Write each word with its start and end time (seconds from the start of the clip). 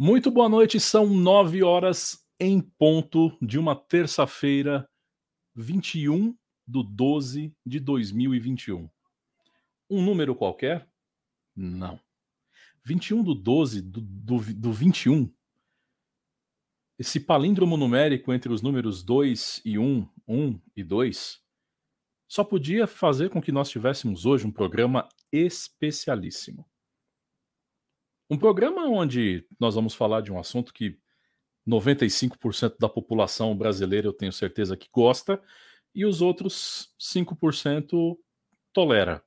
Muito 0.00 0.30
boa 0.30 0.48
noite, 0.48 0.78
são 0.78 1.08
nove 1.08 1.60
horas 1.60 2.24
em 2.38 2.60
ponto 2.60 3.36
de 3.42 3.58
uma 3.58 3.74
terça-feira, 3.74 4.88
21 5.56 6.38
de 6.64 6.84
12 6.84 7.52
de 7.66 7.80
2021. 7.80 8.88
Um 9.90 10.00
número 10.00 10.36
qualquer? 10.36 10.88
Não. 11.52 11.98
21 12.84 13.24
do 13.24 13.34
12 13.34 13.82
do, 13.82 14.00
do, 14.00 14.54
do 14.54 14.72
21. 14.72 15.34
Esse 16.96 17.18
palíndromo 17.18 17.76
numérico 17.76 18.32
entre 18.32 18.52
os 18.52 18.62
números 18.62 19.02
2 19.02 19.62
e 19.64 19.80
1, 19.80 20.08
1 20.28 20.60
e 20.76 20.84
2, 20.84 21.42
só 22.28 22.44
podia 22.44 22.86
fazer 22.86 23.30
com 23.30 23.42
que 23.42 23.50
nós 23.50 23.68
tivéssemos 23.68 24.24
hoje 24.24 24.46
um 24.46 24.52
programa 24.52 25.08
especialíssimo. 25.32 26.64
Um 28.30 28.36
programa 28.36 28.86
onde 28.86 29.46
nós 29.58 29.74
vamos 29.74 29.94
falar 29.94 30.20
de 30.20 30.32
um 30.32 30.38
assunto 30.38 30.72
que 30.72 30.98
95% 31.66 32.76
da 32.78 32.88
população 32.88 33.56
brasileira 33.56 34.06
eu 34.06 34.12
tenho 34.12 34.32
certeza 34.32 34.76
que 34.76 34.88
gosta 34.92 35.42
e 35.94 36.04
os 36.04 36.20
outros 36.20 36.94
5% 37.00 38.18
tolera. 38.72 39.24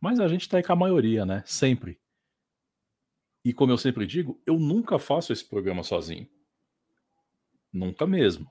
Mas 0.00 0.18
a 0.18 0.28
gente 0.28 0.42
está 0.42 0.56
aí 0.56 0.62
com 0.62 0.72
a 0.72 0.76
maioria, 0.76 1.26
né? 1.26 1.42
Sempre. 1.44 2.00
E 3.44 3.52
como 3.52 3.72
eu 3.72 3.78
sempre 3.78 4.06
digo, 4.06 4.40
eu 4.46 4.58
nunca 4.58 4.98
faço 4.98 5.32
esse 5.32 5.44
programa 5.44 5.82
sozinho. 5.82 6.28
Nunca 7.72 8.06
mesmo. 8.06 8.50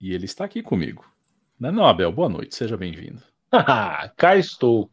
E 0.00 0.12
ele 0.12 0.24
está 0.24 0.44
aqui 0.44 0.62
comigo. 0.62 1.10
Não, 1.58 1.68
é 1.68 1.72
não 1.72 1.86
Abel? 1.86 2.12
Boa 2.12 2.28
noite, 2.28 2.54
seja 2.54 2.76
bem-vindo. 2.76 3.22
Cá 4.16 4.36
estou. 4.36 4.90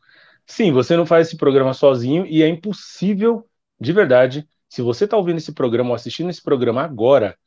Sim, 0.47 0.71
você 0.71 0.95
não 0.95 1.05
faz 1.05 1.27
esse 1.27 1.37
programa 1.37 1.73
sozinho 1.73 2.25
e 2.25 2.43
é 2.43 2.47
impossível, 2.47 3.47
de 3.79 3.91
verdade, 3.91 4.47
se 4.69 4.81
você 4.81 5.05
está 5.05 5.17
ouvindo 5.17 5.37
esse 5.37 5.53
programa 5.53 5.89
ou 5.89 5.95
assistindo 5.95 6.29
esse 6.29 6.41
programa 6.41 6.83
agora, 6.83 7.37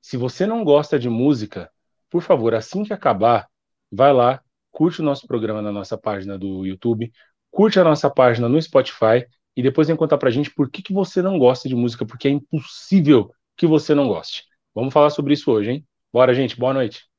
se 0.00 0.16
você 0.16 0.46
não 0.46 0.64
gosta 0.64 0.98
de 0.98 1.08
música, 1.08 1.70
por 2.10 2.22
favor, 2.22 2.54
assim 2.54 2.84
que 2.84 2.92
acabar, 2.92 3.48
vai 3.90 4.12
lá, 4.12 4.42
curte 4.70 5.00
o 5.00 5.04
nosso 5.04 5.26
programa 5.26 5.62
na 5.62 5.72
nossa 5.72 5.96
página 5.96 6.38
do 6.38 6.66
YouTube, 6.66 7.12
curte 7.50 7.80
a 7.80 7.84
nossa 7.84 8.10
página 8.10 8.48
no 8.48 8.60
Spotify 8.60 9.26
e 9.56 9.62
depois 9.62 9.88
vem 9.88 9.96
contar 9.96 10.18
pra 10.18 10.30
gente 10.30 10.50
por 10.50 10.70
que, 10.70 10.82
que 10.82 10.92
você 10.92 11.22
não 11.22 11.38
gosta 11.38 11.68
de 11.68 11.76
música, 11.76 12.04
porque 12.04 12.28
é 12.28 12.30
impossível 12.32 13.30
que 13.56 13.66
você 13.66 13.94
não 13.94 14.08
goste. 14.08 14.44
Vamos 14.74 14.92
falar 14.92 15.10
sobre 15.10 15.34
isso 15.34 15.50
hoje, 15.50 15.70
hein? 15.70 15.86
Bora, 16.12 16.34
gente, 16.34 16.58
boa 16.58 16.74
noite. 16.74 17.13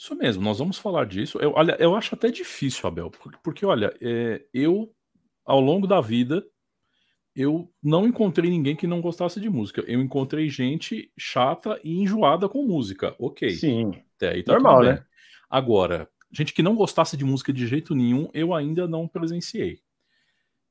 Isso 0.00 0.16
mesmo, 0.16 0.42
nós 0.42 0.58
vamos 0.58 0.78
falar 0.78 1.04
disso. 1.04 1.36
Eu, 1.42 1.52
olha, 1.54 1.76
eu 1.78 1.94
acho 1.94 2.14
até 2.14 2.30
difícil, 2.30 2.88
Abel, 2.88 3.10
porque, 3.10 3.38
porque 3.42 3.66
olha, 3.66 3.94
é, 4.00 4.42
eu, 4.50 4.90
ao 5.44 5.60
longo 5.60 5.86
da 5.86 6.00
vida, 6.00 6.42
eu 7.36 7.70
não 7.82 8.06
encontrei 8.06 8.48
ninguém 8.48 8.74
que 8.74 8.86
não 8.86 9.02
gostasse 9.02 9.38
de 9.38 9.50
música. 9.50 9.84
Eu 9.86 10.00
encontrei 10.00 10.48
gente 10.48 11.12
chata 11.18 11.78
e 11.84 12.00
enjoada 12.00 12.48
com 12.48 12.66
música. 12.66 13.14
Ok. 13.18 13.50
Sim. 13.50 13.92
Até 14.16 14.30
aí 14.30 14.42
tá 14.42 14.54
normal, 14.54 14.82
né? 14.84 15.04
Agora, 15.50 16.08
gente 16.32 16.54
que 16.54 16.62
não 16.62 16.74
gostasse 16.74 17.14
de 17.14 17.24
música 17.26 17.52
de 17.52 17.66
jeito 17.66 17.94
nenhum, 17.94 18.30
eu 18.32 18.54
ainda 18.54 18.88
não 18.88 19.06
presenciei. 19.06 19.82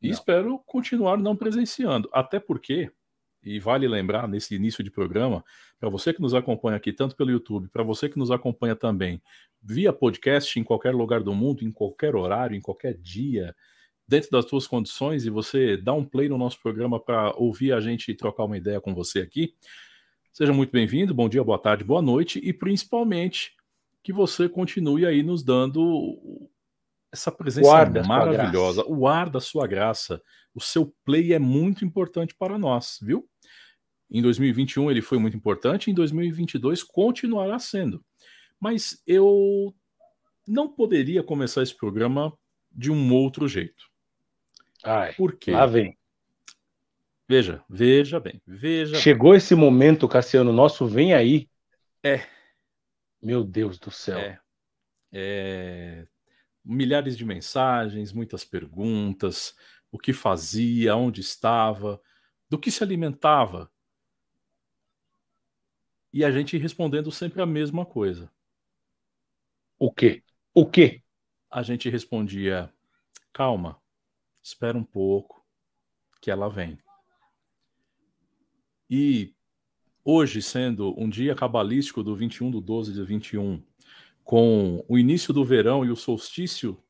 E 0.01 0.07
não. 0.07 0.13
espero 0.13 0.59
continuar 0.65 1.17
não 1.17 1.35
presenciando. 1.35 2.09
Até 2.11 2.39
porque 2.39 2.91
e 3.49 3.59
vale 3.59 3.87
lembrar 3.87 4.27
nesse 4.27 4.53
início 4.53 4.83
de 4.83 4.91
programa, 4.91 5.43
para 5.79 5.89
você 5.89 6.13
que 6.13 6.21
nos 6.21 6.35
acompanha 6.35 6.77
aqui, 6.77 6.93
tanto 6.93 7.15
pelo 7.15 7.31
YouTube, 7.31 7.67
para 7.69 7.81
você 7.81 8.07
que 8.07 8.19
nos 8.19 8.29
acompanha 8.29 8.75
também 8.75 9.21
via 9.61 9.91
podcast 9.91 10.59
em 10.59 10.63
qualquer 10.63 10.93
lugar 10.93 11.23
do 11.23 11.33
mundo, 11.33 11.63
em 11.63 11.71
qualquer 11.71 12.15
horário, 12.15 12.55
em 12.55 12.61
qualquer 12.61 12.95
dia, 12.95 13.55
dentro 14.07 14.29
das 14.29 14.45
suas 14.47 14.67
condições, 14.67 15.25
e 15.25 15.31
você 15.31 15.75
dá 15.75 15.93
um 15.93 16.05
play 16.05 16.29
no 16.29 16.37
nosso 16.37 16.61
programa 16.61 16.99
para 16.99 17.33
ouvir 17.37 17.73
a 17.73 17.79
gente 17.79 18.11
e 18.11 18.15
trocar 18.15 18.43
uma 18.43 18.57
ideia 18.57 18.79
com 18.79 18.93
você 18.93 19.19
aqui. 19.19 19.55
Seja 20.31 20.53
muito 20.53 20.71
bem-vindo, 20.71 21.13
bom 21.13 21.27
dia, 21.27 21.43
boa 21.43 21.59
tarde, 21.59 21.83
boa 21.83 22.01
noite, 22.01 22.39
e 22.43 22.53
principalmente 22.53 23.53
que 24.03 24.13
você 24.13 24.47
continue 24.47 25.05
aí 25.05 25.23
nos 25.23 25.43
dando 25.43 26.49
essa 27.11 27.31
presença 27.31 27.67
maravilhosa, 28.07 28.85
o 28.87 29.07
ar 29.07 29.29
da 29.29 29.39
sua 29.39 29.65
graça. 29.65 30.21
O 30.53 30.61
seu 30.61 30.93
play 31.03 31.33
é 31.33 31.39
muito 31.39 31.83
importante 31.85 32.35
para 32.35 32.57
nós, 32.57 32.99
viu? 33.01 33.27
Em 34.09 34.21
2021 34.21 34.89
ele 34.89 35.01
foi 35.01 35.17
muito 35.19 35.37
importante, 35.37 35.91
em 35.91 35.93
2022 35.93 36.83
continuará 36.83 37.59
sendo. 37.59 38.03
Mas 38.59 39.01
eu 39.05 39.73
não 40.47 40.67
poderia 40.67 41.21
começar 41.21 41.61
esse 41.61 41.75
programa 41.75 42.33
de 42.71 42.91
um 42.91 43.13
outro 43.13 43.47
jeito. 43.47 43.89
Ai, 44.83 45.13
Por 45.13 45.37
quê? 45.37 45.51
Lá 45.51 45.65
vem. 45.65 45.97
Veja, 47.27 47.63
veja 47.69 48.19
bem, 48.19 48.41
veja. 48.47 48.95
Chegou 48.95 49.31
bem. 49.31 49.37
esse 49.37 49.53
momento, 49.53 50.07
Cassiano, 50.07 50.51
nosso 50.51 50.87
vem 50.87 51.13
aí. 51.13 51.47
É. 52.03 52.25
Meu 53.21 53.43
Deus 53.43 53.77
do 53.77 53.91
céu. 53.91 54.17
É. 54.17 54.39
é 55.11 56.07
milhares 56.63 57.17
de 57.17 57.25
mensagens, 57.25 58.11
muitas 58.11 58.43
perguntas, 58.43 59.55
o 59.91 59.97
que 59.97 60.13
fazia, 60.13 60.95
onde 60.95 61.21
estava, 61.21 61.99
do 62.49 62.59
que 62.59 62.71
se 62.71 62.83
alimentava. 62.83 63.71
E 66.11 66.25
a 66.25 66.31
gente 66.31 66.57
respondendo 66.57 67.11
sempre 67.11 67.41
a 67.41 67.45
mesma 67.45 67.85
coisa. 67.85 68.31
O 69.77 69.91
quê? 69.91 70.23
O 70.53 70.65
quê? 70.65 71.01
A 71.49 71.61
gente 71.61 71.89
respondia: 71.89 72.73
calma, 73.31 73.79
espera 74.41 74.77
um 74.77 74.83
pouco, 74.83 75.45
que 76.21 76.31
ela 76.31 76.49
vem. 76.49 76.77
E 78.89 79.33
hoje, 80.03 80.41
sendo 80.41 80.99
um 80.99 81.07
dia 81.07 81.35
cabalístico 81.35 82.03
do 82.03 82.15
21 82.15 82.49
do 82.49 82.59
12 82.59 82.93
de 82.93 83.03
21, 83.03 83.63
com 84.23 84.83
o 84.87 84.97
início 84.97 85.33
do 85.33 85.45
verão 85.45 85.85
e 85.85 85.91
o 85.91 85.95
solstício 85.95 86.83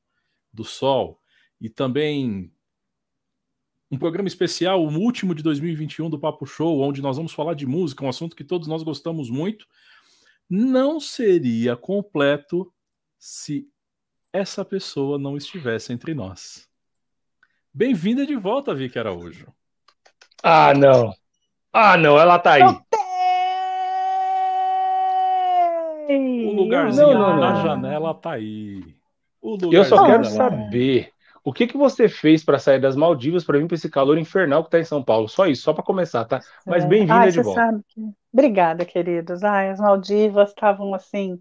do 0.51 0.63
sol, 0.63 1.21
e 1.59 1.69
também 1.69 2.53
um 3.91 3.97
programa 3.97 4.27
especial, 4.27 4.83
o 4.83 4.97
último 4.97 5.33
de 5.33 5.41
2021 5.41 6.09
do 6.09 6.19
Papo 6.19 6.45
Show, 6.45 6.81
onde 6.81 7.01
nós 7.01 7.17
vamos 7.17 7.33
falar 7.33 7.55
de 7.55 7.65
música, 7.65 8.05
um 8.05 8.09
assunto 8.09 8.35
que 8.35 8.43
todos 8.43 8.67
nós 8.67 8.83
gostamos 8.83 9.29
muito, 9.29 9.65
não 10.49 10.99
seria 10.99 11.75
completo 11.75 12.71
se 13.17 13.67
essa 14.31 14.63
pessoa 14.63 15.17
não 15.17 15.35
estivesse 15.35 15.91
entre 15.91 16.13
nós. 16.13 16.69
Bem-vinda 17.73 18.25
de 18.25 18.35
volta, 18.35 18.75
Vicky 18.75 18.99
Araújo. 18.99 19.47
Ah, 20.43 20.73
não. 20.73 21.13
Ah, 21.73 21.97
não, 21.97 22.17
ela 22.19 22.37
tá 22.37 22.53
aí. 22.53 22.63
O 26.11 26.51
lugarzinho 26.53 27.07
não, 27.07 27.19
não, 27.19 27.29
não, 27.29 27.39
na 27.39 27.63
janela 27.63 28.13
tá 28.13 28.31
aí. 28.33 28.83
Eu 29.71 29.85
só 29.85 30.05
quero 30.05 30.25
saber 30.25 31.11
o 31.43 31.53
que, 31.53 31.67
que 31.67 31.77
você 31.77 32.07
fez 32.07 32.43
para 32.43 32.59
sair 32.59 32.79
das 32.79 32.95
Maldivas 32.95 33.43
para 33.43 33.57
vir 33.57 33.67
para 33.67 33.75
esse 33.75 33.89
calor 33.89 34.17
infernal 34.17 34.63
que 34.63 34.69
tá 34.69 34.79
em 34.79 34.83
São 34.83 35.03
Paulo. 35.03 35.27
Só 35.27 35.45
isso, 35.45 35.63
só 35.63 35.73
para 35.73 35.83
começar, 35.83 36.25
tá? 36.25 36.39
Mas 36.65 36.85
bem-vinda 36.85 37.31
de 37.31 37.41
volta. 37.41 37.79
Que... 37.87 38.01
Obrigada, 38.31 38.85
queridos. 38.85 39.43
Ai, 39.43 39.69
as 39.69 39.79
Maldivas 39.79 40.49
estavam 40.49 40.93
assim, 40.93 41.39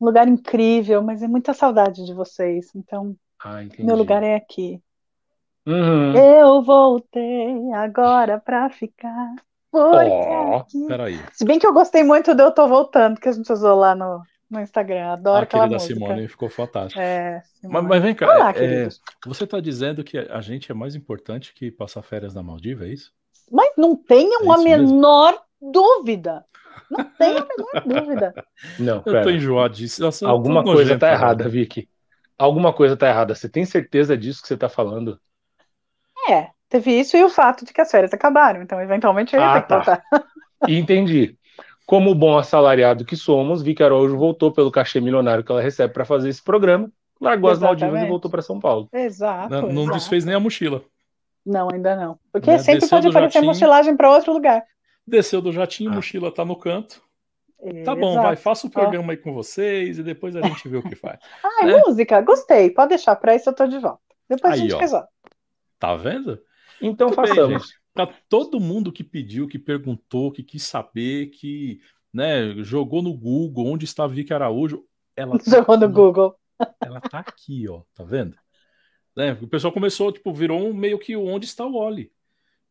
um 0.00 0.06
lugar 0.06 0.28
incrível, 0.28 1.02
mas 1.02 1.22
é 1.22 1.28
muita 1.28 1.54
saudade 1.54 2.04
de 2.04 2.12
vocês. 2.12 2.70
Então, 2.74 3.16
ah, 3.44 3.60
meu 3.78 3.96
lugar 3.96 4.22
é 4.22 4.34
aqui. 4.34 4.80
Uhum. 5.66 6.14
Eu 6.14 6.62
voltei 6.62 7.72
agora 7.72 8.40
para 8.40 8.68
ficar. 8.70 9.34
Oh, 9.72 9.92
peraí. 10.88 11.20
Se 11.32 11.44
bem 11.44 11.58
que 11.58 11.66
eu 11.66 11.72
gostei 11.72 12.02
muito 12.02 12.34
do 12.34 12.42
Eu 12.42 12.50
Tô 12.50 12.66
Voltando, 12.66 13.20
que 13.20 13.28
a 13.28 13.32
gente 13.32 13.52
usou 13.52 13.76
lá 13.76 13.94
no, 13.94 14.20
no 14.50 14.60
Instagram. 14.60 15.12
Adoro 15.12 15.44
aquela 15.44 15.66
da 15.66 15.74
música. 15.74 15.94
Simone 15.94 16.28
ficou 16.28 16.48
fantástico. 16.48 17.00
É, 17.00 17.42
mas, 17.62 17.84
mas, 17.84 18.02
vem 18.02 18.14
cá, 18.14 18.26
Olá, 18.26 18.52
é, 18.56 18.88
você 19.24 19.44
está 19.44 19.60
dizendo 19.60 20.02
que 20.02 20.18
a 20.18 20.40
gente 20.40 20.70
é 20.70 20.74
mais 20.74 20.94
importante 20.94 21.54
que 21.54 21.70
passar 21.70 22.02
férias 22.02 22.34
na 22.34 22.42
Maldiva, 22.42 22.84
é 22.84 22.88
isso? 22.88 23.12
Mas 23.50 23.72
não 23.76 23.96
tenha 23.96 24.40
é 24.40 24.42
uma 24.42 24.58
menor 24.58 25.32
mesmo? 25.32 25.72
dúvida. 25.72 26.44
Não 26.90 27.04
tenha 27.04 27.40
a 27.40 27.46
menor 27.46 27.84
dúvida. 27.86 28.34
Não, 28.78 29.02
eu 29.06 29.22
tô 29.22 29.30
enjoado 29.30 29.74
disso. 29.74 30.02
Alguma 30.24 30.62
coisa 30.62 30.98
tá 30.98 31.12
errada, 31.12 31.48
Vicky. 31.48 31.88
Alguma 32.38 32.72
coisa 32.72 32.96
tá 32.96 33.08
errada. 33.08 33.34
Você 33.34 33.48
tem 33.48 33.64
certeza 33.64 34.16
disso 34.16 34.42
que 34.42 34.48
você 34.48 34.56
tá 34.56 34.68
falando? 34.68 35.20
É, 36.28 36.50
Teve 36.70 37.00
isso 37.00 37.16
e 37.16 37.24
o 37.24 37.28
fato 37.28 37.64
de 37.64 37.72
que 37.72 37.80
as 37.80 37.90
férias 37.90 38.14
acabaram, 38.14 38.62
então 38.62 38.80
eventualmente 38.80 39.34
eu 39.34 39.40
ia 39.40 39.50
ah, 39.50 39.54
ter 39.54 39.62
que 39.62 39.68
tá. 39.68 39.76
voltar. 39.76 40.04
Entendi. 40.68 41.36
Como 41.90 42.14
bom 42.14 42.38
assalariado 42.38 43.04
que 43.04 43.16
somos, 43.16 43.62
Vicky 43.62 43.82
Araújo 43.82 44.16
voltou 44.16 44.52
pelo 44.52 44.70
cachê 44.70 45.00
milionário 45.00 45.42
que 45.42 45.50
ela 45.50 45.60
recebe 45.60 45.92
para 45.92 46.04
fazer 46.04 46.28
esse 46.28 46.40
programa, 46.40 46.88
largou 47.20 47.50
Exatamente. 47.50 47.82
as 47.82 47.90
Maldivas 47.90 48.06
e 48.06 48.08
voltou 48.08 48.30
para 48.30 48.42
São 48.42 48.60
Paulo. 48.60 48.88
Exato. 48.92 49.50
Não, 49.50 49.62
não 49.62 49.82
exato. 49.82 49.98
desfez 49.98 50.24
nem 50.24 50.36
a 50.36 50.38
mochila. 50.38 50.84
Não, 51.44 51.68
ainda 51.68 51.96
não. 51.96 52.16
Porque 52.32 52.48
né? 52.48 52.58
sempre 52.58 52.82
Desceu 52.82 52.96
pode 52.96 53.08
aparecer 53.08 53.32
jatinho, 53.32 53.52
mochilagem 53.52 53.96
para 53.96 54.08
outro 54.08 54.32
lugar. 54.32 54.62
Desceu 55.04 55.42
do 55.42 55.50
jatinho, 55.50 55.90
ah. 55.90 55.94
mochila 55.96 56.32
tá 56.32 56.44
no 56.44 56.54
canto. 56.54 57.02
Tá 57.84 57.96
bom, 57.96 58.14
vai, 58.22 58.36
faça 58.36 58.68
o 58.68 58.70
programa 58.70 59.12
aí 59.12 59.16
com 59.16 59.34
vocês 59.34 59.98
e 59.98 60.04
depois 60.04 60.36
a 60.36 60.42
gente 60.42 60.68
vê 60.68 60.76
o 60.76 60.84
que 60.84 60.94
faz. 60.94 61.18
ah, 61.42 61.68
é? 61.68 61.80
música, 61.80 62.20
gostei. 62.20 62.70
Pode 62.70 62.90
deixar, 62.90 63.16
para 63.16 63.34
isso 63.34 63.50
eu 63.50 63.52
tô 63.52 63.66
de 63.66 63.80
volta. 63.80 63.98
Depois 64.28 64.54
aí, 64.54 64.60
a 64.60 64.62
gente 64.62 64.74
ó. 64.74 64.78
resolve. 64.78 65.08
Tá 65.76 65.96
vendo? 65.96 66.40
Então 66.80 67.08
Muito 67.08 67.16
façamos. 67.16 67.66
Bem, 67.66 67.79
Pra 68.06 68.16
todo 68.28 68.60
mundo 68.60 68.92
que 68.92 69.04
pediu, 69.04 69.46
que 69.46 69.58
perguntou, 69.58 70.32
que 70.32 70.42
quis 70.42 70.62
saber, 70.62 71.26
que 71.30 71.80
né, 72.12 72.54
jogou 72.58 73.02
no 73.02 73.12
Google 73.14 73.66
onde 73.66 73.84
está 73.84 74.04
a 74.04 74.08
Vicky 74.08 74.32
Araújo, 74.32 74.84
ela 75.16 75.38
tá 75.38 75.44
Jogou 75.50 75.76
no 75.76 75.86
aqui, 75.86 75.94
Google. 75.94 76.36
Ela 76.84 77.00
tá 77.00 77.20
aqui, 77.20 77.66
ó, 77.68 77.80
tá 77.94 78.04
vendo? 78.04 78.36
Né, 79.16 79.32
o 79.40 79.48
pessoal 79.48 79.72
começou, 79.72 80.12
tipo, 80.12 80.30
virou 80.30 80.60
um 80.60 80.74
meio 80.74 80.98
que 80.98 81.16
onde 81.16 81.46
está 81.46 81.64
o 81.64 81.74
Oli. 81.74 82.12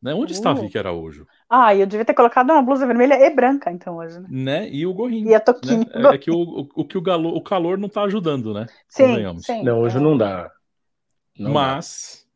Né? 0.01 0.13
Onde 0.13 0.31
está 0.31 0.51
a 0.51 0.53
Uh. 0.53 0.61
Vicky 0.61 0.77
Araújo? 0.77 1.27
Ah, 1.49 1.75
eu 1.75 1.85
devia 1.85 2.05
ter 2.05 2.13
colocado 2.13 2.51
uma 2.51 2.61
blusa 2.61 2.85
vermelha 2.85 3.15
e 3.15 3.29
branca, 3.29 3.71
então, 3.71 3.97
hoje, 3.97 4.19
né? 4.19 4.27
Né? 4.29 4.69
E 4.69 4.85
o 4.85 4.93
gorrinho. 4.93 5.27
E 5.27 5.33
a 5.33 5.39
toquinha. 5.39 5.79
né? 5.79 6.11
É, 6.11 6.15
é 6.15 6.17
que 6.17 6.31
o, 6.31 6.37
o, 6.37 6.69
o 6.75 6.85
que 6.85 6.97
o, 6.97 7.01
galo, 7.01 7.35
o 7.35 7.41
calor 7.41 7.77
não 7.77 7.89
tá 7.89 8.03
ajudando, 8.03 8.53
né? 8.53 8.67
Sim, 8.87 9.39
sim. 9.39 9.63
Não, 9.63 9.79
hoje 9.81 9.97
é. 9.97 9.99
não 9.99 10.15
dá. 10.17 10.51
Não 11.37 11.51
dá. 11.51 11.79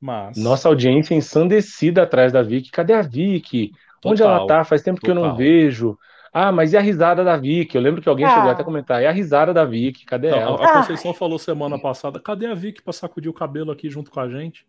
Mas. 0.03 0.37
Nossa 0.37 0.67
audiência 0.67 1.15
ensandecida 1.15 2.03
atrás 2.03 2.31
da 2.33 2.41
Vicky. 2.43 2.69
Cadê 2.71 2.93
a 2.93 3.01
Vicky? 3.01 3.71
Onde 4.05 4.21
Total, 4.21 4.37
ela 4.39 4.47
tá? 4.47 4.63
Faz 4.65 4.81
tempo 4.81 4.99
que 4.99 5.09
eu 5.09 5.15
não 5.15 5.21
total. 5.23 5.37
vejo. 5.37 5.97
Ah, 6.33 6.51
mas 6.51 6.73
e 6.73 6.77
a 6.77 6.81
risada 6.81 7.23
da 7.23 7.37
Vicky? 7.37 7.77
Eu 7.77 7.81
lembro 7.81 8.01
que 8.01 8.09
alguém 8.09 8.25
Ah. 8.25 8.35
chegou 8.35 8.49
até 8.51 8.61
a 8.63 8.65
comentar. 8.65 9.01
E 9.01 9.05
a 9.05 9.11
risada 9.11 9.53
da 9.53 9.63
Vicky? 9.63 10.05
Cadê 10.05 10.29
Não, 10.31 10.37
ela? 10.37 10.59
a, 10.59 10.65
a 10.65 10.69
Ah. 10.71 10.77
Conceição 10.79 11.13
falou 11.13 11.39
semana 11.39 11.79
passada: 11.79 12.19
cadê 12.19 12.47
a 12.47 12.53
Vicky 12.53 12.81
pra 12.81 12.91
sacudir 12.91 13.29
o 13.29 13.33
cabelo 13.33 13.71
aqui 13.71 13.89
junto 13.89 14.11
com 14.11 14.19
a 14.19 14.27
gente? 14.27 14.65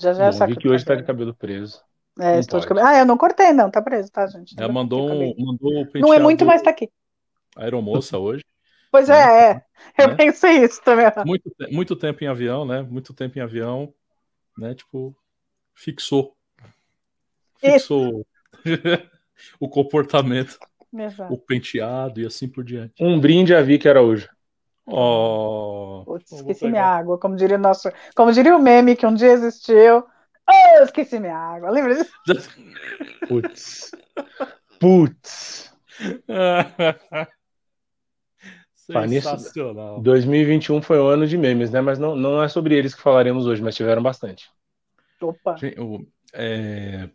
Já 0.00 0.12
já 0.12 0.30
Bom, 0.30 0.42
a 0.44 0.46
Vicky 0.46 0.68
hoje 0.68 0.84
tá 0.84 0.94
de 0.94 1.02
cabelo. 1.04 1.34
preso. 1.34 1.80
É, 2.18 2.32
não 2.34 2.38
estou 2.40 2.60
de 2.60 2.66
pode. 2.66 2.80
cabelo. 2.80 2.86
Ah, 2.96 3.00
eu 3.00 3.06
não 3.06 3.16
cortei, 3.18 3.52
não, 3.52 3.70
tá 3.70 3.82
preso, 3.82 4.10
tá, 4.10 4.26
gente? 4.26 4.54
Ela 4.58 4.72
mandou, 4.72 5.08
mandou 5.38 5.82
o 5.82 5.86
penteado 5.86 6.06
Não 6.06 6.14
é 6.14 6.18
muito, 6.20 6.44
mas 6.44 6.62
tá 6.62 6.70
aqui. 6.70 6.88
aeromoça 7.56 8.18
hoje. 8.18 8.42
Pois 8.94 9.08
Né? 9.08 9.16
é, 9.18 9.50
é. 9.50 9.64
Eu 9.98 10.08
Né? 10.10 10.14
pensei 10.14 10.62
isso 10.62 10.80
também. 10.80 11.06
Muito, 11.26 11.50
muito 11.68 11.96
tempo 11.96 12.22
em 12.22 12.28
avião, 12.28 12.64
né? 12.64 12.80
Muito 12.80 13.12
tempo 13.12 13.36
em 13.36 13.42
avião, 13.42 13.92
né? 14.56 14.72
Tipo, 14.72 15.12
fixou. 15.74 16.36
Fixou 17.58 18.24
o 19.58 19.68
comportamento, 19.68 20.56
Exato. 20.96 21.34
o 21.34 21.36
penteado 21.36 22.20
e 22.20 22.26
assim 22.26 22.46
por 22.46 22.62
diante. 22.62 22.94
Um 23.00 23.18
brinde 23.18 23.52
a 23.52 23.60
Vicky 23.62 23.88
Araújo. 23.88 24.28
Ó. 24.86 26.04
Putz, 26.04 26.30
esqueci 26.30 26.68
minha 26.68 26.84
água, 26.84 27.18
como 27.18 27.34
diria 27.34 27.56
o 27.56 27.60
nosso, 27.60 27.90
como 28.14 28.30
diria 28.32 28.54
o 28.54 28.62
meme 28.62 28.94
que 28.94 29.04
um 29.04 29.14
dia 29.14 29.32
existiu. 29.32 30.04
Oh, 30.48 30.84
esqueci 30.84 31.18
minha 31.18 31.36
água. 31.36 31.68
Lembra 31.68 31.96
disso? 31.96 32.12
Putz. 33.26 33.90
Putz. 34.78 35.74
Fala 38.92 39.06
nisso, 39.06 39.28
Sensacional. 39.28 40.00
2021 40.00 40.82
foi 40.82 40.98
um 41.00 41.06
ano 41.06 41.26
de 41.26 41.36
memes, 41.38 41.70
né? 41.70 41.80
Mas 41.80 41.98
não, 41.98 42.14
não 42.14 42.42
é 42.42 42.48
sobre 42.48 42.74
eles 42.76 42.94
que 42.94 43.00
falaremos 43.00 43.46
hoje, 43.46 43.62
mas 43.62 43.74
tiveram 43.74 44.02
bastante. 44.02 44.50
Opa. 45.20 45.56
Gente, 45.56 45.80
o- 45.80 46.06
é, 46.32 47.08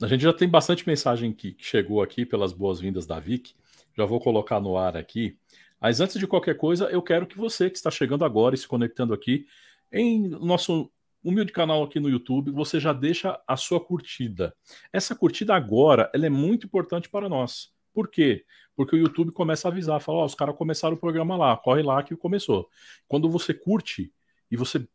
a 0.00 0.06
gente 0.06 0.22
já 0.22 0.32
tem 0.32 0.48
bastante 0.48 0.86
mensagem 0.86 1.32
que, 1.32 1.52
que 1.52 1.64
chegou 1.64 2.02
aqui 2.02 2.24
pelas 2.24 2.52
boas-vindas 2.52 3.06
da 3.06 3.18
Vic. 3.20 3.54
Já 3.96 4.04
vou 4.04 4.20
colocar 4.20 4.60
no 4.60 4.76
ar 4.76 4.96
aqui. 4.96 5.36
Mas 5.80 6.00
antes 6.00 6.18
de 6.18 6.26
qualquer 6.26 6.56
coisa, 6.56 6.86
eu 6.86 7.02
quero 7.02 7.26
que 7.26 7.36
você 7.36 7.68
que 7.68 7.76
está 7.76 7.90
chegando 7.90 8.24
agora 8.24 8.54
e 8.54 8.58
se 8.58 8.68
conectando 8.68 9.12
aqui 9.12 9.46
em 9.92 10.28
nosso 10.28 10.90
humilde 11.22 11.52
canal 11.52 11.82
aqui 11.82 12.00
no 12.00 12.08
YouTube, 12.08 12.50
você 12.50 12.78
já 12.80 12.92
deixa 12.92 13.38
a 13.46 13.56
sua 13.56 13.78
curtida. 13.80 14.54
Essa 14.92 15.14
curtida 15.14 15.54
agora, 15.54 16.10
ela 16.14 16.26
é 16.26 16.30
muito 16.30 16.66
importante 16.66 17.08
para 17.10 17.28
nós. 17.28 17.70
Por 17.92 18.08
quê? 18.08 18.44
Porque 18.76 18.96
o 18.96 18.98
YouTube 18.98 19.32
começa 19.32 19.68
a 19.68 19.70
avisar, 19.70 20.00
fala, 20.00 20.18
ó, 20.18 20.24
os 20.24 20.34
caras 20.34 20.56
começaram 20.56 20.94
o 20.94 20.98
programa 20.98 21.36
lá, 21.36 21.56
corre 21.56 21.82
lá 21.82 22.02
que 22.02 22.16
começou. 22.16 22.68
Quando 23.08 23.28
você 23.28 23.52
curte 23.52 24.12
e 24.50 24.56
você 24.56 24.86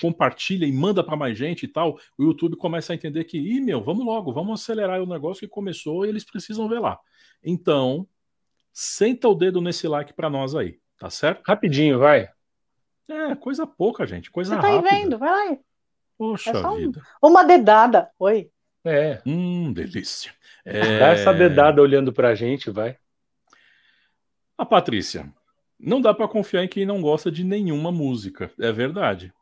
compartilha 0.00 0.64
e 0.66 0.72
manda 0.72 1.04
para 1.04 1.16
mais 1.16 1.36
gente 1.36 1.64
e 1.64 1.68
tal, 1.68 1.98
o 2.16 2.24
YouTube 2.24 2.56
começa 2.56 2.92
a 2.92 2.96
entender 2.96 3.24
que, 3.24 3.36
ih, 3.38 3.60
meu, 3.60 3.82
vamos 3.82 4.04
logo, 4.04 4.32
vamos 4.32 4.60
acelerar 4.62 5.00
o 5.02 5.06
negócio 5.06 5.40
que 5.40 5.48
começou 5.48 6.06
e 6.06 6.08
eles 6.08 6.24
precisam 6.24 6.68
ver 6.68 6.78
lá. 6.78 6.98
Então, 7.44 8.06
senta 8.72 9.28
o 9.28 9.34
dedo 9.34 9.60
nesse 9.60 9.86
like 9.86 10.12
para 10.14 10.30
nós 10.30 10.54
aí, 10.54 10.78
tá 10.98 11.10
certo? 11.10 11.42
Rapidinho, 11.46 11.98
vai. 11.98 12.30
É, 13.08 13.34
coisa 13.34 13.66
pouca, 13.66 14.06
gente, 14.06 14.30
coisa 14.30 14.54
Você 14.54 14.60
tá 14.60 14.68
aí 14.68 14.76
rápida. 14.76 14.94
vendo? 14.96 15.18
Vai 15.18 15.30
lá. 15.30 15.42
aí. 15.50 15.58
Poxa 16.16 16.50
É 16.50 16.60
só 16.60 16.72
um- 16.72 16.76
vida. 16.76 17.02
Uma 17.22 17.44
dedada. 17.44 18.10
Oi. 18.18 18.50
É. 18.84 19.20
Hum, 19.26 19.72
delícia. 19.72 20.32
Dá 20.64 20.72
É... 20.72 21.12
essa 21.12 21.32
dedada 21.32 21.80
olhando 21.82 22.12
pra 22.12 22.34
gente, 22.34 22.70
vai. 22.70 22.96
A 24.56 24.64
Patrícia, 24.66 25.32
não 25.78 26.00
dá 26.00 26.12
para 26.12 26.28
confiar 26.28 26.64
em 26.64 26.68
quem 26.68 26.84
não 26.84 27.00
gosta 27.00 27.30
de 27.30 27.42
nenhuma 27.42 27.90
música, 27.90 28.50
é 28.58 28.70
verdade. 28.70 29.32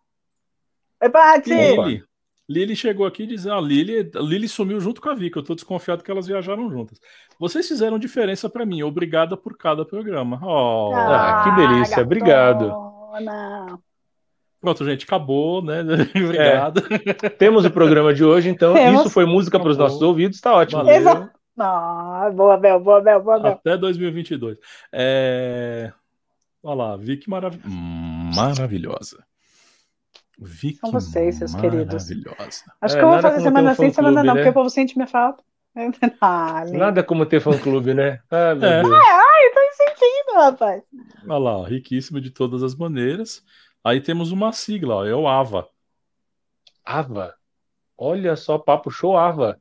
Opa. 1.74 1.84
Lili, 1.86 2.04
Lili 2.48 2.76
chegou 2.76 3.04
aqui 3.04 3.26
dizendo, 3.26 3.54
a 3.56 3.60
Lili, 3.60 4.10
a 4.14 4.20
Lili 4.20 4.48
sumiu 4.48 4.80
junto 4.80 5.00
com 5.00 5.10
a 5.10 5.14
Vika, 5.14 5.38
eu 5.38 5.44
tô 5.44 5.54
desconfiado 5.54 6.02
que 6.02 6.10
elas 6.10 6.26
viajaram 6.26 6.70
juntas. 6.70 7.00
Vocês 7.38 7.66
fizeram 7.68 7.98
diferença 7.98 8.48
para 8.48 8.64
mim, 8.64 8.82
obrigada 8.82 9.36
por 9.36 9.56
cada 9.56 9.84
programa. 9.84 10.40
Oh. 10.42 10.92
Ah, 10.94 11.42
que 11.44 11.60
delícia, 11.60 12.02
obrigado. 12.02 12.72
Pronto, 14.60 14.84
gente, 14.84 15.04
acabou, 15.04 15.62
né? 15.62 15.80
Obrigado. 16.16 16.82
Temos 17.38 17.64
o 17.64 17.70
programa 17.70 18.12
de 18.12 18.24
hoje, 18.24 18.48
então 18.48 18.74
Temos. 18.74 19.00
isso 19.02 19.10
foi 19.10 19.24
música 19.24 19.58
para 19.58 19.70
os 19.70 19.76
nossos 19.78 20.02
ouvidos, 20.02 20.40
tá 20.40 20.52
ótimo. 20.54 20.82
Valeu. 20.82 20.96
Exato. 20.96 21.30
Ah, 21.60 22.30
boa, 22.34 22.56
Bel, 22.56 22.78
boa, 22.80 23.00
Bel, 23.00 23.20
boa, 23.22 23.38
Bel. 23.40 23.52
Até 23.52 23.76
2022. 23.76 24.58
É... 24.92 25.92
Olha 26.62 26.74
lá, 26.76 26.96
Vicky 26.96 27.28
marav... 27.30 27.56
maravilhosa. 28.34 29.24
Vicky 30.38 30.78
São 30.78 30.92
vocês, 30.92 31.36
seus 31.36 31.54
queridos. 31.54 32.10
maravilhosa. 32.10 32.62
Acho 32.80 32.96
É, 32.96 32.98
que 32.98 33.04
eu 33.04 33.10
vou 33.10 33.20
fazer 33.20 33.40
semana 33.42 33.74
sim, 33.74 33.90
semana 33.90 34.22
não, 34.22 34.34
né? 34.34 34.40
porque 34.40 34.50
o 34.50 34.54
povo 34.54 34.70
sente 34.70 34.96
minha 34.96 35.06
falta. 35.08 35.42
Ah. 36.20 36.64
Nada 36.72 37.04
como 37.04 37.24
ter 37.24 37.40
fã-clube, 37.40 37.94
né? 37.94 38.18
Ah, 38.30 38.54
meu 38.54 38.68
É. 38.68 38.82
Deus. 38.82 38.92
Ai, 38.94 39.50
tô 39.54 39.60
sentindo, 39.76 40.34
rapaz. 40.36 40.82
Olha 41.28 41.38
lá, 41.38 41.56
ó, 41.58 41.62
riquíssimo 41.62 42.20
de 42.20 42.30
todas 42.30 42.64
as 42.64 42.74
maneiras. 42.74 43.44
Aí 43.84 44.00
temos 44.00 44.32
uma 44.32 44.52
sigla, 44.52 44.96
ó, 44.96 45.04
é 45.06 45.14
o 45.14 45.26
AVA. 45.28 45.68
Ava. 46.84 47.34
Olha 47.96 48.36
só, 48.36 48.58
papo 48.58 48.90
show 48.90 49.16
Ava. 49.16 49.54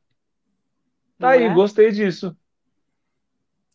Tá 1.17 1.27
Não 1.27 1.29
aí, 1.29 1.43
é? 1.43 1.53
gostei 1.53 1.91
disso. 1.91 2.35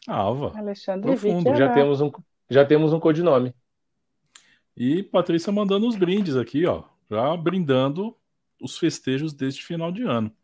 AVA. 0.06 0.52
Alexandre 0.56 1.02
Profundo, 1.10 1.44
Vicky, 1.50 1.58
Já 1.58 1.66
é. 1.70 1.74
temos 1.74 2.00
um, 2.00 2.10
já 2.50 2.64
temos 2.64 2.92
um 2.92 3.00
codinome. 3.00 3.54
E 4.76 5.02
Patrícia 5.02 5.52
mandando 5.52 5.86
os 5.86 5.96
brindes 5.96 6.36
aqui, 6.36 6.66
ó. 6.66 6.84
Já 7.10 7.36
brindando 7.36 8.16
os 8.60 8.78
festejos 8.78 9.32
deste 9.34 9.62
final 9.64 9.92
de 9.92 10.02
ano. 10.02 10.34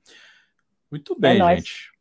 Muito 0.90 1.18
bem, 1.18 1.36
É 1.36 1.38
nóis. 1.38 1.58
gente. 1.58 1.92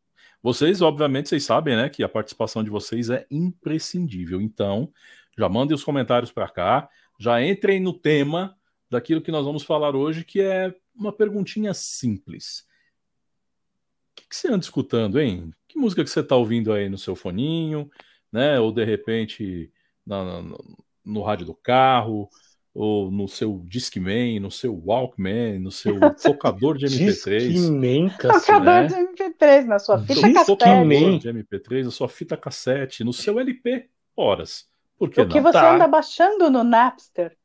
Vocês, 0.41 0.81
obviamente, 0.81 1.29
vocês 1.29 1.43
sabem, 1.43 1.75
né, 1.75 1.89
que 1.89 2.03
a 2.03 2.09
participação 2.09 2.63
de 2.63 2.69
vocês 2.69 3.09
é 3.09 3.25
imprescindível. 3.29 4.39
Então, 4.41 4.91
já 5.37 5.47
mandem 5.49 5.75
os 5.75 5.83
comentários 5.83 6.31
para 6.31 6.47
cá, 6.49 6.89
já 7.17 7.41
entrem 7.43 7.79
no 7.79 7.93
tema 7.93 8.55
daquilo 8.89 9.21
que 9.21 9.31
nós 9.31 9.45
vamos 9.45 9.63
falar 9.63 9.95
hoje, 9.95 10.23
que 10.23 10.39
é 10.41 10.73
uma 10.95 11.11
perguntinha 11.11 11.73
simples. 11.73 12.65
O 14.11 14.15
que, 14.21 14.27
que 14.29 14.35
você 14.35 14.47
anda 14.47 14.63
escutando, 14.63 15.19
hein? 15.19 15.51
Que 15.67 15.77
música 15.77 16.03
que 16.03 16.09
você 16.09 16.21
está 16.21 16.35
ouvindo 16.35 16.71
aí 16.73 16.89
no 16.89 16.97
seu 16.97 17.15
foninho, 17.15 17.89
né? 18.31 18.59
Ou 18.59 18.71
de 18.71 18.83
repente 18.83 19.71
na- 20.05 20.41
na- 20.41 20.57
no 21.05 21.21
rádio 21.21 21.45
do 21.45 21.53
carro, 21.53 22.29
ou 22.73 23.09
no 23.11 23.27
seu 23.27 23.61
Discman, 23.65 24.39
no 24.39 24.51
seu 24.51 24.75
Walkman, 24.85 25.59
no 25.59 25.71
seu 25.71 25.95
tocador 26.21 26.77
de 26.77 26.85
MP3. 26.85 27.39
Discman, 27.49 28.09
Tocador 28.09 28.31
cacete. 28.31 28.61
né? 28.61 28.87
de 28.87 28.95
MP3 29.23 29.65
na 29.65 29.79
sua 29.79 29.99
fita 29.99 30.21
cassete. 30.33 30.45
tocador 30.45 31.19
de 31.19 31.29
MP3, 31.29 31.83
na 31.85 31.91
sua 31.91 32.07
fita 32.09 32.37
cassete, 32.37 33.03
no 33.03 33.11
seu 33.13 33.39
LP, 33.39 33.89
horas. 34.15 34.67
Por 34.97 35.09
que 35.09 35.21
O 35.21 35.27
que 35.27 35.35
não? 35.39 35.43
você 35.43 35.59
Tá. 35.59 35.75
anda 35.75 35.87
baixando 35.87 36.49
no 36.49 36.63
Napster? 36.63 37.35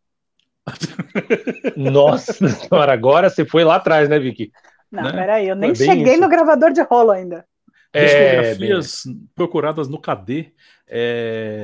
Nossa 1.76 2.48
senhora, 2.48 2.92
agora 2.92 3.28
você 3.28 3.44
foi 3.44 3.64
lá 3.64 3.76
atrás, 3.76 4.08
né, 4.08 4.18
Vicky? 4.18 4.52
Não, 4.90 5.02
Né? 5.04 5.12
peraí, 5.12 5.48
eu 5.48 5.56
nem 5.56 5.72
bem 5.72 5.86
cheguei 5.86 6.12
isso. 6.12 6.20
no 6.22 6.28
gravador 6.28 6.72
de 6.72 6.82
rolo 6.82 7.10
ainda. 7.10 7.46
É, 7.92 8.54
bem, 8.54 8.68
Discografias 8.78 9.02
procuradas 9.34 9.88
no 9.88 10.00
KD. 10.00 10.52
É, 10.88 11.62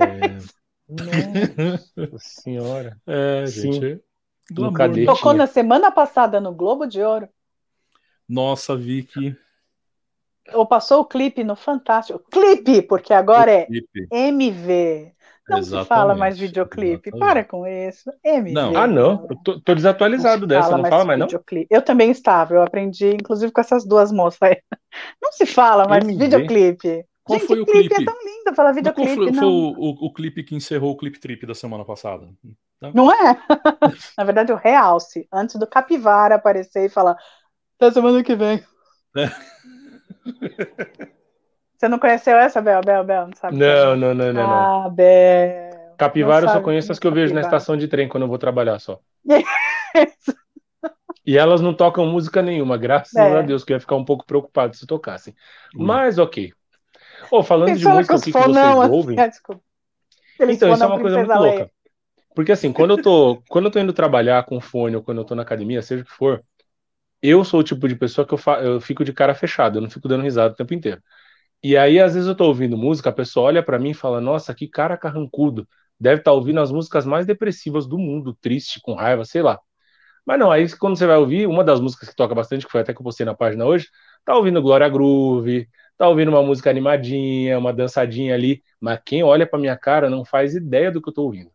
Nossa 0.88 2.18
senhora. 2.18 2.96
é 3.06 3.46
Sim. 3.46 3.72
gente. 3.72 4.00
glamour, 4.50 4.76
KD. 4.78 5.00
né? 5.00 5.06
Tocou 5.06 5.32
tinha. 5.32 5.38
na 5.38 5.46
semana 5.46 5.90
passada 5.90 6.40
no 6.40 6.52
Globo 6.54 6.86
de 6.86 7.02
Ouro. 7.02 7.28
Nossa, 8.28 8.76
Vicky. 8.76 9.36
Ou 10.52 10.66
passou 10.66 11.00
o 11.00 11.04
clipe 11.04 11.44
no 11.44 11.54
Fantástico. 11.54 12.20
Clipe, 12.30 12.82
porque 12.82 13.12
agora 13.12 13.50
é 13.52 13.66
Clipe. 13.66 14.06
MV. 14.10 15.12
Não 15.48 15.62
se 15.62 15.78
fala 15.80 16.14
Exatamente, 16.14 16.18
mais 16.20 16.38
videoclipe. 16.38 17.10
exatamente. 17.10 17.18
Para 17.18 17.44
com 17.44 17.66
isso. 17.66 18.10
MV. 18.24 18.54
Não. 18.54 18.76
Ah, 18.76 18.86
não. 18.86 19.26
Eu 19.30 19.36
tô, 19.36 19.60
tô 19.60 19.74
desatualizado 19.74 20.46
se 20.46 20.46
dessa, 20.46 20.76
não 20.76 20.84
fala 20.86 21.04
mais 21.04 21.18
não? 21.18 21.26
videoclipe. 21.26 21.66
Eu 21.70 21.82
também 21.82 22.10
estava, 22.10 22.54
eu 22.54 22.62
aprendi, 22.62 23.10
inclusive, 23.14 23.52
com 23.52 23.60
essas 23.60 23.86
duas 23.86 24.12
moças 24.12 24.42
aí. 24.42 24.62
Não 25.22 25.32
se 25.32 25.46
fala 25.46 25.86
mais 25.88 26.04
MV? 26.04 26.18
videoclipe. 26.18 27.04
Qual 27.24 27.38
Gente, 27.38 27.46
foi 27.46 27.60
o 27.60 27.66
clipe 27.66 27.88
clipe? 27.88 27.94
é 27.94 28.04
tão 28.04 28.14
lindo 28.24 28.54
falar 28.54 28.72
Mas 28.80 28.92
qual 28.94 29.06
videoclipe, 29.06 29.14
foi, 29.14 29.32
foi 29.32 29.46
não. 29.46 29.48
o, 29.48 29.72
o- 29.72 30.06
o 30.06 30.12
clipe 30.12 30.42
que 30.44 30.54
encerrou 30.54 30.92
o 30.92 30.96
clipe 30.96 31.20
trip 31.20 31.46
da 31.46 31.54
semana 31.54 31.84
passada? 31.84 32.28
Não 32.92 33.10
é? 33.12 33.38
Na 34.16 34.24
verdade, 34.24 34.52
o 34.52 34.56
realce, 34.56 35.26
antes 35.32 35.56
do 35.56 35.66
Capivara 35.66 36.36
aparecer 36.36 36.86
e 36.86 36.88
falar 36.88 37.16
Até 37.76 37.92
semana 37.92 38.22
que 38.22 38.36
vem. 38.36 38.62
É. 39.16 39.28
Você 41.78 41.88
não 41.88 41.98
conheceu 41.98 42.36
essa, 42.38 42.60
Bel? 42.60 42.82
Bel, 42.82 43.04
Bel, 43.04 43.26
não 43.28 43.34
sabe? 43.36 43.58
Não, 43.58 43.94
não, 43.96 44.14
não, 44.14 44.32
não, 44.32 44.46
não. 44.46 44.72
Ah, 44.80 44.88
Bel. 44.90 45.98
Capivara 45.98 46.46
eu 46.46 46.48
só 46.48 46.60
conheço 46.62 46.90
as 46.92 46.98
que 46.98 47.06
eu 47.06 47.12
é 47.12 47.12
vejo 47.12 47.34
na 47.34 47.40
capivara. 47.40 47.42
estação 47.42 47.76
de 47.76 47.86
trem 47.88 48.08
quando 48.08 48.22
eu 48.22 48.28
vou 48.28 48.38
trabalhar 48.38 48.78
só. 48.78 49.00
E 51.24 51.36
elas 51.36 51.60
não 51.60 51.74
tocam 51.74 52.06
música 52.06 52.40
nenhuma, 52.42 52.76
graças 52.78 53.16
É. 53.16 53.34
a 53.34 53.42
Deus, 53.42 53.64
que 53.64 53.72
eu 53.72 53.76
ia 53.76 53.80
ficar 53.80 53.96
um 53.96 54.04
pouco 54.04 54.24
preocupado 54.26 54.76
se 54.76 54.86
tocassem. 54.86 55.34
Ui. 55.78 56.00
Mas 56.00 56.18
ok. 56.18 56.52
Ô, 57.30 57.42
falando 57.44 57.78
de 57.78 57.86
Pensou 57.86 57.88
música, 57.88 58.16
o 58.18 58.20
que, 58.20 58.34
que 58.34 58.42
vocês 58.42 58.80
assim, 58.80 58.84
ouvem? 58.84 59.26
desculpa. 59.28 59.62
Aqueles 60.34 60.56
Então, 60.56 60.70
isso 60.70 60.84
é 60.84 60.86
uma 60.86 60.98
coisa 61.00 61.18
muito 61.18 61.36
louca. 61.36 61.70
Porque 62.34 62.52
assim, 62.52 62.72
quando 62.72 62.92
eu 62.92 62.98
tô, 62.98 63.42
quando 63.48 63.66
eu 63.66 63.70
tô 63.72 63.80
indo 63.80 63.92
trabalhar 63.94 64.44
com 64.46 64.60
fone 64.60 64.96
ou 64.96 65.02
quando 65.02 65.18
eu 65.20 65.26
tô 65.26 65.34
na 65.34 65.42
academia, 65.42 65.82
seja 65.82 66.02
o 66.02 66.06
que 66.06 66.12
for, 66.12 66.44
eu 67.22 67.44
sou 67.44 67.60
o 67.60 67.64
tipo 67.64 67.88
de 67.88 67.96
pessoa 67.96 68.26
que 68.26 68.34
eu, 68.34 68.38
fa- 68.38 68.62
eu 68.62 68.80
fico 68.80 69.04
de 69.04 69.12
cara 69.12 69.34
fechada, 69.34 69.78
eu 69.78 69.82
não 69.82 69.90
fico 69.90 70.08
dando 70.08 70.24
risada 70.24 70.54
o 70.54 70.56
tempo 70.56 70.74
inteiro. 70.74 71.02
E 71.62 71.76
aí, 71.76 71.98
às 72.00 72.14
vezes, 72.14 72.28
eu 72.28 72.34
tô 72.36 72.44
ouvindo 72.46 72.76
música, 72.76 73.10
a 73.10 73.12
pessoa 73.12 73.46
olha 73.46 73.62
pra 73.62 73.78
mim 73.78 73.90
e 73.90 73.94
fala, 73.94 74.20
nossa, 74.20 74.54
que 74.54 74.68
cara 74.68 74.96
carrancudo. 74.96 75.68
Deve 75.98 76.20
estar 76.20 76.32
ouvindo 76.32 76.60
as 76.60 76.70
músicas 76.70 77.04
mais 77.04 77.26
depressivas 77.26 77.86
do 77.86 77.98
mundo, 77.98 78.36
triste, 78.40 78.80
com 78.80 78.94
raiva, 78.94 79.24
sei 79.24 79.42
lá. 79.42 79.58
Mas 80.24 80.38
não, 80.38 80.50
aí 80.52 80.68
quando 80.76 80.96
você 80.96 81.06
vai 81.06 81.16
ouvir, 81.16 81.46
uma 81.46 81.64
das 81.64 81.80
músicas 81.80 82.08
que 82.10 82.14
toca 82.14 82.34
bastante, 82.34 82.66
que 82.66 82.70
foi 82.70 82.82
até 82.82 82.92
que 82.92 83.00
eu 83.00 83.04
postei 83.04 83.26
na 83.26 83.34
página 83.34 83.64
hoje, 83.64 83.88
tá 84.24 84.36
ouvindo 84.36 84.62
Glória 84.62 84.88
Groove, 84.88 85.68
tá 85.96 86.08
ouvindo 86.08 86.28
uma 86.28 86.42
música 86.42 86.70
animadinha, 86.70 87.58
uma 87.58 87.72
dançadinha 87.72 88.34
ali, 88.34 88.62
mas 88.78 89.00
quem 89.04 89.24
olha 89.24 89.46
pra 89.46 89.58
minha 89.58 89.76
cara 89.76 90.10
não 90.10 90.24
faz 90.24 90.54
ideia 90.54 90.92
do 90.92 91.02
que 91.02 91.08
eu 91.08 91.14
tô 91.14 91.24
ouvindo. 91.24 91.50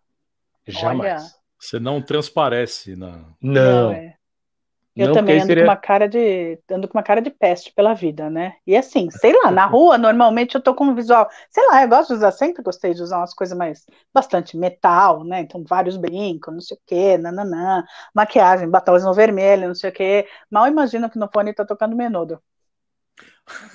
Jamais. 0.67 1.35
Você 1.59 1.79
não 1.79 2.01
transparece 2.01 2.95
na. 2.95 3.25
Não. 3.41 3.93
é. 3.93 4.12
Eu 4.95 5.07
não, 5.07 5.13
também 5.13 5.35
ando 5.37 5.47
seria- 5.47 5.63
com 5.63 5.69
uma 5.71 5.75
cara 5.77 6.07
de 6.07 6.59
ando 6.71 6.87
com 6.87 6.97
uma 6.97 7.03
cara 7.03 7.21
de 7.21 7.31
peste 7.31 7.73
pela 7.73 7.93
vida, 7.95 8.29
né? 8.29 8.55
E 8.65 8.75
assim, 8.77 9.09
sei 9.09 9.33
lá, 9.43 9.49
na 9.49 9.65
rua 9.65 9.97
normalmente 9.97 10.53
eu 10.55 10.61
tô 10.61 10.75
com 10.75 10.85
um 10.85 10.93
visual, 10.95 11.27
sei 11.49 11.65
lá, 11.67 11.81
eu 11.83 11.89
gosto 11.89 12.09
de 12.09 12.15
usar, 12.15 12.31
sempre 12.31 12.61
gostei 12.61 12.93
de 12.93 13.01
usar 13.01 13.17
umas 13.17 13.33
coisas 13.33 13.57
mais 13.57 13.85
bastante 14.13 14.55
metal, 14.55 15.23
né? 15.23 15.41
Então 15.41 15.63
vários 15.67 15.97
brincos, 15.97 16.53
não 16.53 16.61
sei 16.61 16.77
o 16.77 16.81
quê, 16.85 17.17
nananã, 17.17 17.83
maquiagem, 18.13 18.69
batomzinho 18.69 19.13
vermelho, 19.13 19.67
não 19.67 19.75
sei 19.75 19.89
o 19.89 19.93
quê. 19.93 20.27
Mal 20.49 20.67
imagino 20.67 21.09
que 21.09 21.17
no 21.17 21.29
fone 21.33 21.53
tá 21.53 21.65
tocando 21.65 21.95
menudo. 21.95 22.39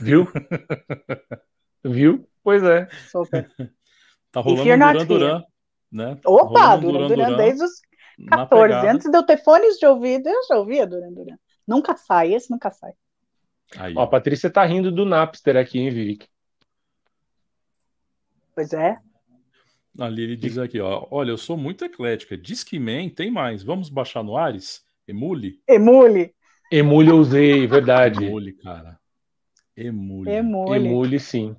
Viu? 0.00 0.26
Viu? 1.84 2.28
Pois 2.42 2.62
é. 2.62 2.88
Super. 3.10 3.50
Tá 4.30 4.40
rolando 4.40 4.68
Duran 4.78 5.06
Duran, 5.06 5.42
né? 5.90 6.18
Opa, 6.26 6.60
Rolando 6.60 6.88
um 6.88 6.92
Duran 6.92 7.08
Duran 7.08 7.36
desde 7.36 7.64
os 7.64 7.80
14, 8.26 8.72
pegada. 8.72 8.90
antes 8.92 9.10
de 9.10 9.16
eu 9.16 9.22
ter 9.22 9.42
fones 9.42 9.78
de 9.78 9.86
ouvido, 9.86 10.28
eu 10.28 10.46
já 10.48 10.58
ouvia 10.58 10.86
Duran 10.86 11.12
Duran. 11.12 11.36
Nunca 11.66 11.96
sai, 11.96 12.34
esse 12.34 12.50
nunca 12.50 12.70
sai. 12.70 12.92
Aí, 13.76 13.94
Ó, 13.96 14.02
a 14.02 14.06
Patrícia 14.06 14.50
tá 14.50 14.64
rindo 14.64 14.90
do 14.90 15.04
Napster 15.04 15.56
aqui, 15.56 15.78
hein, 15.78 15.90
Vivic? 15.90 16.26
Pois 18.54 18.72
é. 18.72 18.98
Ali 19.98 20.22
ele 20.22 20.36
diz 20.36 20.58
aqui, 20.58 20.80
ó. 20.80 21.06
Olha, 21.10 21.30
eu 21.30 21.36
sou 21.36 21.56
muito 21.56 21.84
eclética. 21.84 22.36
Discman 22.36 23.10
tem 23.10 23.30
mais. 23.30 23.62
Vamos 23.62 23.88
baixar 23.88 24.22
no 24.22 24.36
Ares? 24.36 24.84
Emule? 25.06 25.60
Emule, 25.66 26.34
Emule 26.70 27.08
eu 27.08 27.16
usei, 27.16 27.66
verdade. 27.66 28.24
Emule, 28.24 28.52
cara. 28.52 28.98
Emule. 29.76 30.30
emule. 30.30 30.76
Emule, 30.76 31.20
sim. 31.20 31.56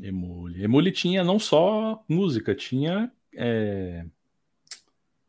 Emule. 0.00 0.62
Emule 0.62 0.92
tinha 0.92 1.24
não 1.24 1.38
só 1.38 2.02
música, 2.08 2.54
tinha. 2.54 3.10
é, 3.36 4.04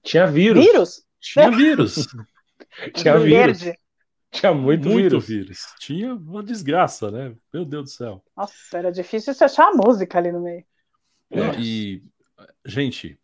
Tinha 0.06 0.28
vírus. 0.28 0.64
Vírus? 0.64 1.06
Tinha 1.20 1.52
vírus. 1.52 2.08
Tinha 2.94 3.18
vírus. 3.18 3.62
Verde. 3.62 3.80
Tinha 4.32 4.54
muito, 4.54 4.90
Muito 4.90 5.20
vírus. 5.20 5.28
vírus. 5.28 5.60
Tinha 5.80 6.14
uma 6.14 6.44
desgraça, 6.44 7.10
né? 7.10 7.36
Meu 7.54 7.66
Deus 7.66 7.84
do 7.86 7.90
céu. 7.90 8.24
Nossa, 8.36 8.54
era 8.74 8.92
difícil 8.92 9.34
você 9.34 9.46
achar 9.46 9.70
a 9.70 9.74
música 9.74 10.18
ali 10.18 10.32
no 10.32 10.42
meio. 10.42 10.64
É. 11.32 11.60
E, 11.60 12.04
gente, 12.66 13.18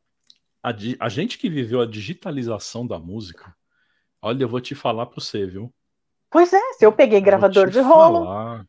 a, 0.64 0.74
a 1.00 1.10
gente 1.10 1.38
que 1.38 1.50
viveu 1.50 1.82
a 1.82 1.86
digitalização 1.86 2.88
da 2.88 2.98
música, 2.98 3.54
olha, 4.22 4.44
eu 4.44 4.50
vou 4.50 4.62
te 4.62 4.74
falar 4.74 5.06
pra 5.06 5.22
você, 5.22 5.46
viu? 5.46 5.72
Pois 6.30 6.52
é, 6.54 6.74
se 6.74 6.86
eu 6.86 6.94
peguei 6.94 7.20
gravador 7.20 7.70
de 7.70 7.82
rolo, 7.82 8.24
falar. 8.24 8.66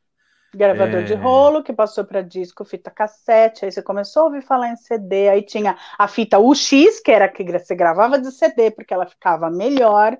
Gravador 0.55 1.01
É. 1.01 1.03
de 1.03 1.15
rolo, 1.15 1.63
que 1.63 1.73
passou 1.73 2.05
para 2.05 2.23
disco, 2.23 2.65
fita 2.65 2.91
cassete, 2.91 3.65
aí 3.65 3.73
você 3.73 3.83
começou 3.83 4.23
a 4.23 4.27
ouvir 4.27 4.43
falar 4.43 4.69
em 4.71 4.77
CD, 4.77 5.29
aí 5.29 5.43
tinha 5.43 5.77
a 5.99 6.09
fita 6.09 6.39
UX, 6.39 7.01
que 7.01 7.11
era 7.11 7.29
que 7.29 7.45
você 7.45 7.75
gravava 7.75 8.19
de 8.19 8.31
CD, 8.31 8.71
porque 8.71 8.93
ela 8.93 9.07
ficava 9.07 9.51
melhor. 9.51 10.17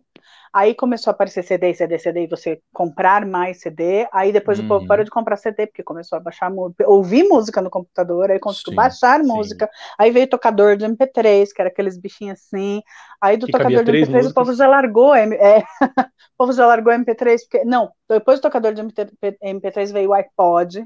Aí 0.53 0.75
começou 0.75 1.11
a 1.11 1.15
aparecer 1.15 1.43
CD, 1.43 1.73
CD, 1.75 1.99
CD, 1.99 2.25
e 2.25 2.27
você 2.29 2.61
comprar 2.73 3.25
mais 3.27 3.61
CD. 3.61 4.07
Aí 4.13 4.33
depois 4.33 4.59
o 4.59 4.65
povo 4.65 4.85
Uhum. 4.85 4.87
parou 4.87 5.05
de 5.05 5.11
comprar 5.11 5.37
CD, 5.37 5.67
porque 5.67 5.83
começou 5.83 6.17
a 6.17 6.21
baixar 6.21 6.51
música, 6.51 6.85
ouvir 6.89 7.25
música 7.25 7.63
no 7.63 7.71
computador, 7.71 8.31
aí 8.31 8.39
conseguiu 8.39 8.73
Sim, 8.73 8.75
baixar 8.75 9.23
sim. 9.23 9.23
música. 9.23 9.69
Aí 9.99 10.11
veio 10.11 10.29
tocador 10.29 10.77
de 10.77 10.85
MP3, 10.85 11.53
que 11.53 11.61
era 11.63 11.71
aqueles 11.71 11.99
bichinhos 11.99 12.39
assim. 12.41 12.83
Aí 13.21 13.37
do 13.37 13.49
Que 13.49 13.51
tocador 13.51 13.85
de 13.85 13.91
três 13.91 14.09
MP3 14.09 14.27
o 14.27 14.33
músicas. 14.33 14.33
povo 14.33 14.53
já 14.55 14.67
largou. 14.69 15.15
É, 15.15 15.27
o 15.61 16.37
povo 16.39 16.53
já 16.53 16.67
largou 16.67 16.93
MP3, 16.93 17.43
porque. 17.49 17.65
Não, 17.65 17.91
depois 18.09 18.39
do 18.39 18.43
tocador 18.43 18.75
de 18.75 18.83
MP3 18.83 19.93
veio 19.93 20.11
o 20.11 20.15
iPod. 20.15 20.85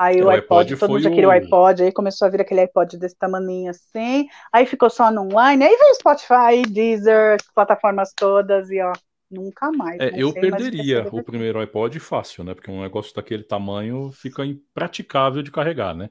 Aí 0.00 0.18
É, 0.18 0.24
o 0.24 0.28
o 0.28 0.30
iPod, 0.30 0.72
iPod 0.72 0.80
todo 0.80 0.90
mundo 0.92 1.02
já 1.02 1.10
queria 1.10 1.28
o 1.28 1.30
iPod, 1.30 1.82
aí 1.82 1.92
começou 1.92 2.26
a 2.26 2.30
vir 2.30 2.40
aquele 2.40 2.62
iPod 2.62 2.96
desse 2.96 3.14
tamaninho 3.18 3.70
assim. 3.70 4.26
Aí 4.50 4.64
ficou 4.64 4.88
só 4.88 5.10
no 5.10 5.20
online, 5.24 5.62
aí 5.62 5.76
veio 5.76 5.94
Spotify, 5.96 6.62
Deezer, 6.66 7.34
as 7.34 7.46
plataformas 7.54 8.14
todas, 8.16 8.70
e 8.70 8.80
ó, 8.80 8.94
nunca 9.30 9.70
mais. 9.70 10.00
É, 10.00 10.10
eu 10.16 10.32
perderia 10.32 11.06
o 11.12 11.22
primeiro 11.22 11.60
iPod 11.60 12.00
fácil, 12.00 12.44
né? 12.44 12.54
Porque 12.54 12.70
um 12.70 12.80
negócio 12.80 13.14
daquele 13.14 13.42
tamanho 13.42 14.10
fica 14.10 14.42
impraticável 14.42 15.42
de 15.42 15.50
carregar, 15.50 15.94
né? 15.94 16.08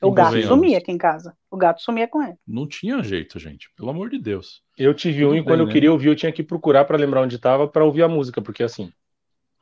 O 0.00 0.12
gato 0.12 0.40
sumia 0.42 0.78
aqui 0.78 0.92
em 0.92 0.98
casa. 0.98 1.36
O 1.50 1.56
gato 1.56 1.82
sumia 1.82 2.06
com 2.06 2.22
ele. 2.22 2.36
Não 2.46 2.66
tinha 2.66 3.02
jeito, 3.02 3.40
gente. 3.40 3.70
Pelo 3.76 3.90
amor 3.90 4.08
de 4.08 4.20
Deus. 4.20 4.62
Eu 4.78 4.94
tive 4.94 5.26
um 5.26 5.34
e 5.34 5.42
quando 5.42 5.60
eu 5.60 5.66
né? 5.66 5.72
queria 5.72 5.90
ouvir, 5.90 6.08
eu 6.08 6.16
tinha 6.16 6.30
que 6.30 6.44
procurar 6.44 6.84
pra 6.84 6.96
lembrar 6.96 7.22
onde 7.22 7.38
tava 7.38 7.66
pra 7.66 7.84
ouvir 7.84 8.04
a 8.04 8.08
música, 8.08 8.40
porque 8.40 8.62
assim, 8.62 8.92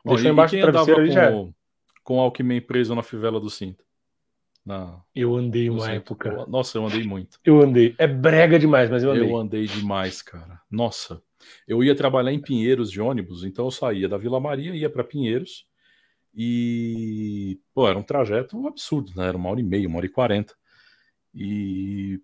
Ó, 0.04 0.10
deixou 0.10 0.30
embaixo 0.30 0.54
do 0.56 0.62
travesseiro 0.62 1.00
ali 1.00 1.10
já 1.10 1.22
era. 1.24 1.59
Com, 2.02 2.16
o 2.16 2.20
Alckmin 2.20 2.60
preso 2.60 2.94
na 2.94 3.02
fivela 3.02 3.40
do 3.40 3.50
cinto? 3.50 3.84
Na, 4.64 5.00
Eu 5.14 5.36
andei 5.36 5.70
uma 5.70 5.90
época. 5.90 6.44
Nossa, 6.46 6.78
eu 6.78 6.86
andei 6.86 7.02
muito. 7.02 7.40
Eu 7.44 7.60
andei. 7.60 7.94
É 7.98 8.06
brega 8.06 8.58
demais, 8.58 8.90
mas 8.90 9.02
eu 9.02 9.10
andei. 9.10 9.30
Eu 9.30 9.36
andei 9.36 9.66
demais, 9.66 10.20
cara. 10.22 10.60
Nossa. 10.70 11.22
Eu 11.66 11.82
ia 11.82 11.94
trabalhar 11.94 12.32
em 12.32 12.40
Pinheiros 12.40 12.90
de 12.90 13.00
ônibus, 13.00 13.44
então 13.44 13.64
eu 13.64 13.70
saía 13.70 14.08
da 14.08 14.18
Vila 14.18 14.38
Maria, 14.38 14.74
ia 14.74 14.90
para 14.90 15.02
Pinheiros 15.02 15.66
e, 16.34 17.58
pô, 17.74 17.88
era 17.88 17.98
um 17.98 18.02
trajeto 18.02 18.66
absurdo, 18.66 19.12
né? 19.16 19.26
Era 19.26 19.36
uma 19.36 19.50
hora 19.50 19.60
e 19.60 19.64
meia, 19.64 19.88
uma 19.88 19.96
hora 19.96 20.06
e 20.06 20.10
quarenta. 20.10 20.54
E 21.34 22.20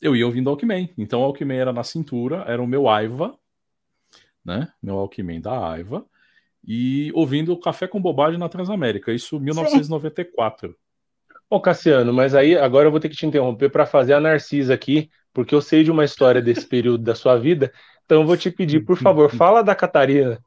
eu 0.00 0.16
ia 0.16 0.26
ouvindo 0.26 0.48
Alckmin. 0.50 0.90
Então 0.96 1.20
o 1.20 1.24
Alckmin 1.24 1.56
era 1.56 1.72
na 1.72 1.84
cintura, 1.84 2.44
era 2.46 2.62
o 2.62 2.66
meu 2.66 2.88
Aiva, 2.88 3.38
né? 4.44 4.72
Meu 4.82 4.96
Alckmin 4.98 5.40
da 5.40 5.72
Aiva. 5.72 6.06
E 6.66 7.10
ouvindo 7.14 7.58
Café 7.58 7.86
com 7.86 8.00
Bobagem 8.00 8.38
na 8.38 8.48
Transamérica, 8.48 9.12
isso 9.12 9.36
em 9.36 9.40
1994. 9.40 10.76
Ô, 11.48 11.60
Cassiano, 11.60 12.12
mas 12.12 12.34
aí 12.34 12.56
agora 12.56 12.86
eu 12.86 12.90
vou 12.90 13.00
ter 13.00 13.08
que 13.08 13.16
te 13.16 13.26
interromper 13.26 13.70
pra 13.70 13.84
fazer 13.84 14.12
a 14.12 14.20
Narcisa 14.20 14.72
aqui, 14.72 15.10
porque 15.32 15.54
eu 15.54 15.60
sei 15.60 15.82
de 15.82 15.90
uma 15.90 16.04
história 16.04 16.40
desse 16.40 16.66
período 16.66 17.02
da 17.02 17.14
sua 17.14 17.36
vida. 17.36 17.72
Então 18.04 18.20
eu 18.20 18.26
vou 18.26 18.36
te 18.36 18.50
pedir, 18.50 18.84
por 18.84 18.96
favor, 18.96 19.30
fala 19.34 19.62
da 19.62 19.74
Catarina. 19.74 20.40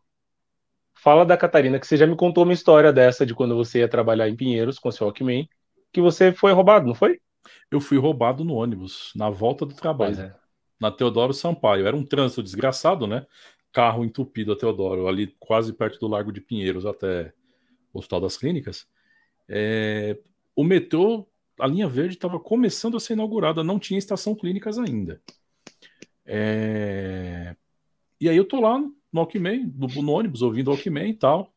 Fala 0.93 1.25
da 1.25 1.35
Catarina, 1.35 1.79
que 1.79 1.85
você 1.85 1.97
já 1.97 2.07
me 2.07 2.15
contou 2.15 2.45
uma 2.45 2.53
história 2.53 2.93
dessa 2.93 3.25
de 3.25 3.35
quando 3.35 3.55
você 3.55 3.79
ia 3.79 3.89
trabalhar 3.89 4.29
em 4.29 4.35
Pinheiros 4.35 4.79
com 4.79 4.87
o 4.87 4.91
seu 4.91 5.05
Walkman, 5.07 5.49
que 5.91 5.99
você 5.99 6.31
foi 6.31 6.53
roubado, 6.53 6.87
não 6.87 6.95
foi? 6.95 7.19
Eu 7.69 7.81
fui 7.81 7.97
roubado 7.97 8.45
no 8.45 8.53
ônibus, 8.53 9.11
na 9.13 9.29
volta 9.29 9.65
do 9.65 9.73
trabalho. 9.75 10.17
É. 10.17 10.35
na 10.79 10.91
Teodoro 10.91 11.33
Sampaio. 11.33 11.85
Era 11.85 11.95
um 11.95 12.05
trânsito 12.05 12.41
desgraçado, 12.41 13.07
né? 13.07 13.25
Carro 13.73 14.05
entupido 14.05 14.53
a 14.53 14.55
Teodoro, 14.55 15.07
ali 15.07 15.35
quase 15.39 15.73
perto 15.73 15.99
do 15.99 16.07
Largo 16.07 16.31
de 16.31 16.39
Pinheiros 16.39 16.85
até 16.85 17.33
o 17.91 17.99
Hospital 17.99 18.21
das 18.21 18.37
Clínicas. 18.37 18.87
É, 19.49 20.17
O 20.55 20.63
metrô, 20.63 21.27
a 21.59 21.67
linha 21.67 21.87
verde, 21.89 22.15
estava 22.15 22.39
começando 22.39 22.95
a 22.97 22.99
ser 22.99 23.13
inaugurada, 23.13 23.63
não 23.63 23.79
tinha 23.79 23.97
estação 23.97 24.35
clínicas 24.35 24.77
ainda. 24.77 25.21
É, 26.25 27.55
E 28.21 28.29
aí 28.29 28.37
eu 28.37 28.45
tô 28.45 28.61
lá 28.61 28.79
no 28.79 29.19
Alckmin, 29.19 29.71
no, 29.75 29.87
no 29.87 30.11
ônibus, 30.11 30.41
ouvindo 30.41 30.69
o 30.69 30.71
Alckmin 30.71 31.09
e 31.09 31.13
tal, 31.15 31.53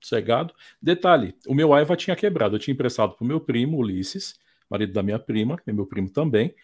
cegado. 0.00 0.54
Detalhe, 0.80 1.34
o 1.46 1.54
meu 1.54 1.74
Aiva 1.74 1.96
tinha 1.96 2.16
quebrado, 2.16 2.56
eu 2.56 2.60
tinha 2.60 2.74
emprestado 2.74 3.14
pro 3.14 3.26
meu 3.26 3.40
primo, 3.40 3.78
Ulisses, 3.78 4.38
marido 4.70 4.92
da 4.92 5.02
minha 5.02 5.18
prima, 5.18 5.60
é 5.66 5.72
meu 5.72 5.86
primo 5.86 6.10
também, 6.10 6.54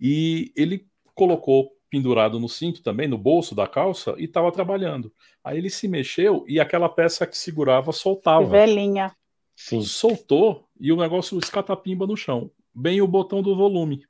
e 0.00 0.52
ele 0.56 0.86
colocou 1.14 1.77
pendurado 1.90 2.38
no 2.38 2.48
cinto 2.48 2.82
também, 2.82 3.08
no 3.08 3.18
bolso 3.18 3.54
da 3.54 3.66
calça, 3.66 4.14
e 4.18 4.24
estava 4.24 4.52
trabalhando. 4.52 5.12
Aí 5.42 5.58
ele 5.58 5.70
se 5.70 5.88
mexeu 5.88 6.44
e 6.46 6.60
aquela 6.60 6.88
peça 6.88 7.26
que 7.26 7.36
segurava 7.36 7.92
soltava. 7.92 8.46
Velhinha. 8.46 9.14
Sim. 9.56 9.82
Soltou 9.82 10.68
e 10.78 10.92
o 10.92 10.96
negócio 10.96 11.38
escatapimba 11.38 12.06
no 12.06 12.16
chão. 12.16 12.50
Bem 12.74 13.00
o 13.00 13.08
botão 13.08 13.42
do 13.42 13.56
volume. 13.56 14.06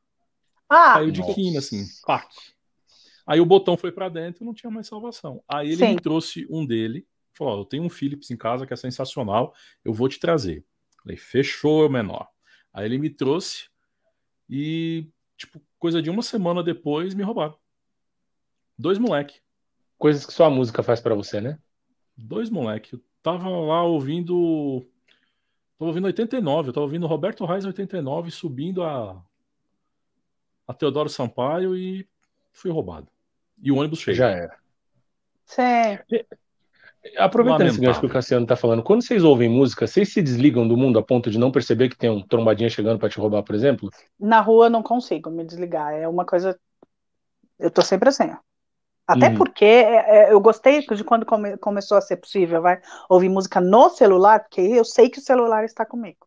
Ah, 0.68 0.94
Caiu 0.94 1.10
de 1.10 1.20
Nossa. 1.20 1.34
quina, 1.34 1.58
assim. 1.58 1.84
Pac. 2.06 2.28
Aí 3.26 3.40
o 3.40 3.46
botão 3.46 3.76
foi 3.76 3.92
para 3.92 4.08
dentro 4.08 4.42
e 4.42 4.46
não 4.46 4.52
tinha 4.52 4.70
mais 4.70 4.86
salvação. 4.86 5.42
Aí 5.48 5.68
ele 5.68 5.76
Sim. 5.76 5.94
me 5.94 6.00
trouxe 6.00 6.46
um 6.50 6.66
dele, 6.66 7.06
falou: 7.32 7.58
eu 7.58 7.64
tenho 7.64 7.82
um 7.82 7.90
Philips 7.90 8.30
em 8.30 8.36
casa 8.36 8.66
que 8.66 8.74
é 8.74 8.76
sensacional, 8.76 9.54
eu 9.84 9.92
vou 9.92 10.08
te 10.08 10.18
trazer. 10.18 10.64
Falei, 11.02 11.16
fechou, 11.16 11.88
menor. 11.88 12.28
Aí 12.72 12.84
ele 12.84 12.98
me 12.98 13.08
trouxe 13.08 13.68
e, 14.48 15.08
tipo, 15.36 15.60
coisa 15.78 16.02
de 16.02 16.10
uma 16.10 16.22
semana 16.22 16.62
depois, 16.62 17.14
me 17.14 17.22
roubaram. 17.22 17.56
Dois 18.78 18.98
moleque. 18.98 19.40
Coisas 19.98 20.24
que 20.24 20.32
só 20.32 20.44
a 20.44 20.50
música 20.50 20.82
faz 20.82 21.00
para 21.00 21.14
você, 21.14 21.40
né? 21.40 21.58
Dois 22.16 22.48
moleque. 22.48 22.94
Eu 22.94 23.00
tava 23.22 23.48
lá 23.48 23.82
ouvindo. 23.82 24.86
Tava 25.78 25.90
ouvindo 25.90 26.06
89, 26.06 26.68
eu 26.68 26.72
tava 26.72 26.84
ouvindo 26.84 27.06
Roberto 27.06 27.44
Reis 27.44 27.64
89, 27.64 28.30
subindo 28.30 28.82
a. 28.82 29.20
a 30.66 30.74
Teodoro 30.74 31.08
Sampaio 31.08 31.76
e 31.76 32.06
fui 32.52 32.70
roubado. 32.70 33.08
E 33.60 33.72
o 33.72 33.76
ônibus 33.76 34.00
cheio. 34.00 34.16
Já 34.16 34.30
era. 34.30 34.56
Sim. 35.44 35.98
Aproveitando 37.16 37.68
esse 37.68 37.80
gancho 37.80 38.00
que 38.00 38.06
o 38.06 38.10
Cassiano 38.10 38.46
tá 38.46 38.56
falando, 38.56 38.82
quando 38.82 39.02
vocês 39.02 39.24
ouvem 39.24 39.48
música, 39.48 39.86
vocês 39.86 40.12
se 40.12 40.20
desligam 40.20 40.66
do 40.66 40.76
mundo 40.76 40.98
a 40.98 41.02
ponto 41.02 41.30
de 41.30 41.38
não 41.38 41.50
perceber 41.50 41.88
que 41.88 41.96
tem 41.96 42.10
um 42.10 42.20
trombadinha 42.20 42.68
chegando 42.68 42.98
para 42.98 43.08
te 43.08 43.18
roubar, 43.18 43.42
por 43.42 43.54
exemplo? 43.54 43.88
Na 44.18 44.40
rua 44.40 44.66
eu 44.66 44.70
não 44.70 44.82
consigo 44.82 45.30
me 45.30 45.44
desligar. 45.44 45.94
É 45.94 46.06
uma 46.06 46.24
coisa. 46.24 46.58
Eu 47.58 47.70
tô 47.70 47.82
sempre 47.82 48.08
assim, 48.08 48.30
ó. 48.30 48.36
Até 49.08 49.30
Uhum. 49.30 49.38
porque 49.38 49.64
é, 49.64 50.28
é, 50.28 50.32
eu 50.32 50.40
gostei 50.40 50.80
de 50.86 51.04
quando 51.04 51.24
come- 51.26 51.56
começou 51.56 51.96
a 51.96 52.00
ser 52.02 52.18
possível, 52.18 52.60
vai, 52.62 52.80
ouvir 53.08 53.28
música 53.30 53.60
no 53.60 53.88
celular, 53.90 54.40
porque 54.40 54.60
eu 54.60 54.84
sei 54.84 55.08
que 55.08 55.18
o 55.18 55.22
celular 55.22 55.64
está 55.64 55.86
comigo. 55.86 56.18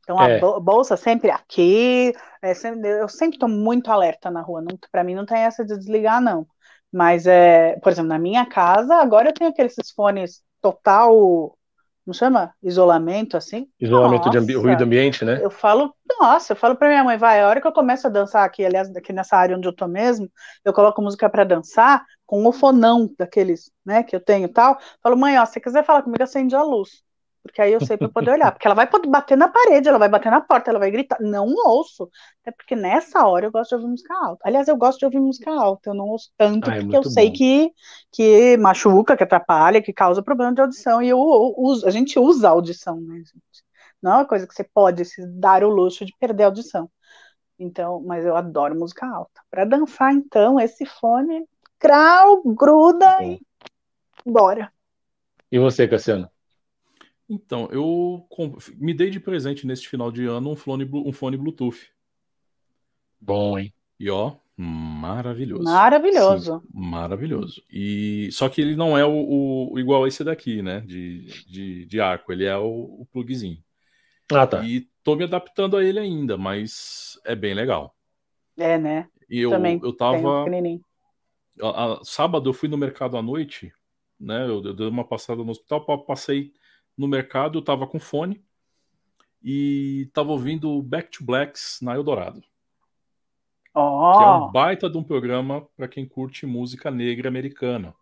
Então 0.00 0.18
a 0.18 0.28
É. 0.28 0.40
bo- 0.40 0.60
bolsa 0.60 0.96
sempre 0.96 1.30
aqui, 1.30 2.12
é 2.42 2.54
sempre- 2.54 2.88
eu 3.02 3.08
sempre 3.08 3.36
estou 3.36 3.48
muito 3.48 3.90
alerta 3.90 4.30
na 4.30 4.40
rua. 4.42 4.64
Para 4.90 5.04
mim 5.04 5.14
não 5.14 5.26
tem 5.26 5.38
essa 5.42 5.64
de 5.64 5.76
desligar, 5.76 6.20
não. 6.20 6.46
Mas, 6.92 7.26
é, 7.26 7.78
por 7.80 7.90
exemplo, 7.92 8.08
na 8.10 8.18
minha 8.18 8.46
casa, 8.46 8.96
agora 8.96 9.28
eu 9.30 9.34
tenho 9.34 9.50
aqueles 9.50 9.74
fones 9.94 10.42
total, 10.60 11.56
como 12.04 12.14
chama? 12.14 12.54
Isolamento, 12.62 13.36
assim. 13.36 13.68
Isolamento 13.80 14.30
de 14.30 14.38
Nossa. 14.38 14.58
ruído 14.58 14.84
ambiente, 14.84 15.24
né? 15.24 15.40
Eu 15.42 15.50
falo, 15.50 15.94
nossa, 16.20 16.52
eu 16.52 16.56
falo 16.56 16.76
pra 16.76 16.88
minha 16.88 17.02
mãe, 17.04 17.16
vai, 17.16 17.40
a 17.40 17.48
hora 17.48 17.60
que 17.60 17.66
eu 17.66 17.72
começo 17.72 18.06
a 18.06 18.10
dançar 18.10 18.44
aqui, 18.44 18.64
aliás, 18.64 18.94
aqui 18.94 19.12
nessa 19.12 19.36
área 19.36 19.56
onde 19.56 19.66
eu 19.66 19.74
tô 19.74 19.88
mesmo, 19.88 20.30
eu 20.64 20.72
coloco 20.72 21.00
música 21.02 21.28
pra 21.30 21.44
dançar 21.44 22.04
com 22.32 22.46
o 22.46 22.50
fonão 22.52 23.14
daqueles, 23.18 23.70
né, 23.84 24.02
que 24.02 24.16
eu 24.16 24.20
tenho 24.20 24.46
e 24.46 24.48
tal. 24.48 24.78
Falo, 25.02 25.18
mãe, 25.18 25.38
ó, 25.38 25.44
se 25.44 25.52
você 25.52 25.60
quiser 25.60 25.84
falar 25.84 26.02
comigo, 26.02 26.22
acende 26.22 26.56
a 26.56 26.62
luz. 26.62 27.02
Porque 27.42 27.60
aí 27.60 27.70
eu 27.74 27.80
sei 27.80 27.98
eu 28.00 28.10
poder 28.10 28.30
olhar. 28.30 28.50
Porque 28.52 28.66
ela 28.66 28.74
vai 28.74 28.86
poder 28.88 29.06
bater 29.06 29.36
na 29.36 29.48
parede, 29.48 29.86
ela 29.86 29.98
vai 29.98 30.08
bater 30.08 30.30
na 30.30 30.40
porta, 30.40 30.70
ela 30.70 30.78
vai 30.78 30.90
gritar. 30.90 31.18
Não 31.20 31.46
ouço. 31.66 32.08
Até 32.40 32.50
porque 32.52 32.74
nessa 32.74 33.26
hora 33.26 33.44
eu 33.44 33.52
gosto 33.52 33.70
de 33.70 33.74
ouvir 33.74 33.88
música 33.88 34.14
alta. 34.14 34.40
Aliás, 34.46 34.66
eu 34.66 34.76
gosto 34.78 34.98
de 35.00 35.04
ouvir 35.04 35.20
música 35.20 35.50
alta. 35.50 35.90
Eu 35.90 35.94
não 35.94 36.06
ouço 36.06 36.30
tanto, 36.38 36.70
Ah, 36.70 36.76
é 36.76 36.80
porque 36.80 36.96
eu 36.96 37.04
sei 37.04 37.30
que, 37.30 37.70
que 38.10 38.56
machuca, 38.56 39.14
que 39.14 39.24
atrapalha, 39.24 39.82
que 39.82 39.92
causa 39.92 40.22
problema 40.22 40.54
de 40.54 40.62
audição. 40.62 41.02
E 41.02 41.10
eu, 41.10 41.18
eu 41.18 41.54
uso, 41.58 41.86
a 41.86 41.90
gente 41.90 42.18
usa 42.18 42.48
a 42.48 42.52
audição, 42.52 42.98
né, 42.98 43.16
gente? 43.16 43.62
Não 44.00 44.12
é 44.12 44.14
uma 44.16 44.26
coisa 44.26 44.46
que 44.46 44.54
você 44.54 44.64
pode 44.64 45.04
se 45.04 45.20
dar 45.38 45.62
o 45.62 45.68
luxo 45.68 46.06
de 46.06 46.14
perder 46.18 46.44
a 46.44 46.46
audição. 46.46 46.88
Então, 47.58 48.02
mas 48.04 48.24
eu 48.24 48.36
adoro 48.36 48.74
música 48.74 49.06
alta. 49.06 49.40
Para 49.50 49.64
dançar, 49.64 50.12
então, 50.12 50.58
esse 50.58 50.84
fone, 50.86 51.46
crau, 51.82 52.40
gruda 52.44 53.18
Bom. 53.18 53.38
e 54.24 54.30
bora. 54.30 54.72
E 55.50 55.58
você, 55.58 55.88
Cassiano? 55.88 56.30
Então, 57.28 57.68
eu 57.72 58.24
me 58.76 58.94
dei 58.94 59.10
de 59.10 59.18
presente 59.18 59.66
neste 59.66 59.88
final 59.88 60.12
de 60.12 60.24
ano 60.26 60.52
um 60.52 60.56
fone, 60.56 60.84
Blu- 60.84 61.08
um 61.08 61.12
fone 61.12 61.36
Bluetooth. 61.36 61.90
Bom, 63.20 63.58
hein? 63.58 63.72
E 63.98 64.08
ó, 64.10 64.36
maravilhoso. 64.56 65.64
Maravilhoso. 65.64 66.62
Maravilhoso. 66.72 67.62
E 67.70 68.28
só 68.32 68.48
que 68.48 68.60
ele 68.60 68.76
não 68.76 68.96
é 68.96 69.04
o, 69.04 69.72
o- 69.72 69.78
igual 69.78 70.06
esse 70.06 70.22
daqui, 70.22 70.62
né? 70.62 70.80
De, 70.80 71.26
de, 71.46 71.86
de 71.86 72.00
arco, 72.00 72.32
ele 72.32 72.44
é 72.44 72.56
o, 72.56 73.00
o 73.00 73.06
plugzinho. 73.12 73.58
Ah, 74.32 74.46
tá. 74.46 74.64
E 74.64 74.88
tô 75.02 75.16
me 75.16 75.24
adaptando 75.24 75.76
a 75.76 75.84
ele 75.84 75.98
ainda, 75.98 76.36
mas 76.36 77.18
é 77.24 77.34
bem 77.34 77.54
legal. 77.54 77.94
É, 78.56 78.78
né? 78.78 79.08
E 79.28 79.40
eu, 79.40 79.50
Também 79.50 79.80
eu 79.82 79.90
um 79.90 79.96
tava. 79.96 80.44
A- 81.60 81.94
a- 82.00 82.04
sábado 82.04 82.48
eu 82.48 82.54
fui 82.54 82.68
no 82.68 82.76
mercado 82.78 83.16
à 83.16 83.22
noite, 83.22 83.72
né? 84.18 84.44
Eu, 84.44 84.62
eu 84.64 84.74
dei 84.74 84.86
uma 84.86 85.04
passada 85.04 85.42
no 85.42 85.50
hospital, 85.50 85.84
pa- 85.84 85.98
passei 85.98 86.52
no 86.96 87.06
mercado, 87.08 87.58
eu 87.58 87.62
tava 87.62 87.86
com 87.86 87.98
fone 87.98 88.42
e 89.42 90.08
tava 90.12 90.30
ouvindo 90.30 90.80
Back 90.82 91.10
to 91.10 91.24
Blacks 91.24 91.78
na 91.82 91.94
Eldorado, 91.94 92.40
que 93.72 94.22
é 94.22 94.26
um 94.48 94.52
baita 94.52 94.88
de 94.90 94.96
um 94.98 95.02
programa 95.02 95.66
para 95.76 95.88
quem 95.88 96.06
curte 96.06 96.46
música 96.46 96.90
negra 96.90 97.28
americana. 97.28 97.94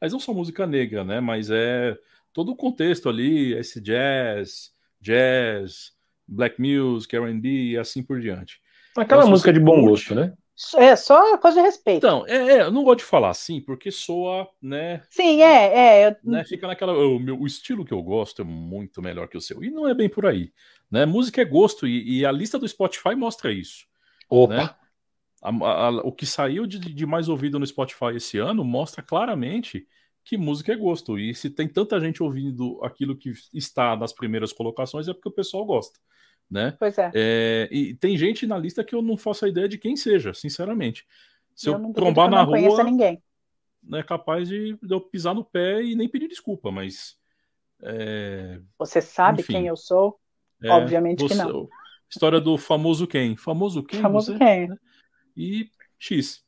Mas 0.00 0.12
não 0.12 0.20
só 0.20 0.32
música 0.32 0.66
negra, 0.66 1.04
né? 1.04 1.20
Mas 1.20 1.50
é 1.50 1.96
todo 2.32 2.52
o 2.52 2.56
contexto 2.56 3.08
ali, 3.08 3.54
esse 3.54 3.80
jazz, 3.80 4.72
jazz, 5.00 5.92
black 6.26 6.60
music, 6.60 7.14
R&B 7.16 7.48
e 7.72 7.78
assim 7.78 8.02
por 8.02 8.20
diante. 8.20 8.60
Aquela 8.96 9.22
Então, 9.22 9.30
música 9.30 9.50
você 9.50 9.58
de 9.58 9.64
bom 9.64 9.80
curte- 9.82 10.08
gosto, 10.08 10.14
né? 10.14 10.36
É 10.76 10.96
só 10.96 11.36
coisa 11.38 11.60
de 11.60 11.66
respeito. 11.66 11.98
Então, 12.06 12.26
é, 12.26 12.36
é, 12.36 12.62
eu 12.62 12.70
não 12.70 12.82
gosto 12.84 13.00
de 13.00 13.04
falar 13.04 13.30
assim, 13.30 13.60
porque 13.60 13.90
soa, 13.90 14.48
né? 14.60 15.02
Sim, 15.10 15.42
é, 15.42 16.02
é. 16.02 16.08
eu- 16.08 16.16
né, 16.24 16.44
fica 16.44 16.66
naquela. 16.66 16.92
O, 16.92 17.18
meu, 17.18 17.38
o 17.38 17.46
estilo 17.46 17.84
que 17.84 17.92
eu 17.92 18.02
gosto 18.02 18.42
é 18.42 18.44
muito 18.44 19.02
melhor 19.02 19.28
que 19.28 19.36
o 19.36 19.40
seu. 19.40 19.62
E 19.62 19.70
não 19.70 19.86
é 19.86 19.94
bem 19.94 20.08
por 20.08 20.26
aí. 20.26 20.52
Né? 20.90 21.04
Música 21.04 21.40
é 21.42 21.44
gosto, 21.44 21.86
e, 21.86 22.18
e 22.20 22.26
a 22.26 22.32
lista 22.32 22.58
do 22.58 22.66
Spotify 22.68 23.14
mostra 23.14 23.52
isso. 23.52 23.86
Opa, 24.28 24.54
Né? 24.56 24.70
A- 25.42 25.50
a- 25.50 25.88
a- 25.88 26.00
o 26.02 26.12
que 26.12 26.24
saiu 26.26 26.66
de, 26.66 26.78
de 26.78 27.06
mais 27.06 27.28
ouvido 27.28 27.58
no 27.58 27.66
Spotify 27.66 28.16
esse 28.16 28.38
ano 28.38 28.64
mostra 28.64 29.02
claramente 29.02 29.86
que 30.24 30.36
música 30.36 30.72
é 30.72 30.76
gosto. 30.76 31.18
E 31.18 31.34
se 31.34 31.50
tem 31.50 31.68
tanta 31.68 32.00
gente 32.00 32.22
ouvindo 32.22 32.80
aquilo 32.82 33.16
que 33.16 33.32
está 33.54 33.94
nas 33.96 34.12
primeiras 34.12 34.52
colocações, 34.52 35.06
é 35.06 35.12
porque 35.12 35.28
o 35.28 35.32
pessoal 35.32 35.64
gosta. 35.64 36.00
Né? 36.50 36.76
Pois 36.78 36.96
é. 36.98 37.10
É, 37.14 37.68
e 37.72 37.94
tem 37.94 38.16
gente 38.16 38.46
na 38.46 38.56
lista 38.56 38.84
que 38.84 38.94
eu 38.94 39.02
não 39.02 39.16
faço 39.16 39.44
a 39.44 39.48
ideia 39.48 39.68
de 39.68 39.78
quem 39.78 39.96
seja, 39.96 40.32
sinceramente. 40.32 41.04
Se 41.54 41.68
eu, 41.68 41.72
não 41.72 41.90
duvido 41.90 41.94
trombar 41.94 42.28
que 42.28 42.34
eu 42.34 42.38
na 42.38 42.46
não 42.46 42.68
rua, 42.68 42.84
ninguém. 42.84 43.22
é 43.94 44.02
capaz 44.02 44.48
de, 44.48 44.78
de 44.82 44.94
eu 44.94 45.00
pisar 45.00 45.34
no 45.34 45.44
pé 45.44 45.82
e 45.82 45.94
nem 45.96 46.08
pedir 46.08 46.28
desculpa, 46.28 46.70
mas. 46.70 47.16
É, 47.82 48.60
Você 48.78 49.00
sabe 49.00 49.40
Enfim. 49.42 49.54
quem 49.54 49.66
eu 49.66 49.76
sou? 49.76 50.18
é, 50.62 50.70
Obviamente 50.70 51.22
que 51.24 51.34
você- 51.34 51.42
não. 51.44 51.68
História 52.08 52.40
do 52.40 52.56
famoso 52.56 53.06
quem? 53.06 53.36
Famoso 53.36 53.82
quem? 53.82 54.00
Famoso 54.00 54.32
você? 54.32 54.38
quem? 54.38 54.68
E 55.36 55.68
X. 55.98 56.44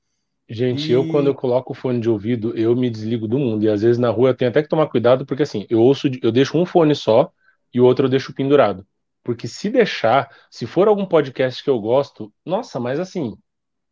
gente, 0.49 0.89
E- 0.89 0.93
eu 0.93 1.09
quando 1.09 1.27
eu 1.27 1.35
coloco 1.35 1.73
o 1.73 1.77
fone 1.77 2.01
de 2.01 2.09
ouvido, 2.09 2.57
eu 2.57 2.75
me 2.77 2.89
desligo 2.89 3.27
do 3.27 3.39
mundo. 3.39 3.65
E 3.65 3.69
às 3.69 3.83
vezes 3.83 3.99
na 3.99 4.09
rua 4.11 4.31
eu 4.31 4.35
tenho 4.37 4.51
até 4.51 4.63
que 4.63 4.69
tomar 4.69 4.87
cuidado, 4.87 5.27
porque 5.27 5.43
assim, 5.43 5.67
eu 5.69 5.81
ouço, 5.81 6.09
eu 6.23 6.31
deixo 6.31 6.57
um 6.57 6.65
fone 6.65 6.95
só 6.95 7.33
e 7.75 7.81
o 7.81 7.85
outro 7.85 8.07
eu 8.07 8.11
deixo 8.11 8.33
pendurado. 8.33 8.87
Porque 9.29 9.47
se 9.47 9.69
deixar, 9.69 10.35
se 10.51 10.67
for 10.67 10.88
algum 10.88 11.05
podcast 11.05 11.62
que 11.62 11.69
eu 11.69 11.79
gosto, 11.79 12.33
nossa, 12.47 12.81
mas 12.81 12.99
assim, 12.99 13.37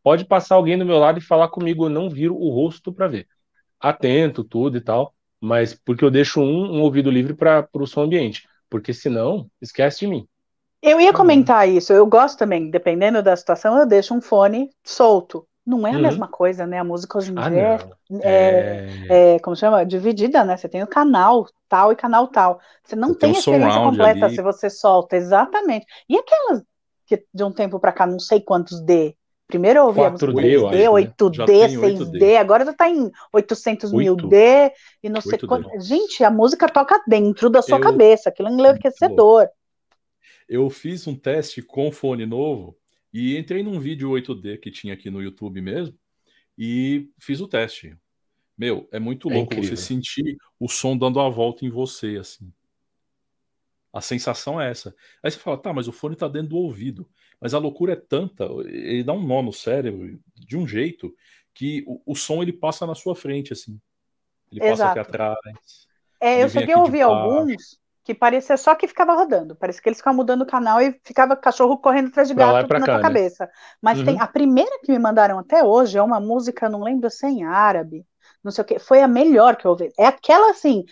pode 0.03 0.25
passar 0.25 0.55
alguém 0.55 0.79
do 0.79 0.87
meu 0.87 0.97
lado 0.97 1.19
e 1.19 1.23
falar 1.23 1.49
comigo, 1.49 1.85
eu 1.85 1.91
não 1.91 2.09
viro 2.09 2.35
o 2.35 2.49
rosto 2.49 2.91
pra 2.91 3.07
ver. 3.07 3.27
Atento, 3.79 4.43
tudo 4.43 4.79
e 4.79 4.81
tal, 4.81 5.13
mas 5.39 5.75
porque 5.75 6.03
eu 6.03 6.11
deixo 6.11 6.41
um, 6.41 6.79
um 6.79 6.81
ouvido 6.81 7.11
livre 7.11 7.35
para 7.35 7.69
o 7.75 7.87
som 7.87 8.05
ambiente. 8.05 8.49
Porque 8.71 8.95
senão, 8.95 9.47
esquece 9.61 9.99
de 9.99 10.07
mim. 10.07 10.27
Eu 10.81 10.97
Uhum. 10.97 11.03
ia 11.03 11.13
comentar 11.13 11.69
isso. 11.69 11.93
Eu 11.93 12.07
gosto 12.07 12.39
também, 12.39 12.71
dependendo 12.71 13.23
da 13.23 13.37
situação, 13.37 13.77
eu 13.77 13.85
deixo 13.85 14.15
um 14.15 14.23
fone 14.23 14.71
solto. 14.83 15.47
Não 15.67 15.87
é 15.87 15.95
a 15.95 15.99
Uhum. 15.99 16.03
mesma 16.03 16.29
coisa, 16.29 16.67
né? 16.67 16.79
A 16.79 16.85
música 16.85 17.19
hoje 17.19 17.33
em 17.33 17.37
Ah, 17.37 17.51
dia 17.51 17.81
não. 17.81 17.97
é, 18.23 18.81
É, 19.09 19.35
é, 19.37 19.39
como 19.41 19.57
chama? 19.57 19.85
Dividida, 19.85 20.45
né? 20.45 20.57
Você 20.57 20.69
tem 20.69 20.83
o 20.83 20.87
canal 20.87 21.47
tal 21.69 21.93
e 21.93 21.97
canal 21.97 22.29
tal. 22.29 22.61
Você 22.85 22.95
não 22.97 23.13
Você 23.13 23.19
tem 23.19 23.29
tem 23.29 23.33
um 23.33 23.37
a 23.37 23.39
experiência 23.39 23.81
completa 23.81 24.29
ali. 24.29 24.31
se 24.31 24.43
você 24.43 24.71
solta, 24.71 25.17
exatamente. 25.17 25.87
E 26.09 26.17
aquelas 26.17 26.63
que 27.07 27.25
de 27.33 27.45
um 27.45 27.53
tempo 27.53 27.79
pra 27.81 27.93
cá, 27.93 28.07
não 28.07 28.19
sei 28.19 28.41
quantos 28.41 28.81
D. 28.81 29.17
Primeiro 29.49 29.81
eu 29.81 29.87
ouvi 29.87 30.05
a 30.05 30.11
música 30.11 30.33
4D, 30.33 30.53
eu 30.57 30.67
3D, 30.67 30.67
acho, 30.69 30.97
né? 30.97 31.15
Já 31.31 31.47
8D, 31.47 31.49
tem 31.49 31.77
6D, 31.77 32.37
8D. 32.37 32.37
agora 32.37 32.65
já 32.65 32.73
tá 32.75 32.89
em 32.89 33.11
800 33.33 33.93
mil 33.93 34.17
8? 34.17 34.29
D 34.29 34.73
e 35.03 35.09
não 35.09 35.21
sei 35.21 35.39
8D. 35.39 35.39
quanto. 35.39 35.69
Gente, 35.81 36.25
a 36.25 36.31
música 36.31 36.69
toca 36.69 37.01
dentro 37.07 37.49
da 37.51 37.63
sua 37.63 37.79
Eu- 37.79 37.81
cabeça, 37.81 38.29
aquilo 38.29 38.49
é 38.49 38.53
enlouquecedor. 38.53 39.49
eu 40.49 40.69
fiz 40.71 41.07
um 41.07 41.15
teste 41.17 41.63
com 41.63 41.91
fone 41.93 42.27
novo 42.27 42.77
e 43.19 43.39
entrei 43.39 43.63
num 43.63 43.81
vídeo 43.81 44.11
8D 44.11 44.59
que 44.59 44.71
tinha 44.71 44.93
aqui 44.93 45.09
no 45.11 45.23
YouTube 45.23 45.63
mesmo 45.63 45.99
e 46.59 47.09
fiz 47.19 47.41
o 47.41 47.49
teste. 47.49 47.97
Meu, 48.59 48.87
é 48.93 48.99
muito 48.99 49.31
É 49.31 49.35
louco 49.35 49.55
incrível. 49.55 49.75
você 49.75 49.83
sentir 49.83 50.37
o 50.61 50.69
som 50.69 50.95
dando 50.97 51.19
a 51.19 51.29
volta 51.31 51.65
em 51.65 51.71
você, 51.71 52.19
assim. 52.19 52.53
A 53.91 54.03
sensação 54.03 54.61
é 54.61 54.71
essa. 54.71 54.95
Aí 55.23 55.31
você 55.31 55.39
fala, 55.39 55.57
tá, 55.57 55.73
mas 55.73 55.89
o 55.89 55.93
fone 55.93 56.15
tá 56.15 56.29
dentro 56.29 56.51
do 56.51 56.59
ouvido. 56.59 57.09
Mas 57.41 57.55
a 57.55 57.59
loucura 57.59 57.95
é 57.95 57.97
tanta, 57.97 58.45
ele 58.67 59.03
dá 59.03 59.15
um 59.15 59.27
nó 59.27 59.43
no 59.43 59.53
cérebro 59.53 60.21
de 60.35 60.57
um 60.57 60.69
jeito 60.69 61.15
que 61.55 61.83
o, 61.87 62.03
o 62.05 62.15
som 62.15 62.43
ele 62.43 62.53
passa 62.53 62.87
na 62.87 62.95
sua 62.95 63.17
frente, 63.17 63.55
assim. 63.55 63.81
Ele 64.53 64.61
passa 64.61 64.91
aqui 64.91 64.99
Exato. 64.99 65.11
atrás. 65.11 65.87
É, 66.21 66.43
eu 66.43 66.51
cheguei 66.51 66.75
a 66.75 66.81
ouvir 66.81 67.01
alguns 67.01 67.79
que 68.07 68.15
parecia 68.15 68.57
só 68.57 68.75
que 68.75 68.89
ficava 68.89 69.15
rodando. 69.15 69.57
Parecia 69.57 69.83
que 69.83 69.89
eles 69.89 69.99
ficavam 69.99 70.17
mudando 70.19 70.43
o 70.43 70.47
canal 70.47 70.81
e 70.81 70.99
ficava 71.05 71.37
cachorro 71.37 71.79
correndo 71.79 72.09
atrás 72.09 72.29
de 72.29 72.35
gato 72.35 72.67
pra 72.67 72.81
na 72.81 72.89
cá, 72.89 72.89
tua 72.89 73.01
né? 73.03 73.19
cabeça. 73.19 73.51
Mas 73.83 74.03
tem 74.03 74.19
Uhum. 74.19 74.21
a 74.21 74.27
primeira 74.29 74.81
que 74.85 74.93
me 74.93 74.99
mandaram 74.99 75.39
até 75.39 75.65
hoje 75.65 75.99
é 75.99 76.03
uma 76.03 76.21
música, 76.21 76.69
não 76.69 76.83
lembro 76.83 77.11
se 77.11 77.27
é 77.27 77.31
em 77.31 77.45
árabe. 77.45 78.07
não 78.45 78.53
sei 78.53 78.63
o 78.63 78.67
que. 78.67 78.79
Foi 78.79 79.03
a 79.03 79.09
melhor 79.09 79.57
que 79.57 79.67
eu 79.67 79.73
ouvi. 79.73 79.93
É 79.99 80.07
aquela 80.07 80.51
assim. 80.51 80.85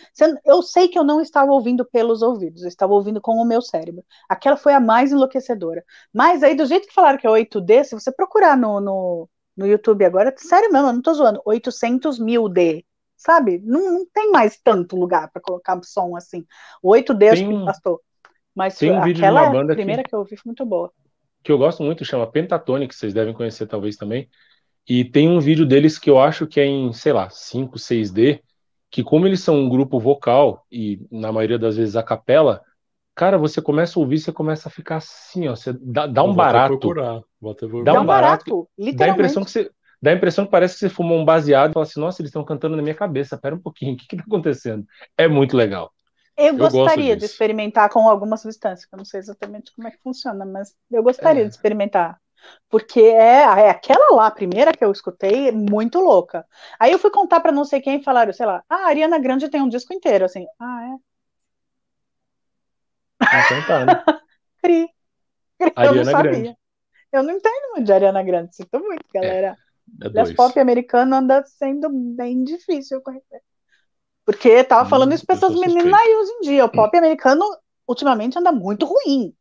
Eu 0.43 0.61
sei 0.61 0.87
que 0.89 0.99
eu 0.99 1.03
não 1.03 1.21
estava 1.21 1.51
ouvindo 1.51 1.85
pelos 1.85 2.21
ouvidos, 2.21 2.63
eu 2.63 2.67
estava 2.67 2.93
ouvindo 2.93 3.21
com 3.21 3.33
o 3.37 3.45
meu 3.45 3.61
cérebro. 3.61 4.03
Aquela 4.29 4.57
foi 4.57 4.73
a 4.73 4.79
mais 4.79 5.11
enlouquecedora. 5.11 5.83
Mas 6.13 6.43
aí, 6.43 6.55
do 6.55 6.65
jeito 6.65 6.87
que 6.87 6.93
falaram 6.93 7.17
que 7.17 7.25
é 7.27 7.29
8D, 7.29 7.83
se 7.83 7.95
você 7.95 8.11
procurar 8.11 8.57
no, 8.57 8.79
no, 8.81 9.29
no 9.55 9.65
YouTube 9.67 10.03
agora, 10.05 10.33
sério 10.37 10.71
mesmo, 10.71 10.89
eu 10.89 10.93
não 10.93 11.01
tô 11.01 11.13
zoando, 11.13 11.41
800 11.45 12.19
mil 12.19 12.49
D. 12.49 12.85
Sabe? 13.17 13.61
Não, 13.63 13.99
não 13.99 14.05
tem 14.13 14.31
mais 14.31 14.57
tanto 14.57 14.95
lugar 14.95 15.29
para 15.31 15.41
colocar 15.41 15.79
som 15.83 16.15
assim. 16.15 16.45
O 16.81 16.91
8D 16.91 17.31
acho 17.31 17.47
que 17.47 17.65
bastou. 17.65 18.01
Mas 18.53 18.77
tem 18.77 18.91
um 18.91 19.01
vídeo 19.01 19.21
de 19.21 19.29
uma 19.29 19.49
banda 19.49 19.73
primeira 19.73 20.03
que... 20.03 20.09
que 20.09 20.15
eu 20.15 20.19
ouvi 20.19 20.37
foi 20.37 20.49
muito 20.49 20.65
boa. 20.65 20.91
Que 21.43 21.51
eu 21.51 21.57
gosto 21.57 21.83
muito, 21.83 22.03
chama 22.03 22.25
Pentatonic, 22.25 22.89
que 22.89 22.95
vocês 22.95 23.13
devem 23.13 23.33
conhecer 23.33 23.67
talvez 23.67 23.95
também 23.95 24.29
e 24.87 25.03
tem 25.03 25.27
um 25.27 25.39
vídeo 25.39 25.65
deles 25.65 25.97
que 25.97 26.09
eu 26.09 26.19
acho 26.19 26.45
que 26.45 26.59
é 26.59 26.65
em, 26.65 26.93
sei 26.93 27.11
lá, 27.11 27.29
5, 27.29 27.77
6D, 27.77 28.41
que 28.89 29.03
como 29.03 29.25
eles 29.25 29.41
são 29.41 29.55
um 29.55 29.67
grupo 29.67 29.99
vocal 29.99 30.63
e 30.71 31.01
na 31.11 31.31
maioria 31.31 31.57
das 31.57 31.75
vezes 31.75 31.95
a 31.95 32.03
capela, 32.03 32.61
cara, 33.15 33.37
você 33.37 33.61
começa 33.61 33.97
a 33.97 34.01
ouvir, 34.01 34.19
você 34.19 34.31
começa 34.31 34.69
a 34.69 34.71
ficar 34.71 34.97
assim, 34.97 35.47
ó, 35.47 35.55
você 35.55 35.73
dá, 35.73 36.05
dá 36.05 36.23
um 36.23 36.27
Vou 36.27 36.35
barato. 36.35 36.77
Procurar. 36.77 37.21
Vou 37.41 37.55
procurar. 37.55 37.83
Dá 37.83 37.99
um 37.99 38.05
barato, 38.05 38.69
literalmente. 38.77 38.95
dá 38.95 39.05
a 39.05 39.09
impressão 39.09 39.43
que 39.43 39.51
você 39.51 39.71
dá 40.05 40.11
a 40.11 40.13
impressão 40.13 40.45
que 40.45 40.51
parece 40.51 40.75
que 40.75 40.79
você 40.81 40.89
fumou 40.89 41.17
um 41.17 41.25
baseado 41.25 41.71
e 41.71 41.73
fala 41.73 41.83
assim, 41.83 41.99
nossa, 41.99 42.21
eles 42.21 42.29
estão 42.29 42.45
cantando 42.45 42.75
na 42.75 42.83
minha 42.83 42.93
cabeça, 42.93 43.37
pera 43.37 43.55
um 43.55 43.59
pouquinho, 43.59 43.95
o 43.95 43.97
que 43.97 44.07
que 44.07 44.15
tá 44.15 44.23
acontecendo? 44.25 44.85
É 45.17 45.27
muito 45.27 45.57
legal. 45.57 45.91
Eu, 46.37 46.53
eu 46.53 46.57
gostaria 46.57 47.17
de 47.17 47.25
experimentar 47.25 47.89
com 47.89 48.07
alguma 48.07 48.37
substância, 48.37 48.87
eu 48.91 48.97
não 48.97 49.05
sei 49.05 49.19
exatamente 49.19 49.73
como 49.75 49.87
é 49.87 49.91
que 49.91 49.97
funciona, 50.03 50.45
mas 50.45 50.75
eu 50.91 51.01
gostaria 51.01 51.41
é. 51.41 51.45
de 51.45 51.51
experimentar. 51.51 52.19
Porque 52.69 52.99
é, 52.99 53.41
é 53.41 53.69
aquela 53.71 54.15
lá, 54.15 54.27
a 54.27 54.31
primeira 54.31 54.71
que 54.73 54.85
eu 54.85 54.91
escutei, 54.91 55.51
muito 55.51 55.99
louca. 55.99 56.45
Aí 56.79 56.91
eu 56.91 56.99
fui 56.99 57.09
contar 57.09 57.39
para 57.39 57.51
não 57.51 57.65
sei 57.65 57.81
quem 57.81 57.99
e 57.99 58.03
falaram, 58.03 58.31
sei 58.31 58.45
lá, 58.45 58.63
ah, 58.69 58.75
a 58.75 58.87
Ariana 58.87 59.17
Grande 59.17 59.49
tem 59.49 59.61
um 59.61 59.69
disco 59.69 59.91
inteiro, 59.91 60.25
assim. 60.25 60.45
Ah, 60.59 60.99
é? 63.23 63.45
Então 63.45 63.65
tá, 63.65 63.85
né? 63.85 64.03
Cri. 64.61 64.87
Eu 65.59 65.71
Ariana 65.75 66.03
não 66.03 66.11
sabia. 66.11 66.31
Grande. 66.31 66.57
Eu 67.11 67.23
não 67.23 67.31
entendo 67.31 67.71
muito 67.71 67.85
de 67.85 67.93
Ariana 67.93 68.21
Grande, 68.21 68.55
sinto 68.55 68.79
muito, 68.79 69.05
galera. 69.11 69.57
É, 69.59 69.64
é 70.01 70.33
pop 70.33 70.59
americano 70.59 71.15
anda 71.15 71.43
sendo 71.45 71.89
bem 71.89 72.43
difícil 72.43 73.01
conhecer. 73.01 73.41
Porque 74.25 74.63
tava 74.63 74.85
hum, 74.85 74.89
falando 74.89 75.13
isso 75.13 75.25
para 75.25 75.35
essas 75.35 75.53
meninas 75.53 75.93
aí 75.93 76.15
hoje 76.15 76.31
em 76.31 76.41
dia. 76.41 76.65
O 76.65 76.71
pop 76.71 76.97
americano 76.97 77.45
ultimamente 77.87 78.37
anda 78.37 78.51
muito 78.51 78.85
ruim. 78.85 79.35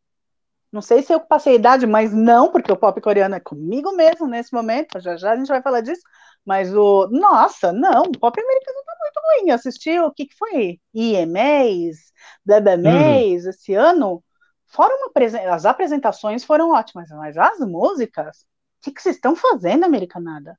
Não 0.71 0.83
sei 0.83 1.03
se 1.03 1.13
eu 1.13 1.21
passei 1.21 1.53
a 1.53 1.57
idade, 1.57 1.87
mas 1.87 2.13
não, 2.13 2.51
porque 2.51 2.71
o 2.71 2.77
pop 2.77 3.01
coreano 3.01 3.37
é 3.37 3.41
comigo 3.41 3.93
mesmo 3.93 4.27
nesse 4.27 4.53
momento. 4.53 5.01
Já 5.01 5.17
já 5.17 5.33
a 5.33 5.37
gente 5.37 5.49
vai 5.49 5.63
falar 5.63 5.81
disso. 5.81 6.03
Mas 6.45 6.75
o. 6.75 7.09
Nossa, 7.11 7.73
não, 7.73 8.03
o 8.03 8.19
pop 8.19 8.39
americano 8.41 8.79
tá 8.85 8.93
muito 9.01 9.21
ruim. 9.25 9.51
Assisti 9.51 9.99
o 9.99 10.13
que, 10.13 10.27
que 10.27 10.37
foi? 10.37 10.81
IMAs, 10.93 12.13
BBMAs 12.45 13.45
uhum. 13.45 13.51
esse 13.51 13.75
ano. 13.75 14.23
Fora 14.67 14.93
uma 14.97 15.55
as 15.55 15.65
apresentações 15.65 16.45
foram 16.45 16.73
ótimas, 16.73 17.09
mas 17.11 17.37
as 17.37 17.61
músicas, 17.61 18.45
que, 18.85 18.93
que 18.93 19.03
vocês 19.03 19.17
estão 19.17 19.35
fazendo, 19.35 19.85
americanada? 19.85 20.59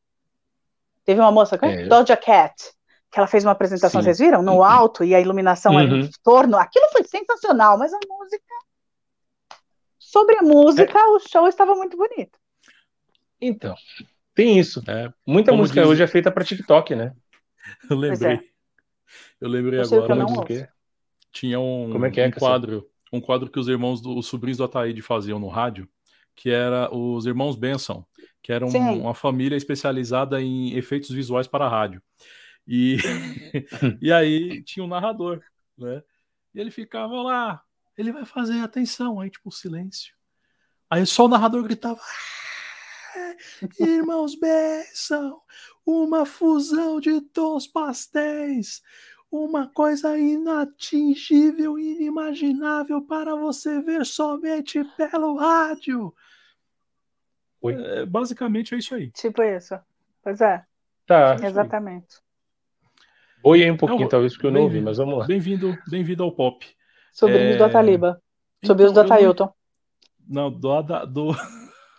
Teve 1.04 1.20
uma 1.20 1.32
moça, 1.32 1.58
é. 1.62 1.86
Doja 1.86 2.18
Cat, 2.18 2.56
que 3.12 3.20
ela 3.20 3.28
fez 3.28 3.46
uma 3.46 3.52
apresentação, 3.52 4.02
Sim. 4.02 4.06
vocês 4.06 4.20
viram? 4.20 4.42
No 4.42 4.64
alto 4.64 5.04
e 5.04 5.14
a 5.14 5.22
iluminação 5.22 5.74
uhum. 5.74 5.80
ali 5.80 6.02
em 6.06 6.10
torno. 6.24 6.58
Aquilo 6.58 6.88
foi 6.92 7.04
sensacional, 7.04 7.78
mas 7.78 7.94
a 7.94 8.00
música 8.08 8.56
Sobre 10.16 10.38
a 10.38 10.42
música, 10.42 10.98
é. 10.98 11.06
o 11.08 11.20
show 11.20 11.46
estava 11.46 11.76
muito 11.76 11.98
bonito. 11.98 12.40
Então, 13.42 13.76
tem 14.34 14.58
isso. 14.58 14.82
É, 14.88 15.12
Muita 15.28 15.52
Como 15.52 15.62
música 15.62 15.82
diz... 15.82 15.90
hoje 15.90 16.04
é 16.04 16.08
feita 16.08 16.32
para 16.32 16.46
TikTok, 16.46 16.96
né? 16.96 17.14
Eu 17.90 17.98
lembrei. 17.98 18.36
É. 18.36 18.40
Eu 19.42 19.50
lembrei 19.50 19.80
eu 19.82 19.84
agora. 19.84 20.16
Não 20.16 20.46
tinha 21.34 21.60
um, 21.60 21.90
Como 21.92 22.06
é 22.06 22.12
que 22.12 22.22
é, 22.22 22.28
um 22.28 22.32
quadro, 22.32 22.88
um 23.12 23.20
quadro 23.20 23.50
que 23.50 23.60
os 23.60 23.68
irmãos, 23.68 24.00
do, 24.00 24.18
os 24.18 24.28
sobrinhos 24.28 24.60
do 24.60 24.64
Ataíde 24.64 25.02
faziam 25.02 25.38
no 25.38 25.50
rádio, 25.50 25.86
que 26.34 26.50
era 26.50 26.90
os 26.96 27.26
irmãos 27.26 27.58
Benson, 27.58 28.06
que 28.46 28.54
eram 28.54 28.68
um, 28.68 29.02
uma 29.02 29.16
família 29.16 29.56
especializada 29.56 30.40
em 30.40 30.78
efeitos 30.78 31.10
visuais 31.10 31.48
para 31.48 31.68
rádio. 31.68 32.00
E, 32.68 32.98
e 34.00 34.14
aí 34.14 34.62
tinha 34.62 34.86
um 34.86 34.88
narrador, 34.88 35.42
né? 35.76 36.04
E 36.54 36.60
ele 36.60 36.70
ficava 36.70 37.24
lá, 37.24 37.64
ele 37.98 38.12
vai 38.12 38.24
fazer 38.24 38.60
atenção, 38.60 39.20
aí 39.20 39.32
tipo 39.32 39.52
silêncio. 39.52 40.14
Aí 40.88 41.04
só 41.08 41.26
o 41.26 41.28
narrador 41.28 41.64
gritava: 41.64 42.00
ah, 42.00 43.36
Irmãos 43.80 44.36
Benção, 44.40 45.42
uma 45.84 46.24
fusão 46.24 47.00
de 47.00 47.20
tons 47.22 47.66
pastéis, 47.66 48.84
uma 49.32 49.68
coisa 49.70 50.20
inatingível, 50.20 51.80
inimaginável 51.80 53.02
para 53.02 53.36
você 53.36 53.82
ver 53.82 54.06
somente 54.06 54.84
pelo 54.96 55.36
rádio. 55.36 56.14
É, 57.74 58.06
basicamente 58.06 58.76
é 58.76 58.78
isso 58.78 58.96
aí. 58.96 59.12
Tipo 59.12 59.44
isso. 59.44 59.78
Pois 60.24 60.42
é. 60.42 60.64
Tá. 61.06 61.36
Exatamente. 61.44 62.24
Oi 63.44 63.70
um 63.70 63.78
pouquinho, 63.78 64.02
não, 64.02 64.10
talvez, 64.10 64.34
porque 64.34 64.48
eu 64.48 64.52
não 64.52 64.62
ouvi, 64.62 64.82
mas 64.82 64.98
vamos 64.98 65.20
lá. 65.20 65.26
Bem-vindo 65.26 65.78
bem 65.88 66.04
ao 66.20 66.32
pop. 66.32 66.66
Sobrinhos 67.14 67.56
é... 67.56 67.58
do 67.58 67.64
Ataliba. 67.64 68.22
Sobrinhos 68.66 68.92
então, 68.92 69.06
do 69.06 69.14
Atailton. 69.14 69.54
Não, 70.28 70.52
do, 70.52 70.82
do... 71.06 71.36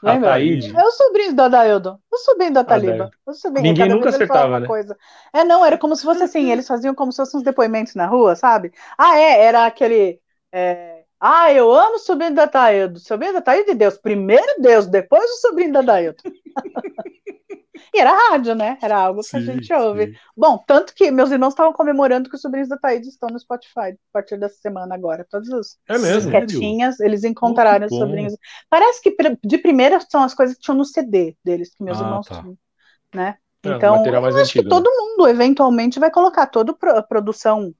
Lembra? 0.02 0.30
Ataíde. 0.30 0.76
É 0.76 0.82
o 0.82 0.90
sobrinho 0.90 1.34
do 1.34 1.42
Adailton. 1.42 1.98
O 2.12 2.18
sobrinho 2.18 2.52
do 2.52 2.58
Ataliba. 2.58 3.10
O 3.24 3.32
sobrinho, 3.32 3.62
Ninguém 3.62 3.88
nunca 3.88 4.08
acertava, 4.08 4.60
né? 4.60 4.66
Coisa. 4.66 4.96
É, 5.32 5.44
não, 5.44 5.64
era 5.64 5.78
como 5.78 5.96
se 5.96 6.02
fosse 6.02 6.22
assim, 6.22 6.50
eles 6.50 6.66
faziam 6.66 6.94
como 6.94 7.12
se 7.12 7.16
fossem 7.16 7.38
uns 7.38 7.44
depoimentos 7.44 7.94
na 7.94 8.06
rua, 8.06 8.36
sabe? 8.36 8.72
Ah, 8.98 9.16
é, 9.16 9.44
era 9.44 9.66
aquele... 9.66 10.20
É... 10.52 10.95
Ah, 11.20 11.52
eu 11.52 11.72
amo 11.72 11.96
o 11.96 11.98
sobrinho 11.98 12.34
do 12.34 12.40
Atailton. 12.40 12.98
Sobrinho 12.98 13.32
do 13.32 13.38
Atailton 13.38 13.72
de 13.72 13.78
Deus. 13.78 13.96
Primeiro 13.96 14.60
Deus, 14.60 14.86
depois 14.86 15.24
o 15.24 15.40
sobrinho 15.40 15.72
do 15.72 15.78
Adailton. 15.78 16.30
E 17.94 17.98
era 17.98 18.12
rádio, 18.30 18.54
né? 18.54 18.78
Era 18.82 18.96
algo 18.96 19.20
que 19.20 19.28
sim, 19.28 19.36
a 19.38 19.40
gente 19.40 19.72
ouve. 19.72 20.06
Sim. 20.06 20.14
Bom, 20.36 20.62
tanto 20.66 20.94
que 20.94 21.10
meus 21.10 21.30
irmãos 21.30 21.50
estavam 21.50 21.72
comemorando 21.72 22.28
que 22.28 22.36
os 22.36 22.42
sobrinhos 22.42 22.68
da 22.68 22.76
Thaís 22.76 23.06
estão 23.06 23.28
no 23.30 23.38
Spotify 23.38 23.92
a 23.92 23.96
partir 24.12 24.38
dessa 24.38 24.56
semana 24.56 24.94
agora. 24.94 25.26
Todos 25.30 25.48
os 25.48 25.78
é 25.88 25.98
mesmo? 25.98 26.30
quietinhas, 26.30 27.00
eles 27.00 27.24
encontraram 27.24 27.86
os 27.86 27.96
sobrinhos. 27.96 28.36
Parece 28.68 29.00
que 29.00 29.16
de 29.42 29.58
primeira 29.58 29.98
são 30.10 30.22
as 30.22 30.34
coisas 30.34 30.56
que 30.56 30.62
tinham 30.62 30.76
no 30.76 30.84
CD 30.84 31.36
deles, 31.44 31.74
que 31.74 31.82
meus 31.82 31.98
ah, 31.98 32.04
irmãos 32.04 32.26
tá. 32.26 32.40
tinham. 32.40 32.58
Né? 33.14 33.36
É, 33.64 33.68
então, 33.70 34.04
eu 34.04 34.24
acho 34.26 34.38
antigo, 34.38 34.64
que 34.64 34.68
todo 34.68 34.90
né? 34.90 34.96
mundo 34.98 35.28
eventualmente 35.28 35.98
vai 35.98 36.10
colocar 36.10 36.46
toda 36.46 36.76
a 36.96 37.02
produção 37.02 37.74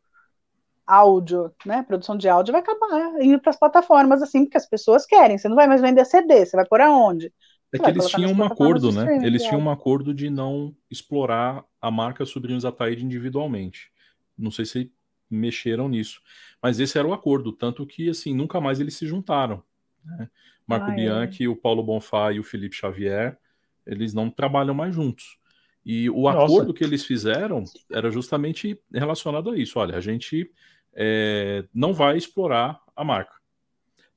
áudio, 0.87 1.53
né? 1.65 1.83
Produção 1.83 2.17
de 2.17 2.29
áudio 2.29 2.53
vai 2.53 2.61
acabar 2.61 3.21
indo 3.21 3.41
para 3.41 3.51
as 3.51 3.59
plataformas 3.59 4.23
assim, 4.23 4.45
porque 4.45 4.57
as 4.57 4.69
pessoas 4.69 5.05
querem. 5.05 5.37
Você 5.37 5.49
não 5.49 5.57
vai 5.57 5.67
mais 5.67 5.81
vender 5.81 6.05
CD, 6.05 6.47
você 6.47 6.57
vai 6.57 6.65
por 6.65 6.81
aonde? 6.81 7.33
É 7.73 7.79
que 7.79 7.91
eles 7.91 8.07
tinham 8.09 8.33
um 8.33 8.45
acordo, 8.45 8.93
né? 8.93 9.19
Eles 9.27 9.43
tinham 9.43 9.61
um 9.61 9.71
acordo 9.71 10.15
de 10.15 10.31
não 10.31 10.75
explorar 10.91 11.65
a 11.81 11.91
marca 11.91 12.25
Sobrinhos 12.25 12.65
Ataíde 12.65 13.05
individualmente. 13.05 13.91
Não 14.39 14.51
sei 14.51 14.65
se 14.65 14.93
mexeram 15.29 15.89
nisso. 15.89 16.21
Mas 16.63 16.79
esse 16.79 16.97
era 16.99 17.07
o 17.07 17.13
acordo, 17.13 17.53
tanto 17.53 17.85
que 17.87 18.09
assim, 18.09 18.35
nunca 18.35 18.61
mais 18.61 18.81
eles 18.81 18.95
se 18.95 19.07
juntaram. 19.07 19.63
Né? 20.05 20.29
Marco 20.67 20.91
ah, 20.91 20.93
é. 20.93 20.97
Bianchi, 20.97 21.45
é. 21.45 21.49
o 21.49 21.57
Paulo 21.57 21.83
Bonfá 21.83 22.33
e 22.33 22.39
o 22.39 22.45
Felipe 22.45 22.77
Xavier, 22.77 23.37
eles 23.85 24.15
não 24.15 24.31
trabalham 24.31 24.75
mais 24.75 24.95
juntos. 24.95 25.39
E 25.85 26.11
o 26.11 26.23
Nossa. 26.23 26.45
acordo 26.45 26.75
que 26.75 26.83
eles 26.83 27.05
fizeram 27.05 27.63
era 27.93 28.11
justamente 28.11 28.81
relacionado 28.93 29.51
a 29.51 29.57
isso. 29.57 29.79
Olha, 29.79 29.97
a 29.97 30.01
gente 30.01 30.51
é, 30.97 31.65
não 31.73 31.93
vai 31.93 32.17
explorar 32.17 32.81
a 32.97 33.05
marca. 33.05 33.37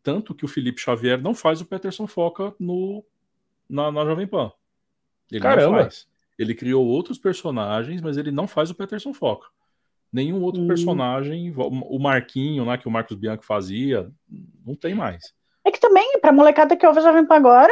Tanto 0.01 0.33
que 0.33 0.45
o 0.45 0.47
Felipe 0.47 0.81
Xavier 0.81 1.21
não 1.21 1.35
faz 1.35 1.59
o 1.59 1.65
Peterson 1.65 2.07
Foca 2.07 2.55
no 2.57 3.03
na, 3.69 3.91
na 3.91 4.05
Jovem 4.05 4.25
Pan. 4.25 4.51
Ele 5.29 5.41
Caramba. 5.41 5.71
não 5.71 5.83
faz. 5.83 6.07
Ele 6.37 6.55
criou 6.55 6.87
outros 6.87 7.17
personagens, 7.17 8.01
mas 8.01 8.17
ele 8.17 8.31
não 8.31 8.47
faz 8.47 8.71
o 8.71 8.75
Peterson 8.75 9.13
Foca. 9.13 9.47
Nenhum 10.11 10.41
outro 10.41 10.61
hum. 10.61 10.67
personagem, 10.67 11.53
o 11.55 11.99
Marquinho, 11.99 12.65
né, 12.65 12.77
que 12.77 12.87
o 12.87 12.91
Marcos 12.91 13.15
Bianchi 13.15 13.45
fazia, 13.45 14.09
não 14.65 14.73
tem 14.73 14.95
mais. 14.95 15.33
É 15.63 15.69
que 15.69 15.79
também, 15.79 16.19
pra 16.19 16.31
molecada 16.31 16.75
que 16.75 16.87
ouve 16.87 16.99
a 16.99 17.03
Jovem 17.03 17.25
Pan 17.25 17.35
agora, 17.35 17.71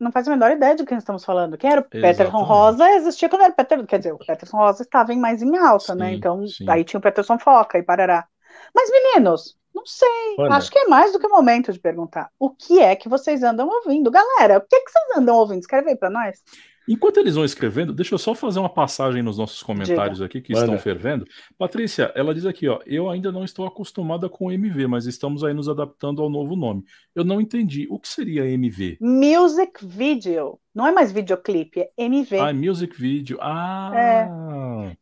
não 0.00 0.10
faz 0.10 0.26
a 0.26 0.30
menor 0.30 0.50
ideia 0.50 0.74
de 0.74 0.84
quem 0.84 0.96
estamos 0.96 1.24
falando. 1.24 1.58
Quem 1.58 1.70
era 1.70 1.80
o 1.80 1.84
Exatamente. 1.84 2.16
Peterson 2.16 2.42
Rosa 2.42 2.90
existia 2.92 3.28
quando 3.28 3.42
era 3.42 3.52
Peter, 3.52 3.86
quer 3.86 3.98
dizer, 3.98 4.12
o 4.12 4.18
Peterson 4.18 4.56
Rosa 4.56 4.82
estava 4.82 5.12
em 5.12 5.18
mais 5.18 5.42
em 5.42 5.56
alta, 5.56 5.94
né? 5.94 6.06
sim, 6.06 6.10
né? 6.10 6.16
Então, 6.16 6.46
sim. 6.46 6.68
aí 6.68 6.82
tinha 6.82 6.98
o 6.98 7.02
Peterson 7.02 7.38
Foca 7.38 7.78
e 7.78 7.82
parará. 7.82 8.26
Mas, 8.74 8.90
meninos, 8.90 9.56
não 9.74 9.84
sei. 9.86 10.08
Olha. 10.38 10.54
Acho 10.54 10.70
que 10.70 10.78
é 10.78 10.88
mais 10.88 11.12
do 11.12 11.18
que 11.18 11.26
o 11.26 11.30
momento 11.30 11.72
de 11.72 11.78
perguntar. 11.78 12.30
O 12.38 12.50
que 12.50 12.80
é 12.80 12.96
que 12.96 13.08
vocês 13.08 13.42
andam 13.42 13.68
ouvindo? 13.68 14.10
Galera, 14.10 14.58
o 14.58 14.60
que, 14.60 14.74
é 14.74 14.80
que 14.80 14.90
vocês 14.90 15.18
andam 15.18 15.36
ouvindo? 15.36 15.60
Escreve 15.60 15.90
aí 15.90 15.96
pra 15.96 16.10
nós. 16.10 16.42
Enquanto 16.92 17.18
eles 17.18 17.36
vão 17.36 17.44
escrevendo, 17.44 17.92
deixa 17.92 18.16
eu 18.16 18.18
só 18.18 18.34
fazer 18.34 18.58
uma 18.58 18.68
passagem 18.68 19.22
nos 19.22 19.38
nossos 19.38 19.62
comentários 19.62 20.18
Diga. 20.18 20.26
aqui 20.26 20.40
que 20.40 20.52
Manda. 20.52 20.64
estão 20.64 20.76
fervendo. 20.76 21.24
Patrícia, 21.56 22.10
ela 22.16 22.34
diz 22.34 22.44
aqui, 22.44 22.66
ó, 22.66 22.80
eu 22.84 23.08
ainda 23.08 23.30
não 23.30 23.44
estou 23.44 23.64
acostumada 23.64 24.28
com 24.28 24.50
MV, 24.50 24.88
mas 24.88 25.06
estamos 25.06 25.44
aí 25.44 25.54
nos 25.54 25.68
adaptando 25.68 26.20
ao 26.20 26.28
novo 26.28 26.56
nome. 26.56 26.82
Eu 27.14 27.22
não 27.22 27.40
entendi. 27.40 27.86
O 27.88 27.96
que 27.96 28.08
seria 28.08 28.44
MV? 28.44 28.98
Music 29.00 29.86
Video. 29.86 30.58
Não 30.74 30.84
é 30.84 30.90
mais 30.90 31.12
videoclipe, 31.12 31.78
é 31.78 31.90
MV. 31.96 32.38
Ah, 32.40 32.52
Music 32.52 33.00
Video. 33.00 33.38
Ah. 33.40 33.92
É. 33.94 34.24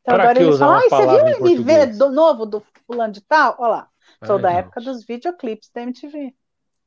Então 0.02 0.14
agora 0.14 0.42
eles 0.42 0.58
falam, 0.58 0.76
ah, 0.76 0.90
você 0.90 1.06
viu 1.06 1.42
o 1.42 1.48
MV 1.48 1.86
do 1.96 2.10
novo 2.10 2.44
do 2.44 2.62
fulano 2.86 3.14
de 3.14 3.22
tal? 3.22 3.56
Olha 3.58 3.70
lá. 3.70 3.88
Sou 4.26 4.38
da 4.38 4.52
época 4.52 4.82
dos 4.82 5.06
videoclipes 5.06 5.70
da 5.74 5.80
MTV. 5.80 6.34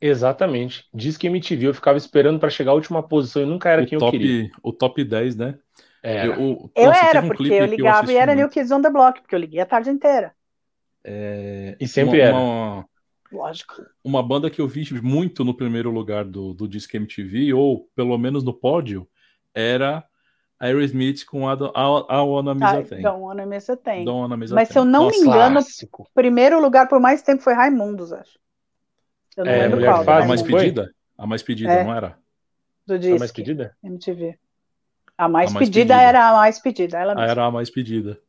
Exatamente. 0.02 0.86
Diz 0.92 1.16
que 1.16 1.28
MTV 1.28 1.68
eu 1.68 1.74
ficava 1.74 1.98
esperando 1.98 2.40
para 2.40 2.50
chegar 2.50 2.72
à 2.72 2.74
última 2.74 3.04
posição 3.04 3.44
e 3.44 3.46
nunca 3.46 3.70
era 3.70 3.84
o 3.84 3.86
quem 3.86 4.00
top, 4.00 4.16
eu 4.16 4.20
queria. 4.20 4.52
O 4.64 4.74
top 4.74 5.04
10, 5.04 5.36
né? 5.36 5.60
É. 6.02 6.26
Eu, 6.26 6.72
eu 6.76 6.88
nossa, 6.88 7.06
era, 7.06 7.22
um 7.22 7.28
porque 7.28 7.54
eu 7.54 7.66
ligava 7.66 8.12
eu 8.12 8.16
e 8.16 8.18
era 8.18 8.34
New 8.34 8.50
Kids 8.50 8.72
on 8.72 8.82
the 8.82 8.90
Block, 8.90 9.22
porque 9.22 9.36
eu 9.36 9.40
liguei 9.40 9.60
a 9.60 9.66
tarde 9.66 9.92
inteira. 9.92 10.34
É... 11.04 11.78
E 11.80 11.88
sempre 11.88 12.18
uma, 12.18 12.26
era. 12.26 12.36
Uma... 12.36 12.86
Lógico. 13.32 13.76
Uma 14.04 14.24
banda 14.24 14.50
que 14.50 14.60
eu 14.60 14.68
vi 14.68 14.84
muito 15.02 15.46
no 15.46 15.54
primeiro 15.54 15.92
lugar 15.92 16.26
do, 16.26 16.54
do 16.54 16.68
Disque 16.68 16.98
MTV, 16.98 17.54
ou 17.54 17.88
pelo 17.96 18.18
menos 18.18 18.44
no 18.44 18.54
pódio, 18.54 19.08
era 19.54 20.04
Aerosmith 20.60 21.26
com 21.26 21.48
a, 21.48 21.54
a, 21.54 22.16
a 22.16 22.24
Wanna 22.24 22.56
Miss 22.56 22.64
a 22.64 22.84
Thing. 22.84 23.02
Don't 23.02 23.22
Wanna 23.22 23.46
Miss 23.46 23.70
a 23.70 23.78
Thing. 23.78 24.04
Don't 24.04 24.22
Wanna 24.22 24.38
Miss 24.38 24.52
Mas 24.52 24.70
se 24.70 24.78
eu 24.78 24.84
não 24.84 25.06
Nossa, 25.06 25.20
me 25.20 25.28
engano, 25.28 25.60
o 26.00 26.06
primeiro 26.14 26.60
lugar 26.60 26.88
por 26.88 27.00
mais 27.00 27.22
tempo 27.22 27.42
foi 27.42 27.54
Raimundos, 27.54 28.12
acho. 28.12 28.40
Eu 29.38 29.46
não 29.46 29.52
é, 29.52 29.68
lembro 29.68 29.82
qual. 29.82 30.04
Faz, 30.04 30.26
a 30.26 30.28
mais 30.28 30.42
pedida? 30.42 30.92
A 31.18 31.28
mais 31.28 31.44
pedida, 31.44 31.72
é. 31.72 31.84
não 31.84 31.96
era? 31.96 32.18
Do 32.86 33.00
disco. 33.00 33.16
A 33.16 33.20
mais 33.20 33.32
pedida? 33.32 33.76
MTV. 33.84 34.38
A 35.18 35.30
mais, 35.30 35.52
a 35.52 35.54
mais 35.54 35.68
pedida, 35.68 35.94
pedida, 35.94 36.10
era 36.10 36.30
a 36.30 36.34
mais 36.34 36.60
pedida. 36.60 36.98
Ela 36.98 37.16
mesma. 37.16 37.32
Era 37.32 37.46
a 37.46 37.52
mais 37.52 37.70
pedida. 37.70 38.20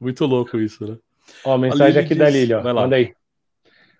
Muito 0.00 0.24
louco 0.24 0.58
isso, 0.58 0.86
né? 0.86 0.96
Ó, 1.44 1.58
mensagem 1.58 2.00
aqui 2.00 2.14
diz... 2.14 2.18
da 2.18 2.30
Lili, 2.30 2.54
ó. 2.54 2.62
Manda 2.62 2.96
aí. 2.96 3.14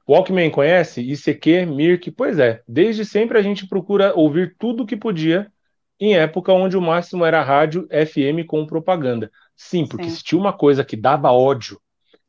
Walkman 0.09 0.51
conhece? 0.51 1.01
ICQ, 1.03 1.67
Mirk? 1.67 2.11
Pois 2.11 2.39
é. 2.39 2.63
Desde 2.67 3.05
sempre 3.05 3.39
a 3.39 3.43
gente 3.43 3.69
procura 3.69 4.13
ouvir 4.15 4.57
tudo 4.59 4.87
que 4.87 4.97
podia 4.97 5.53
em 6.01 6.17
época 6.17 6.53
onde 6.53 6.77
o 6.77 6.81
máximo 6.81 7.25
era 7.25 7.43
rádio 7.43 7.87
FM 7.89 8.47
com 8.47 8.67
propaganda. 8.67 9.31
Sim, 9.55 9.87
porque 9.87 10.09
Sim. 10.09 10.17
se 10.17 10.25
tinha 10.25 10.41
uma 10.41 10.53
coisa 10.53 10.83
que 10.83 10.97
dava 10.97 11.31
ódio, 11.31 11.79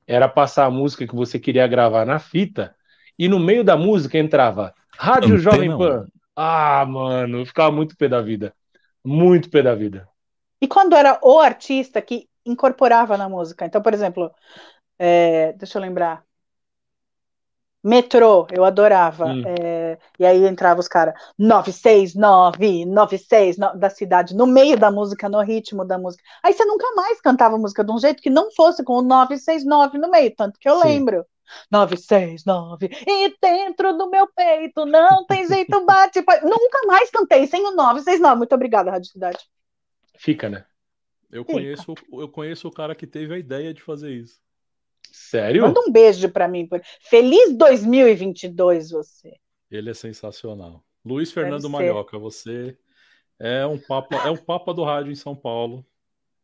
era 0.05 0.27
passar 0.27 0.65
a 0.65 0.71
música 0.71 1.07
que 1.07 1.15
você 1.15 1.39
queria 1.39 1.65
gravar 1.65 2.05
na 2.05 2.19
fita, 2.19 2.75
e 3.21 3.29
no 3.29 3.39
meio 3.39 3.63
da 3.63 3.77
música 3.77 4.17
entrava 4.17 4.73
Rádio 4.97 5.35
Antena 5.35 5.37
Jovem 5.37 5.77
Pan. 5.77 6.07
Ah, 6.35 6.83
mano, 6.87 7.41
eu 7.41 7.45
ficava 7.45 7.71
muito 7.71 7.95
pé 7.95 8.09
da 8.09 8.19
vida. 8.19 8.51
Muito 9.05 9.47
pé 9.47 9.61
da 9.61 9.75
vida. 9.75 10.09
E 10.59 10.67
quando 10.67 10.95
era 10.95 11.19
o 11.21 11.39
artista 11.39 12.01
que 12.01 12.27
incorporava 12.43 13.15
na 13.19 13.29
música? 13.29 13.63
Então, 13.63 13.79
por 13.79 13.93
exemplo, 13.93 14.31
é, 14.97 15.53
deixa 15.53 15.77
eu 15.77 15.83
lembrar. 15.83 16.23
Metrô, 17.83 18.47
eu 18.51 18.65
adorava. 18.65 19.27
Hum. 19.27 19.43
É, 19.45 19.99
e 20.17 20.25
aí 20.25 20.43
entrava 20.47 20.79
os 20.79 20.87
caras 20.87 21.13
969, 21.37 22.85
969 22.87 23.77
da 23.77 23.89
cidade, 23.91 24.35
no 24.35 24.47
meio 24.47 24.79
da 24.79 24.89
música, 24.89 25.29
no 25.29 25.41
ritmo 25.41 25.85
da 25.85 25.99
música. 25.99 26.23
Aí 26.41 26.53
você 26.53 26.65
nunca 26.65 26.87
mais 26.95 27.21
cantava 27.21 27.55
música 27.55 27.83
de 27.83 27.91
um 27.91 27.99
jeito 27.99 28.19
que 28.19 28.31
não 28.31 28.51
fosse 28.51 28.83
com 28.83 28.93
o 28.93 29.03
969 29.03 29.99
no 29.99 30.09
meio, 30.09 30.33
tanto 30.35 30.59
que 30.59 30.67
eu 30.67 30.79
Sim. 30.79 30.87
lembro. 30.87 31.23
969, 31.69 32.89
e 33.07 33.35
dentro 33.41 33.97
do 33.97 34.09
meu 34.09 34.27
peito 34.33 34.85
não 34.85 35.25
tem 35.25 35.47
jeito 35.47 35.85
bate. 35.85 36.19
Nunca 36.43 36.85
mais 36.87 37.09
cantei 37.09 37.45
sem 37.47 37.65
o 37.65 37.75
969. 37.75 38.37
Muito 38.37 38.55
obrigada, 38.55 38.91
Rádio 38.91 39.11
Cidade. 39.11 39.39
Fica, 40.17 40.49
né? 40.49 40.65
Eu 41.31 41.45
conheço, 41.45 41.93
eu 42.11 42.27
conheço 42.27 42.67
o 42.67 42.71
cara 42.71 42.93
que 42.93 43.07
teve 43.07 43.33
a 43.33 43.37
ideia 43.37 43.73
de 43.73 43.81
fazer 43.81 44.11
isso. 44.11 44.41
Sério? 45.11 45.63
Manda 45.63 45.79
um 45.81 45.91
beijo 45.91 46.29
para 46.29 46.47
mim. 46.47 46.69
Feliz 47.01 47.55
2022 47.57 48.91
você. 48.91 49.37
Ele 49.69 49.89
é 49.89 49.93
sensacional. 49.93 50.83
Luiz 51.03 51.31
Fernando 51.31 51.69
Malhoca, 51.69 52.17
você 52.19 52.77
é 53.39 53.65
um 53.65 53.77
papa, 53.77 54.15
é 54.17 54.29
um 54.29 54.37
papa 54.37 54.73
do 54.73 54.83
rádio 54.83 55.11
em 55.11 55.15
São 55.15 55.35
Paulo. 55.35 55.85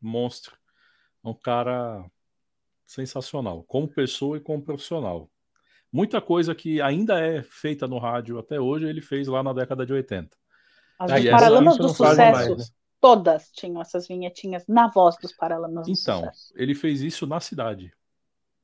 Monstro. 0.01 0.57
Um 1.23 1.33
cara 1.33 2.05
sensacional, 2.87 3.63
como 3.67 3.87
pessoa 3.87 4.37
e 4.37 4.39
como 4.39 4.63
profissional. 4.63 5.29
Muita 5.91 6.21
coisa 6.21 6.55
que 6.55 6.81
ainda 6.81 7.19
é 7.19 7.43
feita 7.43 7.85
no 7.87 7.99
rádio 7.99 8.39
até 8.39 8.59
hoje, 8.59 8.87
ele 8.87 9.01
fez 9.01 9.27
lá 9.27 9.43
na 9.43 9.53
década 9.53 9.85
de 9.85 9.93
80. 9.93 10.35
As 10.97 11.11
ah, 11.11 11.31
Paralamas 11.31 11.77
do 11.77 11.89
Sucesso, 11.89 12.17
mais, 12.17 12.57
né? 12.57 12.65
todas 12.99 13.51
tinham 13.51 13.81
essas 13.81 14.07
vinhetinhas 14.07 14.65
na 14.67 14.87
voz 14.87 15.15
dos 15.21 15.33
Paralamas 15.33 15.85
do 15.85 15.91
então, 15.91 16.21
Sucesso. 16.21 16.51
Então, 16.51 16.63
ele 16.63 16.73
fez 16.73 17.01
isso 17.01 17.27
na 17.27 17.39
cidade. 17.39 17.93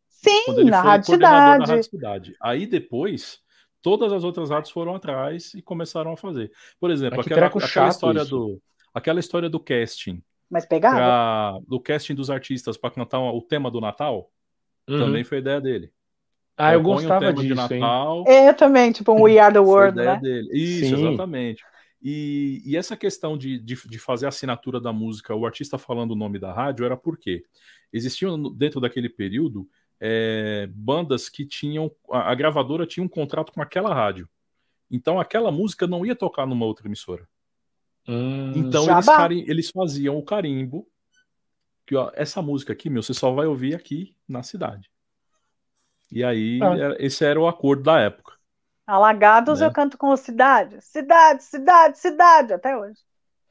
Sim, 0.07 0.63
na 0.63 0.81
Rádio 0.81 1.05
Cidade. 1.13 1.59
na 1.59 1.65
Rádio 1.65 1.83
Cidade. 1.83 2.35
Aí 2.41 2.65
depois, 2.65 3.41
todas 3.81 4.13
as 4.13 4.23
outras 4.23 4.49
rádios 4.49 4.71
foram 4.71 4.95
atrás 4.95 5.53
e 5.53 5.61
começaram 5.61 6.13
a 6.13 6.17
fazer. 6.17 6.51
Por 6.79 6.89
exemplo, 6.89 7.19
aquela, 7.19 7.47
aquela 7.47 7.89
história 7.89 8.25
do 8.25 8.61
aquela 8.93 9.19
história 9.19 9.49
do 9.49 9.59
casting 9.59 10.23
mas 10.53 10.67
pegava? 10.67 10.95
Pra, 10.95 11.59
do 11.67 11.79
casting 11.79 12.13
dos 12.13 12.29
artistas 12.29 12.77
para 12.77 12.91
cantar 12.91 13.19
o 13.19 13.41
tema 13.41 13.71
do 13.71 13.81
Natal, 13.81 14.29
uhum. 14.87 14.99
também 14.99 15.23
foi 15.23 15.39
ideia 15.39 15.59
dele. 15.59 15.91
Ah, 16.55 16.73
eu, 16.73 16.79
eu 16.79 16.83
gostava 16.83 17.33
disso, 17.33 17.55
Natal, 17.55 18.23
É, 18.27 18.49
eu 18.49 18.53
também, 18.53 18.91
tipo 18.91 19.11
um 19.11 19.23
We 19.23 19.39
Are 19.39 19.51
The 19.51 19.59
World, 19.59 19.97
né? 19.97 20.19
Dele. 20.21 20.49
Isso, 20.53 20.95
Sim. 20.95 21.07
exatamente. 21.07 21.63
E, 21.99 22.61
e, 22.65 22.77
essa 22.77 22.95
questão 22.95 23.35
de, 23.35 23.57
de, 23.57 23.75
de, 23.87 23.97
fazer 23.97 24.27
a 24.27 24.29
assinatura 24.29 24.79
da 24.79 24.93
música, 24.93 25.33
o 25.33 25.45
artista 25.45 25.77
falando 25.77 26.11
o 26.11 26.15
nome 26.15 26.37
da 26.37 26.53
rádio, 26.53 26.85
era 26.85 26.95
porque 26.95 27.43
existiam 27.91 28.39
dentro 28.53 28.79
daquele 28.79 29.09
período 29.09 29.67
é, 29.99 30.69
bandas 30.71 31.29
que 31.29 31.45
tinham. 31.45 31.89
A, 32.11 32.31
a, 32.31 32.35
gravadora 32.35 32.85
tinha 32.85 33.03
um 33.03 33.09
contrato 33.09 33.51
com 33.51 33.61
aquela 33.61 33.93
rádio. 33.93 34.29
Então 34.91 35.19
aquela 35.19 35.51
música 35.51 35.87
não 35.87 36.05
ia 36.05 36.15
tocar 36.15 36.45
numa 36.45 36.65
outra 36.65 36.87
emissora. 36.87 37.27
Hum, 38.07 38.51
então 38.55 38.89
eles, 38.89 39.05
carim, 39.05 39.45
eles, 39.47 39.69
faziam 39.69 40.17
o 40.17 40.23
carimbo 40.23 40.85
que 41.85 41.95
ó, 41.95 42.11
essa 42.15 42.41
música 42.41 42.73
aqui, 42.73 42.89
meu, 42.89 43.01
você 43.01 43.13
só 43.13 43.31
vai 43.31 43.45
ouvir 43.45 43.75
aqui 43.75 44.15
na 44.27 44.43
cidade. 44.43 44.89
E 46.11 46.23
aí, 46.23 46.59
ah. 46.61 46.77
era, 46.77 46.95
esse 46.99 47.25
era 47.25 47.39
o 47.39 47.47
acordo 47.47 47.83
da 47.83 47.99
época. 47.99 48.33
Alagados 48.85 49.59
né? 49.59 49.65
eu 49.65 49.71
canto 49.71 49.97
com 49.97 50.15
cidade. 50.15 50.81
Cidade, 50.81 51.43
cidade, 51.43 51.97
cidade, 51.97 52.53
até 52.53 52.77
hoje. 52.77 52.99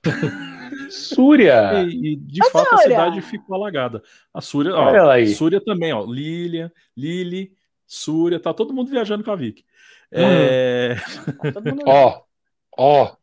Súria! 0.90 1.82
E, 1.84 2.12
e 2.12 2.16
de 2.16 2.42
a 2.42 2.50
fato 2.50 2.68
Súria. 2.68 2.76
a 2.76 2.82
cidade 2.82 3.22
ficou 3.22 3.56
alagada. 3.56 4.02
A 4.32 4.40
Súria, 4.40 4.74
ó, 4.74 5.10
aí. 5.10 5.34
Súria 5.34 5.60
também, 5.62 5.92
ó. 5.92 6.04
Lilian, 6.04 6.70
Lili, 6.96 7.56
Súria, 7.86 8.38
tá 8.38 8.52
todo 8.52 8.74
mundo 8.74 8.90
viajando 8.90 9.24
com 9.24 9.30
a 9.30 9.36
Vicky. 9.36 9.64
Hum. 10.12 10.20
É... 10.20 10.96
Ó, 11.86 12.22
ó, 12.76 13.16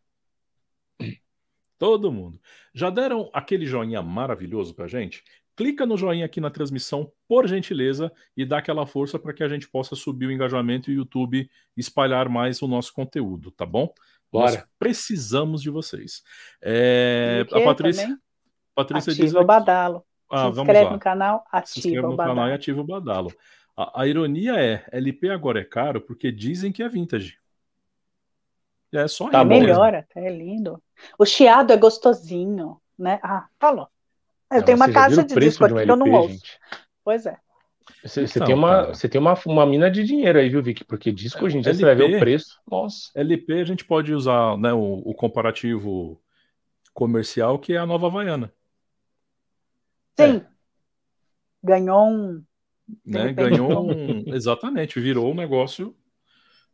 Todo 1.79 2.11
mundo. 2.11 2.39
Já 2.73 2.89
deram 2.89 3.29
aquele 3.33 3.65
joinha 3.65 4.01
maravilhoso 4.01 4.75
pra 4.75 4.85
gente? 4.85 5.23
Clica 5.55 5.85
no 5.85 5.97
joinha 5.97 6.25
aqui 6.25 6.39
na 6.39 6.49
transmissão, 6.49 7.11
por 7.27 7.47
gentileza, 7.47 8.11
e 8.35 8.45
dá 8.45 8.59
aquela 8.59 8.85
força 8.85 9.17
para 9.17 9.33
que 9.33 9.43
a 9.43 9.47
gente 9.47 9.67
possa 9.67 9.95
subir 9.95 10.25
o 10.25 10.31
engajamento 10.31 10.91
e 10.91 10.95
o 10.95 10.97
YouTube 10.97 11.49
espalhar 11.75 12.29
mais 12.29 12.61
o 12.61 12.67
nosso 12.67 12.93
conteúdo, 12.93 13.49
tá 13.51 13.65
bom? 13.65 13.91
Bora. 14.31 14.51
Nós 14.51 14.63
precisamos 14.77 15.61
de 15.61 15.69
vocês. 15.69 16.21
É, 16.61 17.45
a 17.51 17.61
Patrícia, 17.61 18.03
também? 18.03 18.19
Patrícia 18.75 19.11
ativa 19.11 19.25
diz 19.25 19.35
o 19.35 19.43
badalo. 19.43 20.05
Ah, 20.29 20.51
Se 20.53 20.59
inscreve 20.59 20.91
no 20.91 20.99
canal, 20.99 21.43
ativa 21.51 21.65
Se 21.65 21.79
inscreve 21.79 22.01
no 22.07 22.15
badalo. 22.15 22.35
canal 22.35 22.49
e 22.49 22.53
ativa 22.53 22.81
o 22.81 22.83
badalo. 22.83 23.33
A, 23.75 24.01
a 24.01 24.07
ironia 24.07 24.53
é, 24.59 24.85
LP 24.91 25.29
agora 25.29 25.61
é 25.61 25.63
caro 25.63 26.01
porque 26.01 26.31
dizem 26.31 26.71
que 26.71 26.83
é 26.83 26.89
vintage. 26.89 27.38
É 28.91 29.07
só 29.07 29.29
tá 29.29 29.43
melhor, 29.43 29.93
até 29.93 30.25
é 30.25 30.31
lindo. 30.31 30.81
O 31.17 31.25
chiado 31.25 31.71
é 31.71 31.77
gostosinho, 31.77 32.77
né? 32.97 33.19
Ah, 33.21 33.47
falou. 33.59 33.87
Eu 34.51 34.57
Não, 34.57 34.65
tenho 34.65 34.75
uma 34.77 34.91
caixa 34.91 35.23
de 35.23 35.35
disco 35.35 35.63
aqui 35.63 35.75
um 35.75 35.83
que 35.83 35.91
eu 35.91 35.95
não 35.95 36.11
ouço. 36.11 36.33
Gente. 36.33 36.59
Pois 37.03 37.25
é. 37.25 37.37
Você, 38.03 38.23
então, 38.23 38.47
tem, 38.47 38.55
uma, 38.55 38.87
você 38.87 39.09
tem 39.09 39.19
uma, 39.19 39.37
uma 39.45 39.65
mina 39.65 39.91
de 39.91 40.03
dinheiro 40.03 40.39
aí, 40.39 40.49
viu, 40.49 40.63
Vicky? 40.63 40.83
Porque 40.83 41.11
disco 41.11 41.45
hoje 41.45 41.57
em 41.57 41.61
dia 41.61 41.71
LP, 41.71 41.79
você 41.79 41.85
vai 41.85 41.95
ver 41.95 42.15
o 42.15 42.19
preço. 42.19 42.59
Nossa. 42.69 43.11
LP 43.13 43.53
a 43.53 43.65
gente 43.65 43.83
pode 43.83 44.13
usar 44.13 44.57
né, 44.57 44.71
o, 44.73 45.01
o 45.05 45.13
comparativo 45.13 46.19
comercial, 46.93 47.59
que 47.59 47.73
é 47.73 47.77
a 47.77 47.85
nova 47.85 48.07
Havaiana. 48.07 48.53
Sim. 50.17 50.37
É. 50.37 50.45
Ganhou 51.63 52.07
um. 52.07 52.43
Né, 53.05 53.33
ganhou 53.33 53.91
um. 53.91 54.23
Exatamente, 54.33 54.99
virou 54.99 55.31
um 55.31 55.35
negócio 55.35 55.95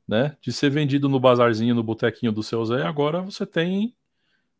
né, 0.08 0.36
de 0.41 0.52
ser 0.54 0.70
vendido 0.70 1.10
no 1.10 1.20
bazarzinho, 1.20 1.76
no 1.76 1.84
botequinho 1.84 2.32
do 2.32 2.44
seu 2.44 2.63
Zé, 2.65 2.84
agora 2.84 3.22
você 3.22 3.46
tem 3.46 3.96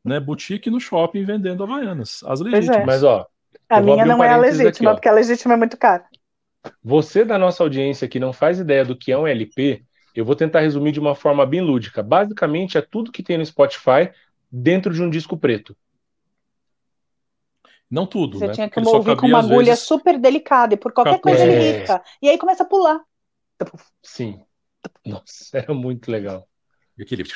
né, 0.03 0.19
boutique 0.19 0.69
no 0.69 0.79
shopping 0.79 1.23
vendendo 1.23 1.63
Havaianas, 1.63 2.23
as 2.25 2.41
é. 2.41 2.43
legítimas. 2.43 2.77
É. 2.77 2.86
Mas, 2.86 3.03
ó, 3.03 3.27
a 3.69 3.81
minha 3.81 4.03
um 4.03 4.08
não 4.08 4.23
é 4.23 4.29
a 4.29 4.38
legítima, 4.38 4.91
aqui, 4.91 4.97
porque 4.97 5.10
a 5.10 5.13
legítima 5.13 5.53
é 5.53 5.58
muito 5.58 5.77
cara. 5.77 6.05
Você 6.84 7.23
da 7.23 7.38
nossa 7.38 7.63
audiência 7.63 8.08
que 8.08 8.19
não 8.19 8.34
faz 8.34 8.60
ideia 8.60 8.84
do 8.84 8.95
que 8.97 9.12
é 9.12 9.17
um 9.17 9.27
LP, 9.27 9.84
eu 10.15 10.25
vou 10.25 10.36
tentar 10.36 10.62
resumir 10.62 10.91
de 10.91 10.99
uma 10.99 11.13
forma 11.15 11.45
bem 11.45 11.62
lúdica. 11.62 12.01
Basicamente, 12.01 12.77
é 12.77 12.81
tudo 12.81 13.12
que 13.12 13.21
tem 13.21 13.38
no 13.38 13.45
Spotify 13.45 14.12
dentro 14.51 14.93
de 14.93 15.01
um 15.01 15.10
disco 15.10 15.38
preto. 15.38 15.75
Não 17.89 18.08
tudo, 18.08 18.39
Você 18.39 18.47
né? 18.47 18.53
tinha 18.53 18.69
que 18.69 18.75
Porque 18.81 18.95
ouvir 18.95 19.15
com 19.15 19.27
uma 19.27 19.39
agulha 19.39 19.73
vezes, 19.73 19.84
super 19.86 20.17
delicada 20.17 20.73
e 20.73 20.77
por 20.77 20.91
qualquer 20.91 21.19
coisa 21.19 21.43
ele 21.43 21.53
É. 21.53 21.79
risca. 21.79 22.03
E 22.21 22.29
aí 22.29 22.38
começa 22.38 22.63
a 22.63 22.65
pular. 22.65 22.99
Sim. 24.01 24.43
Nossa, 25.06 25.58
era 25.58 25.74
muito 25.74 26.10
legal. 26.12 26.48
aquele... 27.00 27.24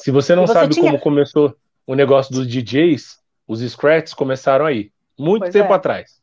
Se 0.00 0.10
você 0.10 0.34
não 0.34 0.44
E 0.44 0.46
você 0.46 0.52
sabe 0.52 0.74
tinha- 0.74 0.90
como 0.92 1.00
começou 1.02 1.56
o 1.86 1.94
negócio 1.94 2.32
dos 2.32 2.46
DJs, 2.46 3.18
os 3.46 3.60
scratches 3.60 4.14
começaram 4.14 4.64
aí. 4.64 4.92
Muito 5.18 5.42
Pois 5.42 5.52
tempo 5.52 5.72
é. 5.72 5.76
atrás. 5.76 6.22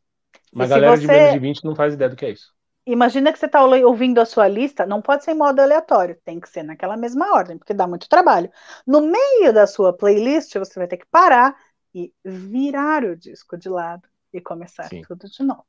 Uma 0.51 0.63
E 0.63 0.67
se 0.67 0.73
galera 0.73 0.97
de 0.97 1.05
você- 1.05 1.11
menos 1.11 1.33
de 1.33 1.39
20 1.39 1.63
não 1.65 1.75
faz 1.75 1.93
ideia 1.93 2.09
do 2.09 2.15
que 2.15 2.25
é 2.25 2.31
isso. 2.31 2.53
Imagina 2.87 3.33
que 3.33 3.39
você 3.39 3.47
está 3.47 3.63
ouvindo 3.65 4.19
a 4.21 4.25
sua 4.25 4.47
lista, 4.47 4.85
não 4.85 5.01
pode 5.01 5.23
ser 5.23 5.31
em 5.31 5.35
modo 5.37 5.59
aleatório, 5.59 6.19
tem 6.23 6.39
que 6.39 6.47
ser 6.47 6.61
naquela 6.61 6.95
mesma 6.95 7.33
ordem, 7.33 7.57
porque 7.57 7.73
dá 7.73 7.87
muito 7.87 8.07
trabalho. 8.07 8.49
No 8.85 9.01
meio 9.01 9.51
da 9.51 9.65
sua 9.65 9.91
playlist, 9.91 10.53
você 10.55 10.77
vai 10.79 10.87
ter 10.87 10.97
que 10.97 11.05
parar 11.07 11.55
e 11.93 12.13
virar 12.23 13.03
o 13.03 13.15
disco 13.15 13.57
de 13.57 13.69
lado 13.69 14.07
e 14.31 14.39
começar 14.39 14.87
Sim. 14.87 15.01
tudo 15.01 15.27
de 15.27 15.43
novo. 15.43 15.65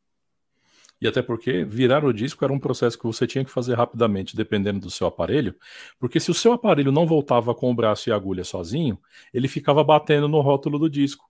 E 1.01 1.07
até 1.07 1.21
porque 1.21 1.65
virar 1.65 2.05
o 2.05 2.13
disco 2.13 2.45
era 2.45 2.53
um 2.53 2.59
processo 2.59 2.99
que 2.99 3.05
você 3.05 3.27
tinha 3.27 3.45
que 3.45 3.51
fazer 3.51 3.75
rapidamente, 3.75 4.35
dependendo 4.35 4.81
do 4.81 4.91
seu 4.91 5.07
aparelho, 5.07 5.55
porque 5.99 6.19
se 6.19 6.31
o 6.31 6.35
seu 6.35 6.53
aparelho 6.53 6.91
não 6.91 7.07
voltava 7.07 7.55
com 7.55 7.71
o 7.71 7.75
braço 7.75 8.09
e 8.09 8.13
a 8.13 8.17
agulha 8.17 8.45
sozinho, 8.45 8.99
ele 9.33 9.47
ficava 9.47 9.85
batendo 9.85 10.27
no 10.27 10.41
rótulo 10.41 10.79
do 10.79 10.89
disco 10.89 11.29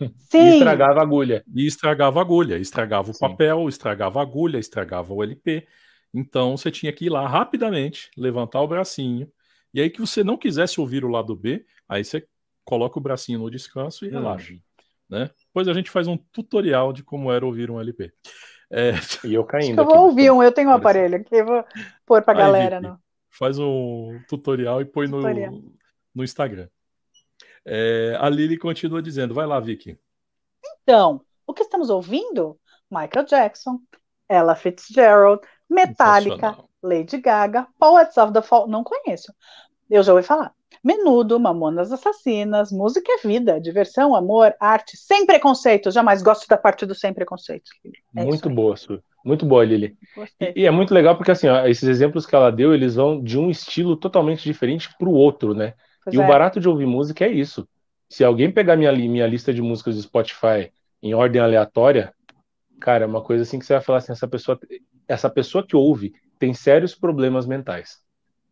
E 0.00 0.06
Sim, 0.18 0.48
estragava 0.48 1.00
a 1.00 1.02
agulha. 1.02 1.44
e 1.54 1.66
estragava 1.66 2.18
a 2.18 2.22
agulha, 2.22 2.58
estragava 2.58 3.10
o 3.10 3.14
Sim. 3.14 3.20
papel, 3.20 3.68
estragava 3.68 4.18
a 4.18 4.22
agulha, 4.22 4.58
estragava 4.58 5.12
o 5.12 5.22
LP. 5.22 5.66
Então 6.12 6.56
você 6.56 6.70
tinha 6.70 6.92
que 6.92 7.06
ir 7.06 7.10
lá 7.10 7.26
rapidamente, 7.26 8.10
levantar 8.16 8.60
o 8.60 8.68
bracinho, 8.68 9.30
e 9.72 9.80
aí 9.80 9.90
que 9.90 10.00
você 10.00 10.22
não 10.22 10.36
quisesse 10.36 10.80
ouvir 10.80 11.04
o 11.04 11.08
lado 11.08 11.34
B, 11.34 11.64
aí 11.88 12.04
você 12.04 12.26
coloca 12.64 12.98
o 12.98 13.02
bracinho 13.02 13.40
no 13.40 13.50
descanso 13.50 14.04
e 14.04 14.08
relaxa. 14.08 14.52
Hum. 14.52 14.60
Né? 15.08 15.30
Depois 15.46 15.68
a 15.68 15.72
gente 15.72 15.90
faz 15.90 16.06
um 16.06 16.16
tutorial 16.16 16.92
de 16.92 17.02
como 17.02 17.30
era 17.30 17.44
ouvir 17.44 17.70
um 17.70 17.80
LP. 17.80 18.12
É, 18.70 18.92
E 19.24 19.34
eu 19.34 19.44
caindo. 19.44 19.80
eu 19.80 19.84
vou 19.84 19.96
no 19.96 20.02
ouvir 20.04 20.30
um, 20.30 20.42
eu 20.42 20.52
tenho 20.52 20.68
um 20.70 20.72
aparelho 20.72 21.16
aqui, 21.16 21.34
eu 21.34 21.46
vou 21.46 21.64
pôr 22.06 22.22
pra 22.22 22.34
Aí, 22.34 22.38
galera. 22.38 22.80
Vicky. 22.80 22.90
No... 22.92 23.00
faz 23.30 23.58
um 23.58 24.20
tutorial 24.28 24.80
e 24.80 24.84
põe 24.84 25.06
no, 25.06 25.18
Tutorial. 25.18 25.60
no 26.14 26.24
Instagram. 26.24 26.68
É, 27.64 28.16
a 28.20 28.28
Lili 28.28 28.58
continua 28.58 29.00
dizendo: 29.02 29.34
vai 29.34 29.46
lá, 29.46 29.58
Vicky. 29.60 29.98
Então, 30.82 31.20
o 31.46 31.54
que 31.54 31.62
estamos 31.62 31.90
ouvindo? 31.90 32.58
Michael 32.90 33.26
Jackson, 33.26 33.80
Ella 34.28 34.54
Fitzgerald, 34.54 35.40
Metallica. 35.68 36.56
Lady 36.82 37.16
Gaga, 37.16 37.66
Poets 37.78 38.18
of 38.18 38.32
the 38.34 38.42
Fall, 38.42 38.68
não 38.68 38.84
conheço. 38.84 39.32
Eu 39.88 40.02
já 40.02 40.12
ouvi 40.12 40.22
falar. 40.22 40.54
Menudo, 40.84 41.40
Mamonas 41.40 41.90
Assassinas, 41.90 42.70
música 42.70 43.10
é 43.10 43.26
vida, 43.26 43.58
diversão, 43.58 44.14
amor, 44.14 44.54
arte, 44.60 44.98
sem 44.98 45.24
preconceito. 45.24 45.90
Jamais 45.90 46.20
gosto 46.20 46.46
da 46.46 46.58
parte 46.58 46.84
do 46.84 46.94
sem 46.94 47.10
preconceito. 47.14 47.70
É 48.14 48.22
Muito 48.22 48.50
boa, 48.50 48.76
Su. 48.76 49.02
Muito 49.24 49.46
boa, 49.46 49.64
Lili. 49.64 49.96
E, 50.38 50.60
e 50.60 50.66
é 50.66 50.70
muito 50.70 50.92
legal 50.92 51.16
porque, 51.16 51.30
assim, 51.30 51.48
ó, 51.48 51.66
esses 51.66 51.88
exemplos 51.88 52.26
que 52.26 52.34
ela 52.34 52.52
deu, 52.52 52.74
eles 52.74 52.96
vão 52.96 53.22
de 53.22 53.38
um 53.38 53.48
estilo 53.48 53.96
totalmente 53.96 54.44
diferente 54.44 54.90
para 54.98 55.08
o 55.08 55.14
outro, 55.14 55.54
né? 55.54 55.72
Pois 56.04 56.14
E 56.14 56.18
o 56.18 56.22
é. 56.22 56.26
barato 56.26 56.60
de 56.60 56.68
ouvir 56.68 56.84
música 56.84 57.24
é 57.24 57.30
isso. 57.30 57.66
Se 58.10 58.22
alguém 58.22 58.52
pegar 58.52 58.76
minha, 58.76 58.92
minha 58.92 59.26
lista 59.26 59.54
de 59.54 59.62
músicas 59.62 59.96
do 59.96 60.02
Spotify 60.02 60.70
em 61.02 61.14
ordem 61.14 61.40
aleatória, 61.40 62.12
cara, 62.78 63.04
é 63.04 63.06
uma 63.06 63.22
coisa 63.22 63.42
assim 63.42 63.58
que 63.58 63.64
você 63.64 63.72
vai 63.72 63.82
falar 63.82 63.98
assim, 63.98 64.12
essa 64.12 64.28
pessoa, 64.28 64.60
essa 65.08 65.30
pessoa 65.30 65.66
que 65.66 65.74
ouve 65.74 66.12
tem 66.38 66.52
sérios 66.52 66.94
problemas 66.94 67.46
mentais. 67.46 68.03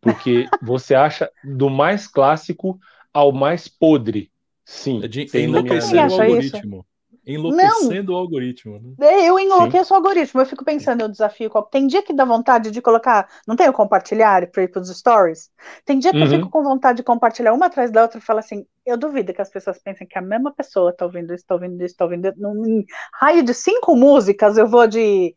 Porque 0.03 0.45
você 0.61 0.95
acha 0.95 1.29
do 1.43 1.69
mais 1.69 2.07
clássico 2.07 2.79
ao 3.13 3.31
mais 3.31 3.67
podre. 3.67 4.31
Sim, 4.65 5.03
É 5.03 5.07
de 5.07 5.25
tem 5.25 5.45
enlouquecendo 5.45 6.11
o 6.11 6.15
algoritmo. 6.15 6.85
Enlouquecendo 7.25 8.13
o 8.13 8.15
algoritmo. 8.15 8.79
Né? 8.97 9.27
Eu 9.27 9.39
enlouqueço 9.39 9.93
o 9.93 9.97
algoritmo. 9.97 10.41
Eu 10.41 10.45
fico 10.45 10.63
pensando, 10.63 11.01
eu 11.01 11.09
desafio. 11.09 11.49
qual- 11.49 11.65
Tem 11.65 11.87
dia 11.87 12.03
que 12.03 12.13
dá 12.13 12.25
vontade 12.25 12.71
de 12.71 12.81
colocar. 12.81 13.27
Não 13.47 13.55
tem 13.55 13.67
o 13.69 13.73
compartilhar 13.73 14.47
para 14.51 14.63
ir 14.63 14.67
para 14.69 14.81
os 14.81 14.89
stories? 14.97 15.49
Tem 15.85 15.99
dia 15.99 16.13
que 16.13 16.21
eu 16.21 16.27
Uhum. 16.27 16.29
fico 16.29 16.49
com 16.49 16.63
vontade 16.63 16.97
de 16.97 17.03
compartilhar 17.03 17.53
uma 17.53 17.65
atrás 17.67 17.91
da 17.91 18.01
outra 18.03 18.19
e 18.19 18.21
falo 18.21 18.39
assim: 18.39 18.65
eu 18.85 18.97
duvido 18.97 19.33
que 19.33 19.41
as 19.41 19.49
pessoas 19.49 19.79
pensem 19.81 20.07
que 20.07 20.17
a 20.17 20.21
mesma 20.21 20.53
pessoa 20.53 20.91
está 20.91 21.05
ouvindo 21.05 21.33
isso, 21.33 21.43
está 21.43 21.55
ouvindo 21.55 21.75
isso, 21.83 21.93
está 21.93 22.05
ouvindo 22.05 22.27
isso. 22.27 22.39
Num 22.39 22.83
raio 23.13 23.43
de 23.43 23.53
cinco 23.53 23.95
músicas, 23.95 24.57
eu 24.57 24.67
vou 24.67 24.87
de. 24.87 25.35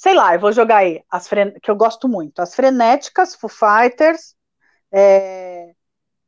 Sei 0.00 0.14
lá, 0.14 0.34
eu 0.34 0.40
vou 0.40 0.50
jogar 0.50 0.78
aí, 0.78 1.04
as 1.10 1.28
que 1.62 1.70
eu 1.70 1.76
gosto 1.76 2.08
muito. 2.08 2.40
As 2.40 2.54
Frenéticas, 2.54 3.34
Foo 3.34 3.50
Fighters, 3.50 4.34
é, 4.92 5.74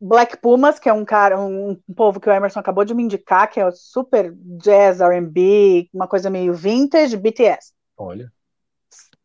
Black 0.00 0.38
Pumas, 0.38 0.78
que 0.78 0.88
é 0.88 0.92
um 0.92 1.04
cara, 1.04 1.40
um, 1.40 1.72
um 1.88 1.94
povo 1.94 2.20
que 2.20 2.28
o 2.28 2.32
Emerson 2.32 2.60
acabou 2.60 2.84
de 2.84 2.94
me 2.94 3.02
indicar, 3.04 3.50
que 3.50 3.60
é 3.60 3.66
o 3.66 3.72
super 3.72 4.34
jazz, 4.62 5.00
R&B, 5.00 5.88
uma 5.94 6.08
coisa 6.08 6.30
meio 6.30 6.54
vintage, 6.54 7.16
BTS. 7.16 7.72
Olha, 7.96 8.30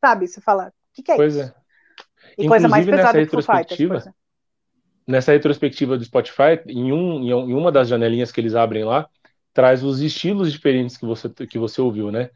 Sabe? 0.04 0.28
Você 0.28 0.42
fala, 0.42 0.70
o 0.70 0.74
que, 0.94 1.04
que 1.04 1.12
é 1.12 1.18
pois 1.18 1.36
isso? 1.36 1.44
é. 1.44 1.54
E 2.38 2.46
coisa 2.46 2.68
mais 2.70 2.88
Inclusive, 2.88 2.94
nessa 2.94 3.18
pesada 3.18 3.22
Fighters, 3.42 3.84
retrospectiva, 3.84 3.86
por 3.86 3.98
exemplo. 3.98 4.20
nessa 5.08 5.32
retrospectiva 5.32 5.98
do 5.98 6.04
Spotify, 6.04 6.62
em, 6.68 6.90
em 6.90 6.94
um- 6.94 7.50
em 7.50 7.54
uma 7.54 7.72
das 7.72 7.88
janelinhas 7.88 8.32
que 8.32 8.42
eles 8.42 8.56
abrem 8.56 8.84
lá, 8.84 9.08
traz 9.54 9.84
os 9.84 10.02
estilos 10.02 10.52
diferentes 10.52 10.98
que 10.98 11.06
você, 11.06 11.30
que 11.48 11.58
você 11.60 11.82
ouviu, 11.82 12.12
né? 12.12 12.30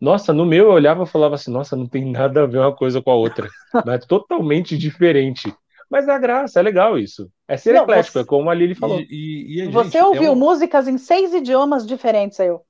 Nossa, 0.00 0.32
no 0.32 0.46
meu 0.46 0.66
eu 0.66 0.72
olhava 0.72 1.04
e 1.04 1.06
falava 1.06 1.34
assim, 1.34 1.50
nossa, 1.50 1.76
não 1.76 1.86
tem 1.86 2.10
nada 2.10 2.42
a 2.42 2.46
ver 2.46 2.58
uma 2.58 2.74
coisa 2.74 3.02
com 3.02 3.10
a 3.10 3.14
outra. 3.14 3.48
É 3.86 3.98
totalmente 3.98 4.76
diferente. 4.76 5.52
Mas 5.90 6.08
é 6.08 6.12
a 6.12 6.18
graça, 6.18 6.58
é 6.58 6.62
legal 6.62 6.98
isso. 6.98 7.30
É 7.46 7.56
ser 7.56 7.74
Não, 7.74 7.82
eclético, 7.82 8.14
você- 8.14 8.20
é 8.20 8.24
como 8.24 8.48
a 8.50 8.54
Lili 8.54 8.74
falou. 8.74 9.00
E, 9.00 9.06
e- 9.10 9.60
e, 9.60 9.64
gente, 9.64 9.72
Você 9.72 9.98
é 9.98 10.04
ouviu 10.04 10.32
um- 10.32 10.36
músicas 10.36 10.88
em 10.88 10.98
seis 10.98 11.32
idiomas 11.34 11.86
diferentes, 11.86 12.38
aí 12.40 12.48
eu. 12.48 12.64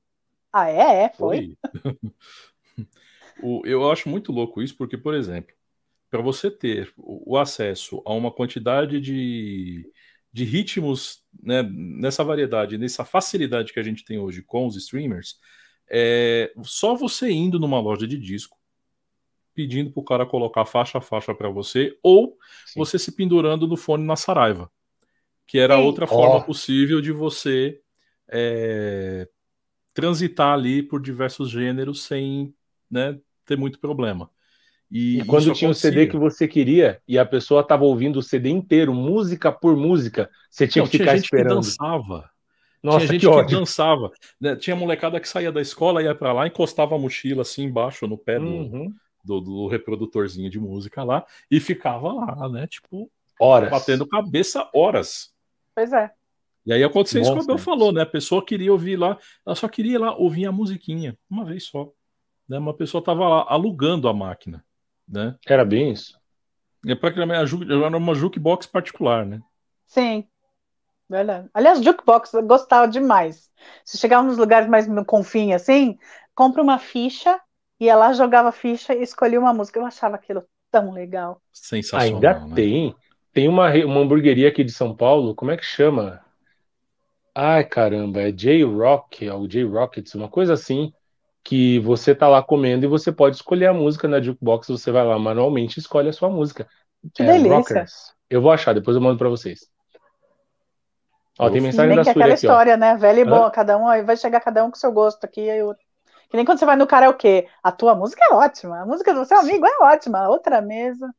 Ah, 0.52 0.68
é? 0.68 1.04
É, 1.04 1.08
foi. 1.10 1.36
Foi. 1.36 1.56
O- 3.42 3.62
eu 3.64 3.90
acho 3.90 4.08
muito 4.08 4.32
louco 4.32 4.62
isso, 4.62 4.76
porque, 4.76 4.96
por 4.98 5.14
exemplo, 5.14 5.54
para 6.10 6.20
você 6.22 6.50
ter 6.50 6.92
o, 6.96 7.34
o 7.34 7.38
acesso 7.38 8.02
a 8.06 8.12
uma 8.12 8.30
quantidade 8.32 9.00
de, 9.00 9.90
de 10.32 10.44
ritmos 10.44 11.24
né, 11.42 11.62
nessa 11.62 12.24
variedade, 12.24 12.76
nessa 12.78 13.04
facilidade 13.04 13.72
que 13.72 13.80
a 13.80 13.82
gente 13.82 14.04
tem 14.04 14.18
hoje 14.18 14.42
com 14.42 14.66
os 14.66 14.76
streamers, 14.76 15.38
é 15.90 16.52
só 16.64 16.94
você 16.94 17.30
indo 17.30 17.58
numa 17.58 17.80
loja 17.80 18.06
de 18.06 18.18
disco, 18.18 18.58
pedindo 19.54 19.90
para 19.90 20.00
o 20.00 20.04
cara 20.04 20.26
colocar 20.26 20.64
faixa 20.64 20.98
a 20.98 21.00
faixa 21.00 21.34
para 21.34 21.48
você, 21.50 21.98
ou 22.02 22.38
Sim. 22.64 22.82
você 22.82 22.98
se 22.98 23.12
pendurando 23.12 23.66
no 23.66 23.76
fone 23.76 24.04
na 24.04 24.16
Saraiva, 24.16 24.70
que 25.46 25.58
era 25.58 25.76
Sim. 25.76 25.80
outra 25.80 26.06
Ó. 26.08 26.16
forma 26.16 26.44
possível 26.44 27.00
de 27.00 27.12
você 27.12 27.80
é, 28.28 29.28
transitar 29.94 30.54
ali 30.54 30.82
por 30.82 31.02
diversos 31.02 31.50
gêneros 31.50 32.04
sem 32.04 32.54
né, 32.90 33.18
ter 33.44 33.56
muito 33.56 33.80
problema. 33.80 34.30
E, 34.90 35.18
E 35.18 35.24
quando 35.24 35.52
tinha 35.52 35.70
o 35.70 35.74
CD 35.74 36.06
que 36.06 36.16
você 36.16 36.48
queria 36.48 37.02
e 37.06 37.18
a 37.18 37.26
pessoa 37.26 37.62
estava 37.62 37.84
ouvindo 37.84 38.18
o 38.18 38.22
CD 38.22 38.50
inteiro, 38.50 38.94
música 38.94 39.52
por 39.52 39.76
música, 39.76 40.30
você 40.50 40.66
tinha 40.68 40.82
Não, 40.82 40.88
que 40.88 40.98
ficar 40.98 41.16
gente 41.16 41.32
que 41.32 41.42
esperando. 41.42 41.44
dançava. 41.44 42.29
Nossa, 42.82 43.00
tinha 43.06 43.12
gente 43.18 43.28
que 43.28 43.44
que, 43.44 43.54
dançava. 43.54 44.10
né? 44.40 44.56
Tinha 44.56 44.74
molecada 44.74 45.20
que 45.20 45.28
saía 45.28 45.52
da 45.52 45.60
escola, 45.60 46.02
ia 46.02 46.14
pra 46.14 46.32
lá, 46.32 46.46
encostava 46.46 46.94
a 46.94 46.98
mochila 46.98 47.42
assim 47.42 47.64
embaixo 47.64 48.06
no 48.06 48.16
pé 48.16 48.38
do, 48.38 48.46
Uhum. 48.46 48.94
do, 49.22 49.40
do 49.40 49.66
reprodutorzinho 49.68 50.48
de 50.50 50.58
música 50.58 51.02
lá 51.04 51.24
e 51.50 51.60
ficava 51.60 52.12
lá, 52.12 52.48
né? 52.48 52.66
Tipo, 52.66 53.10
Horas. 53.38 53.70
batendo 53.70 54.06
cabeça 54.06 54.68
horas. 54.74 55.32
Pois 55.74 55.92
é. 55.92 56.10
E 56.66 56.72
aí 56.72 56.84
aconteceu 56.84 57.22
isso 57.22 57.32
que 57.32 57.38
o. 57.38 57.42
Abel 57.42 57.58
falou, 57.58 57.90
né? 57.92 58.02
A 58.02 58.06
pessoa 58.06 58.44
queria 58.44 58.70
ouvir 58.70 58.96
lá, 58.96 59.18
ela 59.46 59.56
só 59.56 59.66
queria 59.68 59.94
ir 59.94 59.98
lá 59.98 60.14
ouvir 60.14 60.46
a 60.46 60.52
musiquinha, 60.52 61.16
uma 61.28 61.44
vez 61.44 61.64
só. 61.64 61.90
Né? 62.48 62.58
Uma 62.58 62.74
pessoa 62.74 63.02
tava 63.02 63.26
lá 63.28 63.46
alugando 63.48 64.08
a 64.08 64.12
máquina, 64.14 64.62
né? 65.08 65.36
Era 65.46 65.64
bem 65.64 65.92
isso. 65.92 66.18
É 66.86 66.94
praticamente 66.94 67.54
era 67.70 67.96
uma 67.96 68.14
jukebox 68.14 68.66
particular, 68.66 69.24
né? 69.26 69.40
Sim. 69.86 70.26
Verdade. 71.10 71.50
Aliás, 71.52 71.82
jukebox, 71.82 72.32
eu 72.34 72.42
gostava 72.46 72.86
demais. 72.86 73.50
Se 73.84 73.98
chegava 73.98 74.22
nos 74.22 74.38
lugares 74.38 74.68
mais 74.68 74.86
no 74.86 75.04
confim, 75.04 75.52
assim, 75.52 75.98
compra 76.36 76.62
uma 76.62 76.78
ficha, 76.78 77.40
ia 77.80 77.96
lá, 77.96 78.12
jogava 78.12 78.52
ficha 78.52 78.94
e 78.94 79.02
escolhia 79.02 79.40
uma 79.40 79.52
música. 79.52 79.80
Eu 79.80 79.84
achava 79.84 80.14
aquilo 80.14 80.44
tão 80.70 80.92
legal. 80.92 81.42
Sensacional. 81.52 82.14
Ainda 82.14 82.46
né? 82.46 82.54
tem. 82.54 82.94
Tem 83.32 83.48
uma, 83.48 83.72
uma 83.84 84.00
hamburgueria 84.00 84.48
aqui 84.48 84.62
de 84.62 84.72
São 84.72 84.94
Paulo, 84.94 85.34
como 85.34 85.50
é 85.50 85.56
que 85.56 85.64
chama? 85.64 86.20
Ai, 87.34 87.64
caramba, 87.64 88.22
é 88.22 88.32
J-Rock, 88.32 89.28
ou 89.30 89.46
J-Rockets, 89.46 90.14
uma 90.16 90.28
coisa 90.28 90.54
assim, 90.54 90.92
que 91.44 91.78
você 91.78 92.12
tá 92.12 92.28
lá 92.28 92.42
comendo 92.42 92.84
e 92.84 92.88
você 92.88 93.12
pode 93.12 93.36
escolher 93.36 93.66
a 93.66 93.72
música 93.72 94.08
na 94.08 94.20
jukebox, 94.20 94.66
você 94.68 94.90
vai 94.90 95.04
lá 95.04 95.16
manualmente 95.16 95.78
e 95.78 95.80
escolhe 95.80 96.08
a 96.08 96.12
sua 96.12 96.28
música. 96.28 96.68
Que 97.14 97.22
É, 97.22 97.26
delícia. 97.26 97.56
Rockers. 97.56 97.92
Eu 98.28 98.42
vou 98.42 98.50
achar, 98.50 98.72
depois 98.72 98.96
eu 98.96 99.00
mando 99.00 99.18
pra 99.18 99.28
vocês. 99.28 99.70
Ó, 101.38 101.48
tem 101.50 101.60
mensagem 101.60 101.94
Nem 101.94 101.96
da 101.96 102.04
que 102.04 102.12
Suri 102.12 102.22
aquela 102.22 102.34
aqui, 102.34 102.46
ó. 102.46 102.52
história, 102.52 102.76
né? 102.76 102.96
Velha 102.96 103.20
e 103.20 103.24
Hã? 103.24 103.30
boa, 103.30 103.50
cada 103.50 103.76
um 103.78 103.88
aí 103.88 104.02
vai 104.02 104.16
chegar 104.16 104.40
cada 104.40 104.64
um 104.64 104.70
com 104.70 104.76
seu 104.76 104.92
gosto 104.92 105.24
aqui. 105.24 105.48
Aí 105.48 105.58
eu... 105.58 105.74
Que 106.28 106.36
nem 106.36 106.44
quando 106.44 106.58
você 106.58 106.66
vai 106.66 106.76
no 106.76 106.86
karaokê. 106.86 107.48
A 107.62 107.72
tua 107.72 107.94
música 107.94 108.24
é 108.30 108.34
ótima, 108.34 108.80
a 108.82 108.86
música 108.86 109.12
do 109.12 109.24
seu 109.24 109.38
amigo 109.38 109.66
é 109.66 109.84
ótima. 109.84 110.20
A 110.20 110.28
outra 110.28 110.60
mesa. 110.60 111.12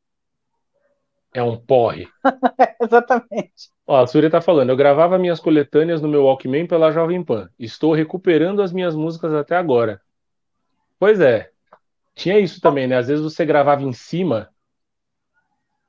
É 1.33 1.41
um 1.41 1.57
porre. 1.57 2.07
Exatamente. 2.81 3.71
Ó, 3.87 4.01
a 4.01 4.07
Surya 4.07 4.29
tá 4.29 4.41
falando, 4.41 4.69
eu 4.69 4.75
gravava 4.75 5.17
minhas 5.17 5.39
coletâneas 5.39 6.01
no 6.01 6.07
meu 6.07 6.23
Walkman 6.25 6.67
pela 6.67 6.91
Jovem 6.91 7.23
Pan. 7.23 7.49
Estou 7.57 7.93
recuperando 7.93 8.61
as 8.61 8.71
minhas 8.71 8.95
músicas 8.95 9.33
até 9.33 9.55
agora. 9.55 10.01
Pois 10.99 11.19
é. 11.19 11.49
Tinha 12.13 12.37
isso 12.39 12.61
também, 12.61 12.87
né? 12.87 12.97
Às 12.97 13.07
vezes 13.07 13.23
você 13.23 13.45
gravava 13.45 13.81
em 13.83 13.93
cima. 13.93 14.49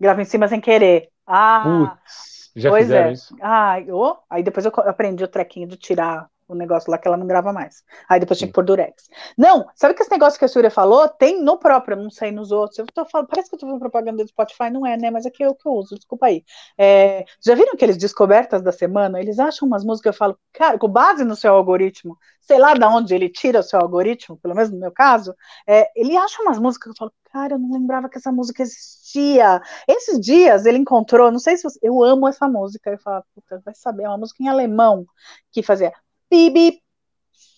Grava 0.00 0.22
em 0.22 0.24
cima 0.24 0.48
sem 0.48 0.60
querer. 0.60 1.10
Ah, 1.26 1.62
Putz, 1.64 2.31
já 2.54 2.70
pois 2.70 2.84
fizeram 2.84 3.10
é. 3.10 3.12
isso? 3.12 3.36
Ah, 3.40 3.76
oh, 3.90 4.16
aí 4.28 4.42
depois 4.42 4.66
eu 4.66 4.72
aprendi 4.76 5.24
o 5.24 5.28
trequinho 5.28 5.66
de 5.66 5.76
tirar 5.76 6.28
o 6.48 6.54
negócio 6.54 6.90
lá 6.90 6.98
que 6.98 7.08
ela 7.08 7.16
não 7.16 7.26
grava 7.26 7.52
mais. 7.52 7.82
Aí 8.08 8.20
depois 8.20 8.38
tinha 8.38 8.48
que 8.48 8.54
pôr 8.54 8.64
durex. 8.64 9.08
Não, 9.36 9.66
sabe 9.74 9.94
que 9.94 10.02
esse 10.02 10.10
negócio 10.10 10.38
que 10.38 10.44
a 10.44 10.48
Surya 10.48 10.70
falou? 10.70 11.08
Tem 11.08 11.42
no 11.42 11.58
próprio, 11.58 11.96
não 11.96 12.10
sei 12.10 12.30
nos 12.30 12.52
outros. 12.52 12.78
Eu 12.78 12.86
tô 12.86 13.04
falando, 13.06 13.28
parece 13.28 13.48
que 13.48 13.56
eu 13.56 13.58
tô 13.58 13.66
fazendo 13.66 13.80
propaganda 13.80 14.22
do 14.22 14.28
Spotify, 14.28 14.70
não 14.70 14.86
é, 14.86 14.96
né? 14.96 15.10
Mas 15.10 15.26
aqui 15.26 15.42
é 15.42 15.48
o 15.48 15.54
que 15.54 15.66
eu 15.66 15.72
uso, 15.72 15.94
desculpa 15.94 16.26
aí. 16.26 16.44
É, 16.76 17.24
já 17.44 17.54
viram 17.54 17.72
aqueles 17.72 17.96
descobertas 17.96 18.62
da 18.62 18.72
semana? 18.72 19.20
Eles 19.20 19.38
acham 19.38 19.66
umas 19.66 19.84
músicas, 19.84 20.14
eu 20.14 20.18
falo, 20.18 20.38
cara, 20.52 20.78
com 20.78 20.88
base 20.88 21.24
no 21.24 21.36
seu 21.36 21.54
algoritmo, 21.54 22.18
sei 22.40 22.58
lá 22.58 22.74
de 22.74 22.84
onde 22.84 23.14
ele 23.14 23.28
tira 23.28 23.60
o 23.60 23.62
seu 23.62 23.80
algoritmo, 23.80 24.36
pelo 24.38 24.54
menos 24.54 24.70
no 24.70 24.78
meu 24.78 24.92
caso, 24.92 25.34
é, 25.66 25.88
ele 25.94 26.16
acha 26.16 26.42
umas 26.42 26.58
músicas 26.58 26.84
que 26.84 26.90
eu 26.90 26.98
falo, 26.98 27.12
cara, 27.32 27.54
eu 27.54 27.58
não 27.58 27.72
lembrava 27.72 28.08
que 28.08 28.18
essa 28.18 28.30
música 28.30 28.62
existia. 28.62 29.60
Esses 29.88 30.20
dias 30.20 30.66
ele 30.66 30.78
encontrou, 30.78 31.30
não 31.30 31.38
sei 31.38 31.56
se 31.56 31.62
você, 31.62 31.78
eu 31.82 32.02
amo 32.02 32.28
essa 32.28 32.46
música, 32.48 32.90
eu 32.90 32.98
falo, 32.98 33.24
puta, 33.34 33.60
vai 33.64 33.74
saber, 33.74 34.04
é 34.04 34.08
uma 34.08 34.18
música 34.18 34.42
em 34.42 34.48
alemão 34.48 35.06
que 35.50 35.62
fazia 35.62 35.92
bibi, 36.32 36.80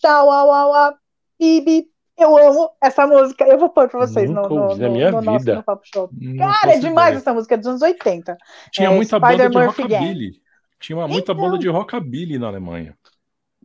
au, 0.04 0.94
bibi. 1.38 1.86
Eu 2.16 2.36
amo 2.38 2.70
essa 2.80 3.06
música. 3.06 3.44
Eu 3.44 3.58
vou 3.58 3.68
pôr 3.70 3.88
pra 3.88 4.06
vocês 4.06 4.30
no, 4.30 4.42
Nunca 4.42 4.48
no, 4.54 4.76
na 4.76 4.86
no- 4.88 4.92
minha 4.92 5.10
no 5.10 5.20
nosso 5.20 5.38
vida. 5.40 5.56
no 5.56 5.62
Papo 5.64 5.82
Show. 5.84 6.08
Não 6.12 6.36
Cara, 6.36 6.74
é 6.74 6.78
demais 6.78 7.08
ideia. 7.08 7.18
essa 7.20 7.34
música, 7.34 7.54
é 7.54 7.58
dos 7.58 7.66
anos 7.66 7.82
80. 7.82 8.36
Tinha 8.72 8.88
É, 8.88 8.94
muita 8.94 9.16
Spider 9.18 9.36
banda 9.36 9.48
de 9.48 9.54
Gang. 9.54 9.66
rockabilly. 9.66 10.32
Tinha 10.78 10.96
uma, 10.98 11.08
muita 11.08 11.32
Então. 11.32 11.44
banda 11.44 11.58
de 11.58 11.68
rockabilly 11.68 12.38
na 12.38 12.46
Alemanha. 12.48 12.96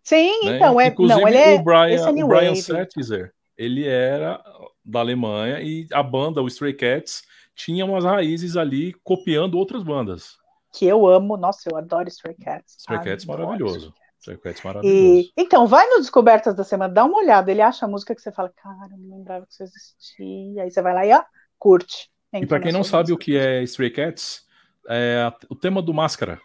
Sim, 0.03 0.31
né? 0.45 0.55
então, 0.55 0.79
é, 0.81 0.87
Inclusive, 0.87 1.19
não, 1.21 1.27
ele 1.27 1.37
é, 1.37 1.53
o 1.55 1.63
Brian, 1.63 2.07
é 2.19 2.23
o 2.23 2.27
Brian. 2.27 2.55
Setzer, 2.55 3.31
ele 3.55 3.85
era 3.87 4.41
da 4.83 4.99
Alemanha 5.01 5.59
e 5.61 5.85
a 5.93 6.01
banda, 6.01 6.41
o 6.41 6.47
Stray 6.47 6.73
Cats, 6.73 7.21
tinha 7.53 7.85
umas 7.85 8.03
raízes 8.05 8.57
ali 8.57 8.93
copiando 9.03 9.59
outras 9.59 9.83
bandas. 9.83 10.37
que 10.73 10.85
eu 10.85 11.05
amo. 11.05 11.35
Nossa, 11.37 11.69
eu 11.69 11.77
adoro 11.77 12.07
Stray 12.07 12.33
Cats. 12.35 12.77
Stray 12.79 12.99
Cats 13.03 13.25
Adoro 13.25 13.43
maravilhoso. 13.43 13.75
Stray 13.77 13.91
Cats 13.91 13.99
Cats. 13.99 13.99
maravilhoso. 13.99 14.08
E, 14.81 15.31
então, 15.37 15.67
vai 15.67 15.87
no 15.89 15.97
Descobertas 15.97 16.55
da 16.55 16.63
Semana, 16.63 16.93
dá 16.93 17.03
uma 17.05 17.17
olhada. 17.19 17.51
Ele 17.51 17.61
acha 17.61 17.85
a 17.85 17.89
música 17.89 18.15
que 18.15 18.21
você 18.21 18.31
fala, 18.31 18.51
cara, 18.55 18.93
eu 18.93 18.97
não 18.97 19.17
lembrava 19.17 19.45
que 19.45 19.53
isso 19.53 19.63
existia. 19.63 20.63
Aí 20.63 20.71
você 20.71 20.81
vai 20.81 20.93
lá 20.93 21.05
e 21.05 21.13
ó, 21.13 21.23
curte. 21.57 22.09
E 22.33 22.39
Entra 22.39 22.57
na 22.57 22.63
quem 22.63 22.71
não 22.71 22.83
sabe 22.83 23.11
o 23.11 23.17
que 23.17 23.37
é 23.37 23.63
Stray 23.63 23.89
Cats, 23.91 24.45
é 24.87 25.23
a- 25.27 25.35
o 25.49 25.55
tema 25.55 25.81
do 25.81 25.93
Máscara. 25.93 26.39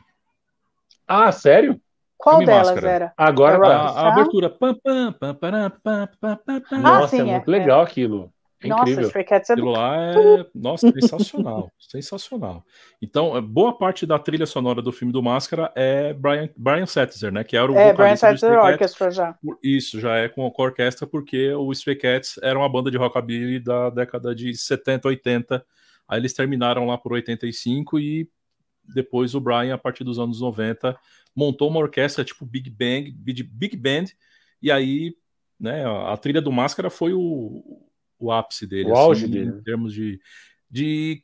Ah, 1.07 1.31
sério? 1.33 1.81
Qual 2.17 2.37
Filme 2.37 2.47
delas 2.47 2.69
Máscara. 2.69 2.89
era? 2.89 3.15
Agora 3.17 3.57
É 3.57 3.61
tá. 3.61 3.77
A, 3.77 3.89
a 4.01 4.09
abertura. 4.09 4.51
Pam, 4.51 4.75
pam, 4.83 5.13
pam, 5.13 5.35
pam, 5.35 5.71
pam, 5.83 6.09
pam, 6.21 6.37
pam. 6.47 6.63
Ah, 6.71 6.81
Nossa, 6.81 7.09
sim, 7.09 7.21
é 7.21 7.25
é, 7.25 7.35
muito 7.35 7.49
é. 7.49 7.51
legal 7.51 7.83
aquilo. 7.83 8.33
É 8.63 8.69
Nossa, 8.69 8.83
incrível. 8.83 9.07
Stray 9.09 9.25
Cats 9.25 9.51
é 9.51 9.57
do... 9.57 9.65
lá 9.67 9.97
é, 9.97 10.47
nossa, 10.55 10.91
sensacional, 10.91 11.71
sensacional. 11.79 12.65
Então, 13.01 13.37
é, 13.37 13.41
boa 13.41 13.77
parte 13.77 14.07
da 14.07 14.19
trilha 14.19 14.47
sonora 14.47 14.81
do 14.81 14.93
filme 14.93 15.13
do 15.13 15.23
Máscara 15.23 15.71
é 15.75 16.15
Brian, 16.15 16.49
Brian 16.57 16.87
Setzer, 16.87 17.33
né? 17.33 17.45
Que 17.45 17.57
era 17.57 17.71
o 17.71 17.77
É, 17.77 17.93
Brian 17.93 18.17
Setzer. 18.17 18.59
Orchestra 18.59 19.11
já. 19.11 19.39
Isso, 19.63 20.01
já 20.01 20.17
é 20.17 20.29
com, 20.29 20.51
com 20.51 20.63
a 20.63 20.65
orquestra, 20.67 21.07
porque 21.07 21.53
o 21.53 21.71
Stray 21.73 21.97
Cats 21.97 22.39
era 22.43 22.59
uma 22.59 22.69
banda 22.69 22.91
de 22.91 22.97
rockabilly 22.97 23.61
da 23.61 23.91
década 23.91 24.35
de 24.35 24.55
70, 24.57 25.09
80. 25.09 25.67
Aí 26.09 26.19
eles 26.21 26.33
terminaram 26.33 26.87
lá 26.87 26.97
por 26.97 27.13
85 27.13 27.99
e 27.99 28.29
depois 28.87 29.35
o 29.35 29.41
Brian, 29.41 29.75
a 29.75 29.79
partir 29.79 30.05
dos 30.05 30.19
anos 30.19 30.41
90, 30.41 30.97
montou 31.35 31.69
uma 31.69 31.81
orquestra 31.81 32.25
tipo 32.25 32.45
Big 32.45 32.71
Bang, 32.71 33.11
Big, 33.11 33.43
Big 33.43 33.77
Band, 33.77 34.07
e 34.61 34.71
aí 34.71 35.15
né, 35.59 35.85
a 35.87 36.17
trilha 36.17 36.43
do 36.43 36.53
Máscara 36.53 36.91
foi 36.91 37.13
o, 37.15 37.83
o 38.25 38.33
ápice 38.33 38.67
dele, 38.67 38.91
O 38.91 38.97
auge 38.97 39.25
assim, 39.25 39.33
dele. 39.33 39.51
em 39.51 39.63
termos 39.63 39.93
de, 39.93 40.21
de 40.71 41.23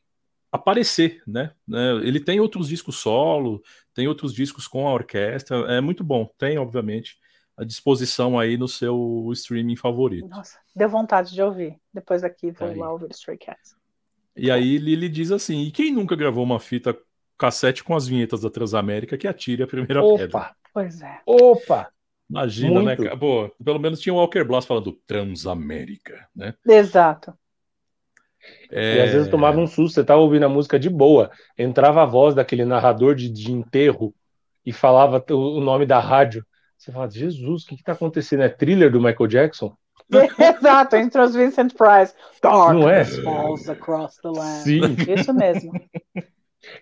aparecer, 0.51 1.21
né? 1.25 1.51
né? 1.67 1.93
Ele 2.03 2.19
tem 2.19 2.39
outros 2.39 2.67
discos 2.67 2.97
solo, 2.97 3.61
tem 3.93 4.07
outros 4.07 4.33
discos 4.33 4.67
com 4.67 4.87
a 4.87 4.93
orquestra, 4.93 5.57
é 5.71 5.81
muito 5.81 6.03
bom. 6.03 6.29
Tem, 6.37 6.57
obviamente, 6.57 7.17
à 7.57 7.63
disposição 7.63 8.39
aí 8.39 8.57
no 8.57 8.67
seu 8.67 9.29
streaming 9.33 9.75
favorito. 9.75 10.27
Nossa, 10.27 10.57
deu 10.75 10.89
vontade 10.89 11.33
de 11.33 11.41
ouvir. 11.41 11.77
Depois 11.93 12.21
daqui 12.21 12.51
vou 12.51 12.67
Aí. 12.69 12.77
lá 12.77 12.91
ouvir 12.91 13.09
Stray 13.11 13.37
Cats. 13.37 13.75
E 14.35 14.49
aí 14.49 14.77
Lili 14.77 15.09
diz 15.09 15.31
assim: 15.31 15.63
e 15.63 15.71
quem 15.71 15.91
nunca 15.91 16.15
gravou 16.15 16.43
uma 16.43 16.59
fita 16.59 16.97
cassete 17.37 17.83
com 17.83 17.95
as 17.95 18.07
vinhetas 18.07 18.41
da 18.41 18.49
Transamérica 18.49 19.17
que 19.17 19.27
atire 19.27 19.63
a 19.63 19.67
primeira 19.67 20.01
pedra? 20.01 20.25
Opa, 20.27 20.55
Pois 20.73 21.01
é. 21.01 21.21
opa. 21.25 21.91
Imagina, 22.31 22.79
né? 22.79 22.81
muito. 22.81 23.03
cara? 23.03 23.17
Pô, 23.17 23.51
pelo 23.63 23.79
menos 23.79 23.99
tinha 23.99 24.13
o 24.13 24.17
Walker 24.17 24.43
Blast 24.45 24.65
falando 24.65 24.97
Transamérica, 25.05 26.25
né? 26.33 26.53
Exato. 26.65 27.33
É, 28.71 28.95
E 28.95 29.01
às 29.01 29.11
vezes 29.11 29.27
tomava 29.27 29.59
um 29.59 29.67
susto, 29.67 29.95
você 29.95 30.03
tava 30.03 30.21
ouvindo 30.21 30.45
a 30.45 30.49
música 30.49 30.79
de 30.79 30.89
boa, 30.89 31.29
entrava 31.57 32.01
a 32.01 32.05
voz 32.05 32.33
daquele 32.33 32.63
narrador 32.63 33.15
de, 33.15 33.29
de 33.29 33.51
enterro 33.51 34.15
e 34.65 34.71
falava 34.71 35.23
o, 35.29 35.59
nome 35.59 35.85
da 35.85 35.99
rádio. 35.99 36.45
Você 36.77 36.91
fala, 36.91 37.09
Jesus, 37.09 37.63
o 37.63 37.67
que 37.67 37.75
que 37.75 37.83
tá 37.83 37.91
acontecendo? 37.91 38.43
É 38.43 38.49
thriller 38.49 38.89
do 38.89 39.01
Michael 39.01 39.27
Jackson? 39.27 39.75
Exato, 40.09 40.95
entre 40.95 41.21
os 41.21 41.35
Vincent 41.35 41.73
Price. 41.73 42.13
Não 42.41 42.89
é? 42.89 43.03
Falls 43.03 43.69
across 43.69 44.17
the 44.17 44.29
land. 44.29 44.63
Sim. 44.63 45.13
Isso 45.13 45.33
mesmo. 45.33 45.71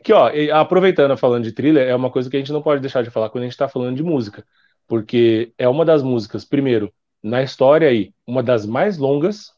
Que, 0.03 0.11
ó, 0.11 0.29
aproveitando 0.53 1.15
falando 1.17 1.45
de 1.45 1.53
thriller, 1.53 1.87
é 1.87 1.95
uma 1.95 2.11
coisa 2.11 2.29
que 2.29 2.35
a 2.35 2.39
gente 2.39 2.51
não 2.51 2.61
pode 2.61 2.81
deixar 2.81 3.01
de 3.01 3.09
falar 3.09 3.29
quando 3.29 3.43
a 3.43 3.47
gente 3.47 3.57
tá 3.57 3.67
falando 3.67 3.95
de 3.95 4.03
música. 4.03 4.45
Porque 4.89 5.53
é 5.55 5.69
uma 5.69 5.85
das 5.85 6.01
músicas, 6.01 6.43
primeiro, 6.43 6.91
na 7.21 7.43
história 7.43 7.87
aí, 7.87 8.11
uma 8.25 8.41
das 8.41 8.65
mais 8.65 8.97
longas, 8.97 9.53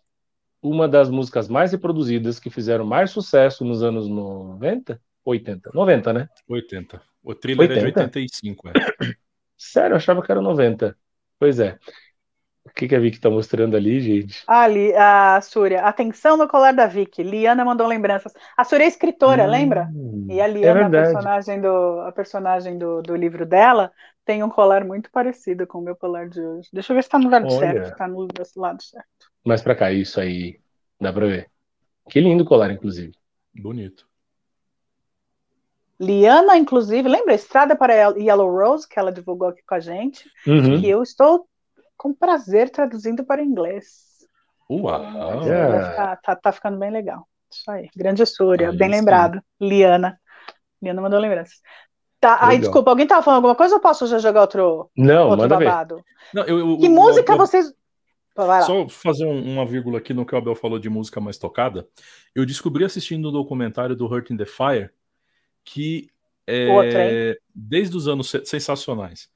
uma 0.61 0.89
das 0.89 1.09
músicas 1.09 1.47
mais 1.47 1.71
reproduzidas, 1.71 2.37
que 2.37 2.49
fizeram 2.49 2.85
mais 2.85 3.11
sucesso 3.11 3.63
nos 3.63 3.81
anos 3.81 4.09
90? 4.09 5.01
80? 5.23 5.71
90, 5.73 6.13
né? 6.13 6.29
80. 6.49 7.01
O 7.23 7.33
thriller 7.33 7.71
é 7.71 7.75
de 7.75 7.85
80? 7.85 7.99
85, 8.01 8.67
é. 8.67 8.73
Sério, 9.57 9.93
eu 9.93 9.97
achava 9.97 10.21
que 10.21 10.29
era 10.29 10.41
90. 10.41 10.97
Pois 11.39 11.61
é. 11.61 11.79
O 12.71 12.73
que, 12.73 12.87
que 12.87 12.95
a 12.95 12.99
Vicky 12.99 13.19
tá 13.19 13.29
mostrando 13.29 13.75
ali, 13.75 13.99
gente? 13.99 14.43
Ali, 14.47 14.93
a 14.95 15.39
Súria. 15.41 15.81
Atenção 15.81 16.37
no 16.37 16.47
colar 16.47 16.73
da 16.73 16.87
Vicky. 16.87 17.21
Liana 17.23 17.63
mandou 17.63 17.85
lembranças. 17.87 18.33
A 18.57 18.63
Súria 18.63 18.85
é 18.85 18.87
escritora, 18.87 19.45
lembra? 19.45 19.89
Hum, 19.93 20.27
E 20.29 20.41
a 20.41 20.45
é 20.45 20.51
Liana, 20.51 20.87
a 20.87 20.89
verdade. 20.89 21.13
personagem, 21.13 21.61
do, 21.61 21.99
a 22.01 22.11
personagem 22.11 22.77
do, 22.77 23.01
do 23.01 23.15
livro 23.15 23.45
dela, 23.45 23.91
tem 24.25 24.43
um 24.43 24.49
colar 24.49 24.83
muito 24.85 25.11
parecido 25.11 25.67
com 25.67 25.79
o 25.79 25.81
meu 25.81 25.95
colar 25.95 26.27
de 26.29 26.39
hoje. 26.41 26.69
Deixa 26.71 26.91
eu 26.91 26.95
ver 26.95 27.03
se 27.03 27.09
tá 27.09 27.17
no 27.17 27.25
lugar 27.25 27.43
Olha. 27.43 27.59
certo. 27.59 27.97
Tá 27.97 28.07
no 28.07 28.27
lado 28.55 28.81
certo. 28.83 29.31
Mais 29.45 29.61
pra 29.61 29.75
cá, 29.75 29.91
isso 29.91 30.19
aí. 30.19 30.59
Dá 30.99 31.11
pra 31.11 31.25
ver. 31.25 31.49
Que 32.09 32.19
lindo 32.19 32.45
colar, 32.45 32.71
inclusive. 32.71 33.11
Bonito. 33.53 34.07
Liana, 35.99 36.57
inclusive, 36.57 37.07
lembra? 37.07 37.35
Estrada 37.35 37.75
para 37.75 37.93
Yellow 38.17 38.49
Rose, 38.51 38.87
que 38.87 38.97
ela 38.99 39.11
divulgou 39.11 39.49
aqui 39.49 39.61
com 39.67 39.75
a 39.75 39.79
gente, 39.79 40.27
Uhum. 40.47 40.79
que 40.79 40.89
eu 40.89 41.03
estou 41.03 41.47
com 42.01 42.13
prazer 42.13 42.71
traduzindo 42.71 43.23
para 43.23 43.43
inglês. 43.43 44.25
Uau! 44.69 45.43
Yeah. 45.43 45.77
Vai 45.79 45.89
ficar- 45.91 46.15
tá, 46.17 46.35
tá 46.35 46.51
ficando 46.51 46.79
bem 46.79 46.89
legal. 46.89 47.27
Isso 47.51 47.69
aí. 47.69 47.89
Grande 47.95 48.25
Súria, 48.25 48.69
Aí 48.71 48.75
bem 48.77 48.89
sim. 48.89 48.95
lembrado. 48.95 49.39
Liana. 49.59 50.19
Liana 50.81 50.99
mandou 51.01 51.19
lembranças. 51.19 51.61
Tá, 52.19 52.35
Legal. 52.47 52.57
desculpa, 52.59 52.89
alguém 52.91 53.05
tava 53.05 53.21
falando 53.21 53.37
alguma 53.37 53.55
coisa 53.55 53.75
ou 53.75 53.81
posso 53.81 54.07
já 54.07 54.17
jogar 54.19 54.41
outro, 54.41 54.89
Não, 54.95 55.25
outro 55.29 55.37
manda 55.41 55.57
ver. 55.57 55.65
babado? 55.65 56.03
Não, 56.33 56.43
eu- 56.45 56.57
eu- 56.59 56.77
Que 56.77 56.85
eu- 56.87 56.91
música 56.91 57.33
eu- 57.33 57.37
vocês. 57.37 57.71
Só 58.65 58.87
fazer 58.87 59.25
um- 59.25 59.53
uma 59.53 59.65
vírgula 59.65 59.97
aqui 59.99 60.13
no 60.13 60.25
que 60.25 60.33
o 60.33 60.37
Abel 60.37 60.55
falou 60.55 60.79
de 60.79 60.89
música 60.89 61.19
mais 61.19 61.37
tocada. 61.37 61.87
Eu 62.33 62.45
descobri 62.45 62.83
assistindo 62.85 63.25
o 63.27 63.31
documentário 63.31 63.95
do 63.95 64.05
Hurt 64.07 64.29
in 64.31 64.37
the 64.37 64.45
Fire 64.45 64.89
que 65.63 66.09
é, 66.47 66.67
hein? 67.31 67.37
desde 67.53 67.95
os 67.97 68.07
anos 68.07 68.29
se- 68.29 68.45
sensacionais, 68.45 69.29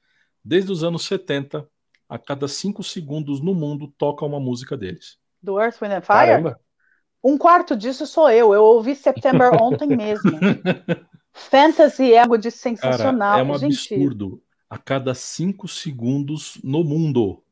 desde 0.44 0.72
os 0.72 0.82
anos 0.82 1.04
70, 1.04 1.68
a 2.08 2.18
cada 2.18 2.46
cinco 2.48 2.82
segundos 2.82 3.40
no 3.40 3.54
mundo 3.54 3.88
toca 3.98 4.24
uma 4.24 4.40
música 4.40 4.76
deles. 4.76 5.18
Do 5.42 5.60
Earth, 5.60 5.80
Wind 5.80 5.92
and 5.92 6.02
Fire? 6.02 6.42
Caramba. 6.42 6.60
Um 7.22 7.36
quarto 7.36 7.76
disso 7.76 8.06
sou 8.06 8.30
eu. 8.30 8.54
Eu 8.54 8.62
ouvi 8.62 8.94
September 8.94 9.50
ontem 9.60 9.88
mesmo. 9.88 10.30
Fantasy 11.32 12.12
é 12.12 12.20
algo 12.22 12.38
de 12.38 12.50
Cara, 12.50 12.58
sensacional. 12.58 13.38
é 13.38 13.42
um 13.42 13.54
Gente, 13.54 13.94
absurdo. 13.94 14.42
A 14.68 14.78
cada 14.78 15.14
cinco 15.14 15.68
segundos 15.68 16.58
no 16.62 16.82
mundo. 16.84 17.42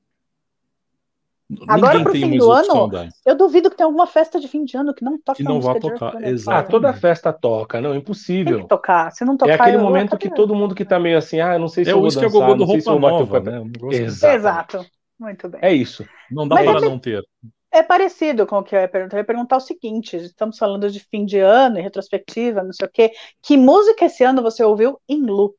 Agora, 1.68 1.92
Ninguém 1.92 2.02
pro 2.04 2.12
tem 2.12 2.30
fim 2.30 2.38
do 2.38 2.50
ano, 2.50 2.90
eu 3.24 3.36
duvido 3.36 3.70
que 3.70 3.76
tenha 3.76 3.86
alguma 3.86 4.06
festa 4.06 4.40
de 4.40 4.48
fim 4.48 4.64
de 4.64 4.76
ano 4.76 4.94
que 4.94 5.04
não 5.04 5.18
toque 5.18 5.38
Que 5.38 5.42
não 5.44 5.60
vá 5.60 5.74
tocar, 5.78 6.22
exato. 6.22 6.58
Ah, 6.58 6.62
toda 6.70 6.92
festa 6.92 7.32
toca, 7.32 7.80
não, 7.80 7.90
Tem 7.90 8.00
impossível. 8.00 8.60
que 8.62 8.68
tocar. 8.68 9.10
Se 9.12 9.24
não 9.24 9.36
tocar, 9.36 9.52
É 9.52 9.54
aquele 9.54 9.76
eu 9.76 9.80
momento 9.80 10.16
que 10.18 10.30
todo 10.30 10.54
mundo 10.54 10.74
que 10.74 10.84
tá 10.84 10.98
meio 10.98 11.18
assim, 11.18 11.40
ah, 11.40 11.54
eu 11.54 11.58
não 11.58 11.68
sei 11.68 11.84
se 11.84 11.90
É 11.90 11.92
eu 11.92 12.00
vou 12.00 12.08
que 12.10 12.18
é 12.18 12.20
dançar, 12.22 12.30
do 12.30 12.30
se 12.30 12.40
eu 12.40 12.66
roupa 12.66 12.90
vou 12.90 12.96
o 12.96 12.98
nova, 13.00 13.40
né? 13.40 13.60
Negócio 13.60 14.02
Exato. 14.02 14.36
Exato. 14.36 14.86
Muito 15.18 15.48
bem. 15.48 15.60
É 15.62 15.72
isso. 15.72 16.04
Não 16.30 16.46
dá 16.48 16.56
para 16.56 16.78
é 16.78 16.80
que- 16.80 16.88
não 16.88 16.98
ter. 16.98 17.22
É 17.70 17.82
parecido 17.82 18.46
com 18.46 18.58
o 18.58 18.62
que 18.62 18.76
eu 18.76 18.80
ia 18.80 18.88
perguntar. 18.88 19.16
Eu 19.16 19.20
ia 19.20 19.26
perguntar 19.26 19.56
o 19.56 19.60
seguinte: 19.60 20.16
estamos 20.16 20.56
falando 20.58 20.88
de 20.90 21.00
fim 21.00 21.24
de 21.24 21.38
ano 21.38 21.78
e 21.78 21.82
retrospectiva, 21.82 22.62
não 22.62 22.72
sei 22.72 22.86
o 22.86 22.90
quê. 22.90 23.10
Que 23.42 23.56
música 23.56 24.04
esse 24.04 24.22
ano 24.22 24.42
você 24.42 24.62
ouviu 24.62 25.00
em 25.08 25.20
loop? 25.22 25.56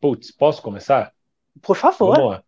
Putz, 0.00 0.30
posso 0.30 0.62
começar? 0.62 1.12
Por 1.60 1.76
favor. 1.76 2.14
Vamos 2.16 2.30
lá. 2.30 2.42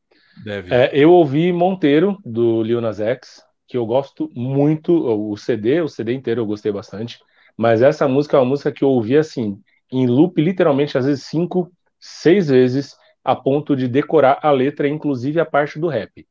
Deve. 0.45 0.75
É, 0.75 0.91
eu 0.93 1.13
ouvi 1.13 1.53
Monteiro, 1.53 2.19
do 2.25 2.63
Lil 2.63 2.81
Nas 2.81 3.01
X, 3.01 3.43
que 3.67 3.77
eu 3.77 3.85
gosto 3.87 4.31
muito. 4.35 4.93
O 4.93 5.37
CD, 5.37 5.81
o 5.81 5.89
CD 5.89 6.15
inteiro 6.15 6.41
eu 6.41 6.47
gostei 6.47 6.73
bastante. 6.73 7.19
Mas 7.57 7.83
essa 7.83 8.09
música 8.09 8.37
é 8.37 8.41
uma 8.41 8.47
música 8.47 8.73
que 8.73 8.83
eu 8.83 8.89
ouvi 8.89 9.17
assim, 9.17 9.61
em 9.93 10.07
loop, 10.07 10.41
literalmente, 10.41 10.97
às 10.97 11.05
vezes 11.05 11.25
cinco, 11.25 11.71
seis 11.99 12.49
vezes, 12.49 12.97
a 13.23 13.37
ponto 13.37 13.77
de 13.77 13.87
decorar 13.87 14.39
a 14.43 14.51
letra, 14.51 14.89
inclusive 14.89 15.39
a 15.39 15.45
parte 15.45 15.79
do 15.79 15.89
rap. 15.89 16.27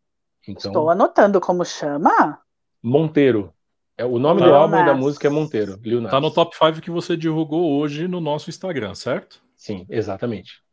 Então, 0.47 0.71
Estou 0.71 0.89
anotando 0.89 1.39
como 1.39 1.63
chama. 1.63 2.39
Monteiro. 2.81 3.53
É, 3.97 4.05
o 4.05 4.17
nome 4.17 4.39
do 4.41 4.47
Lil 4.47 4.55
álbum 4.55 4.79
e 4.79 4.85
da 4.85 4.93
música 4.93 5.27
é 5.27 5.29
Monteiro. 5.29 5.77
Lil 5.83 6.01
Nas. 6.01 6.11
Tá 6.11 6.19
no 6.19 6.31
top 6.31 6.55
5 6.55 6.81
que 6.81 6.89
você 6.89 7.15
divulgou 7.15 7.77
hoje 7.77 8.07
no 8.07 8.19
nosso 8.19 8.49
Instagram, 8.49 8.95
certo? 8.95 9.41
Sim, 9.55 9.85
exatamente. 9.89 10.63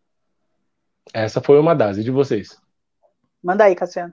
Essa 1.12 1.40
foi 1.40 1.58
uma 1.58 1.74
das. 1.74 1.98
E 1.98 2.04
de 2.04 2.10
vocês? 2.10 2.56
Manda 3.42 3.64
aí, 3.64 3.74
Cassiano. 3.74 4.12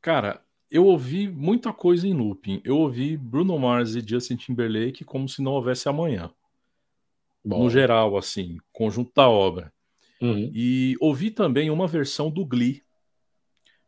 Cara, 0.00 0.42
eu 0.70 0.84
ouvi 0.86 1.28
muita 1.28 1.72
coisa 1.72 2.06
em 2.06 2.12
looping. 2.12 2.60
Eu 2.64 2.76
ouvi 2.78 3.16
Bruno 3.16 3.58
Mars 3.58 3.94
e 3.94 4.00
Justin 4.06 4.36
Timberlake 4.36 5.04
como 5.04 5.28
se 5.28 5.42
não 5.42 5.52
houvesse 5.52 5.88
amanhã. 5.88 6.30
Bom. 7.44 7.64
No 7.64 7.70
geral, 7.70 8.16
assim, 8.16 8.58
conjunto 8.72 9.12
da 9.14 9.28
obra. 9.28 9.72
Uhum. 10.20 10.50
E 10.52 10.96
ouvi 11.00 11.30
também 11.30 11.70
uma 11.70 11.86
versão 11.86 12.30
do 12.30 12.44
Glee 12.44 12.82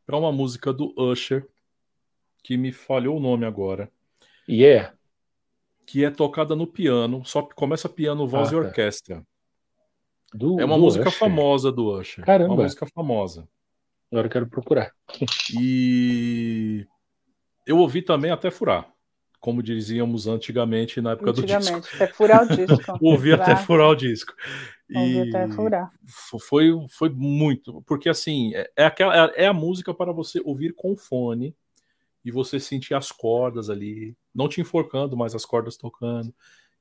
para 0.07 0.17
uma 0.17 0.33
música 0.33 0.73
do 0.73 0.95
Usher, 0.97 1.47
que 2.43 2.57
me 2.57 2.73
falhou 2.73 3.17
o 3.17 3.21
nome 3.21 3.45
agora, 3.45 3.91
Yeah. 4.49 4.95
que 5.87 6.05
é 6.05 6.11
tocada 6.11 6.57
no 6.57 6.67
piano, 6.67 7.25
só 7.25 7.43
começa 7.43 7.89
piano, 7.89 8.27
voz 8.27 8.49
Ah, 8.49 8.53
e 8.57 8.61
tá. 8.61 8.67
orquestra. 8.67 9.27
Do, 10.33 10.59
É 10.61 10.65
uma 10.65 10.79
música 10.79 11.09
Usher. 11.09 11.19
famosa 11.19 11.71
do 11.71 11.93
Usher. 11.93 12.25
Caramba. 12.25 12.55
Uma 12.55 12.63
música 12.63 12.87
famosa. 12.87 13.47
Agora 14.11 14.27
eu 14.27 14.31
quero 14.31 14.49
procurar. 14.49 14.93
E 15.53 16.87
eu 17.67 17.79
ouvi 17.79 18.03
também 18.03 18.31
até 18.31 18.51
furar, 18.51 18.93
como 19.39 19.63
dizíamos 19.63 20.27
antigamente 20.27 21.01
na 21.01 21.13
época 21.13 21.33
do 21.33 21.43
disco. 21.43 21.57
Antigamente, 21.57 21.95
até 21.95 22.07
furar 22.09 22.45
o 22.45 22.49
disco. 22.49 22.99
Ouvi 23.01 23.33
até 23.33 23.45
Furar. 23.45 23.67
furar 23.67 23.89
o 23.89 23.95
disco. 23.95 24.35
Ouvi 24.95 25.19
E 25.19 25.29
até 25.29 25.49
furar. 25.49 25.91
fo- 26.05 26.39
foi, 26.39 26.71
foi 26.89 27.09
muito, 27.11 27.83
porque 27.87 28.09
assim, 28.09 28.53
é, 28.55 28.71
é 28.77 28.85
aquela, 28.85 29.15
é 29.37 29.47
a 29.47 29.53
música 29.53 29.95
para 29.95 30.13
você 30.13 30.41
ouvir 30.45 30.75
com 30.75 30.97
fone 30.97 31.55
e 32.25 32.31
você 32.31 32.59
sentir 32.61 32.95
as 32.95 33.11
cordas 33.13 33.71
ali, 33.71 34.17
não 34.35 34.49
te 34.49 34.61
enforcando, 34.61 35.17
mas 35.17 35.35
as 35.35 35.45
cordas 35.45 35.77
tocando, 35.77 36.35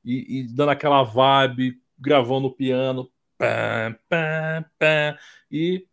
e, 0.04 0.40
e 0.40 0.44
dando 0.48 0.70
aquela 0.72 1.04
vibe, 1.04 1.80
gravando 1.98 2.48
o 2.48 2.52
piano, 2.54 3.10
pam, 3.38 3.96
pam, 4.10 4.66
pam, 4.78 5.18
e 5.52 5.86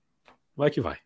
vai 0.57 0.71
que 0.71 0.81
vai. 0.81 0.99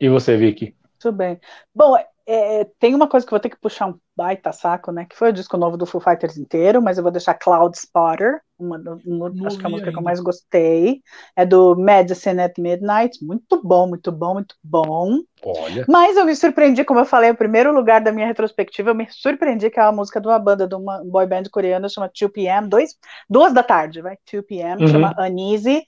E 0.00 0.08
você, 0.08 0.36
Vicky? 0.36 0.74
Tudo 0.98 1.16
bem. 1.18 1.38
Bom, 1.74 1.94
é, 2.26 2.64
tem 2.78 2.94
uma 2.94 3.08
coisa 3.08 3.24
que 3.26 3.30
eu 3.32 3.36
vou 3.36 3.40
ter 3.40 3.50
que 3.50 3.60
puxar 3.60 3.86
um 3.88 3.98
baita 4.16 4.50
saco, 4.52 4.90
né? 4.90 5.04
Que 5.04 5.14
foi 5.16 5.28
o 5.30 5.32
disco 5.32 5.56
novo 5.56 5.76
do 5.76 5.86
Foo 5.86 6.00
Fighters 6.00 6.36
inteiro, 6.38 6.80
mas 6.82 6.96
eu 6.96 7.02
vou 7.02 7.12
deixar 7.12 7.34
Cloud 7.34 7.76
Spotter, 7.76 8.40
uma, 8.58 8.78
do- 8.78 9.00
uma- 9.04 9.34
acho 9.44 9.58
que 9.58 9.66
é 9.66 9.68
a 9.68 9.70
música 9.70 9.92
que 9.92 9.98
eu 9.98 10.00
ainda. 10.00 10.02
mais 10.02 10.20
gostei. 10.20 11.02
É 11.36 11.44
do 11.44 11.76
Medicine 11.76 12.40
at 12.40 12.58
Midnight. 12.58 13.22
Muito 13.24 13.60
bom, 13.62 13.86
muito 13.86 14.10
bom, 14.10 14.34
muito 14.34 14.56
bom. 14.64 15.20
Olha. 15.42 15.86
Mas 15.88 16.16
eu 16.16 16.24
me 16.24 16.34
surpreendi, 16.34 16.84
como 16.84 17.00
eu 17.00 17.04
falei, 17.04 17.30
o 17.30 17.36
primeiro 17.36 17.72
lugar 17.72 18.00
da 18.00 18.12
minha 18.12 18.26
retrospectiva, 18.26 18.90
eu 18.90 18.94
me 18.94 19.06
surpreendi 19.10 19.70
que 19.70 19.78
é 19.78 19.82
a 19.82 19.92
música 19.92 20.20
de 20.20 20.26
uma 20.28 20.38
banda, 20.38 20.66
de 20.66 20.74
uma 20.74 21.02
boy 21.04 21.26
band 21.26 21.44
coreana, 21.52 21.88
chama 21.88 22.08
2PM, 22.08 22.68
dois, 22.68 22.96
duas 23.28 23.52
da 23.52 23.62
tarde, 23.62 24.00
vai, 24.02 24.16
2PM, 24.30 24.82
Uhum. 24.82 24.88
chama 24.88 25.14
Uneasy. 25.18 25.82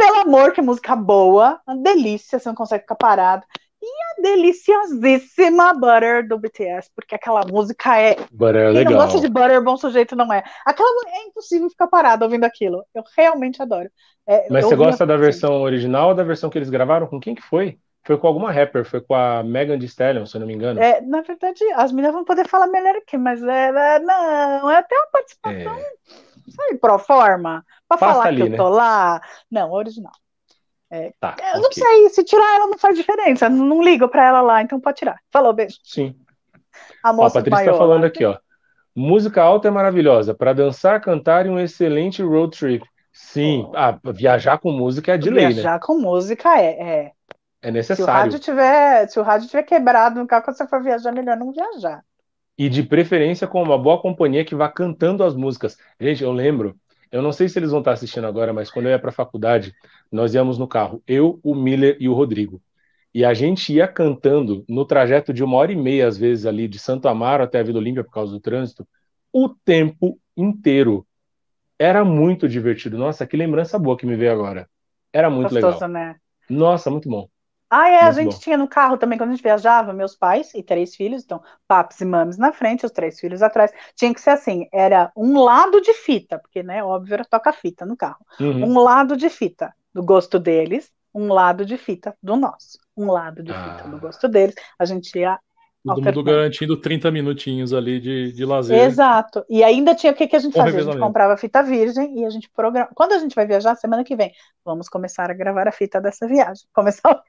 Pelo 0.00 0.20
amor, 0.20 0.52
que 0.52 0.62
música 0.62 0.96
boa, 0.96 1.60
uma 1.66 1.76
delícia, 1.76 2.38
você 2.38 2.48
não 2.48 2.56
consegue 2.56 2.82
ficar 2.84 2.94
parado. 2.94 3.44
E 3.82 3.86
a 3.86 4.22
deliciosíssima 4.22 5.74
Butter 5.74 6.26
do 6.26 6.38
BTS, 6.38 6.90
porque 6.94 7.14
aquela 7.14 7.42
música 7.46 7.98
é. 7.98 8.16
But 8.30 8.54
é 8.54 8.64
Quem 8.64 8.72
legal. 8.72 8.92
não 8.92 9.00
gosta 9.00 9.20
de 9.20 9.28
Butter, 9.28 9.62
bom 9.62 9.76
sujeito 9.76 10.16
não 10.16 10.32
é. 10.32 10.42
Aquela 10.66 10.88
é 11.08 11.28
impossível 11.28 11.68
ficar 11.70 11.86
parado 11.86 12.24
ouvindo 12.24 12.44
aquilo. 12.44 12.84
Eu 12.94 13.02
realmente 13.16 13.60
adoro. 13.62 13.90
É, 14.26 14.46
Mas 14.50 14.64
você 14.64 14.76
gosta 14.76 15.06
da 15.06 15.16
versão 15.16 15.62
original 15.62 16.08
ou 16.10 16.14
da 16.14 16.22
versão 16.22 16.48
que 16.50 16.58
eles 16.58 16.70
gravaram? 16.70 17.06
Com 17.06 17.20
quem 17.20 17.34
que 17.34 17.42
foi? 17.42 17.78
Foi 18.02 18.16
com 18.16 18.26
alguma 18.26 18.50
rapper, 18.50 18.84
foi 18.84 19.00
com 19.00 19.14
a 19.14 19.42
Megan 19.42 19.78
Thee 19.78 19.86
Stallion, 19.86 20.24
se 20.24 20.34
eu 20.34 20.40
não 20.40 20.46
me 20.46 20.54
engano. 20.54 20.80
É, 20.80 21.00
na 21.02 21.20
verdade, 21.20 21.62
as 21.74 21.92
meninas 21.92 22.14
vão 22.14 22.24
poder 22.24 22.48
falar 22.48 22.66
melhor 22.66 22.96
aqui, 22.96 23.18
mas 23.18 23.42
é, 23.42 23.98
não, 23.98 24.70
é 24.70 24.76
até 24.76 24.96
uma 24.96 25.08
participação, 25.12 25.74
É. 25.74 26.29
sabe, 26.50 26.78
pro 26.78 26.98
forma, 26.98 27.64
pra 27.88 27.98
Passa 27.98 28.12
falar 28.12 28.26
ali, 28.26 28.36
que 28.36 28.42
eu 28.42 28.50
né? 28.50 28.56
tô 28.56 28.68
lá. 28.68 29.20
Não, 29.50 29.72
original. 29.72 30.12
Tá, 31.20 31.36
Eu 31.54 31.60
não 31.60 31.68
ok. 31.68 31.82
sei, 31.82 32.08
se 32.10 32.24
tirar 32.24 32.56
ela 32.56 32.66
não 32.66 32.76
faz 32.78 32.96
diferença, 32.96 33.48
não, 33.48 33.64
não 33.64 33.82
ligo 33.82 34.08
pra 34.08 34.26
ela 34.26 34.40
lá, 34.40 34.60
então 34.62 34.80
pode 34.80 34.98
tirar. 34.98 35.20
Falou, 35.30 35.52
beijo. 35.52 35.78
Sim. 35.84 36.16
A 37.02 37.10
Ó, 37.10 37.26
a 37.26 37.30
Patrícia 37.30 37.42
tá 37.42 37.42
desmaiou 37.42 37.78
falando 37.78 38.04
aqui, 38.04 38.24
ó. 38.24 38.36
Música 38.94 39.40
alta 39.42 39.68
é 39.68 39.70
maravilhosa, 39.70 40.34
para 40.34 40.52
dançar, 40.52 41.00
cantar 41.00 41.46
e 41.46 41.48
um 41.48 41.60
excelente 41.60 42.22
road 42.22 42.56
trip. 42.58 42.84
Sim, 43.12 43.70
ah, 43.74 43.98
viajar 44.12 44.58
com 44.58 44.72
música 44.72 45.14
é 45.14 45.18
de 45.18 45.30
lei, 45.30 45.44
né? 45.46 45.52
Viajar 45.52 45.78
com 45.80 45.98
música 45.98 46.58
é, 46.60 46.66
é. 46.82 47.12
É 47.62 47.66
Se 47.66 47.70
o 47.70 47.72
necessário. 47.72 48.12
rádio 48.12 48.38
tiver, 48.40 49.08
se 49.08 49.20
o 49.20 49.22
rádio 49.22 49.48
tiver 49.48 49.62
quebrado 49.62 50.18
no 50.18 50.26
carro, 50.26 50.44
quando 50.44 50.56
você 50.56 50.66
for 50.66 50.82
viajar, 50.82 51.12
melhor 51.12 51.36
não 51.36 51.52
viajar. 51.52 52.02
E 52.60 52.68
de 52.68 52.82
preferência 52.82 53.46
com 53.46 53.62
uma 53.62 53.78
boa 53.78 53.98
companhia 53.98 54.44
que 54.44 54.54
vá 54.54 54.68
cantando 54.68 55.24
as 55.24 55.34
músicas. 55.34 55.78
Gente, 55.98 56.22
eu 56.22 56.30
lembro, 56.30 56.78
eu 57.10 57.22
não 57.22 57.32
sei 57.32 57.48
se 57.48 57.58
eles 57.58 57.70
vão 57.70 57.78
estar 57.78 57.92
assistindo 57.92 58.26
agora, 58.26 58.52
mas 58.52 58.70
quando 58.70 58.84
eu 58.84 58.90
ia 58.90 58.98
para 58.98 59.08
a 59.08 59.14
faculdade, 59.14 59.74
nós 60.12 60.34
íamos 60.34 60.58
no 60.58 60.68
carro, 60.68 61.02
eu, 61.06 61.40
o 61.42 61.54
Miller 61.54 61.96
e 61.98 62.06
o 62.06 62.12
Rodrigo. 62.12 62.60
E 63.14 63.24
a 63.24 63.32
gente 63.32 63.72
ia 63.72 63.88
cantando 63.88 64.62
no 64.68 64.84
trajeto 64.84 65.32
de 65.32 65.42
uma 65.42 65.56
hora 65.56 65.72
e 65.72 65.74
meia, 65.74 66.06
às 66.06 66.18
vezes, 66.18 66.44
ali 66.44 66.68
de 66.68 66.78
Santo 66.78 67.08
Amaro 67.08 67.42
até 67.42 67.60
a 67.60 67.62
Vila 67.62 67.78
Olímpia, 67.78 68.04
por 68.04 68.12
causa 68.12 68.30
do 68.30 68.40
trânsito, 68.40 68.86
o 69.32 69.48
tempo 69.48 70.20
inteiro. 70.36 71.06
Era 71.78 72.04
muito 72.04 72.46
divertido. 72.46 72.98
Nossa, 72.98 73.26
que 73.26 73.38
lembrança 73.38 73.78
boa 73.78 73.96
que 73.96 74.04
me 74.04 74.16
veio 74.16 74.32
agora. 74.32 74.68
Era 75.10 75.30
muito 75.30 75.54
Gostoso, 75.54 75.86
legal. 75.86 75.88
né? 75.88 76.16
Nossa, 76.50 76.90
muito 76.90 77.08
bom. 77.08 77.26
Ah, 77.70 77.88
é, 77.88 78.00
a 78.00 78.12
Muito 78.12 78.14
gente 78.14 78.32
bom. 78.34 78.40
tinha 78.40 78.56
no 78.58 78.66
carro 78.68 78.98
também, 78.98 79.16
quando 79.16 79.30
a 79.30 79.32
gente 79.34 79.42
viajava, 79.44 79.92
meus 79.92 80.16
pais 80.16 80.52
e 80.54 80.62
três 80.62 80.96
filhos, 80.96 81.22
então, 81.24 81.40
papos 81.68 82.00
e 82.00 82.04
mames 82.04 82.36
na 82.36 82.52
frente, 82.52 82.84
os 82.84 82.90
três 82.92 83.20
filhos 83.20 83.42
atrás. 83.42 83.70
Tinha 83.94 84.12
que 84.12 84.20
ser 84.20 84.30
assim, 84.30 84.66
era 84.72 85.12
um 85.16 85.38
lado 85.40 85.80
de 85.80 85.94
fita, 85.94 86.38
porque, 86.38 86.62
né, 86.64 86.82
óbvio, 86.82 87.14
era 87.14 87.24
toca-fita 87.24 87.86
no 87.86 87.96
carro. 87.96 88.24
Uhum. 88.40 88.64
Um 88.64 88.78
lado 88.80 89.16
de 89.16 89.30
fita 89.30 89.72
do 89.94 90.02
gosto 90.02 90.38
deles, 90.38 90.90
um 91.14 91.32
lado 91.32 91.64
de 91.64 91.76
fita 91.76 92.16
do 92.22 92.34
nosso. 92.36 92.78
Um 92.96 93.10
lado 93.12 93.42
de 93.42 93.52
fita 93.52 93.84
Ah. 93.84 93.88
do 93.88 94.00
gosto 94.00 94.28
deles. 94.28 94.54
A 94.78 94.84
gente 94.84 95.16
ia 95.18 95.38
Todo 95.84 96.02
mundo 96.02 96.22
alternando. 96.22 96.24
garantindo 96.24 96.76
30 96.80 97.10
minutinhos 97.10 97.72
ali 97.72 97.98
de, 98.00 98.32
de 98.32 98.44
lazer. 98.44 98.78
Exato. 98.78 99.44
E 99.48 99.64
ainda 99.64 99.94
tinha 99.94 100.12
o 100.12 100.14
que, 100.16 100.26
que 100.28 100.36
a 100.36 100.38
gente 100.38 100.56
fazia? 100.56 100.80
A 100.80 100.82
gente 100.82 100.98
comprava 100.98 101.36
fita 101.36 101.62
virgem 101.62 102.20
e 102.20 102.24
a 102.26 102.30
gente 102.30 102.50
programa. 102.50 102.90
Quando 102.94 103.12
a 103.12 103.18
gente 103.18 103.34
vai 103.34 103.46
viajar, 103.46 103.74
semana 103.76 104.04
que 104.04 104.14
vem, 104.14 104.32
vamos 104.64 104.88
começar 104.88 105.30
a 105.30 105.34
gravar 105.34 105.66
a 105.68 105.72
fita 105.72 106.00
dessa 106.00 106.26
viagem. 106.28 106.64
Começar 106.72 107.22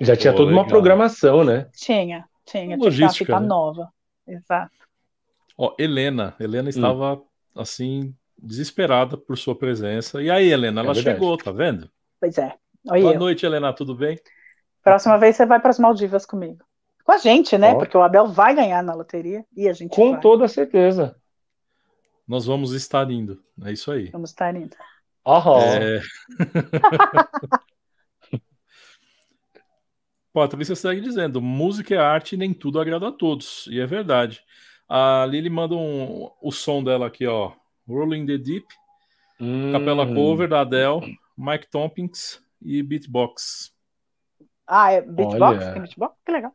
Já 0.00 0.16
tinha 0.16 0.32
Pô, 0.32 0.38
toda 0.38 0.50
uma 0.50 0.62
legal. 0.62 0.68
programação, 0.68 1.44
né? 1.44 1.68
Tinha, 1.76 2.24
tinha, 2.44 2.64
tinha 2.64 2.76
uma 2.76 2.84
Logística, 2.84 3.24
fita 3.26 3.40
né? 3.40 3.46
nova. 3.46 3.92
Exato. 4.26 4.72
Ó, 5.56 5.74
Helena, 5.78 6.34
Helena 6.40 6.66
Hum. 6.66 6.70
estava 6.70 7.22
assim 7.54 8.14
desesperada 8.38 9.16
por 9.18 9.36
sua 9.36 9.54
presença. 9.56 10.22
E 10.22 10.30
aí, 10.30 10.50
Helena, 10.50 10.80
É 10.80 10.84
ela 10.84 10.94
verdade. 10.94 11.16
chegou, 11.18 11.36
tá 11.36 11.52
vendo? 11.52 11.90
Pois 12.18 12.38
é. 12.38 12.54
Oi, 12.90 13.00
Boa 13.02 13.12
eu. 13.14 13.18
noite, 13.20 13.44
Helena, 13.44 13.72
tudo 13.74 13.94
bem? 13.94 14.18
Próxima 14.82 15.18
vez 15.18 15.36
você 15.36 15.44
vai 15.44 15.60
para 15.60 15.70
as 15.70 15.78
Maldivas 15.78 16.24
comigo. 16.24 16.64
Com 17.04 17.12
a 17.12 17.18
gente, 17.18 17.58
né? 17.58 17.72
Ó. 17.72 17.78
Porque 17.78 17.96
o 17.96 18.02
Abel 18.02 18.26
vai 18.28 18.54
ganhar 18.54 18.82
na 18.82 18.94
loteria 18.94 19.44
e 19.54 19.68
a 19.68 19.72
gente 19.74 19.94
Com 19.94 20.12
vai. 20.12 20.20
toda 20.20 20.48
certeza. 20.48 21.14
Nós 22.26 22.46
vamos 22.46 22.72
estar 22.72 23.10
indo. 23.10 23.42
É 23.64 23.72
isso 23.72 23.90
aí. 23.90 24.08
Vamos 24.10 24.30
estar 24.30 24.54
indo. 24.56 24.74
Aham. 25.26 25.58
É... 25.60 26.00
Patrícia 30.40 30.74
segue 30.74 31.00
dizendo: 31.00 31.40
música 31.40 31.94
é 31.94 31.98
arte 31.98 32.34
e 32.34 32.38
nem 32.38 32.52
tudo 32.54 32.80
agrada 32.80 33.08
a 33.08 33.12
todos. 33.12 33.66
E 33.70 33.78
é 33.80 33.86
verdade. 33.86 34.40
A 34.88 35.26
Lili 35.28 35.50
manda 35.50 35.74
um, 35.74 36.30
o 36.42 36.50
som 36.50 36.82
dela 36.82 37.06
aqui, 37.06 37.26
ó. 37.26 37.52
Rolling 37.88 38.24
the 38.26 38.38
Deep, 38.38 38.66
Hum. 39.40 39.72
capela 39.72 40.06
cover 40.06 40.48
da 40.48 40.60
Adele, 40.60 41.16
Mike 41.36 41.68
Tompkins 41.70 42.42
e 42.62 42.82
beatbox. 42.82 43.72
Ah, 44.66 44.92
é 44.92 45.00
beatbox? 45.00 45.40
Olha. 45.64 45.72
Tem 45.72 45.82
beatbox? 45.82 46.14
Que 46.24 46.32
legal. 46.32 46.52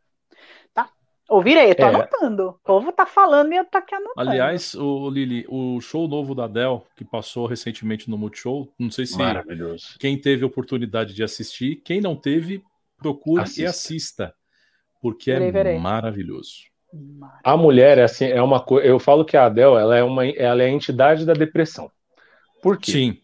Tá. 0.72 0.88
Ouvirei, 1.28 1.70
eu 1.70 1.74
tô 1.74 1.82
É. 1.82 1.88
anotando. 1.88 2.48
O 2.50 2.52
povo 2.64 2.92
tá 2.92 3.04
falando 3.06 3.52
e 3.52 3.56
eu 3.56 3.64
tô 3.64 3.78
aqui 3.78 3.94
anotando. 3.94 4.28
Aliás, 4.30 4.74
o 4.74 5.10
Lili, 5.10 5.44
o 5.48 5.80
show 5.80 6.06
novo 6.08 6.34
da 6.34 6.44
Adele, 6.44 6.80
que 6.96 7.04
passou 7.04 7.46
recentemente 7.46 8.08
no 8.08 8.16
Multishow, 8.18 8.72
não 8.78 8.90
sei 8.90 9.04
se 9.06 9.18
Maravilhoso. 9.18 9.96
quem 9.98 10.16
teve 10.20 10.44
oportunidade 10.44 11.12
de 11.14 11.22
assistir, 11.24 11.76
quem 11.84 12.00
não 12.00 12.14
teve, 12.16 12.62
procure 12.96 13.40
e 13.40 13.44
Assista. 13.44 13.70
assista. 13.70 14.34
porque 15.00 15.30
é 15.30 15.78
maravilhoso. 15.78 16.52
A 17.44 17.56
mulher 17.56 17.98
assim, 18.00 18.24
é 18.26 18.40
uma 18.42 18.60
coisa. 18.60 18.86
Eu 18.86 18.98
falo 18.98 19.24
que 19.24 19.36
a 19.36 19.46
Adele 19.46 19.74
ela 19.76 19.96
é 19.96 20.02
uma, 20.02 20.26
ela 20.26 20.62
é 20.62 20.66
a 20.66 20.70
entidade 20.70 21.26
da 21.26 21.32
depressão. 21.34 21.90
Por 22.62 22.78
quê? 22.78 22.92
Sim. 22.92 23.18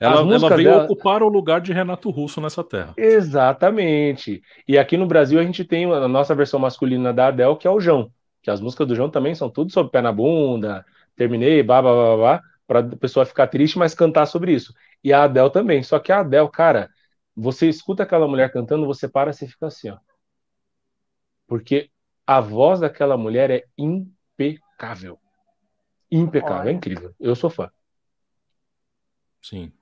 Ela, 0.00 0.20
ela 0.20 0.48
veio 0.50 0.70
dela- 0.70 0.84
ocupar 0.84 1.22
o 1.24 1.28
lugar 1.28 1.60
de 1.60 1.72
Renato 1.72 2.08
Russo 2.10 2.40
nessa 2.40 2.62
terra. 2.62 2.94
Exatamente. 2.96 4.42
E 4.66 4.78
aqui 4.78 4.96
no 4.96 5.06
Brasil 5.06 5.40
a 5.40 5.42
gente 5.42 5.64
tem 5.64 5.92
a 5.92 6.06
nossa 6.06 6.34
versão 6.34 6.60
masculina 6.60 7.12
da 7.12 7.28
Adele, 7.28 7.56
que 7.56 7.66
é 7.66 7.70
o 7.70 7.80
João. 7.80 8.10
Que 8.42 8.50
as 8.50 8.60
músicas 8.60 8.86
do 8.86 8.94
João 8.94 9.10
também 9.10 9.34
são 9.34 9.50
tudo 9.50 9.72
sobre 9.72 9.90
pé 9.90 10.00
na 10.00 10.12
bunda, 10.12 10.84
terminei, 11.16 11.62
blá 11.62 11.82
blá 11.82 11.92
blá 11.92 12.16
blá, 12.16 12.42
para 12.66 12.78
a 12.80 12.96
pessoa 12.96 13.26
ficar 13.26 13.48
triste, 13.48 13.76
mas 13.78 13.94
cantar 13.94 14.26
sobre 14.26 14.52
isso. 14.52 14.72
E 15.02 15.12
a 15.12 15.24
Adele 15.24 15.50
também. 15.50 15.82
Só 15.82 15.98
que 15.98 16.12
a 16.12 16.20
Adele, 16.20 16.48
cara, 16.48 16.88
você 17.40 17.68
escuta 17.68 18.02
aquela 18.02 18.26
mulher 18.26 18.52
cantando, 18.52 18.84
você 18.86 19.08
para 19.08 19.30
e 19.30 19.34
você 19.34 19.46
fica 19.46 19.66
assim, 19.68 19.90
ó. 19.90 19.98
Porque 21.46 21.90
a 22.26 22.40
voz 22.40 22.80
daquela 22.80 23.16
mulher 23.16 23.50
é 23.50 23.64
impecável. 23.78 25.18
Impecável, 26.10 26.56
Olha. 26.62 26.70
é 26.70 26.72
incrível. 26.72 27.14
Eu 27.20 27.36
sou 27.36 27.48
fã. 27.48 27.70
Sim. 29.42 29.72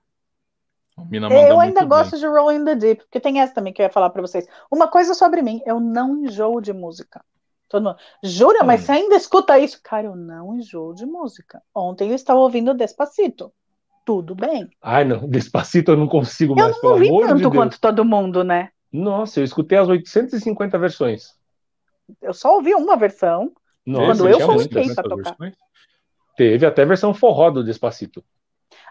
A 0.97 1.05
mina 1.05 1.29
manda 1.29 1.49
Eu 1.49 1.61
ainda 1.61 1.81
muito 1.81 1.89
gosto 1.91 2.13
bem. 2.13 2.21
de 2.21 2.27
Rolling 2.27 2.65
the 2.65 2.75
Deep, 2.75 3.03
porque 3.05 3.21
tem 3.21 3.41
essa 3.41 3.55
também 3.55 3.73
que 3.73 3.81
eu 3.83 3.85
ia 3.85 3.93
falar 3.93 4.11
pra 4.11 4.23
vocês. 4.23 4.47
Uma 4.71 4.89
coisa 4.89 5.15
sobre 5.15 5.43
mim, 5.43 5.63
eu 5.67 5.81
não 5.81 6.17
enjoo 6.25 6.61
de 6.61 6.73
música. 6.73 7.25
Todo 7.69 7.83
mundo, 7.85 7.99
Jura, 8.23 8.63
mas 8.65 8.83
Hum. 8.83 8.85
você 8.87 8.93
ainda 8.93 9.17
escuta 9.17 9.59
isso? 9.59 9.81
Cara, 9.83 10.07
eu 10.07 10.15
não 10.17 10.55
enjoo 10.57 10.95
de 10.95 11.05
música. 11.05 11.61
Ontem 11.75 12.11
eu 12.11 12.15
estava 12.15 12.39
ouvindo 12.39 12.75
Despacito. 12.75 13.53
Tudo 14.07 14.35
bem. 14.35 14.71
Ai, 14.81 15.05
não, 15.05 15.19
Despacito 15.29 15.91
eu 15.91 15.97
não 15.97 16.07
consigo 16.09 16.53
Eu 16.55 16.57
mais, 16.57 16.75
não 16.77 16.81
pelo 16.81 16.95
amor 16.95 17.23
de 17.23 17.29
tanto 17.29 17.51
quanto 17.51 17.81
todo 17.81 18.05
mundo, 18.05 18.43
né? 18.45 18.71
Nossa, 18.93 19.41
eu 19.41 19.45
escutei 19.45 19.77
as 19.77 19.89
850 19.89 20.79
versões. 20.79 21.35
Eu 22.23 22.33
só 22.33 22.55
ouvi 22.55 22.73
uma 22.75 22.97
versão. 22.97 23.53
Nossa, 23.85 24.07
Quando 24.07 24.29
eu 24.29 24.39
coloquei 24.39 24.77
muitas. 24.77 24.95
pra 24.95 25.05
tocar. 25.05 25.31
versões? 25.37 25.55
Teve 26.37 26.65
até 26.67 26.85
versão 26.85 27.13
forró 27.13 27.51
do 27.51 27.65
Despacito. 27.65 28.25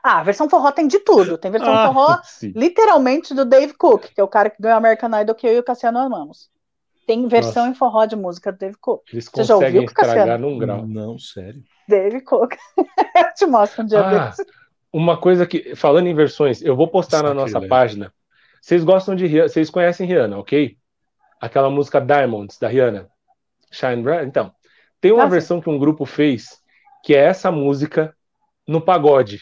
Ah, 0.03 0.20
a 0.20 0.24
versão 0.24 0.49
forró 0.49 0.72
tem 0.72 0.88
de 0.88 0.99
tudo. 0.99 1.38
Tem 1.38 1.49
versão 1.49 1.74
Ah, 1.74 1.88
forró, 1.88 2.20
sim. 2.24 2.51
literalmente, 2.55 3.34
do 3.34 3.45
Dave 3.45 3.74
Cook, 3.74 4.07
que 4.13 4.20
é 4.22 4.24
o 4.24 4.28
cara 4.28 4.49
que 4.49 4.61
ganhou 4.61 4.76
o 4.76 4.80
American 4.80 5.09
Idol 5.22 5.36
que 5.36 5.47
eu 5.47 5.53
e 5.53 5.59
o 5.59 5.63
Cassiano 5.63 5.97
amamos. 5.99 6.49
Tem 7.07 7.28
versão 7.28 7.66
Nossa. 7.66 7.76
em 7.76 7.78
forró 7.78 8.05
de 8.05 8.16
música 8.16 8.51
do 8.51 8.57
Dave 8.57 8.78
Cook. 8.82 9.03
Eles 9.13 9.26
Você 9.26 9.43
já 9.43 9.53
conseguem 9.53 9.82
ouviu, 9.82 9.93
Cassiano? 9.93 10.20
estragar 10.20 10.39
num 10.39 10.57
grau. 10.57 10.88
Não, 10.88 11.18
sério. 11.20 11.63
Dave 11.88 12.22
Cook. 12.22 12.55
eu 12.78 13.34
te 13.36 13.45
mostro 13.45 13.84
um 13.84 13.86
dia 13.86 13.99
Ah, 14.01 14.28
desses. 14.28 14.45
Uma 14.97 15.17
coisa 15.17 15.45
que, 15.45 15.75
falando 15.75 16.07
em 16.07 16.13
versões, 16.15 16.61
eu 16.61 16.73
vou 16.73 16.87
postar 16.87 17.21
na 17.21 17.33
nossa 17.33 17.51
Sacrilégio. 17.59 17.69
página. 17.69 18.13
Vocês 18.61 18.81
gostam 18.81 19.13
de 19.13 19.25
Rihanna, 19.27 19.49
vocês 19.49 19.69
conhecem 19.69 20.07
Rihanna, 20.07 20.37
ok? 20.37 20.77
Aquela 21.41 21.69
música 21.69 21.99
Diamonds, 21.99 22.57
da 22.57 22.69
Rihanna. 22.69 23.09
Shine 23.69 24.01
Bright. 24.01 24.25
Então, 24.25 24.53
tem 25.01 25.11
uma 25.11 25.25
sim. 25.25 25.31
versão 25.31 25.59
que 25.59 25.69
um 25.69 25.77
grupo 25.77 26.05
fez, 26.05 26.61
que 27.03 27.13
é 27.13 27.19
essa 27.19 27.51
música 27.51 28.15
no 28.65 28.79
pagode. 28.79 29.41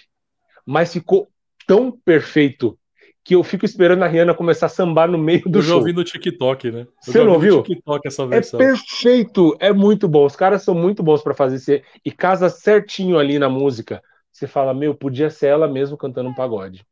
Mas 0.66 0.92
ficou 0.92 1.28
tão 1.68 1.92
perfeito 1.92 2.76
que 3.24 3.36
eu 3.36 3.44
fico 3.44 3.64
esperando 3.64 4.02
a 4.02 4.08
Rihanna 4.08 4.34
começar 4.34 4.66
a 4.66 4.70
sambar 4.70 5.08
no 5.08 5.20
meio 5.20 5.44
do 5.48 5.60
Eu 5.60 5.62
já 5.62 5.68
show. 5.70 5.78
ouvi 5.78 5.94
no 5.94 6.04
TikTok, 6.04 6.72
né? 6.72 6.82
Eu 6.82 6.88
Você 7.00 7.12
já 7.20 7.24
não 7.24 7.34
ouviu? 7.34 7.62
TikTok 7.62 8.08
essa 8.08 8.24
É 8.24 8.28
versão. 8.28 8.58
perfeito, 8.58 9.56
é 9.60 9.72
muito 9.72 10.08
bom. 10.08 10.26
Os 10.26 10.36
caras 10.36 10.64
são 10.64 10.74
muito 10.74 11.04
bons 11.04 11.22
pra 11.22 11.36
fazer 11.36 11.58
isso 11.58 11.86
e 12.04 12.12
casa 12.12 12.50
certinho 12.50 13.20
ali 13.20 13.38
na 13.38 13.50
música. 13.50 14.02
Você 14.34 14.48
fala, 14.48 14.74
meu, 14.74 14.96
podia 14.96 15.30
ser 15.30 15.48
ela 15.48 15.68
mesmo 15.68 15.96
cantando 15.96 16.30
um 16.30 16.34
pagode. 16.34 16.84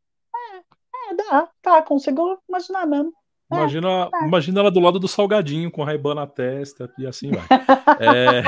É, 1.10 1.16
dá, 1.16 1.50
tá, 1.62 1.82
consigo 1.82 2.40
imaginar 2.48 2.86
mesmo. 2.86 3.12
Imagina, 3.52 4.10
é. 4.14 4.28
imagina 4.28 4.60
ela 4.62 4.72
do 4.72 4.80
lado 4.80 5.00
do 5.00 5.08
salgadinho, 5.08 5.70
com 5.70 5.84
Ray-Ban 5.84 6.16
na 6.16 6.28
testa, 6.28 6.90
e 6.98 7.06
assim 7.06 7.32
vai. 7.32 7.46
É, 8.00 8.44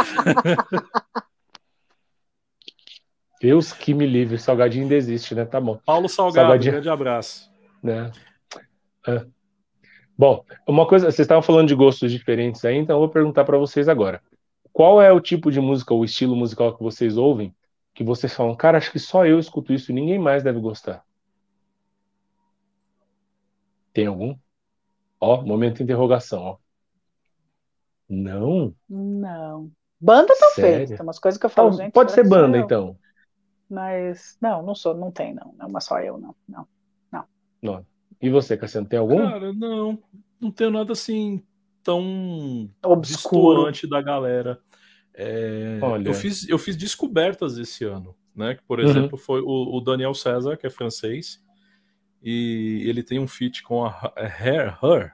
Deus 3.42 3.74
que 3.74 3.94
me 3.94 4.06
livre, 4.06 4.38
Salgadinho 4.38 4.84
ainda 4.84 4.96
existe, 4.96 5.36
né? 5.36 5.44
Tá 5.44 5.60
bom, 5.60 5.78
Paulo 5.86 6.08
Salgado, 6.08 6.48
Salgadinho. 6.48 6.72
grande 6.72 6.90
abraço. 6.90 7.52
né? 7.82 8.10
É. 9.06 9.26
Bom, 10.18 10.46
uma 10.66 10.88
coisa, 10.88 11.08
vocês 11.08 11.26
estavam 11.26 11.42
falando 11.42 11.68
de 11.68 11.76
gostos 11.76 12.10
diferentes 12.10 12.64
aí, 12.64 12.78
então 12.78 12.96
eu 12.96 13.02
vou 13.02 13.10
perguntar 13.10 13.44
pra 13.44 13.58
vocês 13.58 13.90
agora. 13.90 14.22
Qual 14.72 15.02
é 15.02 15.12
o 15.12 15.20
tipo 15.20 15.52
de 15.52 15.60
música, 15.60 15.94
o 15.94 16.06
estilo 16.06 16.38
musical 16.38 16.78
que 16.78 16.82
vocês 16.82 17.18
ouvem, 17.18 17.54
que 17.94 18.04
vocês 18.04 18.34
falam, 18.34 18.56
cara, 18.56 18.78
acho 18.78 18.92
que 18.92 19.00
só 19.00 19.26
eu 19.26 19.40
escuto 19.40 19.74
isso 19.74 19.92
e 19.92 19.96
ninguém 19.96 20.20
mais 20.20 20.44
deve 20.44 20.60
gostar? 20.60 21.04
Tem 23.94 24.08
algum? 24.08 24.36
Ó, 25.20 25.42
momento 25.44 25.78
de 25.78 25.84
interrogação, 25.84 26.42
ó. 26.42 26.58
Não? 28.10 28.76
Não. 28.90 29.72
Banda 30.00 30.34
talvez. 30.38 30.56
Sério? 30.56 30.88
Tem 30.88 31.06
umas 31.06 31.20
coisas 31.20 31.40
que 31.40 31.46
eu 31.46 31.50
falo, 31.50 31.70
Então, 31.70 31.86
gente. 31.86 31.94
pode 31.94 32.12
ser 32.12 32.28
banda, 32.28 32.58
eu? 32.58 32.64
então. 32.64 32.98
Mas, 33.70 34.38
não, 34.42 34.62
não 34.62 34.76
sou, 34.76 34.94
não 34.94 35.12
tem, 35.12 35.34
não. 35.34 35.54
Não, 35.58 35.70
mas 35.70 35.86
só 35.86 36.00
eu, 36.00 36.18
não. 36.18 36.36
não. 36.48 36.68
E 38.24 38.30
você, 38.30 38.56
Cassiano, 38.56 38.88
tem 38.88 38.98
algum? 38.98 39.18
Cara, 39.18 39.52
não, 39.54 40.02
não 40.40 40.50
tenho 40.50 40.72
nada 40.72 40.94
assim 40.94 41.44
tão 41.84 42.70
Obscuro. 42.82 43.70
da 43.90 44.02
galera. 44.02 44.62
É, 45.16 45.80
Olha. 45.82 46.08
eu, 46.08 46.14
fiz, 46.14 46.48
eu 46.50 46.58
fiz 46.58 46.76
descobertas 46.76 47.58
esse 47.58 47.84
ano, 47.86 48.16
né? 48.36 48.56
Que, 48.56 48.64
por 48.64 48.80
Uhum. 48.80 48.86
exemplo, 48.90 49.18
foi 49.18 49.42
o, 49.42 49.76
o 49.78 49.82
Daniel 49.82 50.14
César, 50.14 50.58
que 50.58 50.66
é 50.66 50.70
francês, 50.70 51.44
e 52.22 52.84
ele 52.88 53.04
tem 53.04 53.20
um 53.20 53.28
feat 53.28 53.62
com 53.64 53.86
a 53.86 54.14
é 54.16 54.26
Her, 54.26 54.78
Her, 54.84 55.14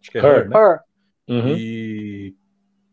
acho 0.00 0.10
que 0.10 0.18
é 0.18 0.20
Her, 0.20 0.38
Her. 0.42 0.48
né? 0.48 0.56
Her. 0.56 0.80
Uhum. 1.28 1.56
E 1.56 2.34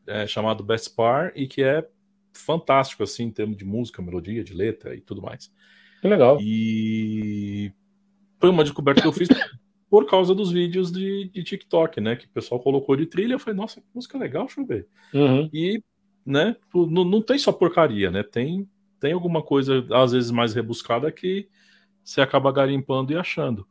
é 0.08 0.26
chamado 0.28 0.64
Best 0.64 0.96
Par, 0.96 1.32
e 1.36 1.48
que 1.48 1.62
é 1.64 1.88
fantástico, 2.34 3.04
assim, 3.04 3.24
em 3.24 3.32
termos 3.32 3.58
de 3.58 3.66
música, 3.66 4.02
melodia, 4.02 4.44
de 4.44 4.54
letra 4.54 4.96
e 4.96 5.02
tudo 5.02 5.22
mais. 5.22 5.52
Que 6.02 6.08
legal. 6.08 6.38
E 6.40 7.74
foi 8.40 8.50
uma 8.50 8.64
descoberta 8.64 9.02
que 9.02 9.08
eu 9.08 9.12
fiz 9.12 9.28
por 9.90 10.06
causa 10.06 10.34
dos 10.34 10.52
vídeos 10.52 10.92
de, 10.92 11.30
de 11.34 11.44
TikTok, 11.44 12.00
né? 12.00 12.16
Que 12.16 12.26
o 12.28 12.30
pessoal 12.30 12.62
colocou 12.62 12.96
de 12.96 13.06
trilha. 13.08 13.34
Eu 13.34 13.40
falei, 13.40 13.58
nossa, 13.58 13.82
que 13.82 13.88
música 13.94 14.18
legal, 14.18 14.46
deixa 14.46 14.62
eu 14.62 14.66
ver. 14.66 14.88
Uhum. 15.14 15.50
E, 15.52 15.84
né, 16.30 16.56
pô, 16.72 16.88
não, 16.88 17.06
não 17.06 17.22
tem 17.24 17.38
só 17.40 17.52
porcaria, 17.54 18.12
né? 18.12 18.24
Tem, 18.24 18.70
tem 19.00 19.14
alguma 19.14 19.44
coisa, 19.44 19.86
às 19.94 20.14
vezes, 20.14 20.32
mais 20.32 20.54
rebuscada 20.56 21.12
que 21.12 21.50
você 22.04 22.22
acaba 22.22 22.52
garimpando 22.52 23.14
e 23.14 23.18
achando. 23.18 23.68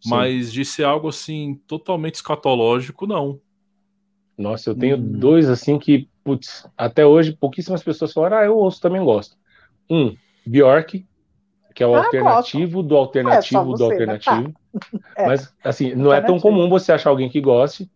Sim. 0.00 0.10
Mas 0.10 0.52
de 0.52 0.64
ser 0.64 0.84
algo 0.84 1.08
assim, 1.08 1.56
totalmente 1.66 2.16
escatológico, 2.16 3.06
não. 3.06 3.40
Nossa, 4.36 4.70
eu 4.70 4.74
tenho 4.76 4.96
Hum. 4.98 5.18
dois 5.18 5.48
assim 5.48 5.78
que, 5.78 6.10
putz, 6.22 6.68
até 6.76 7.06
hoje 7.06 7.32
pouquíssimas 7.36 7.82
pessoas 7.82 8.12
falaram, 8.12 8.36
ah, 8.38 8.44
eu 8.44 8.56
ouço, 8.56 8.80
também 8.80 9.02
gosto. 9.02 9.36
Um, 9.90 10.16
Bjork, 10.46 11.06
que 11.74 11.82
é 11.82 11.86
o 11.86 11.94
Ah, 11.94 12.04
alternativo 12.04 12.82
do 12.82 12.96
alternativo 12.96 13.38
É, 13.38 13.42
só 13.42 13.64
do 13.64 13.84
você, 13.84 14.00
né? 14.00 14.14
alternativo. 14.14 14.54
É. 15.16 15.24
Mas, 15.26 15.54
assim, 15.64 15.94
não 15.94 16.12
é 16.12 16.20
tão 16.22 16.40
comum 16.40 16.68
você 16.68 16.92
achar 16.92 17.10
alguém 17.10 17.30
que 17.30 17.40
goste. 17.40 17.90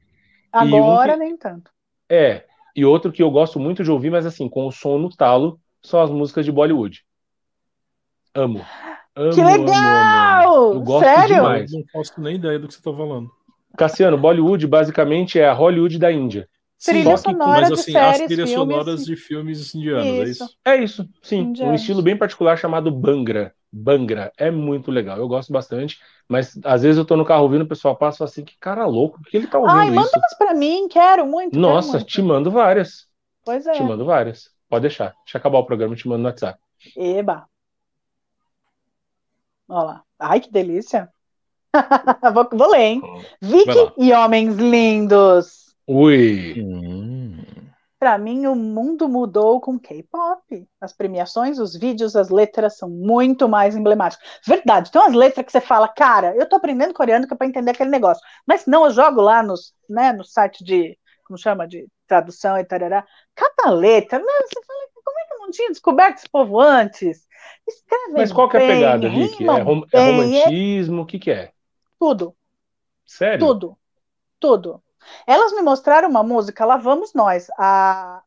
Agora 0.52 1.16
que- 1.16 1.18
nem 1.18 1.36
tanto. 1.36 1.72
É, 2.10 2.46
e 2.74 2.84
outro 2.84 3.12
que 3.12 3.22
eu 3.22 3.30
gosto 3.30 3.58
muito 3.58 3.82
de 3.82 3.90
ouvir, 3.90 4.10
mas 4.10 4.26
assim, 4.26 4.48
com 4.48 4.66
o 4.66 4.72
som 4.72 4.98
no 4.98 5.08
talo, 5.10 5.58
são 5.82 6.00
as 6.00 6.10
músicas 6.10 6.44
de 6.44 6.52
Bollywood. 6.52 7.02
Amo. 8.34 8.64
Amo, 9.16 9.34
Que 9.34 9.40
amo, 9.40 9.50
amo, 9.50 9.64
legal! 9.64 10.54
amo. 10.66 10.74
Eu 10.74 10.80
gosto 10.80 11.04
Sério? 11.04 11.34
demais. 11.36 11.72
Eu 11.72 11.80
não 11.80 11.86
faço 11.92 12.20
nem 12.20 12.36
ideia 12.36 12.58
do 12.58 12.68
que 12.68 12.74
você 12.74 12.82
tá 12.82 12.92
falando. 12.92 13.30
Cassiano, 13.76 14.16
Bollywood 14.18 14.66
basicamente 14.66 15.38
é 15.38 15.48
a 15.48 15.52
Hollywood 15.52 15.98
da 15.98 16.10
Índia. 16.12 16.48
Trilha 16.84 17.10
que- 17.12 17.16
sonora 17.18 17.60
mas 17.60 17.68
de 17.68 17.74
assim, 17.74 17.96
as 17.96 18.16
séries, 18.16 18.26
trilhas 18.26 18.50
filmes. 18.50 18.76
sonoras 18.76 19.04
de 19.04 19.16
filmes 19.16 19.74
indianos, 19.74 20.18
é 20.18 20.22
Isso. 20.24 20.44
isso? 20.44 20.58
É 20.64 20.76
isso, 20.76 21.08
sim. 21.22 21.42
Um 21.42 21.50
Indianos. 21.50 21.80
estilo 21.80 22.02
bem 22.02 22.16
particular 22.16 22.56
chamado 22.56 22.90
Bangra. 22.90 23.54
Bangra. 23.72 24.32
É 24.36 24.50
muito 24.50 24.90
legal. 24.90 25.16
Eu 25.18 25.28
gosto 25.28 25.52
bastante. 25.52 25.98
Mas 26.28 26.58
às 26.64 26.82
vezes 26.82 26.96
eu 26.98 27.04
tô 27.04 27.16
no 27.16 27.24
carro 27.24 27.42
ouvindo, 27.44 27.62
o 27.62 27.68
pessoal 27.68 27.96
passa 27.96 28.16
e 28.16 28.18
fala 28.18 28.30
assim: 28.30 28.44
que 28.44 28.56
cara 28.58 28.86
louco, 28.86 29.20
por 29.22 29.30
que 29.30 29.36
ele 29.36 29.46
tá 29.46 29.58
ouvindo 29.58 29.76
Ai, 29.76 29.90
manda 29.90 30.08
isso? 30.08 30.18
umas 30.18 30.34
pra 30.38 30.54
mim, 30.54 30.88
quero 30.88 31.26
muito. 31.26 31.50
quero 31.50 31.60
Nossa, 31.62 31.92
muito. 31.98 32.06
te 32.06 32.22
mando 32.22 32.50
várias. 32.50 33.06
Pois 33.44 33.66
é. 33.66 33.72
Te 33.72 33.82
mando 33.82 34.04
várias. 34.04 34.50
Pode 34.68 34.82
deixar. 34.82 35.14
Deixa 35.24 35.36
eu 35.36 35.40
acabar 35.40 35.58
o 35.58 35.64
programa 35.66 35.94
te 35.96 36.08
mando 36.08 36.22
no 36.22 36.28
WhatsApp. 36.28 36.58
Eba. 36.96 37.46
Olha 39.68 39.84
lá. 39.84 40.04
Ai, 40.18 40.40
que 40.40 40.50
delícia. 40.50 41.08
vou, 42.34 42.48
vou 42.52 42.70
ler, 42.70 42.80
hein? 42.80 43.02
Vicky 43.40 43.92
e 43.98 44.12
Homens 44.12 44.56
Lindos. 44.56 45.69
Ui! 45.98 46.54
Hum. 46.56 47.44
Pra 47.98 48.16
mim, 48.16 48.46
o 48.46 48.54
mundo 48.54 49.06
mudou 49.08 49.60
com 49.60 49.78
K-pop. 49.78 50.66
As 50.80 50.92
premiações, 50.92 51.58
os 51.58 51.76
vídeos, 51.76 52.16
as 52.16 52.30
letras 52.30 52.78
são 52.78 52.88
muito 52.88 53.46
mais 53.46 53.76
emblemáticas. 53.76 54.26
Verdade, 54.46 54.90
tem 54.90 55.00
umas 55.02 55.12
letras 55.12 55.44
que 55.44 55.52
você 55.52 55.60
fala, 55.60 55.86
cara, 55.86 56.34
eu 56.34 56.48
tô 56.48 56.56
aprendendo 56.56 56.94
coreano 56.94 57.26
que 57.26 57.34
é 57.34 57.36
pra 57.36 57.46
entender 57.46 57.72
aquele 57.72 57.90
negócio. 57.90 58.22
Mas 58.46 58.64
não, 58.66 58.86
eu 58.86 58.90
jogo 58.90 59.20
lá 59.20 59.42
nos, 59.42 59.74
né, 59.88 60.12
no 60.14 60.24
site 60.24 60.64
de, 60.64 60.98
como 61.24 61.36
chama, 61.38 61.68
de 61.68 61.86
tradução 62.06 62.56
e 62.58 62.64
tarará. 62.64 63.04
Cada 63.34 63.70
letra, 63.70 64.18
né, 64.18 64.24
você 64.24 64.64
fala, 64.66 64.80
como 65.04 65.18
é 65.18 65.26
que 65.26 65.34
eu 65.34 65.38
não 65.40 65.50
tinha 65.50 65.68
descoberto 65.68 66.18
esse 66.18 66.28
povo 66.30 66.58
antes? 66.58 67.28
Escreve 67.68 68.12
Mas 68.14 68.32
qual 68.32 68.48
que 68.48 68.56
é 68.56 68.60
a 68.60 68.62
pegada, 68.66 69.08
rimam 69.08 69.56
É, 69.56 69.62
rom- 69.62 69.84
é 69.92 70.00
bem, 70.00 70.40
é 70.42 70.46
romantismo? 70.46 71.02
O 71.02 71.06
que 71.06 71.18
que 71.18 71.30
é? 71.30 71.52
tudo, 71.98 72.34
Sério? 73.04 73.46
tudo, 73.46 73.78
tudo. 74.40 74.82
Elas 75.26 75.52
me 75.52 75.62
mostraram 75.62 76.08
uma 76.08 76.22
música, 76.22 76.64
lá 76.64 76.76
vamos 76.76 77.12
nós, 77.14 77.48
a 77.58 78.22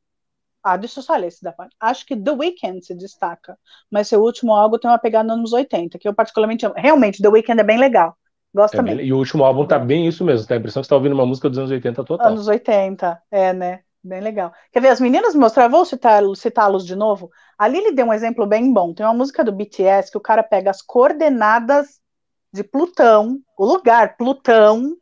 ah, 0.63 0.77
deixa 0.77 0.99
eu 0.99 1.03
só 1.03 1.17
ler 1.17 1.27
esse 1.27 1.43
da 1.43 1.51
parte. 1.51 1.75
Acho 1.77 2.05
que 2.05 2.15
The 2.15 2.31
Weeknd 2.31 2.85
se 2.85 2.95
destaca, 2.95 3.57
mas 3.91 4.07
seu 4.07 4.21
último 4.21 4.53
álbum 4.53 4.77
tem 4.79 4.89
uma 4.89 4.97
pegada 4.97 5.27
nos 5.27 5.37
anos 5.37 5.53
80, 5.53 5.99
que 5.99 6.07
eu 6.07 6.13
particularmente 6.13 6.65
amo. 6.65 6.75
Realmente, 6.77 7.21
The 7.21 7.27
Weeknd 7.27 7.59
é 7.59 7.63
bem 7.65 7.77
legal. 7.77 8.15
Gosto 8.55 8.75
É 8.75 8.77
também. 8.77 8.95
bem- 8.95 9.07
e 9.07 9.11
o 9.13 9.17
último 9.17 9.43
álbum 9.43 9.65
tá 9.65 9.77
bem 9.77 10.07
isso 10.07 10.23
mesmo. 10.23 10.47
Tem 10.47 10.55
a 10.55 10.59
impressão 10.59 10.81
que 10.81 10.85
você 10.85 10.89
tá 10.89 10.95
ouvindo 10.95 11.13
uma 11.13 11.25
música 11.25 11.49
dos 11.49 11.59
anos 11.59 11.71
80 11.71 12.03
total. 12.03 12.27
Anos 12.27 12.47
80, 12.47 13.21
é, 13.29 13.51
né? 13.51 13.81
Bem 14.01 14.21
legal. 14.21 14.53
Quer 14.71 14.81
ver, 14.81 14.89
as 14.89 14.99
meninas 15.01 15.33
me 15.33 15.41
mostraram, 15.41 15.71
vou 15.71 15.85
citá-los 16.35 16.85
de 16.85 16.95
novo. 16.95 17.29
Ali 17.57 17.77
ele 17.77 17.93
deu 17.93 18.05
um 18.05 18.13
exemplo 18.13 18.45
bem 18.45 18.71
bom. 18.71 18.93
Tem 18.93 19.05
uma 19.05 19.13
música 19.13 19.43
do 19.43 19.51
BTS 19.51 20.11
que 20.11 20.17
o 20.17 20.21
cara 20.21 20.43
pega 20.43 20.69
as 20.69 20.81
coordenadas 20.81 21.99
de 22.53 22.63
Plutão, 22.63 23.39
o 23.57 23.65
lugar 23.65 24.15
Plutão, 24.15 24.95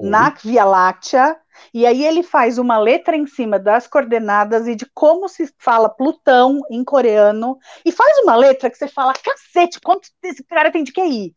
na 0.00 0.30
Via 0.30 0.64
Láctea, 0.64 1.36
e 1.74 1.84
aí 1.86 2.04
ele 2.04 2.22
faz 2.22 2.58
uma 2.58 2.78
letra 2.78 3.16
em 3.16 3.26
cima 3.26 3.58
das 3.58 3.86
coordenadas 3.86 4.66
e 4.66 4.74
de 4.74 4.86
como 4.94 5.28
se 5.28 5.52
fala 5.58 5.88
Plutão 5.88 6.60
em 6.70 6.84
coreano, 6.84 7.58
e 7.84 7.90
faz 7.90 8.18
uma 8.18 8.36
letra 8.36 8.70
que 8.70 8.76
você 8.76 8.88
fala, 8.88 9.12
cacete, 9.12 9.80
quanto 9.80 10.08
esse 10.22 10.44
cara 10.44 10.70
tem 10.70 10.84
de 10.84 10.92
QI? 10.92 11.34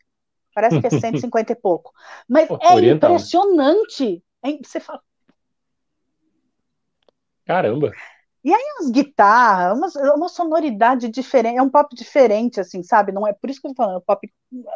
Parece 0.54 0.80
que 0.80 0.88
é 0.88 0.90
150 0.90 1.54
e 1.54 1.56
pouco. 1.56 1.92
Mas 2.28 2.48
Pô, 2.48 2.60
é 2.62 2.74
oriental, 2.74 3.12
né? 3.12 3.16
impressionante. 3.16 4.24
Você 4.64 4.80
fala, 4.80 5.02
Caramba. 7.46 7.92
Umas 8.44 8.90
guitarras, 8.92 9.78
umas- 9.78 9.96
uma 9.96 10.30
sonoridade 10.30 11.08
diferente, 11.10 11.58
é 11.58 11.62
um 11.62 11.70
pop 11.70 11.96
diferente, 11.96 12.60
assim, 12.60 12.82
sabe? 12.84 13.12
Não 13.12 13.28
é 13.28 13.34
por 13.34 13.50
isso 13.50 13.62
que 13.62 13.68
eu 13.68 13.72
tô 13.72 13.76
falando, 13.84 13.98
o 13.98 14.02
pop 14.02 14.28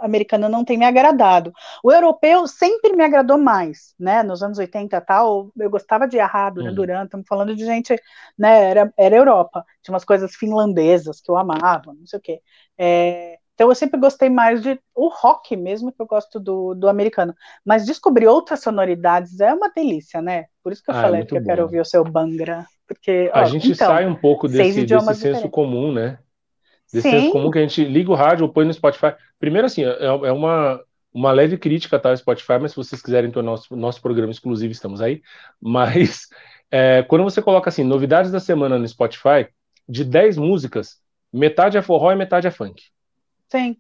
americano 0.02 0.48
não 0.50 0.64
tem 0.64 0.78
me 0.78 0.86
agradado. 0.86 1.52
O 1.84 1.92
europeu 1.92 2.48
sempre 2.48 2.96
me 2.96 3.04
agradou 3.04 3.38
mais, 3.38 3.94
né? 4.00 4.24
Nos 4.24 4.44
anos 4.44 4.58
80 4.60 4.98
e 4.98 5.02
tal, 5.02 5.52
eu 5.58 5.70
gostava 5.70 6.08
de 6.08 6.20
Ahá, 6.20 6.50
Duran 6.50 6.74
Uhum. 6.74 6.74
Duran, 6.74 7.04
estamos 7.06 7.26
falando 7.28 7.56
de 7.56 7.66
gente, 7.66 7.96
né? 8.38 8.70
Era, 8.70 8.94
era 8.98 9.16
Europa, 9.16 9.66
tinha 9.82 9.94
umas 9.94 10.06
coisas 10.06 10.36
finlandesas 10.36 11.20
que 11.22 11.30
eu 11.32 11.38
amava, 11.38 11.94
não 11.94 12.06
sei 12.06 12.20
o 12.20 12.22
quê. 12.22 12.42
É, 12.78 13.40
então 13.54 13.70
eu 13.70 13.76
sempre 13.76 14.00
gostei 14.00 14.30
mais 14.30 14.62
de 14.62 14.80
o 14.94 15.08
rock 15.10 15.56
mesmo, 15.56 15.92
que 15.92 16.02
eu 16.02 16.06
gosto 16.08 16.40
do, 16.40 16.74
do 16.76 16.88
americano. 16.90 17.34
Mas 17.66 17.86
descobrir 17.86 18.28
outras 18.28 18.62
sonoridades 18.62 19.40
é 19.40 19.54
uma 19.54 19.70
delícia, 19.72 20.22
né? 20.22 20.46
Por 20.64 20.72
isso 20.74 20.84
que 20.84 20.92
eu 20.92 20.96
Ah, 20.96 21.08
é 21.08 21.12
falei 21.12 21.24
muito 21.24 21.38
que 21.38 21.38
eu 21.38 21.42
quero 21.42 21.64
bom. 21.64 21.64
ouvir 21.64 21.80
o 21.82 21.86
seu 21.86 22.04
Bangra. 22.04 22.68
Porque, 22.88 23.30
A 23.34 23.42
ó, 23.42 23.46
gente 23.46 23.72
então, 23.72 23.88
sai 23.88 24.06
um 24.06 24.16
pouco 24.16 24.48
desse, 24.48 24.86
desse 24.86 25.16
senso 25.16 25.50
comum, 25.50 25.92
né? 25.92 26.20
Desse 26.92 27.10
Sim. 27.10 27.20
senso 27.20 27.32
comum 27.32 27.50
que 27.50 27.58
a 27.58 27.62
gente 27.62 27.84
liga 27.84 28.12
o 28.12 28.16
rádio 28.16 28.46
ou 28.46 28.52
põe 28.52 28.66
no 28.66 28.74
Spotify. 28.74 29.16
Primeiro, 29.40 29.66
assim, 29.66 29.84
é, 29.84 30.06
é 30.06 30.32
uma, 30.32 30.80
uma 31.12 31.32
leve 31.32 31.58
crítica 31.58 32.00
tá, 32.00 32.10
ao 32.10 32.18
Spotify, 32.18 32.60
mas 32.62 32.72
se 32.72 32.78
vocês 32.78 33.02
quiserem 33.02 33.32
tornar 33.32 33.52
nosso, 33.52 33.76
nosso 33.76 34.02
programa 34.02 34.32
exclusivo, 34.32 34.72
estamos 34.72 35.02
aí. 35.02 35.22
Mas 35.60 36.28
é, 36.70 37.04
quando 37.04 37.24
você 37.24 37.42
coloca 37.42 37.70
assim, 37.70 37.84
novidades 37.84 38.32
da 38.32 38.40
semana 38.40 38.78
no 38.78 38.88
Spotify, 38.88 39.48
de 39.88 40.04
10 40.04 40.38
músicas, 40.38 41.02
metade 41.34 41.78
é 41.78 41.82
forró 41.82 42.12
e 42.12 42.16
metade 42.16 42.48
é 42.48 42.52
funk. 42.52 42.84
Sim, 43.50 43.78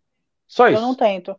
Só 0.47 0.67
eu 0.67 0.73
isso. 0.73 0.81
não 0.81 0.95
tento. 0.95 1.35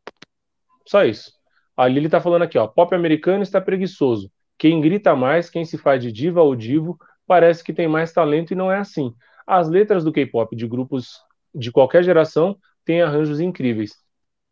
Só 0.87 1.05
isso. 1.05 1.33
A 1.77 1.87
Lili 1.89 2.09
tá 2.09 2.21
falando 2.21 2.43
aqui, 2.43 2.57
ó. 2.57 2.67
Pop 2.67 2.95
americano 2.95 3.43
está 3.43 3.61
preguiçoso. 3.61 4.31
Quem 4.57 4.81
grita 4.81 5.15
mais, 5.15 5.51
quem 5.51 5.65
se 5.65 5.77
faz 5.77 6.03
de 6.03 6.11
diva 6.11 6.41
ou 6.43 6.57
divo, 6.57 6.99
parece 7.27 7.63
que 7.63 7.73
tem 7.73 7.89
mais 7.89 8.13
talento 8.13 8.53
e 8.53 8.57
não 8.57 8.71
é 8.71 8.79
assim. 8.79 9.15
As 9.47 9.69
letras 9.69 10.05
do 10.05 10.13
K-pop 10.13 10.55
de 10.57 10.67
grupos 10.67 11.21
de 11.55 11.71
qualquer 11.71 12.03
geração 12.03 12.57
têm 12.85 13.03
arranjos 13.03 13.41
incríveis. 13.41 13.93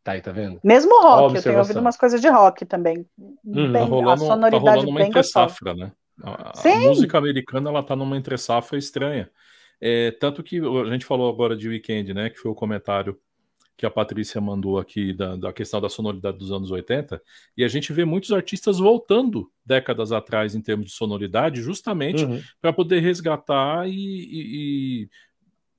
Tá 0.02 0.12
aí, 0.12 0.20
tá 0.20 0.32
vendo? 0.32 0.60
Mesmo 0.62 1.00
rock, 1.02 1.36
eu 1.36 1.42
tenho 1.42 1.58
ouvido 1.58 1.80
umas 1.80 1.96
coisas 1.96 2.20
de 2.20 2.28
rock 2.28 2.66
também. 2.66 3.06
Hum, 3.18 3.72
Bem, 3.72 3.72
Tá 3.72 3.84
rolando, 3.84 4.10
a 4.10 4.16
tá 4.16 4.26
sonoridade 4.26 4.60
rolando 4.60 4.90
uma 4.90 5.02
entre-safra, 5.02 5.74
né? 5.74 5.92
A, 6.22 6.50
a 6.50 6.54
Sim. 6.56 6.88
música 6.88 7.18
americana 7.18 7.70
ela 7.70 7.82
tá 7.82 7.96
numa 7.96 8.16
entre-safra 8.16 8.78
estranha. 8.78 9.30
É, 9.80 10.10
tanto 10.12 10.42
que 10.42 10.58
a 10.60 10.92
gente 10.92 11.04
falou 11.04 11.32
agora 11.32 11.56
de 11.56 11.68
Weekend, 11.68 12.12
né? 12.14 12.30
Que 12.30 12.38
foi 12.38 12.50
o 12.50 12.54
comentário 12.54 13.18
que 13.76 13.84
a 13.84 13.90
Patrícia 13.90 14.40
mandou 14.40 14.78
aqui 14.78 15.12
da, 15.12 15.34
da 15.36 15.52
questão 15.52 15.80
da 15.80 15.88
sonoridade 15.88 16.38
dos 16.38 16.52
anos 16.52 16.70
80, 16.70 17.20
e 17.56 17.64
a 17.64 17.68
gente 17.68 17.92
vê 17.92 18.04
muitos 18.04 18.30
artistas 18.32 18.78
voltando 18.78 19.50
décadas 19.66 20.12
atrás 20.12 20.54
em 20.54 20.60
termos 20.60 20.86
de 20.86 20.92
sonoridade, 20.92 21.60
justamente 21.60 22.24
Uhum. 22.24 22.40
para 22.60 22.72
poder 22.72 23.00
resgatar 23.00 23.88
e, 23.88 23.92
e- 23.92 25.02
e, 25.04 25.08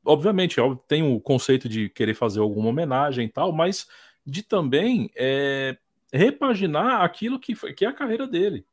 obviamente 0.04 0.58
tem 0.88 1.04
o 1.04 1.20
conceito 1.20 1.70
de 1.70 1.88
querer 1.90 2.14
fazer 2.16 2.40
alguma 2.42 2.70
homenagem 2.70 3.26
e 3.28 3.30
tal, 3.30 3.52
mas 3.54 3.88
de 4.26 4.44
também 4.44 5.10
é, 5.16 5.78
repaginar 6.12 7.02
aquilo 7.02 7.40
que, 7.40 7.56
foi- 7.56 7.74
que 7.74 7.86
é 7.86 7.88
a 7.88 7.94
carreira 7.94 8.28
dele, 8.28 8.66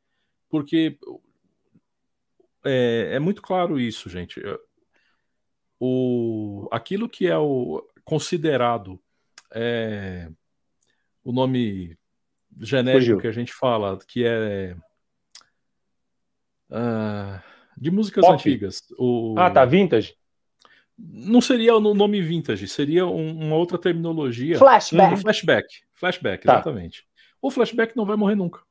porque 0.49 0.97
é, 2.65 3.11
é 3.13 3.19
muito 3.19 3.41
claro 3.41 3.79
isso, 3.79 4.09
gente. 4.09 4.41
O, 5.79 6.67
aquilo 6.71 7.09
que 7.09 7.27
é 7.27 7.37
o 7.37 7.85
considerado 8.05 8.99
é, 9.53 10.29
o 11.23 11.31
nome 11.31 11.97
genérico 12.59 12.99
Fugiu. 13.01 13.17
que 13.19 13.27
a 13.27 13.31
gente 13.31 13.53
fala, 13.53 13.97
que 14.07 14.25
é 14.25 14.75
ah, 16.71 17.41
de 17.77 17.91
músicas 17.91 18.23
Pop. 18.25 18.33
antigas. 18.33 18.81
O, 18.97 19.35
Ah, 19.37 19.49
tá, 19.49 19.65
vintage? 19.65 20.15
Não 20.97 21.41
seria 21.41 21.75
o 21.75 21.79
nome 21.93 22.21
vintage, 22.21 22.67
seria 22.67 23.05
um- 23.05 23.47
uma 23.47 23.55
outra 23.55 23.77
terminologia. 23.77 24.57
Flashback. 24.57 25.13
O 25.13 25.17
flashback. 25.17 25.67
Flashback, 25.93 26.45
Tá. 26.45 26.53
exatamente. 26.53 27.05
O 27.41 27.49
flashback 27.49 27.95
não 27.97 28.05
vai 28.05 28.15
morrer 28.15 28.35
nunca. 28.35 28.61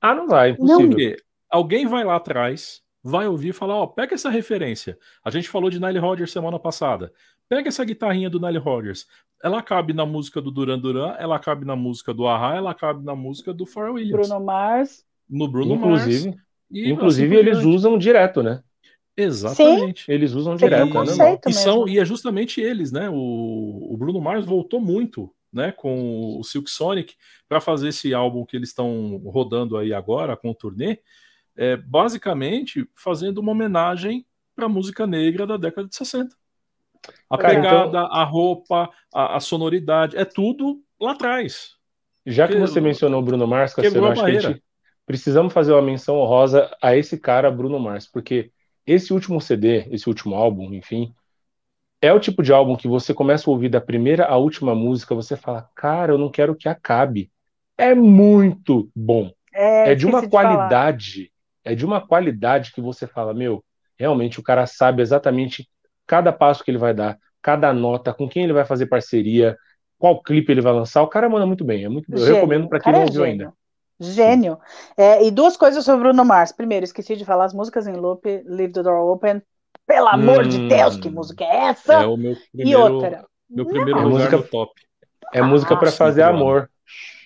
Ah, 0.00 0.14
não 0.14 0.28
vai, 0.28 0.50
impossível. 0.50 0.88
Porque 0.88 1.16
alguém 1.50 1.86
vai 1.86 2.04
lá 2.04 2.16
atrás, 2.16 2.82
vai 3.02 3.26
ouvir 3.26 3.48
e 3.48 3.52
falar: 3.52 3.74
ó, 3.74 3.86
pega 3.86 4.14
essa 4.14 4.30
referência. 4.30 4.96
A 5.24 5.30
gente 5.30 5.48
falou 5.48 5.68
de 5.68 5.80
Nile 5.80 5.98
Rodgers 5.98 6.30
semana 6.30 6.58
passada. 6.58 7.12
Pega 7.48 7.68
essa 7.68 7.84
guitarrinha 7.84 8.30
do 8.30 8.38
Nile 8.40 8.58
Rodgers. 8.58 9.06
Ela 9.42 9.62
cabe 9.62 9.92
na 9.92 10.04
música 10.04 10.40
do 10.40 10.50
Duran 10.50 10.78
Duran, 10.78 11.14
ela 11.18 11.38
cabe 11.38 11.64
na 11.64 11.76
música 11.76 12.12
do 12.12 12.26
Ahá, 12.26 12.56
ela 12.56 12.74
cabe 12.74 13.04
na 13.04 13.14
música 13.14 13.52
do 13.52 13.64
Pharrell 13.64 13.94
Williams. 13.94 14.28
Bruno 14.28 14.44
Mars. 14.44 15.04
no 15.28 15.48
Bruno 15.48 15.74
Inclusive, 15.74 16.28
Mars. 16.28 16.40
e 16.70 16.90
inclusive 16.90 17.36
assim 17.36 17.46
eles 17.46 17.64
usam 17.64 17.96
direto, 17.96 18.42
né? 18.42 18.62
Exatamente. 19.16 20.10
Eles 20.10 20.32
usam 20.32 20.56
Seria 20.56 20.84
direto, 20.84 20.98
um 20.98 21.04
né? 21.04 21.38
E, 21.46 21.52
são, 21.52 21.88
e 21.88 21.98
é 21.98 22.04
justamente 22.04 22.60
eles, 22.60 22.92
né? 22.92 23.08
O, 23.10 23.88
o 23.92 23.96
Bruno 23.96 24.20
Mars 24.20 24.44
voltou 24.44 24.80
muito 24.80 25.32
né, 25.52 25.72
com 25.72 26.38
o 26.38 26.44
Silk 26.44 26.70
Sonic 26.70 27.14
para 27.48 27.60
fazer 27.60 27.88
esse 27.88 28.14
álbum 28.14 28.44
que 28.44 28.56
eles 28.56 28.68
estão 28.68 29.20
rodando 29.26 29.76
aí 29.76 29.92
agora 29.92 30.36
com 30.36 30.50
o 30.50 30.54
turnê, 30.54 31.00
é, 31.56 31.76
basicamente 31.76 32.88
fazendo 32.94 33.38
uma 33.38 33.52
homenagem 33.52 34.24
para 34.54 34.66
a 34.66 34.68
música 34.68 35.06
negra 35.06 35.46
da 35.46 35.56
década 35.56 35.88
de 35.88 35.96
60. 35.96 36.36
A 37.30 37.36
Cara, 37.36 37.54
pegada, 37.54 38.00
a 38.00 38.24
roupa, 38.24 38.90
a, 39.14 39.36
a 39.36 39.40
sonoridade, 39.40 40.16
é 40.16 40.24
tudo 40.24 40.82
lá 41.00 41.12
atrás. 41.12 41.76
Já 42.26 42.46
que 42.48 42.58
você 42.58 42.80
mencionou 42.80 43.20
o 43.20 43.24
Bruno 43.24 43.46
Mars, 43.46 43.74
Cassiano, 43.74 44.08
a 44.08 44.12
acho 44.12 44.24
que 44.24 44.30
a 44.30 44.40
gente 44.40 44.62
precisamos 45.06 45.52
fazer 45.52 45.72
uma 45.72 45.82
menção 45.82 46.16
honrosa 46.18 46.70
a 46.82 46.94
esse 46.94 47.18
cara, 47.18 47.50
Bruno 47.50 47.78
Mars, 47.80 48.06
porque 48.06 48.52
esse 48.86 49.12
último 49.12 49.40
CD, 49.40 49.86
esse 49.90 50.08
último 50.08 50.34
álbum, 50.34 50.72
enfim, 50.74 51.14
é 52.00 52.12
o 52.12 52.20
tipo 52.20 52.42
de 52.42 52.52
álbum 52.52 52.76
que 52.76 52.88
você 52.88 53.12
começa 53.14 53.48
a 53.48 53.52
ouvir 53.52 53.68
da 53.68 53.80
primeira 53.80 54.26
à 54.26 54.36
última 54.36 54.74
música, 54.74 55.14
você 55.14 55.36
fala, 55.36 55.68
cara, 55.74 56.12
eu 56.12 56.18
não 56.18 56.30
quero 56.30 56.54
que 56.54 56.68
acabe. 56.68 57.30
É 57.76 57.94
muito 57.94 58.90
bom. 58.94 59.30
É, 59.52 59.92
É 59.92 59.94
de 59.94 60.06
uma 60.06 60.20
falar. 60.20 60.30
qualidade, 60.30 61.32
é 61.64 61.74
de 61.74 61.84
uma 61.84 62.06
qualidade 62.06 62.72
que 62.72 62.80
você 62.80 63.06
fala, 63.06 63.34
meu, 63.34 63.64
realmente 63.98 64.38
o 64.38 64.42
cara 64.42 64.66
sabe 64.66 65.02
exatamente 65.02 65.68
cada 66.08 66.32
passo 66.32 66.64
que 66.64 66.70
ele 66.72 66.78
vai 66.78 66.92
dar, 66.92 67.16
cada 67.40 67.72
nota, 67.72 68.12
com 68.12 68.28
quem 68.28 68.42
ele 68.42 68.52
vai 68.52 68.64
fazer 68.64 68.86
parceria, 68.86 69.56
qual 69.96 70.20
clipe 70.22 70.50
ele 70.50 70.60
vai 70.60 70.72
lançar. 70.72 71.02
O 71.02 71.08
cara 71.08 71.28
manda 71.28 71.46
muito 71.46 71.64
bem. 71.64 71.84
É 71.84 71.88
muito, 71.88 72.10
eu 72.10 72.18
Gênio. 72.18 72.34
recomendo 72.34 72.68
para 72.68 72.80
quem 72.80 72.92
não 72.92 73.00
é 73.00 73.04
ouviu 73.04 73.24
gênio. 73.24 73.30
ainda. 73.46 73.52
Gênio. 74.00 74.58
É, 74.96 75.24
e 75.24 75.30
duas 75.30 75.56
coisas 75.56 75.84
sobre 75.84 76.00
o 76.00 76.04
Bruno 76.04 76.24
Mars. 76.24 76.50
Primeiro, 76.52 76.84
esqueci 76.84 77.14
de 77.16 77.24
falar 77.24 77.44
as 77.44 77.54
músicas 77.54 77.86
em 77.86 77.94
loop, 77.94 78.24
Leave 78.46 78.72
the 78.72 78.82
Door 78.82 79.12
Open. 79.12 79.42
Pelo 79.86 80.08
amor 80.08 80.46
de 80.46 80.58
Hum. 80.58 80.68
Deus, 80.68 80.96
que 80.96 81.08
música 81.10 81.44
é 81.44 81.56
essa? 81.68 81.94
É 81.94 82.06
o 82.06 82.16
meu 82.16 82.32
e 82.32 82.36
primeiro, 82.52 82.94
outra. 82.94 83.24
meu 83.50 83.64
primeiro 83.66 83.98
É 84.00 84.02
lugar 84.02 84.10
música- 84.30 84.36
no 84.36 84.42
top. 84.44 84.72
É 85.32 85.42
música 85.42 85.74
Ah, 85.74 85.76
para 85.78 85.90
sim, 85.90 85.96
fazer 85.96 86.22
amor. 86.22 86.70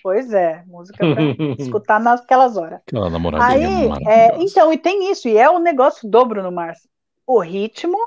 Pois 0.01 0.33
é, 0.33 0.63
música 0.67 0.97
pra 0.97 1.07
escutar 1.59 1.99
naquelas 1.99 2.57
horas. 2.57 2.81
Aquela 2.85 3.09
namoradinha 3.09 3.67
Aí, 3.69 3.89
é, 4.07 4.41
então, 4.41 4.73
e 4.73 4.77
tem 4.77 5.09
isso, 5.11 5.27
e 5.29 5.37
é 5.37 5.49
o 5.49 5.59
negócio 5.59 6.09
do 6.09 6.25
Bruno 6.25 6.51
Mars. 6.51 6.79
O 7.25 7.39
ritmo 7.39 7.97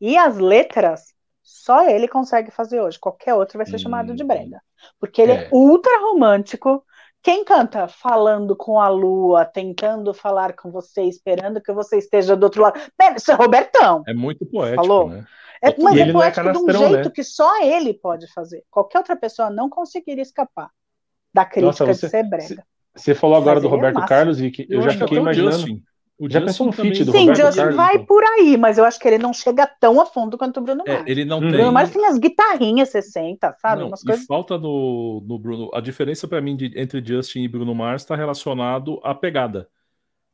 e 0.00 0.16
as 0.16 0.36
letras, 0.38 1.14
só 1.42 1.88
ele 1.88 2.08
consegue 2.08 2.50
fazer 2.50 2.80
hoje. 2.80 2.98
Qualquer 2.98 3.34
outro 3.34 3.58
vai 3.58 3.66
ser 3.66 3.78
chamado 3.78 4.14
de 4.14 4.22
Hum. 4.22 4.26
brega. 4.26 4.60
Porque 5.00 5.22
ele 5.22 5.32
é. 5.32 5.44
É. 5.44 5.48
ultra 5.52 5.98
romântico. 6.00 6.84
Quem 7.22 7.44
canta 7.44 7.88
falando 7.88 8.54
com 8.54 8.78
a 8.80 8.88
lua, 8.88 9.44
tentando 9.44 10.14
falar 10.14 10.52
com 10.54 10.70
você, 10.70 11.02
esperando 11.02 11.60
que 11.60 11.72
você 11.72 11.98
esteja 11.98 12.36
do 12.36 12.44
outro 12.44 12.62
lado? 12.62 12.80
Deve 12.98 13.18
ser 13.18 13.32
Robertão. 13.34 14.02
É 14.06 14.14
muito 14.14 14.46
poético, 14.46 14.82
Falou? 14.82 15.08
né? 15.08 15.24
É, 15.62 15.70
E 15.70 15.82
mas 15.82 15.96
é 15.96 16.00
é 16.02 16.12
poético 16.12 16.52
de 16.52 16.58
um 16.58 16.70
jeito 16.72 17.08
né? 17.08 17.10
que 17.12 17.24
só 17.24 17.62
ele 17.62 17.94
pode 17.94 18.30
fazer. 18.32 18.62
Qualquer 18.70 18.98
outra 18.98 19.16
pessoa 19.16 19.50
não 19.50 19.68
conseguiria 19.68 20.22
escapar 20.22 20.70
da 21.34 21.44
crítica 21.44 21.84
Nossa, 21.84 21.86
você- 21.86 22.06
de 22.06 22.10
ser 22.10 22.22
brega. 22.28 22.64
Você 22.94 23.14
falou 23.14 23.36
agora 23.36 23.54
Mas 23.56 23.62
do 23.62 23.68
é 23.68 23.70
Roberto 23.70 23.94
massa. 23.96 24.06
Carlos, 24.06 24.38
Vicky. 24.38 24.66
Eu, 24.70 24.80
Eu 24.82 24.90
já 24.90 24.98
fiquei 24.98 25.18
imaginando. 25.18 25.56
Justin. 25.56 25.82
O 26.18 26.30
Já 26.30 26.40
Justin 26.40 26.46
pensou 26.46 26.68
um 26.68 26.70
também- 26.70 26.92
feat 26.94 27.04
do 27.04 27.12
Sim, 27.12 27.18
Roberto 27.28 27.36
Justin 27.38 27.70
vai 27.76 27.94
então. 27.96 28.06
por 28.06 28.24
aí, 28.24 28.56
mas 28.56 28.78
eu 28.78 28.84
acho 28.86 28.98
que 28.98 29.06
ele 29.06 29.18
não 29.18 29.34
chega 29.34 29.66
tão 29.66 30.00
a 30.00 30.06
fundo 30.06 30.38
quanto 30.38 30.58
o 30.58 30.62
Bruno 30.62 30.82
Mars. 30.86 31.04
É, 31.06 31.10
ele 31.10 31.26
não 31.26 31.38
Hum. 31.38 31.40
tem. 31.42 31.50
Bruno 31.50 31.72
Mars 31.72 31.90
tem 31.90 32.06
as 32.06 32.16
guitarrinhas 32.18 32.88
60, 32.88 33.52
sabe? 33.60 33.82
Não, 33.82 33.88
Umas 33.88 34.02
e 34.02 34.06
coisas. 34.06 34.24
falta 34.26 34.56
no, 34.56 35.22
no 35.26 35.38
Bruno. 35.38 35.70
A 35.74 35.80
diferença 35.80 36.26
pra 36.26 36.40
mim 36.40 36.56
de- 36.56 36.72
entre 36.74 37.04
Justin 37.04 37.40
e 37.42 37.48
Bruno 37.48 37.74
Mars 37.74 38.00
está 38.02 38.16
relacionado 38.16 38.98
à 39.04 39.14
pegada. 39.14 39.68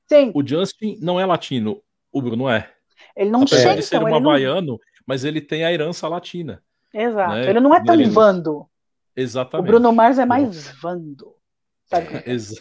Sim, 0.09 0.31
O 0.35 0.47
Justin 0.47 0.99
não 1.01 1.19
é 1.19 1.27
latino, 1.27 1.83
o 2.13 2.23
Bruno 2.23 2.49
é. 2.49 2.71
ele 3.17 3.31
não 3.31 3.43
Apesar 3.43 3.57
chega, 3.71 3.75
de 3.77 3.83
ser 3.83 3.97
então, 3.97 4.07
um 4.07 4.11
ele 4.11 4.21
não... 4.21 4.31
havaiano, 4.31 4.79
mas 5.05 5.25
ele 5.25 5.41
tem 5.41 5.65
a 5.65 5.73
herança 5.73 6.07
latina. 6.07 6.63
Exato. 6.95 7.33
né? 7.35 7.51
Ele 7.51 7.59
não 7.61 7.75
é 7.75 7.83
tão 7.83 7.95
Ele- 7.97 8.05
vando. 8.09 8.59
O 8.59 8.69
Exatamente. 9.17 9.67
Bruno 9.67 9.93
Mars 9.93 10.19
é 10.19 10.25
mais 10.25 10.69
vando. 10.81 11.35
Sabe? 11.87 12.07
Exa- 12.27 12.61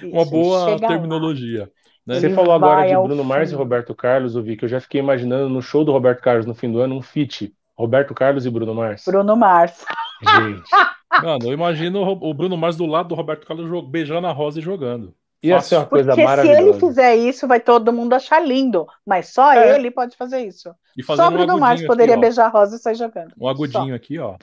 Isso, 0.00 0.06
Uma 0.10 0.24
boa 0.24 0.64
chega 0.70 0.88
lá. 0.88 1.68
Né? 2.08 2.20
Você 2.20 2.30
falou 2.30 2.52
agora 2.54 2.86
de 2.86 2.92
ao 2.94 3.04
Bruno 3.06 3.22
Mars 3.22 3.52
e. 3.52 3.54
Roberto 3.54 3.94
Carlos, 3.94 4.34
eu 4.34 4.42
vi 4.42 4.56
que 4.56 4.64
eu 4.64 4.68
já 4.68 4.80
fiquei 4.80 5.00
imaginando 5.00 5.48
no 5.48 5.60
show 5.62 5.84
do 5.84 5.92
Roberto 5.92 6.20
Carlos 6.22 6.46
no 6.46 6.54
fim 6.54 6.70
do 6.72 6.80
ano 6.80 6.96
um 6.96 7.02
feat. 7.02 7.54
Roberto 7.76 8.12
Carlos 8.14 8.44
e 8.44 8.50
Bruno 8.50 8.74
Mars. 8.74 9.04
Bruno 9.06 9.36
Mars. 9.36 9.84
Gente, 10.22 10.62
Mano, 11.22 11.46
eu 11.46 11.52
imagino 11.52 12.02
o 12.02 12.34
Bruno 12.34 12.56
Mars 12.56 12.76
do 12.76 12.86
lado 12.86 13.08
do 13.10 13.14
Roberto 13.14 13.46
Carlos 13.46 13.84
beijando 13.88 14.26
a 14.26 14.32
Rosa 14.32 14.58
e 14.58 14.62
jogando. 14.62 15.14
ia 15.42 15.60
ser 15.60 15.76
uma 15.76 15.82
Porque 15.86 16.02
coisa 16.04 16.12
se 16.14 16.20
ele 16.20 16.26
maravilhosa. 16.26 16.80
fizer 16.80 17.14
isso, 17.16 17.46
vai 17.46 17.60
todo 17.60 17.92
mundo 17.92 18.14
achar 18.14 18.44
lindo. 18.44 18.86
Mas 19.06 19.28
só 19.28 19.52
É. 19.52 19.76
ele 19.76 19.90
pode 19.90 20.16
fazer 20.16 20.40
isso. 20.40 20.74
E 20.96 21.02
Só 21.04 21.28
um 21.28 21.32
Bruno 21.32 21.56
Mars 21.58 21.86
poderia 21.86 22.14
aqui, 22.14 22.20
beijar 22.22 22.46
a 22.46 22.48
Rosa 22.48 22.76
e 22.76 22.78
sair 22.80 22.96
jogando. 22.96 23.32
Um 23.40 23.46
agudinho 23.46 23.94
aqui, 23.94 24.18
ó. 24.18 24.34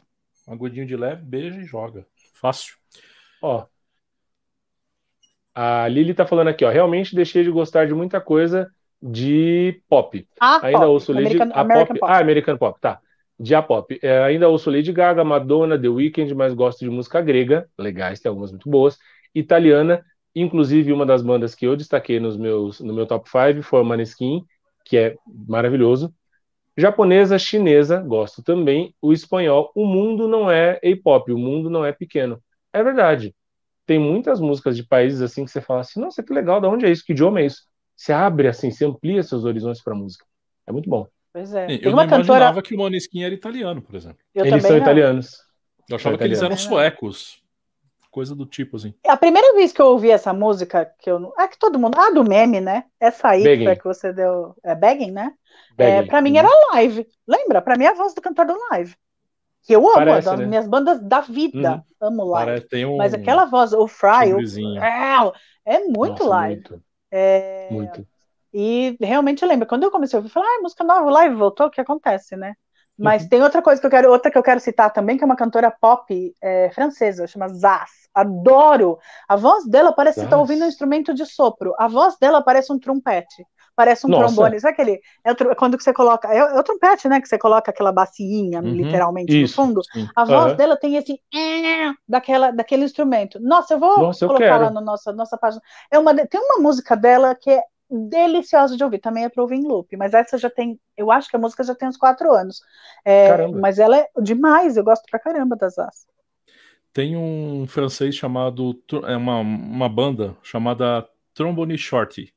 Um 0.47 0.53
agudinho 0.53 0.85
de 0.85 0.95
leve, 0.95 1.21
beija 1.23 1.59
e 1.59 1.65
joga. 1.65 2.05
Fácil. 2.33 2.75
Ó, 3.41 3.65
a 5.55 5.87
Lili 5.87 6.13
tá 6.13 6.25
falando 6.25 6.49
aqui, 6.49 6.65
ó. 6.65 6.69
Realmente 6.69 7.15
deixei 7.15 7.43
de 7.43 7.49
gostar 7.51 7.87
de 7.87 7.93
muita 7.93 8.19
coisa 8.21 8.69
de 9.01 9.81
pop. 9.89 10.27
Ah, 10.39 10.59
Ainda 10.63 10.79
pop. 10.79 10.91
ouço 10.91 11.13
Lady 11.13 11.37
American, 11.37 11.51
a 11.53 11.61
American 11.61 11.87
pop. 11.87 11.99
Pop. 11.99 12.11
Ah, 12.11 12.17
American 12.19 12.57
Pop, 12.57 12.81
tá. 12.81 12.99
De 13.39 13.53
a 13.55 13.61
pop. 13.61 13.99
É, 14.01 14.23
ainda 14.23 14.49
ouço 14.49 14.69
Lady 14.71 14.91
Gaga, 14.91 15.23
Madonna, 15.23 15.79
The 15.79 15.87
Weeknd, 15.87 16.33
mas 16.33 16.53
gosto 16.53 16.79
de 16.79 16.89
música 16.89 17.21
grega, 17.21 17.67
legais, 17.77 18.19
tem 18.19 18.29
algumas 18.29 18.51
muito 18.51 18.69
boas. 18.69 18.97
Italiana, 19.33 20.03
inclusive 20.33 20.91
uma 20.91 21.05
das 21.05 21.21
bandas 21.21 21.53
que 21.53 21.65
eu 21.65 21.75
destaquei 21.75 22.19
nos 22.19 22.37
meus, 22.37 22.79
no 22.79 22.93
meu 22.93 23.05
top 23.05 23.29
5 23.29 23.61
foi 23.63 23.81
o 23.81 23.85
Maneskin, 23.85 24.43
que 24.85 24.97
é 24.97 25.15
maravilhoso. 25.47 26.13
Japonesa, 26.77 27.39
chinesa, 27.39 28.01
gosto 28.01 28.43
também. 28.43 28.93
O 29.01 29.13
espanhol, 29.13 29.71
o 29.75 29.85
mundo 29.85 30.27
não 30.27 30.51
é 30.51 30.79
A-pop, 30.83 31.31
o 31.31 31.37
mundo 31.37 31.69
não 31.69 31.85
é 31.85 31.91
pequeno. 31.91 32.41
É 32.73 32.83
verdade. 32.83 33.33
Tem 33.85 33.99
muitas 33.99 34.39
músicas 34.39 34.75
de 34.75 34.83
países 34.83 35.21
assim 35.21 35.45
que 35.45 35.51
você 35.51 35.61
fala 35.61 35.81
assim, 35.81 35.99
nossa, 35.99 36.23
que 36.23 36.33
legal, 36.33 36.59
de 36.59 36.67
onde 36.67 36.85
é 36.85 36.91
isso? 36.91 37.03
Que 37.05 37.13
idioma 37.13 37.39
é 37.39 37.45
isso? 37.45 37.63
Você 37.95 38.11
abre 38.11 38.47
assim, 38.47 38.71
você 38.71 38.85
amplia 38.85 39.21
seus 39.23 39.45
horizontes 39.45 39.83
para 39.83 39.95
música. 39.95 40.25
É 40.67 40.71
muito 40.71 40.89
bom. 40.89 41.07
Pois 41.31 41.53
é. 41.53 41.65
Eu 41.65 41.67
Tem 41.67 41.81
não 41.83 41.93
uma 41.93 42.03
cantora. 42.07 42.39
imaginava 42.39 42.61
que 42.61 42.75
o 42.75 42.77
Maneskin 42.79 43.23
era 43.23 43.33
italiano, 43.33 43.81
por 43.81 43.95
exemplo. 43.95 44.17
Eu 44.33 44.45
Eles 44.45 44.63
são 44.63 44.71
não. 44.71 44.77
italianos. 44.77 45.37
Eu 45.89 45.95
achava 45.97 46.17
que 46.17 46.23
eles 46.23 46.41
eram 46.41 46.57
suecos. 46.57 47.43
Coisa 48.09 48.33
do 48.33 48.45
tipo, 48.45 48.77
assim. 48.77 48.93
A 49.05 49.17
primeira 49.17 49.53
vez 49.53 49.73
que 49.73 49.81
eu 49.81 49.87
ouvi 49.87 50.09
essa 50.09 50.31
música, 50.33 50.89
que 50.99 51.11
eu 51.11 51.19
não. 51.19 51.33
Ah, 51.37 51.49
que 51.49 51.59
todo 51.59 51.77
mundo. 51.77 51.97
Ah, 51.97 52.11
do 52.11 52.23
meme, 52.23 52.61
né? 52.61 52.85
Essa 52.97 53.31
aí 53.31 53.43
Begging. 53.43 53.75
que 53.75 53.83
você 53.83 54.13
deu. 54.13 54.55
É 54.63 54.73
Begging, 54.73 55.11
né? 55.11 55.33
É, 55.77 55.97
Begging. 55.97 56.07
pra 56.07 56.21
mim 56.21 56.37
era 56.37 56.47
live. 56.73 57.05
Lembra? 57.27 57.61
Pra 57.61 57.75
mim 57.77 57.83
é 57.83 57.89
a 57.89 57.93
voz 57.93 58.15
do 58.15 58.21
cantor 58.21 58.45
do 58.45 58.57
live. 58.71 58.95
Que 59.65 59.75
eu 59.75 59.81
amo, 59.87 59.95
Parece, 59.95 60.35
né? 60.37 60.45
minhas 60.45 60.67
bandas 60.67 61.01
da 61.01 61.21
vida. 61.21 61.83
Amo 61.99 62.23
live. 62.25 62.61
Parece, 62.61 62.85
um 62.85 62.97
Mas 62.97 63.13
aquela 63.13 63.45
voz, 63.45 63.73
o 63.73 63.87
Fry, 63.87 64.33
o... 64.33 64.39
é, 65.65 65.79
muito 65.79 66.23
Nossa, 66.23 66.29
live. 66.29 66.55
Muito, 66.55 66.83
É, 67.11 67.67
muito. 67.71 68.07
E 68.53 68.95
realmente 69.01 69.43
eu 69.43 69.49
lembro, 69.49 69.67
quando 69.67 69.83
eu 69.83 69.91
comecei 69.91 70.15
a 70.15 70.19
ouvir, 70.19 70.29
eu 70.29 70.33
falei, 70.33 70.47
ah, 70.49 70.61
música 70.61 70.83
nova, 70.83 71.09
live 71.09 71.35
voltou, 71.35 71.67
o 71.67 71.69
que 71.69 71.81
acontece, 71.81 72.35
né? 72.37 72.53
Mas 72.97 73.23
Uhum. 73.23 73.29
tem 73.29 73.41
outra 73.41 73.61
coisa 73.61 73.81
que 73.81 73.85
eu 73.87 73.91
quero, 73.91 74.09
outra 74.09 74.31
que 74.31 74.37
eu 74.37 74.43
quero 74.43 74.59
citar 74.59 74.93
também, 74.93 75.17
que 75.17 75.23
é 75.23 75.25
uma 75.25 75.35
cantora 75.35 75.69
pop 75.69 76.33
é, 76.41 76.69
francesa, 76.69 77.27
chama 77.27 77.49
Zaz. 77.49 77.91
Adoro. 78.13 78.97
A 79.27 79.35
voz 79.35 79.65
dela 79.67 79.91
parece 79.91 80.15
que 80.19 80.21
você 80.21 80.29
tá 80.29 80.37
Zaz. 80.37 80.41
ouvindo 80.49 80.63
um 80.63 80.67
instrumento 80.69 81.13
de 81.13 81.25
sopro. 81.25 81.73
A 81.77 81.87
voz 81.89 82.17
dela 82.17 82.41
parece 82.41 82.71
um 82.71 82.79
trompete. 82.79 83.45
Parece 83.75 84.05
um 84.05 84.09
Nossa. 84.09 84.33
trombone. 84.35 84.59
Sabe 84.59 84.73
aquele? 84.73 85.01
É 85.23 85.33
tro- 85.33 85.55
quando 85.55 85.79
você 85.81 85.93
coloca. 85.93 86.27
É, 86.33 86.43
o- 86.43 86.47
é 86.57 86.59
o 86.59 86.63
trompete, 86.63 87.07
né? 87.09 87.19
Que 87.21 87.27
você 87.27 87.37
coloca 87.37 87.71
aquela 87.71 87.91
bacinha, 87.91 88.61
Uhum. 88.61 88.71
literalmente, 88.73 89.41
Isso. 89.43 89.61
no 89.61 89.67
fundo. 89.67 89.81
Sim. 89.93 90.07
A 90.15 90.23
voz 90.25 90.45
Aham. 90.47 90.55
dela 90.55 90.77
tem 90.77 90.95
esse 90.95 91.19
"é", 91.33 91.91
daquela, 92.07 92.51
daquele 92.51 92.85
instrumento. 92.85 93.39
Nossa, 93.39 93.73
eu 93.73 93.79
vou 93.79 93.97
Nossa, 93.99 94.23
eu 94.25 94.29
colocar 94.29 94.45
quero. 94.45 94.63
lá 94.65 94.71
na 94.71 94.81
nossa, 94.81 95.11
nossa 95.11 95.37
página. 95.37 95.61
É 95.91 95.99
uma, 95.99 96.15
tem 96.15 96.39
uma 96.39 96.59
música 96.61 96.95
dela 96.95 97.35
que 97.35 97.49
é 97.51 97.61
deliciosa 97.89 98.75
de 98.75 98.83
ouvir, 98.83 98.99
também 98.99 99.25
é 99.25 99.29
pra 99.29 99.43
ouvir 99.43 99.57
em 99.57 99.67
loop, 99.67 99.95
mas 99.95 100.13
essa 100.13 100.37
já 100.39 100.49
tem, 100.49 100.79
eu 100.97 101.11
acho 101.11 101.29
que 101.29 101.35
a 101.35 101.39
música 101.39 101.63
já 101.63 101.75
tem 101.75 101.87
uns 101.87 101.97
quatro 101.97 102.33
anos. 102.33 102.59
É, 103.05 103.47
mas 103.47 103.77
ela 103.77 103.97
é 103.97 104.07
demais, 104.21 104.75
eu 104.77 104.83
gosto 104.83 105.03
pra 105.09 105.19
caramba 105.19 105.55
das 105.55 105.77
As. 105.77 106.05
Tem 106.93 107.15
um 107.17 107.67
francês 107.67 108.15
chamado. 108.15 108.81
É 109.07 109.17
uma, 109.17 109.39
uma 109.39 109.89
banda 109.89 110.35
chamada 110.41 111.07
Trombone 111.33 111.77
Shorty. 111.77 112.33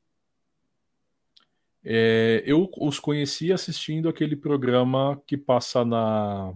É, 1.91 2.43
eu 2.45 2.69
os 2.77 2.99
conheci 2.99 3.51
assistindo 3.51 4.07
aquele 4.07 4.35
programa 4.35 5.19
que 5.25 5.35
passa 5.35 5.83
na, 5.83 6.53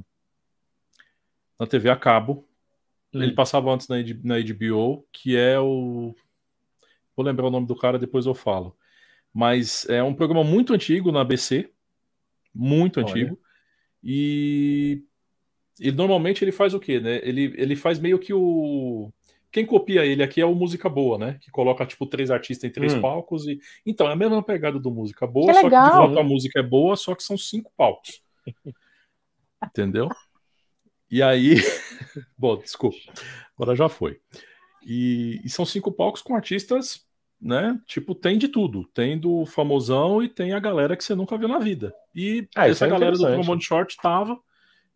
na 1.60 1.66
TV 1.66 1.90
a 1.90 1.96
cabo. 1.96 2.48
Ele 3.12 3.32
Hum. 3.32 3.36
passava 3.36 3.74
antes 3.74 3.88
na, 3.88 3.96
na 4.24 4.36
HBO, 4.40 5.04
que 5.12 5.36
é 5.36 5.60
o. 5.60 6.14
Vou 7.16 7.26
lembrar 7.26 7.48
o 7.48 7.50
nome 7.50 7.66
do 7.66 7.76
cara, 7.76 7.98
depois 7.98 8.28
eu 8.28 8.36
falo. 8.36 8.78
Mas 9.34 9.90
é 9.90 10.04
um 10.04 10.14
programa 10.14 10.44
muito 10.44 10.72
antigo 10.72 11.12
na 11.12 11.22
ABC. 11.22 11.68
Muito 12.54 13.00
Olha. 13.00 13.10
antigo. 13.10 13.40
E 14.04 15.02
ele 15.80 15.98
normalmente 15.98 16.44
ele 16.44 16.52
faz 16.52 16.76
o 16.76 16.80
quê, 16.80 17.00
né? 17.00 17.20
Ele, 17.24 17.56
ele 17.58 17.76
faz 17.76 17.98
meio 17.98 18.20
que 18.20 18.36
o. 18.36 19.12
Quem 19.54 19.66
copia 19.68 20.04
ele 20.04 20.24
aqui 20.24 20.42
é 20.42 20.46
o 20.46 20.56
Música 20.56 20.90
Boa, 20.90 21.18
né? 21.20 21.38
Que 21.40 21.52
coloca, 21.52 21.86
tipo, 21.86 22.08
três 22.08 22.32
artistas 22.32 22.68
em 22.68 22.74
três 22.74 22.96
Hum. 22.96 23.02
palcos. 23.02 23.46
e 23.48 23.60
Então, 23.86 24.10
é 24.10 24.14
a 24.14 24.16
mesma 24.16 24.42
pegada 24.42 24.80
do 24.80 24.90
Música 24.90 25.28
Boa, 25.28 25.46
Que 25.48 25.54
só 25.54 25.60
que 25.62 25.70
de 25.70 25.76
legal. 25.76 25.92
fato 26.08 26.20
a 26.20 26.24
música 26.24 26.60
é 26.60 26.64
boa, 26.64 26.96
só 26.96 27.14
que 27.14 27.22
são 27.24 27.38
cinco 27.38 27.72
palcos. 27.78 28.22
Entendeu? 29.64 30.10
E 31.10 31.22
aí. 31.22 31.54
Bom, 32.38 32.58
desculpa. 32.58 32.98
Agora 33.56 33.76
já 33.76 33.88
foi. 33.88 34.20
E, 34.86 35.40
e 35.44 35.50
são 35.50 35.66
cinco 35.66 35.92
palcos 35.92 36.22
com 36.24 36.36
artistas, 36.36 37.06
né? 37.40 37.80
Tipo, 37.86 38.16
tem 38.16 38.38
de 38.40 38.48
tudo. 38.48 38.86
Tem 38.94 39.18
do 39.20 39.46
famosão 39.46 40.22
e 40.24 40.28
tem 40.28 40.54
a 40.54 40.60
galera 40.60 40.98
que 40.98 41.04
você 41.04 41.14
nunca 41.14 41.38
viu 41.38 41.48
na 41.48 41.60
vida. 41.60 41.94
E 42.16 42.48
Ah, 42.56 42.68
essa 42.68 42.86
é 42.88 42.90
galera 42.90 43.16
do. 43.16 43.20
Trombone 43.24 43.62
Short 43.62 43.96
tava. 44.02 44.38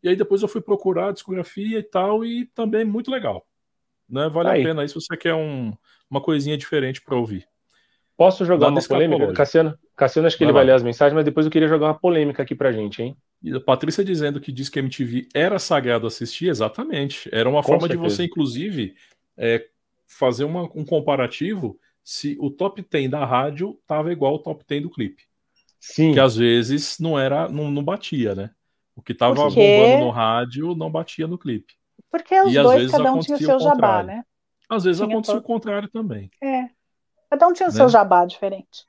E 0.01 0.09
aí 0.09 0.15
depois 0.15 0.41
eu 0.41 0.47
fui 0.47 0.61
procurar 0.61 1.09
a 1.09 1.11
discografia 1.11 1.77
e 1.79 1.83
tal, 1.83 2.25
e 2.25 2.45
também 2.47 2.83
muito 2.83 3.09
legal. 3.11 3.45
Né? 4.09 4.29
Vale 4.29 4.47
Tá 4.47 4.53
a 4.53 4.57
aí. 4.57 4.63
pena 4.63 4.81
aí 4.81 4.87
se 4.89 4.95
você 4.95 5.15
quer 5.17 5.33
um, 5.33 5.73
uma 6.09 6.21
coisinha 6.21 6.57
diferente 6.57 7.01
para 7.01 7.15
ouvir. 7.17 7.47
Posso 8.15 8.43
jogar 8.45 8.69
uma 8.69 8.81
polêmica? 8.81 9.31
Cassiano, 9.33 9.77
Cassiano, 9.95 10.27
acho 10.27 10.35
que 10.37 10.43
Vai 10.43 10.49
ele 10.49 10.53
vai 10.53 10.63
lá. 10.63 10.67
ler 10.71 10.75
as 10.75 10.83
mensagens, 10.83 11.13
mas 11.13 11.25
depois 11.25 11.45
eu 11.45 11.51
queria 11.51 11.67
jogar 11.67 11.87
uma 11.87 11.99
polêmica 11.99 12.41
aqui 12.41 12.55
pra 12.55 12.71
gente, 12.71 13.01
hein? 13.01 13.15
E 13.43 13.53
a 13.53 13.59
Patrícia 13.59 14.03
dizendo 14.03 14.41
que 14.41 14.51
diz 14.51 14.69
que 14.69 14.79
a 14.79 14.81
MTV 14.81 15.27
era 15.35 15.59
sagrado 15.59 16.07
assistir, 16.07 16.49
exatamente. 16.49 17.29
Era 17.31 17.47
uma 17.47 17.61
Com 17.61 17.67
forma 17.67 17.87
de 17.87 17.93
certeza. 17.93 18.15
você, 18.15 18.23
inclusive, 18.23 18.95
é, 19.37 19.67
fazer 20.07 20.45
uma- 20.45 20.63
um 20.73 20.83
comparativo 20.83 21.79
se 22.03 22.35
o 22.39 22.49
top 22.49 22.81
10 22.89 23.09
da 23.11 23.23
rádio 23.23 23.77
tava 23.85 24.11
igual 24.11 24.33
ao 24.33 24.39
top 24.39 24.63
10 24.67 24.81
do 24.81 24.89
clipe. 24.89 25.23
Sim. 25.79 26.13
Que 26.13 26.19
às 26.19 26.35
vezes 26.35 26.97
não 26.99 27.19
era, 27.19 27.47
não, 27.47 27.69
não 27.69 27.83
batia, 27.83 28.33
né? 28.33 28.49
O 28.95 29.01
que 29.01 29.13
tava 29.13 29.35
Porque- 29.35 29.55
bombando 29.55 30.05
no 30.05 30.09
rádio 30.09 30.73
não 30.73 30.89
batia 30.89 31.27
no 31.27 31.37
clipe. 31.37 31.73
Porque 32.11 32.39
os 32.41 32.51
E 32.53 32.61
dois, 32.61 32.79
vezes 32.81 32.91
cada 32.91 33.13
um 33.13 33.19
tinha 33.19 33.35
o 33.35 33.39
seu 33.39 33.55
o 33.57 33.59
jabá, 33.59 34.03
né? 34.03 34.23
Às 34.69 34.83
vezes 34.83 35.01
Tinha 35.05 35.21
todo- 35.21 35.37
o 35.37 35.41
contrário 35.41 35.89
também. 35.89 36.29
É. 36.41 36.69
Cada 37.29 37.47
um 37.47 37.53
tinha 37.53 37.67
o 37.67 37.71
Né? 37.71 37.77
seu 37.77 37.89
jabá 37.89 38.25
diferente. 38.25 38.85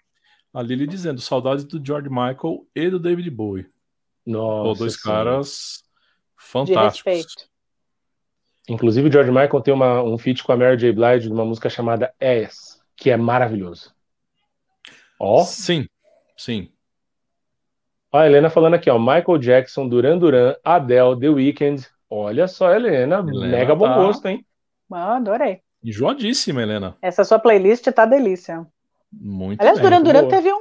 A 0.54 0.62
Lili 0.62 0.86
dizendo 0.86 1.20
saudades 1.20 1.64
do 1.64 1.84
George 1.84 2.08
Michael 2.08 2.66
e 2.74 2.88
do 2.90 2.98
David 2.98 3.30
Bowie. 3.30 3.66
Nossa 4.26 4.78
dois 4.80 5.00
Senhora. 5.00 5.24
caras 5.24 5.84
De 6.36 6.44
fantásticos. 6.44 7.12
respeito. 7.12 7.48
Inclusive, 8.68 9.08
o 9.08 9.12
George 9.12 9.30
Michael 9.30 9.60
tem 9.62 9.72
uma, 9.72 10.02
um 10.02 10.18
feat 10.18 10.44
com 10.44 10.52
a 10.52 10.56
Mary 10.56 10.76
J. 10.76 10.92
Blige 10.92 11.28
numa 11.28 11.44
música 11.44 11.70
chamada 11.70 12.12
Ass, 12.20 12.82
que 12.96 13.10
é 13.10 13.16
maravilhoso. 13.16 13.94
Ó, 15.18 15.42
Sim, 15.42 15.86
sim. 16.36 16.70
ó, 18.12 18.18
a 18.18 18.26
Helena 18.26 18.50
falando 18.50 18.74
aqui, 18.74 18.90
ó. 18.90 18.98
Michael 18.98 19.38
Jackson, 19.38 19.88
Duran 19.88 20.18
Duran, 20.18 20.54
Adele, 20.62 21.18
The 21.18 21.28
Weeknd. 21.30 21.86
Olha 22.10 22.48
só, 22.48 22.72
Helena, 22.72 23.18
Helena 23.18 23.46
mega 23.48 23.74
bom 23.74 23.86
tá- 23.86 23.96
gosto, 23.96 24.26
hein? 24.26 24.44
Ah, 24.90 25.16
adorei. 25.16 25.60
Enjoadíssima, 25.84 26.62
Helena. 26.62 26.96
Essa 27.02 27.22
sua 27.24 27.38
playlist 27.38 27.86
tá 27.92 28.04
delícia. 28.06 28.66
Muito 29.12 29.60
Aliás, 29.60 29.78
bem. 29.78 29.84
Duran 29.90 30.02
Duran 30.02 30.28
teve 30.28 30.52
um, 30.52 30.58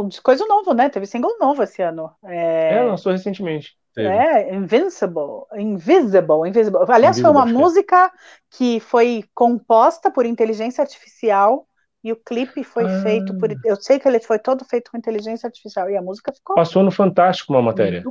um 0.00 0.08
de 0.08 0.20
coisa 0.22 0.46
novo, 0.46 0.72
né? 0.72 0.88
Teve 0.88 1.06
single 1.06 1.36
novo 1.38 1.62
esse 1.62 1.82
ano. 1.82 2.10
É, 2.24 2.74
É, 2.76 2.82
lançou 2.82 3.12
recentemente. 3.12 3.76
Teve. 3.94 4.08
É, 4.08 4.54
Invincible, 4.54 5.44
Invisible, 5.54 6.48
Invisible. 6.48 6.80
Aliás, 6.88 7.20
foi 7.20 7.30
Invisible, 7.30 7.30
uma 7.30 7.42
acho 7.44 7.52
que 7.52 7.58
é. 7.58 7.60
música 7.60 8.12
que 8.50 8.80
foi 8.80 9.24
composta 9.34 10.10
por 10.10 10.26
inteligência 10.26 10.82
artificial 10.82 11.66
e 12.02 12.10
o 12.12 12.16
clipe 12.16 12.64
foi 12.64 12.84
Ah. 12.84 13.02
feito 13.02 13.36
por. 13.38 13.50
Eu 13.64 13.76
sei 13.76 13.98
que 13.98 14.08
ele 14.08 14.20
foi 14.20 14.38
todo 14.38 14.64
feito 14.64 14.90
com 14.90 14.96
inteligência 14.96 15.46
artificial 15.46 15.88
e 15.90 15.96
a 15.96 16.02
música 16.02 16.32
ficou 16.32 16.56
Passou 16.56 16.82
no 16.82 16.90
Fantástico 16.90 17.52
uma 17.52 17.62
matéria. 17.62 18.02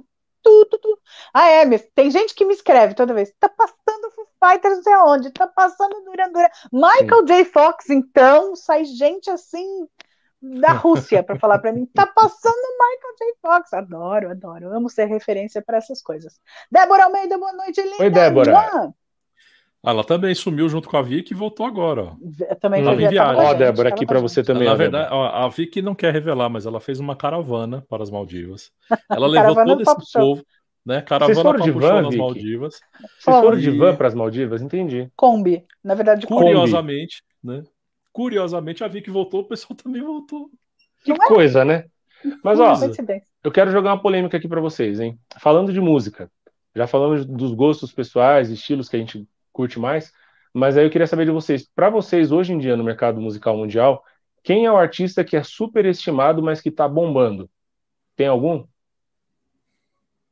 Tudo, 0.44 0.66
tudo, 0.66 0.80
tudo. 0.80 1.02
Ah, 1.34 1.48
é, 1.48 1.78
tem 1.96 2.12
gente 2.12 2.36
que 2.36 2.46
me 2.46 2.54
escreve 2.54 2.94
toda 2.94 3.14
vez. 3.14 3.34
Tá 3.40 3.50
passando 3.50 4.12
Foo 4.12 4.28
Fighters 4.44 4.76
não 4.76 4.84
sei 4.84 4.94
aonde, 4.94 5.32
tá 5.32 5.48
passando 5.48 6.04
Duran 6.04 6.32
Duran. 6.32 6.50
Michael 6.72 7.26
J. 7.26 7.46
Fox, 7.46 7.90
então, 7.90 8.56
sai 8.56 8.86
gente 8.86 9.30
assim 9.30 9.88
da 10.42 10.74
Rússia 10.74 11.24
pra 11.24 11.40
falar 11.40 11.60
pra 11.60 11.72
mim. 11.72 11.86
Tá 11.86 12.06
passando 12.06 12.54
Michael 12.54 13.16
J. 13.18 13.36
Fox. 13.42 13.74
Adoro, 13.74 14.30
adoro. 14.30 14.70
Amo 14.70 14.90
ser 14.90 15.06
referência 15.06 15.62
pra 15.62 15.78
essas 15.78 16.02
coisas. 16.02 16.40
Débora 16.70 17.06
Almeida, 17.06 17.38
boa 17.38 17.54
noite, 17.54 17.82
linda. 17.82 18.04
Oi, 18.04 18.10
Débora. 18.10 18.52
Mua. 18.52 18.94
Ah, 19.86 19.90
Ela 19.92 20.04
também 20.04 20.34
sumiu 20.34 20.70
junto 20.70 20.88
com 20.90 20.96
a 20.98 21.02
Vicky 21.02 21.34
e 21.34 21.36
voltou 21.38 21.66
agora. 21.66 22.04
ó. 22.04 22.56
Também 22.62 22.84
tava 22.84 22.96
com 23.36 23.42
a 23.42 23.50
Ó, 23.50 23.54
Débora, 23.54 23.90
aqui 23.90 23.98
com 24.00 24.04
a 24.06 24.08
pra 24.08 24.20
gente. 24.20 24.30
você 24.32 24.44
também. 24.44 24.64
Na 24.68 24.76
verdade, 24.76 25.10
ó, 25.12 25.26
a 25.26 25.48
Vicky 25.50 25.82
não 25.82 25.94
quer 25.94 26.14
revelar, 26.14 26.50
mas 26.50 26.66
ela 26.66 26.80
fez 26.80 27.00
uma 27.00 27.16
caravana 27.16 27.84
para 27.90 28.02
as 28.02 28.10
Maldivas. 28.10 28.72
Ela 29.12 29.28
levou 29.28 29.56
todo 29.56 29.76
do 29.76 29.82
esse 29.82 29.86
Papo 29.86 30.06
Show. 30.06 30.22
povo, 30.22 30.46
né? 30.86 31.02
Caravana 31.02 31.42
foram 31.42 31.60
de 31.60 31.72
Papo 31.72 31.82
Show 31.82 31.90
van, 31.90 31.96
nas 32.02 32.06
Vicky? 32.12 32.18
Maldivas. 32.18 32.80
Vocês 33.20 33.38
foram 33.42 33.58
E- 33.58 33.62
de 33.62 33.72
van 33.72 33.96
para 33.96 34.08
as 34.08 34.16
Maldivas? 34.16 34.62
Entendi. 34.62 35.12
Kombi. 35.18 35.66
Na 35.84 35.96
verdade. 35.96 36.26
Curiosamente, 36.28 37.22
né? 37.44 37.64
Curiosamente, 38.14 38.84
a 38.84 38.88
Vicky 38.88 39.10
voltou, 39.10 39.42
o 39.42 39.46
pessoal 39.48 39.76
também 39.76 40.02
voltou. 40.02 40.50
Que 41.04 41.10
Não 41.14 41.26
é? 41.26 41.28
coisa, 41.28 41.66
né? 41.66 41.86
Mas, 42.42 42.58
ó, 42.58 42.74
eu 43.44 43.52
quero 43.52 43.70
jogar 43.72 43.90
uma 43.92 44.02
polêmica 44.02 44.38
aqui 44.38 44.48
pra 44.48 44.62
vocês, 44.62 45.00
hein? 45.02 45.20
Falando 45.40 45.74
de 45.74 45.82
música, 45.82 46.32
já 46.74 46.88
falamos 46.88 47.26
dos 47.26 47.54
gostos 47.54 47.92
pessoais, 47.92 48.50
estilos 48.50 48.88
que 48.88 48.96
a 48.96 49.00
gente 49.00 49.28
curte 49.54 49.80
mais, 49.80 50.12
mas 50.54 50.78
aí 50.78 50.86
eu 50.86 50.92
queria 50.92 51.08
saber 51.08 51.26
de 51.26 51.32
vocês, 51.32 51.68
Pra 51.76 51.90
vocês 51.92 52.32
hoje 52.34 52.54
em 52.54 52.60
dia 52.60 52.78
no 52.78 52.84
mercado 52.86 53.22
musical 53.22 53.58
mundial, 53.58 54.04
quem 54.44 54.66
é 54.66 54.72
o 54.72 54.78
artista 54.78 55.24
que 55.26 55.38
é 55.38 55.44
super 55.44 55.86
estimado, 55.86 56.44
mas 56.44 56.62
que 56.62 56.72
tá 56.72 56.88
bombando? 56.90 57.50
Tem 58.16 58.28
algum? 58.28 58.66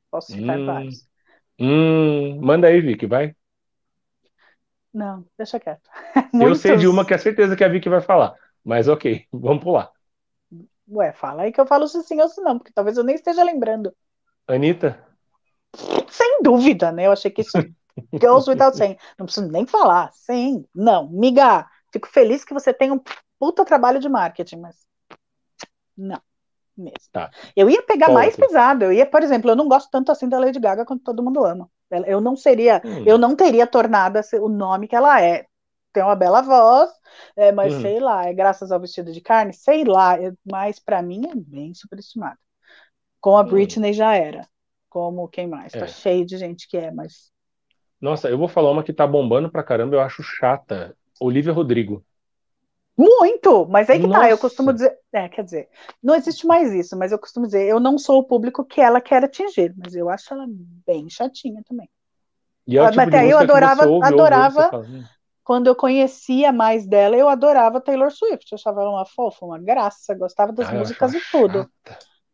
Posso 0.09 0.29
citar 0.31 0.59
Hum. 0.59 0.63
vários. 0.63 1.05
Hum, 1.59 2.39
manda 2.41 2.67
aí, 2.67 2.81
Vicky, 2.81 3.05
vai. 3.07 3.35
Não, 4.93 5.25
deixa 5.37 5.59
quieto. 5.59 5.89
Eu 6.37 6.55
sei 6.55 6.75
de 6.75 6.87
Muitos- 6.87 6.87
uma 6.87 7.05
que 7.05 7.13
é 7.13 7.17
certeza 7.17 7.55
que 7.55 7.63
a 7.63 7.67
Vicky 7.69 7.87
vai 7.89 8.01
falar, 8.01 8.35
mas 8.63 8.87
ok, 8.87 9.27
vamos 9.31 9.63
pular. 9.63 9.91
Ué, 10.87 11.11
fala 11.13 11.43
aí 11.43 11.51
que 11.51 11.59
eu 11.61 11.65
falo 11.65 11.87
se 11.87 12.03
sim 12.03 12.19
ou 12.21 12.27
se 12.29 12.41
não, 12.41 12.57
porque 12.59 12.71
talvez 12.73 12.97
eu 12.97 13.03
nem 13.03 13.15
esteja 13.15 13.43
lembrando. 13.43 13.95
Anitta? 14.47 14.89
Sem 16.09 16.39
dúvida, 16.43 16.91
né? 16.91 17.07
Eu 17.07 17.11
achei 17.11 17.31
que 17.31 17.41
isso 17.41 17.63
goes 18.13 18.47
without 18.47 18.75
saying. 18.77 18.97
Não 19.17 19.25
preciso 19.25 19.47
nem 19.51 19.65
falar. 19.65 20.11
Sim, 20.13 20.65
não. 20.73 21.09
Miga, 21.09 21.65
fico 21.91 22.07
feliz 22.07 22.43
que 22.43 22.53
você 22.53 22.73
tem 22.73 22.91
um 22.91 22.99
puta 23.39 23.65
trabalho 23.65 23.99
de 23.99 24.09
marketing, 24.09 24.57
mas 24.57 24.75
não. 25.97 26.21
Mesmo. 26.77 27.09
Tá. 27.11 27.29
Eu 27.55 27.69
ia 27.69 27.83
pegar 27.83 28.07
Qual 28.07 28.15
mais 28.15 28.35
pesado. 28.35 28.85
Eu 28.85 28.93
ia, 28.93 29.05
por 29.05 29.21
exemplo, 29.21 29.51
eu 29.51 29.55
não 29.55 29.67
gosto 29.67 29.89
tanto 29.91 30.11
assim 30.11 30.27
da 30.27 30.39
Lady 30.39 30.59
Gaga 30.59 30.85
quanto 30.85 31.03
todo 31.03 31.23
mundo 31.23 31.45
ama. 31.45 31.69
Eu 32.07 32.21
não 32.21 32.35
seria, 32.35 32.81
Hum. 32.85 33.03
eu 33.05 33.17
não 33.17 33.35
teria 33.35 33.67
tornado 33.67 34.19
o 34.41 34.47
nome 34.49 34.87
que 34.87 34.95
ela 34.95 35.21
é. 35.21 35.45
Tem 35.93 36.01
uma 36.01 36.15
bela 36.15 36.41
voz, 36.41 36.89
é, 37.35 37.51
mas 37.51 37.73
Hum. 37.73 37.81
sei 37.81 37.99
lá, 37.99 38.25
é 38.25 38.33
graças 38.33 38.71
ao 38.71 38.79
vestido 38.79 39.11
de 39.11 39.19
carne, 39.19 39.53
sei 39.53 39.83
lá, 39.83 40.17
é- 40.17 40.31
mas 40.49 40.79
pra 40.79 41.01
mim 41.01 41.27
é 41.29 41.35
bem 41.35 41.73
superestimada. 41.73 42.37
Com 43.19 43.37
a 43.37 43.43
Hum. 43.43 43.47
Britney 43.47 43.91
já 43.93 44.15
era. 44.15 44.47
Como 44.89 45.27
quem 45.27 45.47
mais? 45.47 45.73
Tá 45.73 45.85
É. 45.85 45.87
cheio 45.87 46.25
de 46.25 46.37
gente 46.37 46.67
que 46.69 46.77
é, 46.77 46.91
mas 46.91 47.31
Nossa, 48.01 48.29
eu 48.29 48.37
vou 48.37 48.47
falar 48.47 48.71
uma 48.71 48.83
que 48.83 48.91
tá 48.93 49.05
bombando 49.07 49.49
pra 49.51 49.63
caramba, 49.63 49.95
eu 49.95 50.01
acho 50.01 50.23
chata. 50.23 50.95
Olivia 51.19 51.53
Rodrigo. 51.53 52.03
muito, 52.97 53.65
mas 53.67 53.89
aí 53.89 53.99
que 53.99 54.07
tá, 54.07 54.29
eu 54.29 54.37
Nossa. 54.37 54.41
costumo 54.41 54.73
dizer, 54.73 54.95
é, 55.13 55.27
quer 55.29 55.43
dizer, 55.43 55.69
não 56.03 56.15
existe 56.15 56.45
mais 56.45 56.71
isso, 56.73 56.97
mas 56.97 57.11
eu 57.11 57.19
costumo 57.19 57.45
dizer, 57.45 57.67
eu 57.67 57.79
não 57.79 57.97
sou 57.97 58.19
o 58.19 58.23
público 58.23 58.63
que 58.65 58.79
ela 58.81 59.01
quer 59.01 59.23
atingir, 59.23 59.73
mas 59.77 59.95
eu 59.95 60.09
acho 60.09 60.33
ela 60.33 60.45
bem 60.85 61.09
chatinha 61.09 61.61
também. 61.67 61.89
E 62.67 62.77
é 62.77 62.87
tipo 62.87 62.93
mas 62.95 63.07
de 63.09 63.09
até 63.09 63.19
aí 63.21 63.29
eu 63.31 63.39
adorava- 63.39 63.85
ouve, 63.87 64.07
adorava- 64.07 64.75
"Hum, 64.87 65.03
Quando 65.43 65.67
eu 65.67 65.75
conhecia 65.75 66.51
mais 66.53 66.87
dela, 66.87 67.17
eu 67.17 67.29
adorava 67.29 67.81
Taylor 67.81 68.11
Swift, 68.11 68.51
eu 68.51 68.57
achava 68.57 68.81
ela 68.81 68.91
uma 68.91 69.05
fofa, 69.05 69.45
uma 69.45 69.59
graça, 69.59 70.15
gostava 70.15 70.53
das 70.53 70.67
ah, 70.67 70.73
músicas 70.73 71.13
e 71.15 71.21
tudo. 71.31 71.59
chata." 71.59 71.69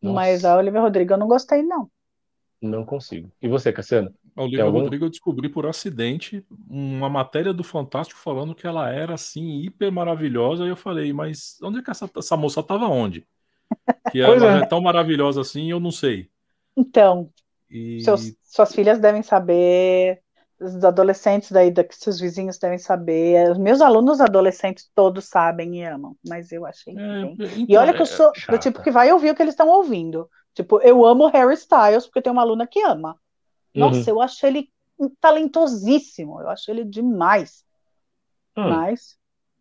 Mas 0.02 0.42
Nossa, 0.42 0.52
a 0.52 0.56
Olivia 0.58 0.80
Rodrigo 0.80 1.14
eu 1.14 1.18
não 1.18 1.28
gostei, 1.28 1.62
não. 1.62 1.90
Não 2.60 2.84
consigo. 2.84 3.30
E 3.40 3.48
você, 3.48 3.72
Cassiano? 3.72 4.12
A 4.36 4.42
Olivia 4.42 4.64
algum? 4.64 4.80
Rodrigo 4.82 5.04
eu 5.04 5.10
descobri 5.10 5.48
por 5.48 5.66
acidente 5.66 6.44
uma 6.68 7.08
matéria 7.08 7.52
do 7.52 7.64
Fantástico 7.64 8.20
falando 8.20 8.54
que 8.54 8.66
ela 8.66 8.88
era 8.90 9.14
assim 9.14 9.60
hiper 9.62 9.90
maravilhosa 9.92 10.64
e 10.64 10.68
eu 10.68 10.76
falei, 10.76 11.12
mas 11.12 11.58
onde 11.62 11.78
é 11.78 11.82
que 11.82 11.90
essa, 11.90 12.10
essa 12.16 12.36
moça 12.36 12.62
tava 12.62 12.86
onde? 12.86 13.26
Que 14.10 14.20
ela 14.20 14.58
é. 14.58 14.60
é 14.60 14.64
tão 14.64 14.80
maravilhosa 14.80 15.42
assim, 15.42 15.70
eu 15.70 15.80
não 15.80 15.90
sei. 15.92 16.30
Então, 16.76 17.32
E 17.70 17.98
seus- 17.98 18.36
suas 18.44 18.74
filhas 18.74 19.00
devem 19.00 19.22
saber, 19.22 20.22
os 20.60 20.84
adolescentes 20.84 21.52
daí, 21.52 21.70
da, 21.72 21.84
seus 21.92 22.20
vizinhos 22.20 22.58
devem 22.58 22.78
saber, 22.78 23.50
os 23.52 23.58
meus 23.58 23.80
alunos 23.80 24.20
adolescentes 24.20 24.90
todos 24.94 25.26
sabem 25.26 25.80
e 25.80 25.84
amam, 25.84 26.16
mas 26.28 26.52
eu 26.52 26.66
achei 26.66 26.96
é, 26.96 27.00
bem 27.20 27.38
E 27.68 27.76
então, 27.76 27.76
olha 27.76 27.94
que 27.94 28.02
eu 28.02 28.06
é- 28.06 28.06
sou 28.06 28.32
do 28.48 28.58
chata. 28.58 28.58
tipo 28.58 28.82
que 28.82 28.90
vai 28.90 29.12
ouvir 29.12 29.30
o 29.30 29.34
que 29.36 29.42
eles 29.42 29.54
estão 29.54 29.68
ouvindo. 29.68 30.30
Tipo, 30.62 30.80
eu 30.82 31.06
amo 31.06 31.28
Harry 31.28 31.54
Styles 31.54 32.04
porque 32.06 32.20
tem 32.20 32.32
uma 32.32 32.42
aluna 32.42 32.66
que 32.66 32.82
ama. 32.82 33.16
Nossa, 33.72 33.98
Uhum. 34.00 34.04
eu 34.16 34.20
acho 34.20 34.44
ele 34.44 34.68
talentosíssimo. 35.20 36.40
Eu 36.40 36.48
acho 36.50 36.68
ele 36.70 36.84
demais. 36.84 37.64
Hum. 38.56 38.68
Mas, 38.70 39.16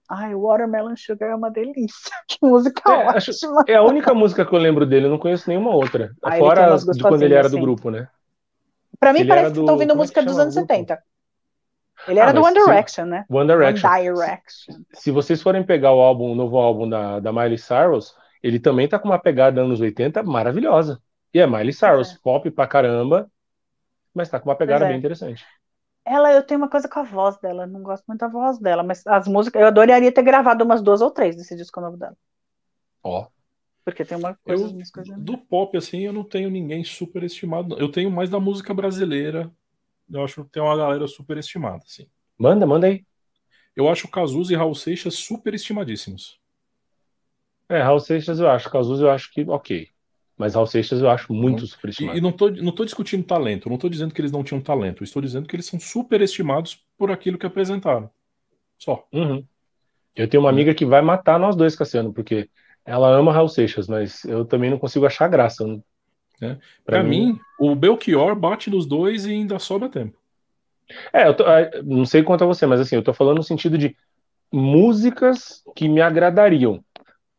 ai, 0.09 0.33
Watermelon 0.33 0.95
Sugar 0.97 1.29
é 1.29 1.35
uma 1.35 1.51
delícia. 1.51 2.11
Que 2.27 2.37
música 2.41 2.81
É, 2.91 3.07
acho- 3.09 3.31
ótima. 3.31 3.63
É 3.67 3.75
a 3.75 3.83
única 3.83 4.13
música 4.13 4.43
que 4.45 4.53
eu 4.53 4.59
lembro 4.59 4.85
dele, 4.87 5.05
eu 5.05 5.11
não 5.11 5.19
conheço 5.19 5.47
nenhuma 5.47 5.69
outra. 5.69 6.11
Ah, 6.23 6.35
Fora 6.37 6.75
de 6.77 7.01
quando 7.01 7.21
ele 7.21 7.33
era 7.33 7.43
gostosinhas, 7.43 7.51
do 7.51 7.59
grupo, 7.59 7.91
né? 7.91 8.07
Pra 8.99 9.13
mim 9.13 9.19
ele 9.19 9.29
parece 9.29 9.51
que 9.53 9.59
do- 9.59 9.65
tá 9.65 9.71
ouvindo 9.73 9.89
como 9.89 10.01
é 10.01 10.03
música 10.03 10.23
dos 10.23 10.39
anos 10.39 10.55
o 10.55 10.59
grupo? 10.61 10.73
70. 10.73 11.03
Ele 12.07 12.19
era 12.19 12.29
Ah, 12.29 12.33
do 12.33 12.41
One 12.43 12.59
se- 12.59 12.65
Direction, 12.65 13.05
né? 13.05 13.25
One 13.29 13.47
Direction. 13.47 13.89
One 13.89 14.01
Direction. 14.03 14.75
Se 14.93 15.11
vocês 15.11 15.41
forem 15.41 15.63
pegar 15.63 15.93
o 15.93 15.99
álbum, 15.99 16.31
o 16.31 16.35
novo 16.35 16.57
álbum 16.57 16.89
da, 16.89 17.19
da 17.19 17.31
Miley 17.31 17.57
Cyrus, 17.57 18.15
ele 18.41 18.59
também 18.59 18.88
tá 18.88 18.99
com 18.99 19.07
uma 19.07 19.19
pegada 19.19 19.61
anos 19.61 19.79
80 19.79 20.23
maravilhosa. 20.23 21.01
E 21.33 21.39
é 21.39 21.47
Miley 21.47 21.73
Cyrus, 21.73 22.13
é. 22.13 22.17
pop 22.23 22.49
pra 22.51 22.67
caramba, 22.67 23.29
mas 24.13 24.29
tá 24.29 24.39
com 24.39 24.49
uma 24.49 24.55
pegada 24.55 24.85
é. 24.85 24.89
bem 24.89 24.97
interessante. 24.97 25.45
Ela, 26.05 26.33
eu 26.33 26.41
tenho 26.41 26.59
uma 26.59 26.69
coisa 26.69 26.88
com 26.88 26.99
a 26.99 27.03
voz 27.03 27.38
dela, 27.38 27.67
não 27.67 27.83
gosto 27.83 28.05
muito 28.07 28.21
da 28.21 28.29
voz 28.29 28.57
dela, 28.57 28.81
mas 28.81 29.05
as 29.05 29.27
músicas, 29.27 29.61
eu 29.61 29.67
adoraria 29.67 30.11
ter 30.11 30.23
gravado 30.23 30.63
umas 30.63 30.81
duas 30.81 31.01
ou 31.01 31.11
três 31.11 31.35
desse 31.35 31.55
disco 31.55 31.81
novo 31.81 31.97
dela. 31.97 32.15
Ó, 33.03 33.27
Porque 33.83 34.05
tem 34.05 34.17
uma 34.17 34.33
coisa, 34.35 34.65
Eu, 34.65 35.17
do 35.17 35.38
pop, 35.38 35.75
assim, 35.77 35.99
eu 36.05 36.13
não 36.13 36.23
tenho 36.23 36.49
ninguém 36.49 36.83
super 36.83 37.23
estimado. 37.23 37.69
não. 37.69 37.77
Eu 37.77 37.91
tenho 37.91 38.09
mais 38.09 38.29
da 38.29 38.39
música 38.39 38.73
brasileira. 38.73 39.51
Eu 40.09 40.23
acho 40.23 40.45
que 40.45 40.51
tem 40.51 40.63
uma 40.63 40.77
galera 40.77 41.05
super 41.07 41.38
estimada, 41.38 41.83
assim. 41.85 42.07
manda, 42.38 42.65
manda 42.65 42.88
aí. 42.88 43.05
Eu 43.75 43.89
acho 43.89 44.07
Cazuza 44.07 44.53
e 44.53 44.55
Raul 44.55 44.73
Seixas 44.73 45.15
super 45.15 45.53
estimadíssimos. 45.53 46.39
É, 47.70 47.82
Raul 47.82 47.99
Seixas 47.99 48.39
eu 48.39 48.49
acho, 48.49 48.70
Cazuza 48.70 49.03
eu 49.05 49.11
acho 49.11 49.32
que 49.32 49.41
ok. 49.47 49.89
Mas 50.38 50.53
Raul 50.55 50.68
Seixas 50.68 51.01
eu 51.01 51.09
acho 51.09 51.34
muito 51.34 51.63
E, 51.63 51.68
superestimado. 51.68 52.18
e 52.18 52.22
não, 52.22 52.32
tô, 52.32 52.49
não 52.49 52.72
tô 52.72 52.86
discutindo 52.86 53.24
talento, 53.26 53.70
não 53.70 53.78
tô 53.78 53.89
dizendo 53.89 54.13
que 54.13 54.22
eles 54.22 54.32
não 54.32 54.43
tinham 54.43 54.61
talento, 54.61 55.03
estou 55.03 55.22
dizendo 55.22 55.47
que 55.47 55.55
eles 55.55 55.65
são 55.65 55.80
super 55.80 56.22
estimados 56.22 56.84
por 56.97 57.11
aquilo 57.11 57.38
que 57.38 57.45
apresentaram. 57.45 58.09
Só. 58.78 59.05
Uhum. 59.11 59.43
Eu 60.15 60.28
tenho 60.28 60.43
uma 60.43 60.49
amiga 60.49 60.74
que 60.74 60.86
vai 60.86 61.01
matar 61.01 61.39
nós 61.39 61.55
dois, 61.55 61.76
Cassiano, 61.76 62.13
porque 62.13 62.49
ela 62.86 63.09
ama 63.09 63.32
Raul 63.34 63.49
Seixas, 63.49 63.88
mas 63.88 64.24
eu 64.26 64.45
também 64.45 64.70
não 64.70 64.78
consigo 64.80 65.05
achar 65.05 65.28
graça. 65.28 65.65
Não- 65.65 65.84
É. 66.41 66.53
Pra 66.86 66.99
Pra 66.99 67.03
mim, 67.03 67.39
o 67.59 67.76
Belchior 67.76 68.36
bate 68.36 68.70
nos 68.70 68.86
dois 68.86 69.26
e 69.26 69.32
ainda 69.32 69.57
sobra 69.59 69.89
tempo. 69.89 70.18
É, 71.11 71.28
eu 71.28 71.36
tô- 71.36 71.43
é, 71.45 71.82
não 71.84 72.05
sei 72.05 72.22
quanto 72.24 72.43
a 72.43 72.47
você, 72.47 72.65
mas 72.68 72.80
assim, 72.80 72.95
eu 72.95 73.03
tô 73.03 73.11
falando 73.13 73.38
no 73.38 73.43
sentido 73.43 73.78
de 73.78 73.95
músicas 74.51 75.63
que 75.76 75.89
me 75.89 75.99
agradariam. 76.01 76.84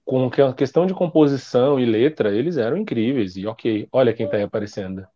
Com 0.09 0.31
que- 0.31 0.41
a 0.41 0.55
questão 0.55 0.87
de 0.87 0.95
composição 0.95 1.79
e 1.79 1.85
letra, 1.85 2.35
eles 2.35 2.57
eram 2.57 2.79
incríveis. 2.79 3.37
E 3.37 3.47
ok, 3.47 3.87
olha 3.93 4.15
quem 4.15 4.27
tá 4.27 4.39
aí 4.39 4.43
aparecendo. 4.43 5.07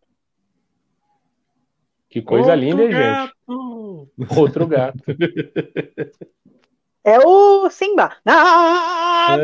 Que 2.11 2.21
coisa 2.21 2.51
Outro 2.51 2.61
linda, 2.61 2.83
hein, 2.83 2.93
gente? 2.93 3.01
gato! 3.01 4.09
Outro 4.39 4.67
gato. 4.67 4.99
É 7.05 7.19
o 7.19 7.69
Simba. 7.69 8.17
Ah, 8.25 9.37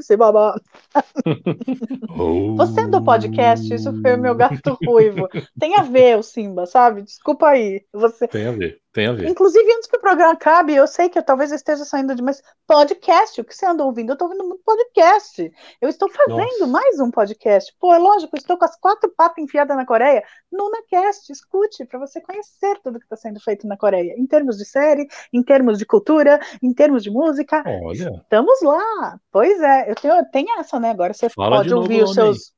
Simba. 0.00 0.54
Você 2.56 2.80
é 2.82 2.86
do 2.86 3.02
podcast, 3.02 3.74
isso 3.74 4.00
foi 4.00 4.14
o 4.14 4.18
meu 4.20 4.32
gato 4.36 4.78
ruivo. 4.86 5.28
Tem 5.58 5.76
a 5.76 5.82
ver 5.82 6.16
o 6.16 6.22
Simba, 6.22 6.66
sabe? 6.66 7.02
Desculpa 7.02 7.48
aí. 7.48 7.84
Você 7.92 8.28
Tem 8.28 8.46
a 8.46 8.52
ver. 8.52 8.80
Tem 8.98 9.06
a 9.06 9.12
ver. 9.12 9.28
Inclusive, 9.28 9.72
antes 9.74 9.86
que 9.86 9.96
o 9.96 10.00
programa 10.00 10.32
acabe, 10.32 10.74
eu 10.74 10.84
sei 10.84 11.08
que 11.08 11.16
eu 11.16 11.22
talvez 11.22 11.52
esteja 11.52 11.84
saindo 11.84 12.16
de 12.16 12.20
mais 12.20 12.42
podcast. 12.66 13.40
O 13.40 13.44
que 13.44 13.54
você 13.54 13.64
anda 13.64 13.84
ouvindo? 13.84 14.10
Eu 14.10 14.14
estou 14.14 14.26
ouvindo 14.26 14.44
muito 14.44 14.60
podcast. 14.64 15.52
Eu 15.80 15.88
estou 15.88 16.10
fazendo 16.10 16.40
Nossa. 16.40 16.66
mais 16.66 16.98
um 16.98 17.08
podcast. 17.08 17.72
Pô, 17.78 17.94
é 17.94 17.98
lógico, 17.98 18.36
estou 18.36 18.58
com 18.58 18.64
as 18.64 18.74
quatro 18.74 19.08
patas 19.16 19.38
enfiadas 19.38 19.76
na 19.76 19.86
Coreia. 19.86 20.24
NunaCast, 20.50 21.30
escute, 21.30 21.84
para 21.84 22.00
você 22.00 22.20
conhecer 22.20 22.76
tudo 22.82 22.98
que 22.98 23.04
está 23.04 23.14
sendo 23.14 23.38
feito 23.38 23.68
na 23.68 23.76
Coreia. 23.76 24.16
Em 24.18 24.26
termos 24.26 24.56
de 24.58 24.64
série, 24.64 25.06
em 25.32 25.44
termos 25.44 25.78
de 25.78 25.86
cultura, 25.86 26.40
em 26.60 26.74
termos 26.74 27.04
de 27.04 27.10
música. 27.12 27.62
Olha, 27.64 28.20
Estamos 28.20 28.60
lá. 28.62 29.20
Pois 29.30 29.60
é, 29.60 29.92
eu 29.92 29.94
tenho, 29.94 30.26
tenho 30.32 30.58
essa, 30.58 30.80
né? 30.80 30.90
Agora 30.90 31.14
você 31.14 31.28
Fala 31.28 31.58
pode 31.58 31.72
ouvir 31.72 32.02
os 32.02 32.18
aí. 32.18 32.34
seus. 32.34 32.52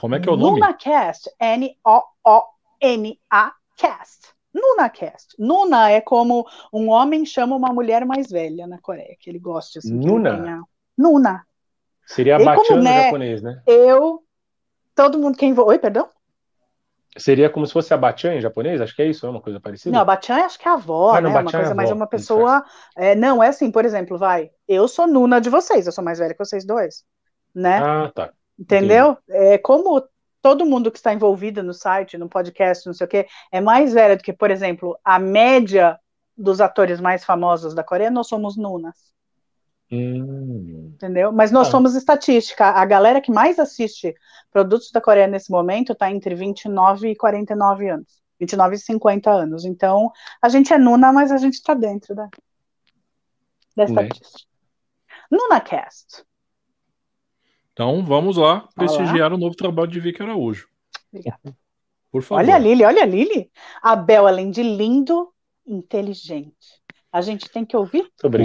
como 0.00 0.14
é 0.14 0.20
que 0.20 0.28
é 0.28 0.32
o 0.32 0.36
nome? 0.36 0.60
NunaCast, 0.60 1.28
N-O-O-N-A-Cast. 1.40 2.38
NunaCast. 4.54 5.34
Nuna 5.38 5.90
é 5.90 6.00
como 6.00 6.46
um 6.72 6.88
homem 6.90 7.24
chama 7.24 7.54
uma 7.56 7.72
mulher 7.72 8.04
mais 8.04 8.28
velha 8.28 8.66
na 8.66 8.78
Coreia, 8.78 9.16
que 9.20 9.28
ele 9.30 9.38
gosta. 9.38 9.78
Assim, 9.78 9.94
Nuna? 9.94 10.36
tenha- 10.36 10.62
Nuna. 10.96 11.44
Seria 12.06 12.36
como, 12.36 12.46
batiano 12.56 12.82
né, 12.82 13.04
japonês, 13.04 13.42
né? 13.42 13.62
Eu. 13.66 14.22
Todo 14.94 15.18
mundo 15.18 15.36
quem. 15.36 15.56
Oi, 15.58 15.78
perdão? 15.78 16.08
Seria 17.16 17.50
como 17.50 17.66
se 17.66 17.72
fosse 17.72 17.92
a 17.92 17.96
batian 17.96 18.34
em 18.34 18.40
japonês? 18.40 18.80
Acho 18.80 18.94
que 18.94 19.02
é 19.02 19.06
isso, 19.06 19.26
é 19.26 19.30
uma 19.30 19.40
coisa 19.40 19.58
parecida. 19.58 19.94
Não, 19.94 20.02
a 20.02 20.04
Bachan 20.04 20.36
acho 20.36 20.58
que 20.58 20.68
é 20.68 20.70
a 20.70 20.74
avó, 20.74 21.10
Ah, 21.14 21.20
não, 21.20 21.30
né? 21.30 21.36
Uma 21.36 21.42
Bachan 21.42 21.56
é 21.56 21.60
coisa 21.60 21.72
a 21.72 21.74
mais 21.74 21.90
avó, 21.90 21.96
uma 21.98 22.06
pessoa. 22.06 22.64
é, 22.96 23.14
não, 23.14 23.42
é 23.42 23.48
assim, 23.48 23.70
por 23.72 23.84
exemplo, 23.84 24.16
vai. 24.16 24.50
Eu 24.68 24.86
sou 24.86 25.06
Nuna 25.06 25.40
de 25.40 25.50
vocês, 25.50 25.86
eu 25.86 25.92
sou 25.92 26.04
mais 26.04 26.18
velha 26.18 26.32
que 26.32 26.38
vocês 26.44 26.64
dois. 26.64 27.04
Né? 27.54 27.78
Ah, 27.78 28.12
tá. 28.14 28.32
Entendeu? 28.58 29.16
É, 29.28 29.58
como 29.58 30.02
todo 30.48 30.64
mundo 30.64 30.90
que 30.90 30.96
está 30.98 31.12
envolvido 31.12 31.62
no 31.62 31.74
site, 31.74 32.16
no 32.16 32.26
podcast, 32.26 32.86
não 32.86 32.94
sei 32.94 33.04
o 33.06 33.08
quê, 33.10 33.26
é 33.52 33.60
mais 33.60 33.92
velha 33.92 34.16
do 34.16 34.22
que, 34.22 34.32
por 34.32 34.50
exemplo, 34.50 34.98
a 35.04 35.18
média 35.18 35.98
dos 36.34 36.58
atores 36.58 37.00
mais 37.00 37.22
famosos 37.22 37.74
da 37.74 37.84
Coreia, 37.84 38.10
nós 38.10 38.28
somos 38.28 38.56
nunas, 38.56 38.96
Hum. 39.92 40.92
entendeu? 40.94 41.32
Mas 41.32 41.50
nós 41.50 41.68
Ah. 41.68 41.70
somos 41.70 41.94
estatística. 41.94 42.64
A 42.64 42.84
galera 42.86 43.20
que 43.20 43.30
mais 43.30 43.58
assiste 43.58 44.14
produtos 44.50 44.90
da 44.90 45.00
Coreia 45.02 45.26
nesse 45.26 45.50
momento 45.50 45.92
está 45.92 46.10
entre 46.10 46.34
29 46.34 47.10
e 47.10 47.16
49 47.16 47.88
anos. 47.90 48.22
29 48.40 48.76
e 48.76 48.78
50 48.78 49.30
anos. 49.30 49.64
Então, 49.66 50.10
a 50.40 50.48
gente 50.48 50.72
é 50.72 50.78
nuna, 50.78 51.12
mas 51.12 51.30
a 51.30 51.36
gente 51.36 51.54
está 51.54 51.74
dentro 51.74 52.14
da, 52.14 52.28
da 53.76 53.84
Né? 53.84 53.84
estatística. 53.84 54.48
NunaCast. 55.30 56.24
Então 57.78 58.04
vamos 58.04 58.36
lá 58.36 58.54
Olá. 58.54 58.68
prestigiar 58.74 59.32
o 59.32 59.38
novo 59.38 59.54
trabalho 59.54 59.88
de 59.88 60.00
Vicky 60.00 60.20
Araújo. 60.20 60.66
Obrigada. 61.12 61.56
Por 62.10 62.22
favor. 62.24 62.42
Olha 62.42 62.56
a 62.56 62.58
Lili, 62.58 62.82
olha 62.82 63.04
a 63.04 63.06
Lili. 63.06 63.52
A 63.80 63.94
Bel, 63.94 64.26
além 64.26 64.50
de 64.50 64.64
lindo, 64.64 65.32
inteligente. 65.64 66.82
A 67.12 67.20
gente 67.20 67.48
tem 67.48 67.64
que 67.64 67.76
ouvir 67.76 68.10
tudo. 68.16 68.36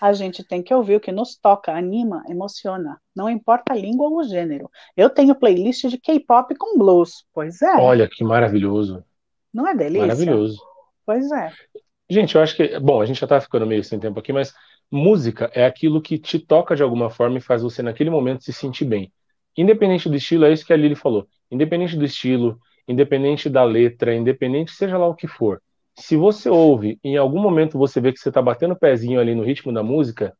A 0.00 0.14
gente 0.14 0.42
tem 0.42 0.62
que 0.62 0.72
ouvir 0.72 0.96
o 0.96 1.00
que 1.00 1.12
nos 1.12 1.36
toca, 1.36 1.76
anima, 1.76 2.24
emociona. 2.26 2.98
Não 3.14 3.28
importa 3.28 3.74
a 3.74 3.76
língua 3.76 4.08
ou 4.08 4.16
o 4.16 4.24
gênero. 4.24 4.70
Eu 4.96 5.10
tenho 5.10 5.34
playlist 5.34 5.86
de 5.86 5.98
K-pop 5.98 6.54
com 6.54 6.78
blues. 6.78 7.26
Pois 7.34 7.60
é. 7.60 7.76
Olha 7.76 8.08
que 8.10 8.24
maravilhoso. 8.24 9.04
Não 9.52 9.66
é 9.66 9.74
delícia? 9.74 10.06
Maravilhoso. 10.06 10.58
Pois 11.04 11.30
é. 11.32 11.52
Gente, 12.08 12.34
eu 12.34 12.40
acho 12.40 12.56
que. 12.56 12.80
Bom, 12.80 13.02
a 13.02 13.04
gente 13.04 13.20
já 13.20 13.26
tá 13.26 13.42
ficando 13.42 13.66
meio 13.66 13.84
sem 13.84 14.00
tempo 14.00 14.18
aqui, 14.18 14.32
mas 14.32 14.54
música 14.90 15.50
é 15.54 15.64
aquilo 15.64 16.00
que 16.00 16.18
te 16.18 16.38
toca 16.38 16.74
de 16.74 16.82
alguma 16.82 17.10
forma 17.10 17.38
e 17.38 17.40
faz 17.40 17.62
você, 17.62 17.82
naquele 17.82 18.10
momento, 18.10 18.44
se 18.44 18.52
sentir 18.52 18.84
bem. 18.84 19.12
Independente 19.56 20.08
do 20.08 20.16
estilo, 20.16 20.44
é 20.44 20.52
isso 20.52 20.64
que 20.64 20.72
a 20.72 20.76
Lili 20.76 20.94
falou. 20.94 21.26
Independente 21.50 21.96
do 21.96 22.04
estilo, 22.04 22.58
independente 22.86 23.50
da 23.50 23.64
letra, 23.64 24.14
independente 24.14 24.70
seja 24.72 24.96
lá 24.96 25.06
o 25.06 25.14
que 25.14 25.26
for. 25.26 25.60
Se 25.94 26.16
você 26.16 26.48
ouve 26.48 26.98
e 27.02 27.10
em 27.10 27.16
algum 27.16 27.40
momento 27.40 27.76
você 27.76 28.00
vê 28.00 28.12
que 28.12 28.20
você 28.20 28.30
tá 28.30 28.40
batendo 28.40 28.74
o 28.74 28.78
pezinho 28.78 29.20
ali 29.20 29.34
no 29.34 29.42
ritmo 29.42 29.72
da 29.72 29.82
música, 29.82 30.36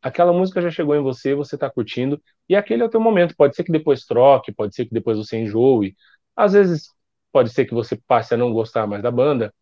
aquela 0.00 0.32
música 0.32 0.60
já 0.60 0.70
chegou 0.70 0.96
em 0.96 1.02
você, 1.02 1.34
você 1.34 1.56
tá 1.56 1.70
curtindo, 1.70 2.20
e 2.48 2.56
aquele 2.56 2.82
é 2.82 2.86
o 2.86 2.88
teu 2.88 3.00
momento. 3.00 3.36
Pode 3.36 3.54
ser 3.54 3.64
que 3.64 3.72
depois 3.72 4.04
troque, 4.04 4.52
pode 4.52 4.74
ser 4.74 4.86
que 4.86 4.94
depois 4.94 5.18
você 5.18 5.38
enjoe. 5.38 5.94
Às 6.34 6.54
vezes 6.54 6.88
pode 7.30 7.50
ser 7.50 7.66
que 7.66 7.74
você 7.74 7.96
passe 8.06 8.34
a 8.34 8.36
não 8.36 8.52
gostar 8.52 8.86
mais 8.86 9.02
da 9.02 9.10
banda, 9.10 9.54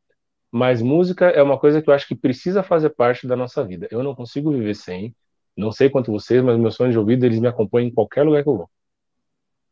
mas 0.52 0.82
música 0.82 1.26
é 1.26 1.42
uma 1.42 1.58
coisa 1.58 1.80
que 1.82 1.88
eu 1.90 1.94
acho 1.94 2.06
que 2.08 2.14
precisa 2.14 2.62
fazer 2.62 2.90
parte 2.90 3.26
da 3.26 3.36
nossa 3.36 3.64
vida. 3.64 3.88
Eu 3.90 4.02
não 4.02 4.14
consigo 4.14 4.50
viver 4.52 4.74
sem. 4.74 5.14
Não 5.56 5.72
sei 5.72 5.90
quanto 5.90 6.12
vocês, 6.12 6.42
mas 6.42 6.58
meus 6.58 6.74
sonhos 6.74 6.92
de 6.92 6.98
ouvido, 6.98 7.24
eles 7.26 7.40
me 7.40 7.48
acompanham 7.48 7.88
em 7.88 7.94
qualquer 7.94 8.22
lugar 8.24 8.42
que 8.42 8.48
eu 8.48 8.56
vou. 8.56 8.70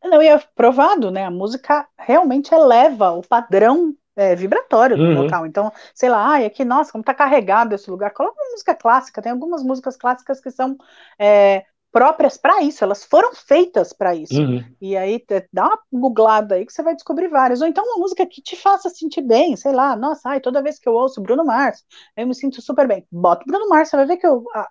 Não, 0.03 0.21
e 0.21 0.27
é 0.27 0.37
provado, 0.55 1.11
né? 1.11 1.25
A 1.25 1.31
música 1.31 1.87
realmente 1.97 2.53
eleva 2.53 3.11
o 3.11 3.21
padrão 3.21 3.93
é, 4.15 4.35
vibratório 4.35 4.97
do 4.97 5.03
Uhum. 5.03 5.15
local. 5.23 5.45
Então, 5.45 5.71
sei 5.93 6.09
lá, 6.09 6.25
ai, 6.25 6.45
aqui, 6.45 6.63
nossa, 6.63 6.91
como 6.91 7.03
tá 7.03 7.13
carregado 7.13 7.75
esse 7.75 7.89
lugar. 7.91 8.11
Coloca 8.11 8.41
uma 8.41 8.51
música 8.51 8.73
clássica. 8.75 9.21
Tem 9.21 9.31
algumas 9.31 9.63
músicas 9.63 9.97
clássicas 9.97 10.39
que 10.41 10.51
são 10.51 10.77
é, 11.19 11.65
próprias 11.91 12.37
para 12.37 12.61
isso. 12.63 12.83
Elas 12.83 13.03
foram 13.03 13.33
feitas 13.33 13.93
para 13.93 14.15
isso. 14.15 14.41
Uhum. 14.41 14.63
E 14.81 14.95
aí, 14.95 15.23
dá 15.51 15.67
uma 15.67 15.79
googlada 15.91 16.55
aí 16.55 16.65
que 16.65 16.71
você 16.73 16.81
vai 16.83 16.95
descobrir 16.95 17.27
várias. 17.27 17.61
Ou 17.61 17.67
então 17.67 17.83
uma 17.83 17.97
música 17.97 18.25
que 18.25 18.41
te 18.41 18.55
faça 18.55 18.89
sentir 18.89 19.21
bem, 19.21 19.55
sei 19.57 19.71
lá, 19.73 19.95
nossa, 19.95 20.29
ai, 20.29 20.39
toda 20.39 20.61
vez 20.63 20.79
que 20.79 20.87
eu 20.87 20.93
ouço 20.93 21.21
Bruno 21.21 21.45
Mars, 21.45 21.83
eu 22.15 22.27
me 22.27 22.35
sinto 22.35 22.61
super 22.61 22.87
bem. 22.87 23.05
Bota 23.11 23.43
o 23.43 23.47
Bruno 23.51 23.67
Mars, 23.69 23.89
você 23.89 23.97
vai 23.97 24.05
ver 24.05 24.17
que 24.17 24.27
eu, 24.27 24.43
a- 24.53 24.69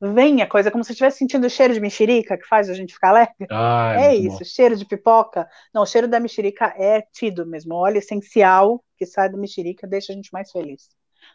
vem 0.00 0.42
a 0.42 0.48
coisa, 0.48 0.70
como 0.70 0.84
se 0.84 0.92
estivesse 0.92 1.18
sentindo 1.18 1.46
o 1.46 1.50
cheiro 1.50 1.74
de 1.74 1.80
mexerica 1.80 2.38
que 2.38 2.46
faz 2.46 2.68
a 2.70 2.74
gente 2.74 2.94
ficar 2.94 3.10
alegre. 3.10 3.50
Ah, 3.50 3.94
É 3.94 4.14
muito 4.14 4.16
isso, 4.16 4.44
cheiro 4.44 4.76
de 4.76 4.84
pipoca. 4.86 5.48
Não, 5.74 5.82
o 5.82 5.86
cheiro 5.86 6.08
da 6.08 6.20
mexerica 6.20 6.66
é 6.78 7.02
tido 7.12 7.46
mesmo. 7.46 7.74
O 7.74 7.78
óleo 7.78 7.98
essencial 7.98 8.82
que 8.96 9.04
sai 9.06 9.30
da 9.30 9.36
mexerica 9.38 9.86
deixa 9.86 10.12
a 10.12 10.16
gente 10.16 10.32
mais 10.32 10.50
feliz. 10.50 10.88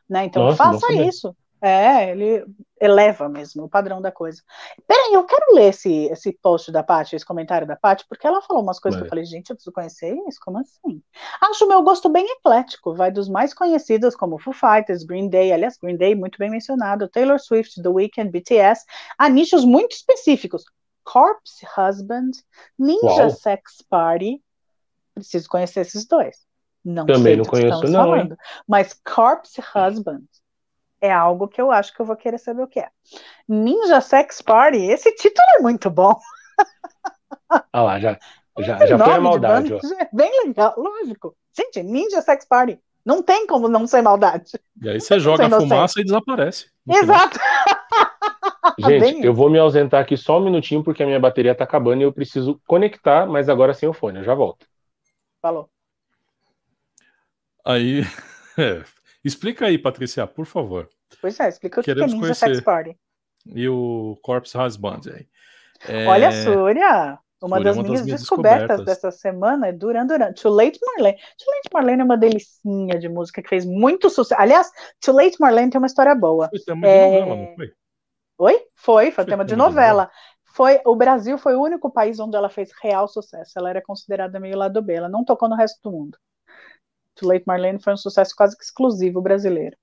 Né? 0.10 0.26
Então 0.26 0.44
Nossa, 0.44 0.68
bom 0.70 0.80
faça 0.80 0.94
isso. 0.96 1.36
É, 1.62 2.12
ele 2.12 2.46
eleva 2.80 3.30
mesmo 3.30 3.64
o 3.64 3.70
padrão 3.70 4.02
da 4.02 4.12
coisa. 4.12 4.42
Peraí, 4.86 5.14
eu 5.14 5.24
quero 5.24 5.56
ler 5.56 5.70
esse, 5.70 6.06
esse 6.06 6.34
post 6.34 6.72
da 6.72 6.84
Paty, 6.84 7.16
esse 7.16 7.26
comentário 7.26 7.66
da 7.66 7.76
Paty, 7.76 8.06
porque 8.08 8.28
ela 8.28 8.42
falou 8.42 8.62
umas 8.62 8.80
coisas 8.80 9.00
que 9.00 9.06
eu 9.06 9.10
falei, 9.10 9.26
gente, 9.26 9.50
eu 9.50 9.56
preciso 9.56 9.74
conhecer 9.74 10.16
isso, 10.28 10.40
como 10.44 10.60
assim? 10.60 11.02
Acho 11.42 11.66
o 11.66 11.68
meu 11.68 11.82
gosto 11.82 12.10
bem 12.10 12.26
eclético, 12.38 12.94
vai 12.94 13.12
dos 13.12 13.30
mais 13.30 13.54
conhecidos 13.54 14.16
como 14.16 14.38
Foo 14.38 14.54
Fighters, 14.54 15.04
Green 15.04 15.30
Day, 15.30 15.52
aliás, 15.52 15.78
Green 15.78 15.98
Day 15.98 16.14
muito 16.14 16.38
bem 16.38 16.50
mencionado, 16.50 17.08
Taylor 17.08 17.40
Swift, 17.40 17.82
The 17.82 17.90
Weeknd, 17.90 18.30
BTS, 18.30 18.86
a 19.18 19.30
nichos 19.30 19.64
muito 19.64 19.94
específicos. 19.94 20.66
Corpse 21.06 21.66
Husband, 21.78 22.32
Ninja 22.78 23.28
Uau. 23.28 23.30
Sex 23.30 23.84
Party. 23.88 24.44
Preciso 25.14 25.48
conhecer 25.48 25.82
esses 25.82 26.06
dois. 26.06 26.36
Não 26.84 27.06
Também 27.06 27.24
sei 27.24 27.36
não 27.38 27.46
conheço 27.46 27.84
não, 27.84 28.04
falando. 28.04 28.38
Mas 28.68 28.94
Corpse 28.94 29.62
Husband 29.62 30.24
é 31.06 31.14
algo 31.14 31.48
que 31.48 31.62
eu 31.62 31.72
acho 31.72 31.94
que 31.94 32.02
eu 32.02 32.06
vou 32.06 32.16
querer 32.16 32.38
saber 32.38 32.64
o 32.64 32.68
que 32.68 32.80
é. 32.80 32.90
Ninja 33.48 34.02
Sex 34.02 34.42
Party, 34.42 34.78
esse 34.78 35.14
título 35.16 35.48
é 35.58 35.62
muito 35.62 35.90
bom. 35.90 36.20
Ah 37.72 37.82
lá, 37.82 38.00
já, 38.00 38.18
já, 38.60 38.78
Esse 38.78 38.88
já 38.88 38.98
foi 38.98 39.14
a 39.14 39.22
maldade, 39.22 39.74
ó. 39.74 39.80
é 40.00 40.10
bem 40.12 40.46
legal, 40.46 40.74
lógico. 40.78 41.36
Gente, 41.56 41.84
Ninja 41.84 42.22
Sex 42.22 42.46
Party. 42.46 42.80
Não 43.06 43.22
tem 43.22 43.46
como 43.46 43.68
não 43.68 43.86
ser 43.86 44.02
maldade. 44.02 44.54
E 44.82 44.90
aí 44.90 45.00
você 45.00 45.20
joga 45.20 45.46
a 45.46 45.50
fumaça 45.50 46.02
e 46.02 46.04
desaparece. 46.04 46.72
Exato. 46.90 47.38
Gente, 48.80 49.00
Bem 49.00 49.24
eu 49.24 49.34
vou 49.34 49.50
me 49.50 49.60
ausentar 49.60 50.02
aqui 50.02 50.18
só 50.18 50.40
um 50.40 50.44
minutinho 50.44 50.84
porque 50.84 51.04
a 51.04 51.06
minha 51.06 51.20
bateria 51.20 51.54
tá 51.54 51.64
acabando 51.64 52.02
e 52.02 52.04
eu 52.04 52.12
preciso 52.12 52.60
conectar, 52.66 53.28
mas 53.28 53.48
agora 53.48 53.74
sem 53.74 53.88
o 53.88 53.94
fone. 53.94 54.20
Eu 54.20 54.24
já 54.24 54.34
volto. 54.34 54.66
Falou. 55.42 55.70
Aí. 57.64 58.02
é. 58.58 58.84
Explica 59.24 59.66
aí, 59.66 59.78
Patrícia, 59.78 60.26
por 60.28 60.46
favor. 60.46 60.90
Pois 61.22 61.40
é, 61.40 61.50
explica 61.50 61.82
o 61.82 61.84
que 61.84 61.92
é 61.92 61.96
Ninja. 61.96 62.34
Sex 62.34 62.62
Party. 62.62 62.98
E 63.46 63.68
o 63.70 64.18
Corpse 64.22 64.58
Husband 64.58 65.02
aí. 65.14 65.28
É, 65.88 66.08
Olha, 66.08 66.32
Súria, 66.32 67.20
uma 67.42 67.58
Súria, 67.58 67.64
das 67.64 67.78
uma 67.78 67.84
das 67.84 67.84
minhas 67.84 68.02
minhas 68.02 68.22
descobertas, 68.22 68.80
descobertas. 68.80 68.86
dessa 68.86 69.12
semana 69.12 69.68
é 69.68 69.72
Duran 69.72 70.06
Duran. 70.08 70.34
Too 70.34 70.52
Late 70.52 70.80
Marlene. 70.84 71.18
Too 71.18 71.54
Late 71.54 71.70
Marlene 71.74 72.02
é 72.02 72.06
uma 72.06 72.18
delicinha 72.18 72.98
de 73.00 73.08
música 73.10 73.42
que 73.42 73.50
fez 73.50 73.66
muito 73.66 74.10
sucesso. 74.10 74.40
Aliás, 74.42 74.70
Too 75.00 75.14
Late 75.16 75.38
Marlene 75.40 75.70
tem 75.70 75.80
uma 75.80 75.88
história 75.88 76.16
boa. 76.16 76.50
Foi 76.50 76.60
tema 76.60 76.88
É, 76.88 77.08
de 77.20 77.20
novela, 77.20 77.36
não 77.36 77.56
foi? 77.56 77.74
Oi? 78.38 78.54
Foi, 78.76 79.12
foi 79.12 79.26
Foi 79.26 79.26
tema 79.26 79.46
de 79.46 79.56
tema 79.56 79.56
de 79.56 79.56
novela. 79.56 80.12
Foi, 80.56 80.80
o 80.86 80.96
Brasil 80.96 81.38
foi 81.38 81.56
o 81.56 81.62
único 81.62 81.92
país 81.92 82.20
onde 82.20 82.36
ela 82.38 82.50
fez 82.50 82.72
real 82.82 83.08
sucesso. 83.08 83.52
Ela 83.58 83.70
era 83.70 83.82
considerada 83.82 84.40
meio 84.40 84.58
lado 84.58 84.82
B. 84.82 84.94
Ela 84.94 85.10
não 85.10 85.24
tocou 85.26 85.50
no 85.50 85.56
resto 85.56 85.80
do 85.84 85.92
mundo. 85.92 86.18
Too 87.16 87.28
Late 87.30 87.44
Marlene 87.46 87.82
foi 87.82 87.94
um 87.94 87.98
sucesso 87.98 88.34
quase 88.36 88.56
exclusivo 88.60 89.22
brasileiro. 89.22 89.76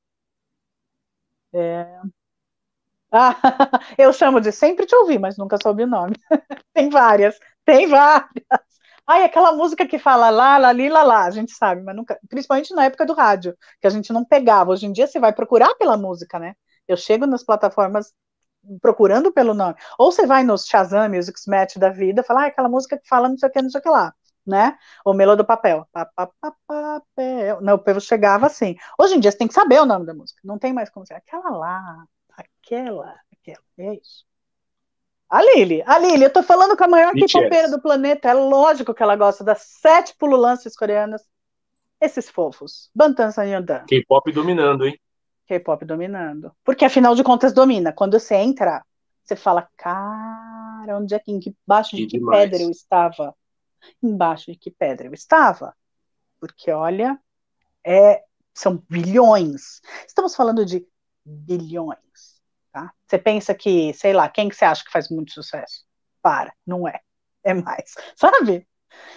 É... 1.53 2.03
Ah, 3.11 3.37
eu 3.99 4.13
chamo 4.13 4.41
de 4.41 4.51
sempre 4.53 4.87
te 4.87 4.95
ouvi, 4.97 5.19
mas 5.19 5.37
nunca 5.37 5.59
soube 5.63 5.83
o 5.85 5.87
nome. 5.87 6.15
tem 6.75 6.89
várias, 6.91 7.39
tem 7.65 7.87
várias. 7.87 8.31
Ai, 9.07 9.25
aquela 9.25 9.53
música 9.53 9.87
que 9.87 9.99
fala 9.99 10.31
lá, 10.31 10.59
lá, 10.59 10.73
li, 10.73 10.89
lá, 10.91 11.03
lá, 11.03 11.25
a 11.27 11.31
gente 11.31 11.53
sabe, 11.53 11.83
mas 11.83 11.97
nunca, 11.97 12.19
principalmente 12.29 12.75
na 12.75 12.85
época 12.87 13.07
do 13.07 13.15
rádio, 13.15 13.57
que 13.81 13.87
a 13.87 13.91
gente 13.91 14.13
não 14.13 14.25
pegava. 14.25 14.71
Hoje 14.73 14.87
em 14.87 14.93
dia 14.93 15.07
você 15.09 15.21
vai 15.21 15.33
procurar 15.35 15.75
pela 15.77 15.97
música, 15.97 16.39
né? 16.39 16.55
Eu 16.89 16.97
chego 16.97 17.27
nas 17.27 17.45
plataformas 17.45 18.13
procurando 18.83 19.33
pelo 19.33 19.55
nome. 19.55 19.77
Ou 19.99 20.13
você 20.13 20.27
vai 20.27 20.45
nos 20.45 20.67
Shazam, 20.67 21.09
Music 21.11 21.39
Match 21.49 21.77
da 21.79 21.91
vida, 21.91 22.23
fala, 22.25 22.45
ah, 22.45 22.47
aquela 22.49 22.69
música 22.69 22.99
que 22.99 23.09
fala 23.09 23.29
não 23.29 23.39
sei 23.39 23.49
o 23.49 23.53
que, 23.53 23.63
não 23.63 23.71
sei 23.71 23.81
o 23.81 23.83
que 23.83 23.91
lá. 23.91 24.15
Né? 24.47 24.77
O 25.05 25.13
Melô 25.13 25.37
do 25.37 25.45
Papel. 25.45 25.87
Papel. 25.93 27.61
Não, 27.61 27.75
o 27.75 27.79
povo 27.79 28.01
chegava 28.01 28.47
assim. 28.47 28.77
Hoje 28.99 29.15
em 29.15 29.21
dia 29.21 29.31
você 29.31 29.39
tem 29.39 29.49
que 29.49 29.55
saber 29.55 29.81
o 29.81 29.87
nome 29.87 30.07
da 30.07 30.15
música. 30.15 30.41
Não 30.45 30.59
tem 30.59 30.73
mais 30.73 30.91
como 30.91 31.07
ser. 31.07 31.15
Aquela 31.15 31.51
lá, 31.51 32.05
aquela, 32.37 33.15
aquela. 33.33 33.65
É 33.79 33.95
isso. 33.95 34.25
A 35.29 35.41
Lili, 35.43 35.83
a 35.87 35.99
Lili, 35.99 36.25
eu 36.25 36.33
tô 36.33 36.43
falando 36.43 36.77
com 36.77 36.85
a 36.85 36.89
maior 36.89 37.13
k 37.15 37.69
do 37.69 37.81
planeta. 37.81 38.29
É 38.29 38.35
lógico 38.35 38.93
que 38.93 39.03
ela 39.03 39.17
gosta 39.17 39.43
das 39.43 39.63
sete 39.63 40.15
pululanças 40.19 40.77
coreanas. 40.77 41.23
Esses 41.99 42.29
fofos. 42.29 42.91
Bantan 42.95 43.31
Sanyandan. 43.31 43.85
K-pop 43.87 44.31
dominando, 44.33 44.87
hein? 44.87 45.01
K-pop 45.47 45.85
dominando. 45.87 46.53
Porque 46.65 46.85
afinal 46.85 47.15
de 47.15 47.23
contas 47.23 47.55
domina. 47.55 47.93
Quando 47.93 48.19
você 48.19 48.35
entra, 48.35 48.85
você 49.25 49.35
fala, 49.35 49.67
cara, 49.77 50.99
onde 50.99 51.15
é 51.15 51.19
que, 51.19 51.33
embaixo 51.33 51.97
de 51.97 52.07
que, 52.07 52.19
que 52.19 52.27
pedra 52.27 52.61
eu 52.61 52.71
estava? 52.71 53.35
Embaixo 54.03 54.51
de 54.53 54.59
que 54.59 54.71
pedra 54.71 55.07
eu 55.07 55.15
estava? 55.15 55.75
Porque 56.41 56.71
olha, 56.71 57.19
é, 57.87 58.25
são 58.55 58.83
bilhões. 58.89 59.81
Estamos 60.07 60.35
falando 60.35 60.65
de 60.65 60.87
bilhões. 61.25 62.41
Tá? 62.73 62.93
Você 63.07 63.19
pensa 63.19 63.55
que, 63.55 63.93
sei 63.95 64.13
lá, 64.13 64.29
quem 64.29 64.49
que 64.49 64.55
você 64.55 64.65
acha 64.65 64.85
que 64.85 64.93
faz 64.93 65.09
muito 65.09 65.33
sucesso? 65.33 65.85
Para, 66.23 66.55
não 66.67 66.87
é. 66.89 67.01
É 67.45 67.55
mais. 67.55 67.95
Sabe? 68.17 68.67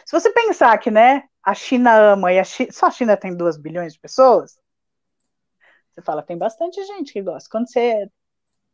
Se 0.06 0.12
você 0.12 0.32
pensar 0.32 0.78
que, 0.78 0.90
né, 0.90 1.24
a 1.44 1.54
China 1.54 1.96
ama 2.14 2.34
e 2.34 2.40
a 2.40 2.44
só 2.46 2.88
a 2.88 2.92
China 2.92 3.18
tem 3.18 3.36
2 3.36 3.58
bilhões 3.58 3.94
de 3.94 4.00
pessoas, 4.00 4.58
você 5.92 6.02
fala, 6.02 6.24
tem 6.24 6.38
bastante 6.38 6.84
gente 6.86 7.14
que 7.14 7.22
gosta. 7.22 7.50
Quando 7.50 7.70
você 7.70 8.10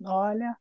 olha. 0.03 0.57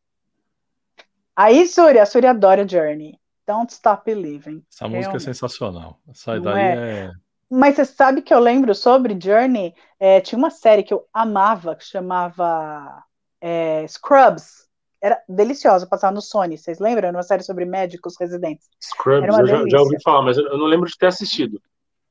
Aí, 1.35 1.67
Surya, 1.67 2.03
a 2.03 2.07
Surya 2.07 2.31
adora 2.31 2.69
Journey. 2.69 3.20
Don't 3.51 3.73
Stop 3.73 4.05
Believing. 4.07 4.63
Essa 4.71 4.85
Realmente. 4.85 5.07
música 5.09 5.17
é 5.17 5.21
sensacional. 5.21 5.99
Essa 6.09 6.39
daí 6.39 6.63
é... 6.63 6.75
é... 6.77 7.11
Mas 7.51 7.75
você 7.75 7.85
sabe 7.85 8.23
que 8.23 8.33
eu 8.33 8.39
lembro 8.39 8.73
sobre 8.77 9.19
Journey? 9.21 9.75
É, 9.99 10.21
tinha 10.21 10.39
uma 10.39 10.51
série 10.51 10.85
que 10.85 10.95
eu 10.95 11.05
amava, 11.13 11.75
que 11.75 11.85
chamava 11.85 13.03
é, 13.41 13.85
Scrubs. 13.89 14.69
Era 15.03 15.21
deliciosa, 15.29 15.85
passava 15.85 16.15
no 16.15 16.23
Sony. 16.23 16.57
Vocês 16.57 16.79
lembram? 16.79 17.09
Era 17.09 17.17
uma 17.17 17.25
série 17.25 17.43
sobre 17.43 17.65
médicos 17.65 18.15
residentes. 18.21 18.69
Scrubs, 18.81 19.37
eu 19.37 19.47
já, 19.49 19.65
já, 19.69 19.81
ouvi 19.81 19.97
falar, 20.01 20.23
mas 20.23 20.39
eu 20.39 20.59
não 20.59 20.67
lembro 20.67 20.89
de 20.89 20.97
ter 20.97 21.07
assistido. 21.07 21.61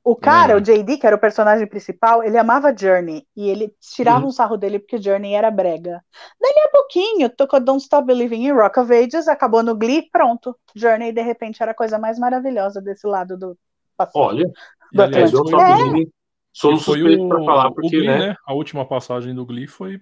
O 0.03 0.15
cara, 0.15 0.55
o 0.55 0.61
JD, 0.61 0.97
que 0.97 1.05
era 1.05 1.15
o 1.15 1.19
personagem 1.19 1.67
principal, 1.67 2.23
ele 2.23 2.37
amava 2.37 2.75
Journey. 2.75 3.27
E 3.35 3.49
ele 3.49 3.73
tirava 3.79 4.21
uhum. 4.21 4.29
um 4.29 4.31
sarro 4.31 4.57
dele 4.57 4.79
porque 4.79 5.01
Journey 5.01 5.33
era 5.33 5.51
brega. 5.51 6.03
Dali 6.39 6.59
a 6.65 6.71
pouquinho, 6.71 7.29
tocou 7.29 7.59
Don't 7.59 7.83
Stop 7.83 8.07
Believing 8.07 8.47
in 8.47 8.51
Rock 8.51 8.79
of 8.79 8.93
Ages, 8.93 9.27
acabou 9.27 9.61
no 9.61 9.75
Glee, 9.75 10.09
pronto. 10.09 10.55
Journey, 10.73 11.11
de 11.11 11.21
repente, 11.21 11.61
era 11.61 11.71
a 11.71 11.75
coisa 11.75 11.99
mais 11.99 12.17
maravilhosa 12.17 12.81
desse 12.81 13.05
lado 13.05 13.37
do 13.37 13.57
Pacífico. 13.95 14.19
Olha, 14.19 14.49
do 14.93 15.01
aliás, 15.03 15.31
Don't 15.31 15.49
Stop 15.49 15.63
Believing. 15.63 16.11
Somos 16.53 16.81
suspeitos 16.81 17.27
para 17.27 17.43
falar, 17.43 17.71
porque, 17.71 17.89
Glee, 17.89 18.07
né? 18.07 18.27
né? 18.29 18.35
A 18.45 18.53
última 18.53 18.85
passagem 18.85 19.35
do 19.35 19.45
Glee 19.45 19.67
foi, 19.67 20.01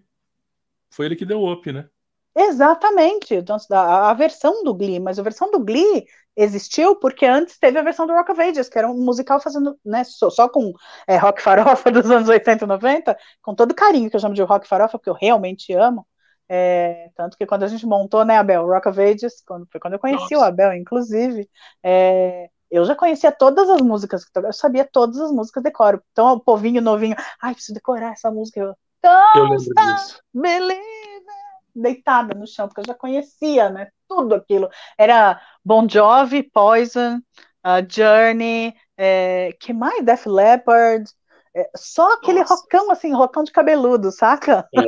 foi 0.90 1.08
ele 1.08 1.16
que 1.16 1.26
deu 1.26 1.46
up, 1.46 1.72
né? 1.72 1.88
Exatamente, 2.36 3.34
então, 3.34 3.58
a, 3.72 4.12
a, 4.12 4.14
versão 4.14 4.64
do 4.64 4.72
Glee, 4.72 5.00
mas 5.00 5.18
a 5.18 5.24
versão 5.24 5.50
do 5.50 5.60
Glee 5.60 6.06
existiu 6.38 6.96
porque 6.96 7.26
antes 7.26 7.58
teve 7.58 7.80
a 7.80 7.82
versão 7.82 8.06
do 8.06 8.14
Rock 8.14 8.32
of 8.32 8.40
Ages, 8.40 8.70
que 8.70 8.78
era 8.78 8.88
um 8.88 9.04
musical 9.04 9.42
fazendo, 9.42 9.78
né, 9.84 10.04
só, 10.04 10.30
só 10.30 10.48
com 10.48 10.72
é, 11.08 11.18
rock 11.18 11.42
farofa 11.42 11.90
dos 11.92 12.10
anos 12.12 12.30
80 12.30 12.64
e 12.64 12.68
90, 12.68 13.18
com 13.42 13.56
todo 13.56 13.74
carinho 13.74 14.10
que 14.10 14.16
eu 14.16 14.20
chamo 14.20 14.36
de 14.36 14.44
rock 14.44 14.68
farofa, 14.68 15.00
porque 15.00 15.10
eu 15.10 15.18
realmente 15.20 15.74
amo, 15.74 16.06
é, 16.48 17.10
tanto 17.16 17.36
que 17.36 17.46
quando 17.46 17.64
a 17.64 17.68
gente 17.68 17.86
montou, 17.88 18.24
né, 18.24 18.38
Abel, 18.38 18.68
Rock 18.68 18.88
of 18.88 19.02
Ages, 19.02 19.42
quando, 19.46 19.68
foi 19.72 19.82
quando 19.82 19.94
eu 19.94 20.00
conheci 20.00 20.36
Nossa. 20.36 20.46
o 20.46 20.48
Abel, 20.48 20.74
inclusive, 20.74 21.50
é, 21.84 22.50
eu 22.70 22.86
já 22.86 22.96
conhecia 22.96 23.32
todas 23.32 23.68
as 23.68 23.82
músicas, 23.82 24.24
eu 24.36 24.54
sabia 24.54 24.86
todas 24.86 25.20
as 25.20 25.32
músicas 25.32 25.64
decoro, 25.64 26.02
então 26.12 26.34
o 26.34 26.40
povinho 26.40 26.82
novinho, 26.82 27.16
ai, 27.42 27.54
preciso 27.54 27.74
decorar 27.74 28.14
essa 28.14 28.30
música, 28.30 28.60
eu, 28.60 28.76
eu 29.36 29.44
lembro 29.44 29.58
disso. 29.58 30.22
Believe 30.32 30.86
deitada 31.76 32.34
no 32.34 32.48
chão, 32.48 32.68
porque 32.68 32.82
eu 32.82 32.88
já 32.88 32.94
conhecia, 32.94 33.70
né? 33.70 33.90
Tudo 34.08 34.36
aquilo. 34.36 34.70
Era 34.98 35.42
Bon 35.64 35.88
Jovi, 35.88 36.44
Poison, 36.44 37.18
uh, 37.66 37.86
Journey, 37.88 38.74
é, 38.98 39.54
que 39.60 39.74
mais? 39.74 40.04
Def 40.04 40.26
Leppard, 40.26 41.10
é, 41.56 41.70
só 41.76 42.14
aquele 42.14 42.40
Nossa. 42.40 42.56
rocão, 42.56 42.92
assim, 42.92 43.14
rocão 43.14 43.44
de 43.44 43.52
cabeludo, 43.52 44.12
saca? 44.12 44.68
É. 44.76 44.82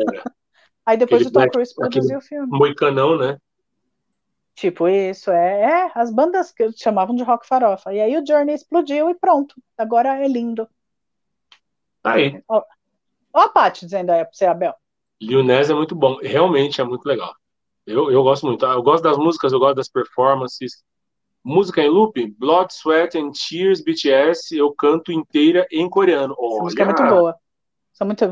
Aí 0.86 0.98
depois 0.98 1.22
aquele 1.22 1.38
o 1.38 1.48
Tom 1.48 1.52
Cruise 1.52 1.76
produziu 1.76 2.18
o 2.18 2.22
filme. 2.22 2.48
Moicanão, 2.50 3.18
né? 3.18 3.38
Tipo 4.56 4.90
isso, 4.90 5.32
é, 5.32 5.62
é, 5.62 5.92
as 5.96 6.12
bandas 6.12 6.52
que 6.52 6.70
chamavam 6.74 7.16
de 7.16 7.24
rock 7.24 7.48
farofa. 7.48 7.94
E 7.94 8.02
aí 8.02 8.18
o 8.18 8.26
Journey 8.26 8.54
explodiu 8.54 9.10
e 9.10 9.16
pronto. 9.16 9.56
Agora 9.78 10.24
é 10.24 10.28
lindo. 10.28 10.68
Tá 12.02 12.14
aí. 12.14 12.44
Ó, 12.48 12.62
ó 13.34 13.40
a 13.40 13.50
Paty 13.50 13.86
dizendo 13.86 14.10
aí 14.10 14.24
pra 14.24 14.34
você, 14.34 14.46
Abel. 14.46 14.76
Lil 15.22 15.44
Nas 15.44 15.70
é 15.70 15.74
muito 15.74 15.96
bom, 15.96 16.18
realmente 16.22 16.82
é 16.82 16.84
muito 16.84 17.06
legal. 17.06 17.34
Eu, 17.90 18.12
eu 18.12 18.22
gosto 18.22 18.46
muito. 18.46 18.64
Eu 18.66 18.84
gosto 18.84 19.04
das 19.04 19.18
músicas, 19.18 19.52
eu 19.52 19.60
gosto 19.60 19.76
das 19.76 19.90
performances. 19.90 20.84
Música 21.44 21.82
em 21.82 21.90
loop, 21.90 22.36
Blood, 22.38 22.72
Sweat 22.72 23.18
and 23.18 23.32
Tears, 23.32 23.82
BTS, 23.82 24.56
eu 24.56 24.72
canto 24.74 25.12
inteira 25.12 25.66
em 25.72 25.90
coreano. 25.90 26.36
Olha. 26.38 26.64
música 26.64 26.84
é 26.84 26.86
muito 26.86 27.04
boa. 27.04 27.36
São 27.94 28.06
muito... 28.06 28.24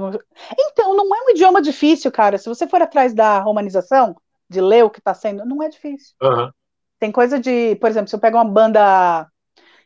Então, 0.60 0.96
não 0.96 1.16
é 1.16 1.26
um 1.26 1.30
idioma 1.32 1.62
difícil, 1.62 2.12
cara. 2.12 2.38
Se 2.38 2.48
você 2.48 2.68
for 2.68 2.82
atrás 2.82 3.14
da 3.14 3.40
romanização, 3.40 4.16
de 4.50 4.62
ler 4.62 4.86
o 4.86 4.90
que 4.90 5.00
está 5.00 5.14
sendo, 5.14 5.46
não 5.46 5.64
é 5.64 5.70
difícil. 5.70 6.16
Uhum. 6.22 6.52
Tem 7.00 7.12
coisa 7.12 7.40
de, 7.40 7.76
por 7.78 7.90
exemplo, 7.90 8.08
se 8.10 8.16
eu 8.16 8.20
pego 8.20 8.38
uma 8.38 8.46
banda 8.46 9.28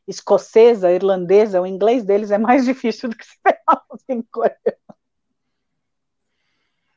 escocesa, 0.07 0.91
irlandesa, 0.91 1.61
o 1.61 1.68
inglês 1.68 2.03
deles 2.03 2.31
é 2.31 2.38
mais 2.38 2.65
difícil 2.65 3.10
do 3.10 3.15
que 3.15 3.26
se 3.26 3.38
pegar 3.41 3.84
em 4.10 4.22
coreano. 4.23 4.81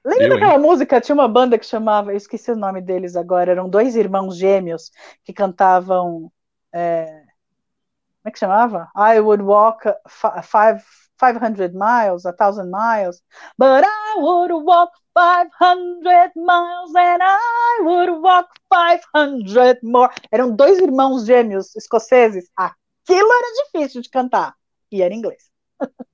Lembra 0.05 0.25
eu, 0.25 0.31
daquela 0.31 0.55
hein? 0.55 0.61
música? 0.61 1.01
Tinha 1.01 1.15
uma 1.15 1.29
banda 1.29 1.59
que 1.59 1.65
chamava, 1.65 2.13
eu 2.13 2.17
esqueci 2.17 2.51
o 2.51 2.57
nome 2.57 2.81
deles 2.83 3.17
agora, 3.17 3.51
eram 3.51 3.69
dois 3.69 3.97
irmãos 3.97 4.37
gêmeos 4.37 4.91
que 5.25 5.33
cantavam. 5.33 6.31
É, 6.73 7.07
como 7.07 8.27
é 8.27 8.31
que 8.31 8.39
chamava? 8.39 8.91
I 8.97 9.21
would 9.21 9.43
walk 9.43 9.85
five, 10.43 10.83
500 11.19 11.73
miles, 11.73 12.27
a 12.27 12.33
thousand 12.33 12.71
miles, 12.71 13.23
but 13.57 13.85
I 13.85 14.15
would 14.19 14.53
walk 14.53 14.93
500 15.15 16.33
miles 16.35 16.95
and 16.95 17.23
I 17.23 17.81
would 17.83 18.11
walk 18.21 18.49
500 18.69 19.79
more. 19.83 20.11
Eram 20.31 20.55
dois 20.55 20.79
irmãos 20.81 21.25
gêmeos 21.25 21.75
escoceses. 21.77 22.51
Aquilo 22.57 23.29
era 23.33 23.65
difícil 23.65 24.03
de 24.03 24.11
cantar. 24.11 24.55
E 24.91 25.03
era 25.03 25.15
inglês. 25.15 25.51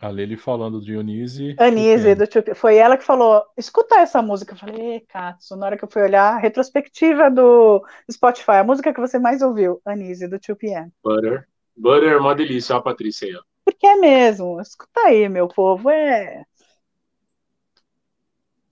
A 0.00 0.10
Lili 0.10 0.36
falando 0.36 0.80
de 0.80 0.86
Dionise. 0.86 1.56
Anise, 1.58 2.14
do 2.14 2.26
tio, 2.26 2.42
foi 2.54 2.76
ela 2.76 2.96
que 2.96 3.04
falou: 3.04 3.44
escuta 3.56 3.96
essa 3.96 4.22
música. 4.22 4.54
Eu 4.54 4.58
falei, 4.58 5.00
Katsu, 5.00 5.56
na 5.56 5.66
hora 5.66 5.76
que 5.76 5.84
eu 5.84 5.90
fui 5.90 6.02
olhar, 6.02 6.34
a 6.34 6.38
retrospectiva 6.38 7.28
do 7.30 7.84
Spotify, 8.10 8.52
a 8.52 8.64
música 8.64 8.94
que 8.94 9.00
você 9.00 9.18
mais 9.18 9.42
ouviu, 9.42 9.80
Anise, 9.84 10.28
do 10.28 10.38
2PM. 10.38 10.92
Butter. 11.02 11.48
Butter 11.76 12.12
é 12.12 12.16
uma 12.16 12.34
delícia, 12.34 12.76
ó, 12.76 12.78
a 12.78 12.82
Patrícia 12.82 13.26
aí, 13.26 13.34
ó. 13.34 13.42
Porque 13.64 13.86
é 13.86 13.96
mesmo. 13.96 14.60
Escuta 14.60 15.00
aí, 15.00 15.28
meu 15.28 15.48
povo. 15.48 15.90
É. 15.90 16.44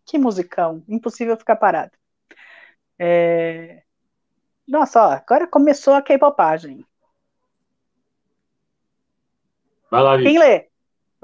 Que 0.04 0.18
musicão. 0.18 0.82
Impossível 0.88 1.36
ficar 1.36 1.56
parado. 1.56 1.92
É... 2.98 3.82
Nossa, 4.66 5.06
ó, 5.06 5.10
agora 5.10 5.46
começou 5.46 5.94
a 5.94 6.02
K-popagem. 6.02 6.84
Vai 9.90 10.02
lá, 10.02 10.18
Quem 10.18 10.38
lê? 10.38 10.68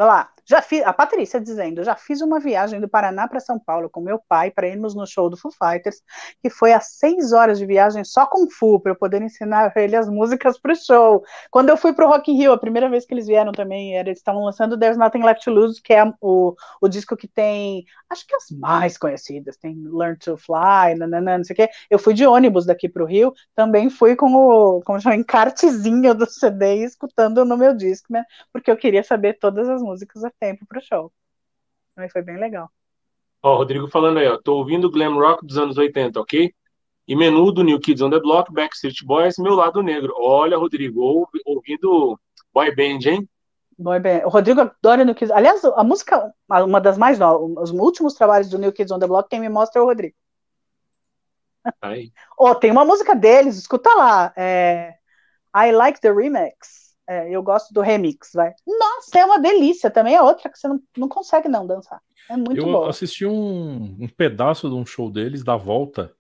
Vai 0.02 0.08
lá. 0.08 0.31
Já 0.44 0.60
fiz, 0.60 0.82
a 0.84 0.92
Patrícia 0.92 1.40
dizendo, 1.40 1.84
já 1.84 1.94
fiz 1.94 2.20
uma 2.20 2.40
viagem 2.40 2.80
do 2.80 2.88
Paraná 2.88 3.28
para 3.28 3.38
São 3.38 3.58
Paulo 3.58 3.88
com 3.88 4.00
meu 4.00 4.20
pai 4.28 4.50
para 4.50 4.66
irmos 4.66 4.94
no 4.94 5.06
show 5.06 5.30
do 5.30 5.36
Foo 5.36 5.52
Fighters, 5.52 6.02
que 6.42 6.50
foi 6.50 6.72
a 6.72 6.80
seis 6.80 7.32
horas 7.32 7.58
de 7.58 7.66
viagem 7.66 8.02
só 8.04 8.26
com 8.26 8.50
Foo, 8.50 8.80
para 8.80 8.92
eu 8.92 8.96
poder 8.96 9.22
ensinar 9.22 9.72
ele 9.76 9.94
as 9.94 10.08
músicas 10.08 10.58
para 10.58 10.72
o 10.72 10.76
show. 10.76 11.22
Quando 11.50 11.68
eu 11.68 11.76
fui 11.76 11.92
para 11.92 12.06
o 12.06 12.08
Rock 12.08 12.32
in 12.32 12.36
Rio, 12.36 12.52
a 12.52 12.58
primeira 12.58 12.88
vez 12.88 13.06
que 13.06 13.14
eles 13.14 13.26
vieram 13.26 13.52
também, 13.52 13.96
era, 13.96 14.08
eles 14.08 14.18
estavam 14.18 14.44
lançando 14.44 14.78
There's 14.78 14.96
Nothing 14.96 15.22
Left 15.22 15.44
to 15.44 15.50
Lose, 15.50 15.80
que 15.80 15.92
é 15.92 16.04
o, 16.20 16.54
o 16.80 16.88
disco 16.88 17.16
que 17.16 17.28
tem, 17.28 17.84
acho 18.10 18.26
que 18.26 18.34
as 18.34 18.50
mais 18.50 18.98
conhecidas, 18.98 19.56
tem 19.56 19.74
Learn 19.92 20.16
to 20.18 20.36
Fly, 20.36 20.96
não 20.98 21.44
sei 21.44 21.54
o 21.54 21.56
quê. 21.56 21.68
Eu 21.88 21.98
fui 21.98 22.14
de 22.14 22.26
ônibus 22.26 22.66
daqui 22.66 22.88
para 22.88 23.02
o 23.02 23.06
Rio, 23.06 23.32
também 23.54 23.88
fui 23.88 24.16
com 24.16 24.34
o, 24.34 24.80
com 24.82 24.94
o 24.94 24.98
encartezinho 25.14 26.14
do 26.14 26.26
CD, 26.28 26.84
escutando 26.84 27.44
no 27.44 27.56
meu 27.56 27.74
disco, 27.74 28.12
né, 28.12 28.24
porque 28.52 28.70
eu 28.70 28.76
queria 28.76 29.04
saber 29.04 29.38
todas 29.38 29.68
as 29.68 29.80
músicas 29.80 30.24
tempo 30.38 30.66
pro 30.66 30.80
show. 30.80 31.12
Mas 31.96 32.12
foi 32.12 32.22
bem 32.22 32.38
legal. 32.38 32.70
Ó, 33.42 33.56
Rodrigo 33.56 33.88
falando 33.88 34.18
aí, 34.18 34.28
ó. 34.28 34.38
Tô 34.38 34.56
ouvindo 34.56 34.90
glam 34.90 35.14
rock 35.14 35.44
dos 35.44 35.58
anos 35.58 35.76
80, 35.76 36.20
ok? 36.20 36.54
E 37.06 37.16
Menudo, 37.16 37.64
New 37.64 37.80
Kids 37.80 38.00
on 38.00 38.10
the 38.10 38.20
Block, 38.20 38.52
Backstreet 38.52 39.04
Boys, 39.04 39.36
Meu 39.38 39.54
Lado 39.54 39.82
Negro. 39.82 40.14
Olha, 40.16 40.56
Rodrigo, 40.56 41.28
ouvindo 41.44 42.18
boy 42.54 42.74
band, 42.74 43.00
hein? 43.04 43.28
Boy 43.76 43.98
band. 43.98 44.24
O 44.24 44.28
Rodrigo 44.28 44.60
adora 44.60 45.04
New 45.04 45.14
Kids. 45.14 45.32
Aliás, 45.32 45.64
a 45.64 45.82
música, 45.82 46.32
uma 46.48 46.80
das 46.80 46.96
mais 46.96 47.18
novas, 47.18 47.70
os 47.70 47.70
últimos 47.72 48.14
trabalhos 48.14 48.48
do 48.48 48.58
New 48.58 48.72
Kids 48.72 48.92
on 48.92 48.98
the 49.00 49.06
Block, 49.06 49.28
quem 49.28 49.40
me 49.40 49.48
mostra 49.48 49.80
é 49.80 49.82
o 49.82 49.86
Rodrigo. 49.86 50.14
Aí. 51.80 52.12
Oh, 52.38 52.54
tem 52.54 52.70
uma 52.70 52.84
música 52.84 53.14
deles, 53.14 53.56
escuta 53.56 53.90
lá. 53.94 54.32
É, 54.36 54.94
I 55.54 55.72
Like 55.72 56.00
the 56.00 56.12
Remix. 56.12 56.91
É, 57.08 57.28
eu 57.30 57.42
gosto 57.42 57.74
do 57.74 57.80
remix, 57.80 58.30
vai. 58.32 58.52
Nossa, 58.66 59.18
é 59.18 59.24
uma 59.24 59.40
delícia. 59.40 59.90
Também 59.90 60.14
é 60.14 60.22
outra 60.22 60.48
que 60.50 60.58
você 60.58 60.68
não, 60.68 60.80
não 60.96 61.08
consegue 61.08 61.48
não 61.48 61.66
dançar. 61.66 62.00
É 62.30 62.36
muito 62.36 62.56
eu 62.56 62.64
boa. 62.64 62.88
assisti 62.88 63.26
um, 63.26 63.96
um 64.00 64.08
pedaço 64.08 64.68
de 64.68 64.74
um 64.74 64.86
show 64.86 65.10
deles, 65.10 65.42
da 65.42 65.56
volta, 65.56 66.14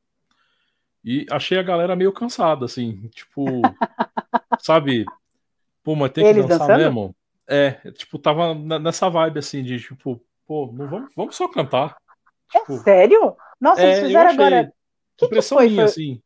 e 1.04 1.26
achei 1.30 1.58
a 1.58 1.62
galera 1.62 1.96
meio 1.96 2.12
cansada, 2.12 2.64
assim. 2.64 3.08
Tipo, 3.08 3.62
sabe? 4.60 5.04
Pô, 5.82 5.94
mas 5.94 6.12
tem 6.12 6.24
que 6.24 6.30
Eles 6.30 6.46
dançar 6.46 6.58
dançando? 6.60 6.78
mesmo? 6.78 7.16
É, 7.48 7.72
tipo, 7.92 8.18
tava 8.18 8.54
nessa 8.54 9.08
vibe, 9.10 9.38
assim, 9.38 9.62
de 9.62 9.78
tipo, 9.80 10.20
pô, 10.46 10.70
não 10.72 10.88
vamos, 10.88 11.12
vamos 11.14 11.36
só 11.36 11.48
cantar. 11.48 11.96
É 12.54 12.58
Tipo, 12.60 12.78
sério? 12.78 13.36
Nossa, 13.60 13.80
é, 13.82 13.84
eles 13.84 13.98
eu 13.98 14.06
fizeram 14.06 14.30
achei. 14.30 14.44
agora. 14.44 14.72
Que 15.16 15.18
que 15.18 15.26
Impressão 15.26 15.58
foi? 15.58 15.68
minha, 15.68 15.76
Foi- 15.82 15.92
assim. 15.92 16.22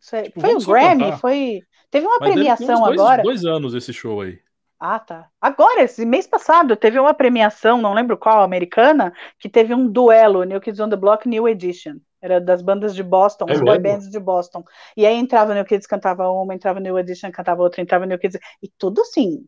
Foi, 0.00 0.22
tipo, 0.22 0.40
foi 0.40 0.54
o 0.54 0.60
Grammy? 0.66 0.98
cantar. 1.04 1.18
Foi. 1.20 1.62
Teve 1.90 2.06
uma 2.06 2.18
Mas 2.18 2.34
deve 2.34 2.52
ter 2.56 2.68
uns 2.70 2.78
premiação 2.78 2.82
dois, 2.82 3.00
agora. 3.00 3.22
dois 3.22 3.44
anos 3.44 3.74
esse 3.74 3.92
show 3.92 4.20
aí. 4.20 4.40
Ah, 4.78 4.98
tá. 4.98 5.28
Agora, 5.40 5.82
esse 5.82 6.06
mês 6.06 6.26
passado, 6.26 6.74
teve 6.74 6.98
uma 6.98 7.12
premiação, 7.12 7.82
não 7.82 7.92
lembro 7.92 8.16
qual, 8.16 8.42
americana, 8.42 9.12
que 9.38 9.48
teve 9.48 9.74
um 9.74 9.86
duelo, 9.86 10.42
New 10.44 10.60
Kids 10.60 10.80
on 10.80 10.88
the 10.88 10.96
Block 10.96 11.28
New 11.28 11.46
Edition. 11.46 11.96
Era 12.22 12.40
das 12.40 12.62
bandas 12.62 12.94
de 12.94 13.02
Boston, 13.02 13.46
É 13.48 13.52
as 13.52 13.60
boy 13.60 13.78
bands 13.78 14.08
de 14.10 14.18
Boston. 14.18 14.64
E 14.96 15.04
aí 15.06 15.16
entrava 15.16 15.54
New 15.54 15.64
Kids, 15.64 15.86
cantava 15.86 16.30
uma, 16.30 16.54
entrava 16.54 16.80
New 16.80 16.98
Edition, 16.98 17.30
cantava 17.30 17.62
outra, 17.62 17.82
entrava 17.82 18.06
New 18.06 18.18
Kids. 18.18 18.38
E 18.62 18.68
tudo 18.78 19.02
assim. 19.02 19.44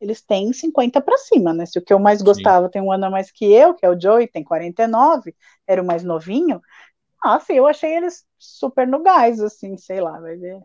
Eles 0.00 0.22
têm 0.22 0.52
50 0.52 1.00
pra 1.00 1.16
cima, 1.18 1.52
né? 1.52 1.66
Se 1.66 1.78
o 1.78 1.82
que 1.82 1.92
eu 1.92 1.98
mais 1.98 2.22
gostava 2.22 2.70
tem 2.70 2.80
um 2.80 2.90
ano 2.90 3.06
a 3.06 3.10
mais 3.10 3.30
que 3.30 3.44
eu, 3.52 3.74
que 3.74 3.84
é 3.84 3.90
o 3.90 4.00
Joey, 4.00 4.28
tem 4.28 4.42
49, 4.42 5.34
era 5.66 5.82
o 5.82 5.86
mais 5.86 6.02
novinho. 6.02 6.60
Nossa, 7.24 7.52
eu 7.52 7.66
achei 7.66 7.96
eles 7.96 8.24
super 8.38 8.86
no 8.88 9.02
gás, 9.02 9.40
assim, 9.40 9.76
sei 9.76 10.00
lá, 10.00 10.18
vai 10.20 10.36
ver. 10.36 10.60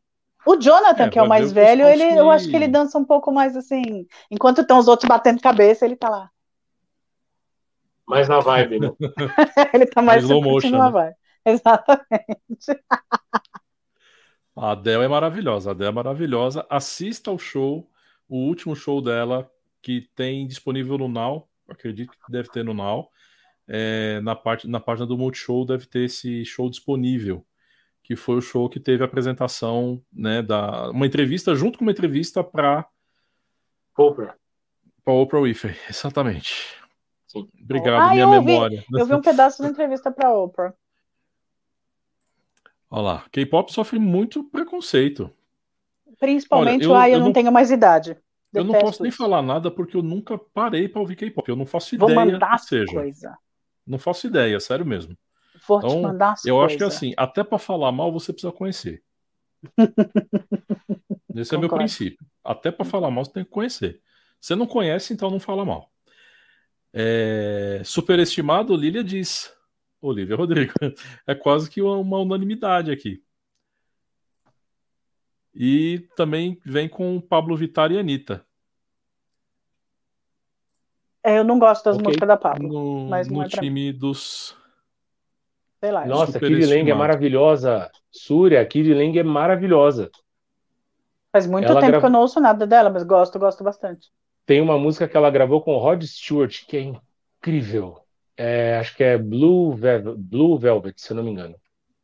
O 0.45 0.55
Jonathan, 0.57 1.05
É, 1.05 1.09
que 1.09 1.17
é 1.17 1.23
o 1.23 1.27
mais 1.27 1.51
velho, 1.51 1.87
ele, 1.87 2.03
eu 2.03 2.29
acho 2.29 2.47
que 2.47 2.55
ele 2.55 2.67
dança 2.67 2.97
um 2.97 3.05
pouco 3.05 3.31
mais 3.31 3.57
assim. 3.57 4.07
Enquanto 4.29 4.61
estão 4.61 4.77
os 4.77 4.87
outros 4.87 5.07
batendo 5.07 5.41
cabeça, 5.41 5.85
ele 5.85 5.95
tá 5.95 6.09
lá. 6.09 6.29
Mais 8.07 8.29
na 8.29 8.39
vibe, 8.39 8.79
né? 8.79 8.91
ele 9.73 9.87
tá 9.87 9.99
mais 9.99 10.21
slow 10.21 10.39
motion, 10.39 10.67
uma 10.67 10.85
né? 10.85 10.91
vibe. 10.91 11.15
Exatamente. 11.43 12.83
A 14.55 14.71
Adele 14.71 15.05
é 15.05 15.07
maravilhosa, 15.07 15.69
a 15.69 15.73
Adele 15.73 15.89
é 15.89 15.91
maravilhosa. 15.91 16.65
Assista 16.69 17.31
ao 17.31 17.39
show, 17.39 17.89
o 18.29 18.37
último 18.37 18.75
show 18.75 19.01
dela, 19.01 19.51
que 19.81 20.07
tem 20.15 20.45
disponível 20.45 20.99
no 20.99 21.07
Now, 21.07 21.47
acredito 21.67 22.11
que 22.11 22.31
deve 22.31 22.49
ter 22.49 22.63
no 22.63 22.75
Now. 22.75 23.09
É, 23.67 24.21
na, 24.21 24.35
parte, 24.35 24.67
na 24.67 24.79
página 24.79 25.07
do 25.07 25.17
Multishow 25.17 25.65
deve 25.65 25.87
ter 25.87 26.05
esse 26.05 26.45
show 26.45 26.69
disponível, 26.69 27.43
que 28.05 28.15
foi 28.15 28.35
o 28.35 28.41
show 28.41 28.69
que 28.69 28.79
teve 28.79 29.01
a 29.01 29.07
apresentação, 29.07 29.99
né, 30.13 30.39
da, 30.43 30.91
uma 30.91 31.07
entrevista, 31.07 31.55
junto 31.55 31.79
com 31.79 31.85
uma 31.85 31.91
entrevista 31.91 32.43
para 32.43 32.85
Oprah. 33.97 34.35
Oprah 35.03 35.41
Winfrey, 35.41 35.75
exatamente. 35.89 36.77
Sim. 37.27 37.49
Obrigado, 37.63 38.03
Ah, 38.03 38.09
minha 38.11 38.23
eu 38.23 38.29
memória. 38.29 38.85
Eu 38.93 39.05
vi 39.07 39.13
um 39.15 39.21
pedaço 39.21 39.63
da 39.63 39.69
entrevista 39.69 40.11
pra 40.11 40.31
Oprah. 40.31 40.71
Olha 42.91 43.01
lá, 43.01 43.25
K-pop 43.31 43.73
sofre 43.73 43.97
muito 43.97 44.43
preconceito. 44.43 45.31
Principalmente 46.19 46.85
Olha, 46.85 46.91
eu- 46.91 46.95
Ai, 46.95 47.09
eu, 47.09 47.13
eu 47.13 47.19
não 47.19 47.25
não- 47.27 47.33
tenho 47.33 47.51
mais 47.51 47.71
idade. 47.71 48.15
Eu 48.53 48.63
não 48.63 48.79
posso 48.79 49.01
nem 49.01 49.09
isso. 49.09 49.17
falar 49.17 49.41
nada 49.41 49.69
porque 49.69 49.97
eu 49.97 50.01
nunca 50.03 50.37
parei 50.37 50.87
para 50.87 51.01
ouvir 51.01 51.15
K-pop. 51.17 51.49
Eu 51.49 51.55
não 51.57 51.65
faço 51.65 51.97
Vou 51.97 52.09
ideia 52.09 52.25
mandar 52.33 52.51
que 52.59 52.65
seja. 52.67 52.93
coisas. 52.93 53.31
Não 53.85 53.97
faço 53.99 54.27
ideia, 54.27 54.57
sério 54.59 54.85
mesmo. 54.85 55.17
Vou 55.67 55.79
te 55.79 55.85
Então, 55.87 56.01
mandar 56.01 56.33
as 56.33 56.45
Eu 56.45 56.61
acho 56.61 56.75
que 56.77 56.83
coisas. 56.83 56.95
assim, 56.97 57.13
até 57.17 57.43
para 57.43 57.57
falar 57.57 57.91
mal 57.91 58.11
você 58.11 58.31
precisa 58.33 58.51
conhecer. 58.53 59.03
Esse 61.35 61.55
é 61.55 61.57
meu 61.57 61.69
Concordo. 61.69 61.75
princípio. 61.77 62.25
Até 62.43 62.71
para 62.71 62.85
falar 62.85 63.09
mal 63.11 63.25
você 63.25 63.31
tem 63.33 63.43
que 63.43 63.49
conhecer. 63.51 64.01
Você 64.39 64.55
não 64.55 64.67
conhece, 64.67 65.13
então 65.13 65.29
não 65.31 65.39
fala 65.39 65.65
mal. 65.65 65.91
É... 66.93 67.81
Superestimado, 67.83 68.75
Lília 68.75 69.03
diz. 69.03 69.53
Olivia 70.01 70.35
Rodrigo. 70.35 70.73
É 71.27 71.33
quase 71.35 71.69
que 71.69 71.81
uma 71.81 72.19
unanimidade 72.19 72.91
aqui. 72.91 73.23
E 75.53 76.07
também 76.15 76.59
vem 76.65 76.87
com 76.87 77.19
Pablo 77.19 77.55
Vittar 77.55 77.91
e 77.91 77.97
Anitta. 77.97 78.45
É, 81.23 81.39
eu 81.39 81.43
não 81.43 81.57
gosto 81.57 81.83
das 81.85 81.95
Ok. 81.95 82.05
músicas 82.05 82.27
da 82.27 82.37
Pablo. 82.37 82.67
No, 82.67 83.09
Mas 83.09 83.27
no 83.27 83.41
é 83.41 83.49
pra 83.49 83.61
mim. 83.61 83.67
time 83.69 83.91
dos. 83.93 84.55
Sei 85.85 85.91
lá. 85.91 86.05
Nossa, 86.05 86.39
Kid 86.39 86.65
Lang 86.65 86.89
é 86.89 86.93
maravilhosa. 86.95 87.91
Súria, 88.11 88.65
Kid 88.65 88.91
Lang 88.93 89.17
é 89.19 89.23
maravilhosa. 89.23 90.09
Faz 91.31 91.45
muito 91.45 91.65
Ela 91.65 91.79
tempo 91.79 91.91
grava- 91.91 92.01
que 92.01 92.05
eu 92.07 92.11
não 92.11 92.21
ouço 92.21 92.39
nada 92.39 92.65
dela, 92.65 92.89
mas 92.89 93.03
gosto, 93.03 93.37
gosto 93.37 93.63
bastante. 93.63 94.09
Tem 94.45 94.61
uma 94.61 94.77
música 94.79 95.07
que 95.07 95.15
ela 95.17 95.29
gravou 95.29 95.61
com 95.61 95.73
o 95.75 95.77
Rod 95.79 96.01
Stewart, 96.03 96.65
que 96.67 96.77
é 96.77 96.81
incrível. 96.81 97.99
É, 98.37 98.77
acho 98.79 98.95
que 98.95 99.03
é 99.03 99.17
Blue, 99.17 99.73
Vel- 99.75 100.15
Blue 100.17 100.57
Velvet, 100.57 100.95
se 100.99 101.11
eu 101.11 101.17
não 101.17 101.23
me 101.23 101.31
engano. 101.31 101.55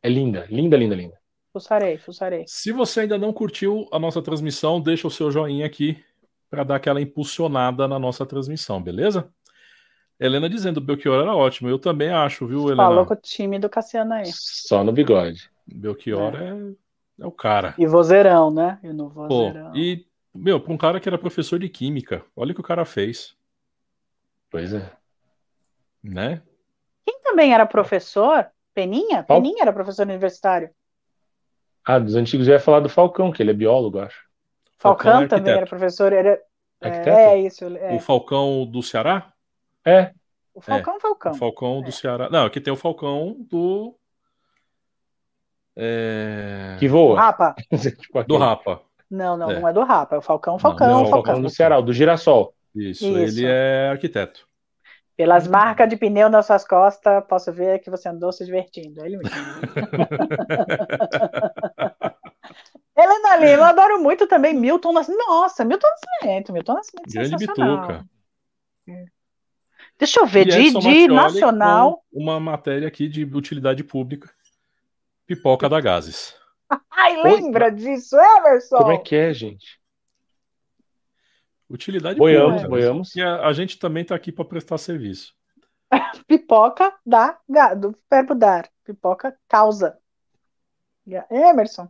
É 0.02 0.08
linda, 0.08 0.46
linda, 0.50 0.76
linda, 0.76 0.94
linda. 0.94 1.18
Fuçarei, 1.52 1.98
fuçarei. 1.98 2.44
Se 2.46 2.72
você 2.72 3.00
ainda 3.00 3.18
não 3.18 3.32
curtiu 3.32 3.86
a 3.92 3.98
nossa 3.98 4.22
transmissão, 4.22 4.80
deixa 4.80 5.06
o 5.06 5.10
seu 5.10 5.30
joinha 5.30 5.66
aqui 5.66 6.02
para 6.50 6.64
dar 6.64 6.76
aquela 6.76 7.00
impulsionada 7.00 7.86
na 7.88 7.98
nossa 7.98 8.24
transmissão, 8.24 8.82
beleza? 8.82 9.28
Helena 10.18 10.48
dizendo 10.48 10.80
que 10.80 10.86
Belchior 10.86 11.22
era 11.22 11.34
ótimo. 11.34 11.68
Eu 11.68 11.78
também 11.78 12.10
acho, 12.10 12.46
viu, 12.46 12.66
Helena? 12.66 12.84
Falou 12.84 13.06
com 13.06 13.14
o 13.14 13.16
time 13.16 13.58
do 13.58 13.68
Cassiano 13.68 14.14
aí. 14.14 14.30
Só 14.32 14.84
no 14.84 14.92
bigode. 14.92 15.50
Belchior 15.66 16.34
é. 16.36 16.48
É, 17.20 17.26
o 17.26 17.32
cara. 17.32 17.74
E 17.78 17.86
vozeirão, 17.86 18.50
né? 18.50 18.78
E 18.82 18.88
no 18.92 19.10
Pô, 19.10 19.28
vozeirão. 19.28 19.76
e, 19.76 20.06
meu, 20.34 20.60
pra 20.60 20.72
um 20.72 20.78
cara 20.78 21.00
que 21.00 21.08
era 21.08 21.18
professor 21.18 21.58
de 21.58 21.68
química, 21.68 22.24
olha 22.36 22.52
o 22.52 22.54
que 22.54 22.60
o 22.60 22.64
cara 22.64 22.84
fez, 22.84 23.36
Pois 24.52 24.74
é. 24.74 24.92
né? 26.02 26.42
Quem 27.06 27.18
também 27.22 27.54
era 27.54 27.64
professor? 27.64 28.46
Peninha? 28.74 29.22
Qual? 29.22 29.40
Peninha 29.40 29.62
era 29.62 29.72
professor 29.72 30.02
universitário. 30.02 30.68
Ah, 31.82 31.98
dos 31.98 32.14
antigos 32.14 32.46
eu 32.46 32.54
ia 32.54 32.60
falar 32.60 32.80
do 32.80 32.88
Falcão, 32.88 33.32
que 33.32 33.42
ele 33.42 33.50
é 33.50 33.54
biólogo, 33.54 33.98
acho. 33.98 34.26
Falcão 34.78 35.22
é 35.22 35.26
também 35.26 35.54
era 35.54 35.66
professor. 35.66 36.12
Era... 36.12 36.38
É, 36.82 37.08
é 37.08 37.38
isso. 37.40 37.64
É. 37.64 37.94
O 37.94 38.00
Falcão 38.00 38.66
do 38.66 38.82
Ceará? 38.82 39.31
É, 39.84 40.12
O 40.54 40.60
Falcão, 40.60 41.00
Falcão. 41.00 41.32
O 41.32 41.36
Falcão 41.36 41.82
do 41.82 41.88
É. 41.88 41.92
Ceará. 41.92 42.28
Não, 42.30 42.46
aqui 42.46 42.60
tem 42.60 42.72
o 42.72 42.76
Falcão 42.76 43.36
do. 43.50 43.94
É... 45.76 46.76
que 46.78 46.86
voa. 46.88 47.18
Rapa? 47.18 47.54
Do. 48.28 48.36
Rapa. 48.36 48.82
Não, 49.10 49.36
não, 49.36 49.50
É. 49.50 49.60
não 49.60 49.68
é 49.68 49.72
do 49.72 49.82
Rapa. 49.82 50.16
É 50.16 50.18
o 50.18 50.22
Falcão, 50.22 50.58
Falcão, 50.58 50.86
não, 50.86 50.94
Não, 50.94 51.00
é 51.04 51.06
o 51.06 51.10
Falcão. 51.10 51.24
Falcão 51.34 51.42
do 51.42 51.50
Ceará, 51.50 51.78
o 51.78 51.82
do 51.82 51.92
girassol. 51.92 52.54
Isso, 52.74 53.04
Isso. 53.06 53.38
ele 53.40 53.46
é 53.46 53.88
arquiteto. 53.90 54.46
Pelas 55.16 55.46
marcas 55.46 55.88
de 55.88 55.96
pneu 55.96 56.28
nas 56.30 56.46
suas 56.46 56.66
costas, 56.66 57.22
posso 57.28 57.52
ver 57.52 57.78
que 57.80 57.90
você 57.90 58.08
andou 58.08 58.32
se 58.32 58.44
divertindo. 58.44 59.02
É 59.02 59.06
Ele 59.06 59.18
mesmo. 59.18 59.32
Helena 62.96 63.36
Lima, 63.36 63.50
eu 63.52 63.64
adoro 63.64 64.02
muito 64.02 64.26
também 64.26 64.54
Milton 64.54 64.92
Nascimento. 64.92 65.26
Nossa, 65.26 65.64
Milton 65.64 65.86
Nascimento, 65.88 66.52
Milton 66.52 66.74
Nascimento 66.74 67.10
Grande 67.10 67.28
sensacional. 67.38 67.86
bituca. 67.88 68.06
Deixa 70.02 70.18
eu 70.18 70.26
ver, 70.26 70.48
E 70.48 70.72
de, 70.72 70.80
de 70.80 71.06
nacional. 71.06 72.04
Uma 72.12 72.40
matéria 72.40 72.88
aqui 72.88 73.06
de 73.06 73.22
utilidade 73.24 73.84
pública. 73.84 74.28
Pipoca 75.28 75.68
da 75.68 75.80
Gases. 75.80 76.34
Ai, 76.90 77.22
lembra 77.22 77.70
disso, 77.70 78.16
Emerson? 78.16 78.78
Como 78.78 78.90
é 78.90 78.98
que 78.98 79.14
é, 79.14 79.32
gente? 79.32 79.80
Utilidade 81.70 82.18
Boiamos, 82.18 82.62
pública. 82.62 82.68
boiamos. 82.68 83.14
E 83.14 83.22
a, 83.22 83.46
a 83.46 83.52
gente 83.52 83.78
também 83.78 84.02
está 84.02 84.16
aqui 84.16 84.32
para 84.32 84.44
prestar 84.44 84.76
serviço. 84.76 85.32
Pipoca 86.26 86.92
da, 87.06 87.38
do 87.76 87.96
verbo 88.10 88.34
dar. 88.34 88.68
Pipoca 88.84 89.36
causa. 89.48 89.96
Emerson. 91.30 91.86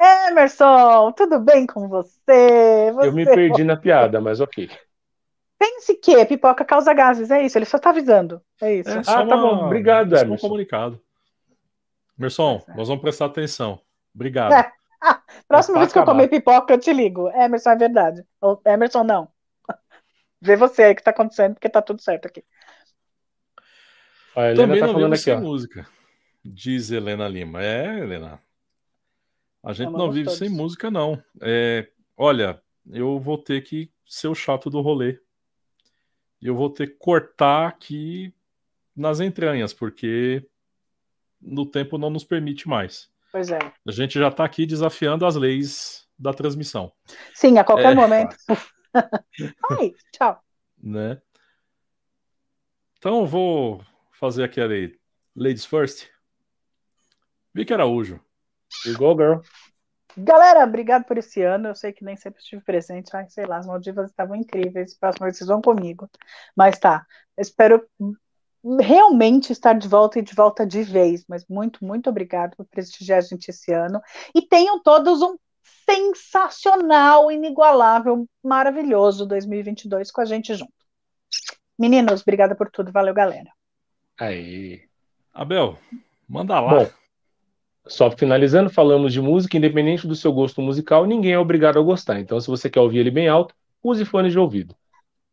Emerson, 0.00 1.12
tudo 1.12 1.38
bem 1.38 1.64
com 1.64 1.86
você? 1.86 2.90
Eu 3.00 3.12
me 3.12 3.24
Você- 3.24 3.34
perdi 3.36 3.62
na 3.62 3.76
piada, 3.76 4.20
mas 4.20 4.40
ok. 4.40 4.68
Pense 5.60 5.94
que 5.96 6.24
pipoca 6.24 6.64
causa 6.64 6.94
gases, 6.94 7.30
é 7.30 7.42
isso, 7.44 7.58
ele 7.58 7.66
só 7.66 7.78
tá 7.78 7.90
avisando. 7.90 8.40
É 8.62 8.76
isso. 8.76 8.88
É 8.88 9.00
Ah, 9.00 9.26
tá 9.26 9.36
bom. 9.36 9.66
Obrigado, 9.66 10.14
é 10.14 10.18
só 10.18 10.24
um 10.24 10.28
Emerson. 10.28 10.48
comunicado. 10.48 11.02
Emerson, 12.18 12.64
nós 12.74 12.88
vamos 12.88 13.02
prestar 13.02 13.26
atenção. 13.26 13.78
Obrigado. 14.14 14.54
É. 14.54 14.72
Próxima 15.46 15.74
pra 15.74 15.80
vez 15.82 15.92
que 15.92 15.98
eu 15.98 16.02
acabar. 16.02 16.16
comer 16.16 16.28
pipoca, 16.28 16.72
eu 16.72 16.78
te 16.78 16.90
ligo. 16.94 17.28
Emerson, 17.28 17.70
é 17.72 17.76
verdade. 17.76 18.24
Ou, 18.40 18.58
Emerson, 18.64 19.04
não. 19.04 19.28
Vê 20.40 20.56
você 20.56 20.82
aí 20.84 20.92
o 20.92 20.96
que 20.96 21.02
tá 21.02 21.10
acontecendo, 21.10 21.52
porque 21.52 21.68
tá 21.68 21.82
tudo 21.82 22.00
certo 22.00 22.24
aqui. 22.24 22.42
Também 24.56 24.80
tá 24.80 24.86
não 24.86 24.94
vive 24.94 25.16
sem 25.18 25.34
ó. 25.34 25.40
música. 25.40 25.86
Diz 26.42 26.90
Helena 26.90 27.28
Lima. 27.28 27.62
É, 27.62 27.98
Helena. 27.98 28.40
A 29.62 29.74
gente 29.74 29.88
Amamos 29.88 30.06
não 30.06 30.10
vive 30.10 30.24
todos. 30.24 30.38
sem 30.38 30.48
música, 30.48 30.90
não. 30.90 31.22
É, 31.42 31.86
olha, 32.16 32.62
eu 32.90 33.20
vou 33.20 33.36
ter 33.36 33.60
que 33.60 33.92
ser 34.06 34.28
o 34.28 34.34
chato 34.34 34.70
do 34.70 34.80
rolê. 34.80 35.18
E 36.40 36.46
eu 36.46 36.54
vou 36.54 36.70
ter 36.70 36.88
que 36.88 36.96
cortar 36.98 37.68
aqui 37.68 38.34
nas 38.96 39.20
entranhas, 39.20 39.72
porque 39.72 40.46
no 41.40 41.66
tempo 41.66 41.98
não 41.98 42.10
nos 42.10 42.24
permite 42.24 42.68
mais. 42.68 43.10
Pois 43.32 43.50
é. 43.50 43.58
A 43.86 43.92
gente 43.92 44.18
já 44.18 44.28
está 44.28 44.44
aqui 44.44 44.66
desafiando 44.66 45.24
as 45.24 45.36
leis 45.36 46.08
da 46.18 46.32
transmissão. 46.32 46.92
Sim, 47.34 47.58
a 47.58 47.64
qualquer 47.64 47.92
é... 47.92 47.94
momento. 47.94 48.36
Ai, 49.70 49.94
tchau. 50.12 50.42
Né? 50.82 51.20
Então 52.98 53.20
eu 53.20 53.26
vou 53.26 53.84
fazer 54.12 54.44
aqui 54.44 54.60
a 54.60 54.66
lei. 54.66 54.98
Ladies 55.34 55.64
first. 55.64 56.08
Vicky 57.54 57.72
Araújo. 57.72 58.20
You 58.84 58.96
go, 58.96 59.14
girl. 59.14 59.40
Galera, 60.16 60.64
obrigado 60.64 61.04
por 61.04 61.18
esse 61.18 61.42
ano. 61.42 61.68
Eu 61.68 61.74
sei 61.74 61.92
que 61.92 62.04
nem 62.04 62.16
sempre 62.16 62.40
estive 62.40 62.62
presente. 62.62 63.14
Ai, 63.14 63.28
sei 63.28 63.46
lá, 63.46 63.58
as 63.58 63.66
Maldivas 63.66 64.10
estavam 64.10 64.36
incríveis. 64.36 64.96
Próximo 64.98 65.30
vocês 65.30 65.48
vão 65.48 65.60
comigo. 65.60 66.08
Mas 66.56 66.78
tá. 66.78 67.06
espero 67.38 67.86
realmente 68.78 69.52
estar 69.52 69.72
de 69.72 69.88
volta 69.88 70.18
e 70.18 70.22
de 70.22 70.34
volta 70.34 70.66
de 70.66 70.82
vez. 70.82 71.24
Mas 71.28 71.46
muito, 71.48 71.84
muito 71.84 72.10
obrigado 72.10 72.56
por 72.56 72.66
prestigiar 72.66 73.18
a 73.18 73.22
gente 73.22 73.48
esse 73.48 73.72
ano. 73.72 74.00
E 74.34 74.42
tenham 74.42 74.82
todos 74.82 75.22
um 75.22 75.36
sensacional, 75.88 77.30
inigualável, 77.30 78.26
maravilhoso 78.42 79.26
2022 79.26 80.10
com 80.10 80.20
a 80.20 80.24
gente 80.24 80.54
junto. 80.54 80.72
Meninos, 81.78 82.22
obrigada 82.22 82.54
por 82.54 82.70
tudo. 82.70 82.92
Valeu, 82.92 83.14
galera. 83.14 83.50
Aí. 84.18 84.82
Abel, 85.32 85.78
manda 86.28 86.60
lá. 86.60 86.84
Bom, 86.84 86.90
só 87.86 88.10
finalizando, 88.10 88.70
falamos 88.70 89.12
de 89.12 89.20
música, 89.20 89.56
independente 89.56 90.06
do 90.06 90.14
seu 90.14 90.32
gosto 90.32 90.60
musical, 90.60 91.06
ninguém 91.06 91.32
é 91.32 91.38
obrigado 91.38 91.78
a 91.78 91.82
gostar. 91.82 92.20
Então, 92.20 92.40
se 92.40 92.48
você 92.48 92.68
quer 92.68 92.80
ouvir 92.80 92.98
ele 92.98 93.10
bem 93.10 93.28
alto, 93.28 93.54
use 93.82 94.04
fones 94.04 94.32
de 94.32 94.38
ouvido. 94.38 94.74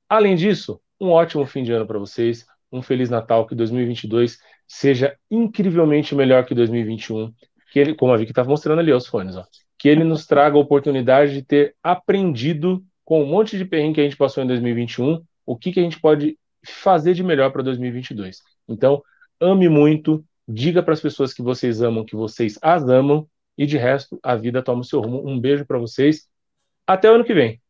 Além 0.10 0.36
disso, 0.36 0.80
um 1.00 1.10
ótimo 1.10 1.46
fim 1.46 1.64
de 1.64 1.72
ano 1.72 1.86
para 1.86 2.00
vocês, 2.00 2.46
um 2.72 2.82
feliz 2.82 3.10
Natal, 3.10 3.46
que 3.46 3.56
2022 3.56 4.38
seja 4.68 5.16
incrivelmente 5.30 6.16
melhor 6.16 6.46
que 6.46 6.56
2021. 6.56 7.34
Que 7.72 7.80
ele, 7.80 7.96
como 7.96 8.14
a 8.14 8.18
Vicky 8.18 8.32
estava 8.32 8.50
mostrando 8.50 8.80
ali, 8.80 8.94
os 8.94 9.08
fones, 9.08 9.36
ó, 9.36 9.46
que 9.78 9.90
ele 9.90 10.04
nos 10.04 10.26
traga 10.26 10.58
a 10.58 10.60
oportunidade 10.60 11.34
de 11.34 11.42
ter 11.44 11.76
aprendido 11.84 12.84
com 13.04 13.24
um 13.24 13.26
monte 13.26 13.58
de 13.58 13.66
perrengue 13.66 13.96
que 13.96 14.02
a 14.02 14.04
gente 14.04 14.18
passou 14.18 14.44
em 14.44 14.48
2021, 14.48 15.22
o 15.46 15.58
que, 15.58 15.72
que 15.72 15.80
a 15.80 15.84
gente 15.84 16.00
pode 16.00 16.38
fazer 16.66 17.14
de 17.14 17.24
melhor 17.24 17.52
para 17.52 17.64
2022. 17.64 18.42
Então, 18.68 19.02
ame 19.40 19.70
muito, 19.70 20.24
diga 20.48 20.82
para 20.82 20.94
as 20.94 21.02
pessoas 21.02 21.34
que 21.34 21.42
vocês 21.42 21.82
amam 21.82 22.06
que 22.06 22.16
vocês 22.16 22.58
as 22.62 22.88
amam 22.88 23.30
e 23.58 23.66
de 23.66 23.78
resto 23.78 24.20
a 24.24 24.36
vida 24.36 24.62
toma 24.62 24.82
o 24.82 24.84
seu 24.84 25.02
rumo. 25.02 25.28
Um 25.28 25.40
beijo 25.40 25.66
para 25.66 25.80
vocês. 25.80 26.30
Até 26.86 27.12
o 27.12 27.16
ano 27.16 27.26
que 27.26 27.34
vem. 27.34 27.62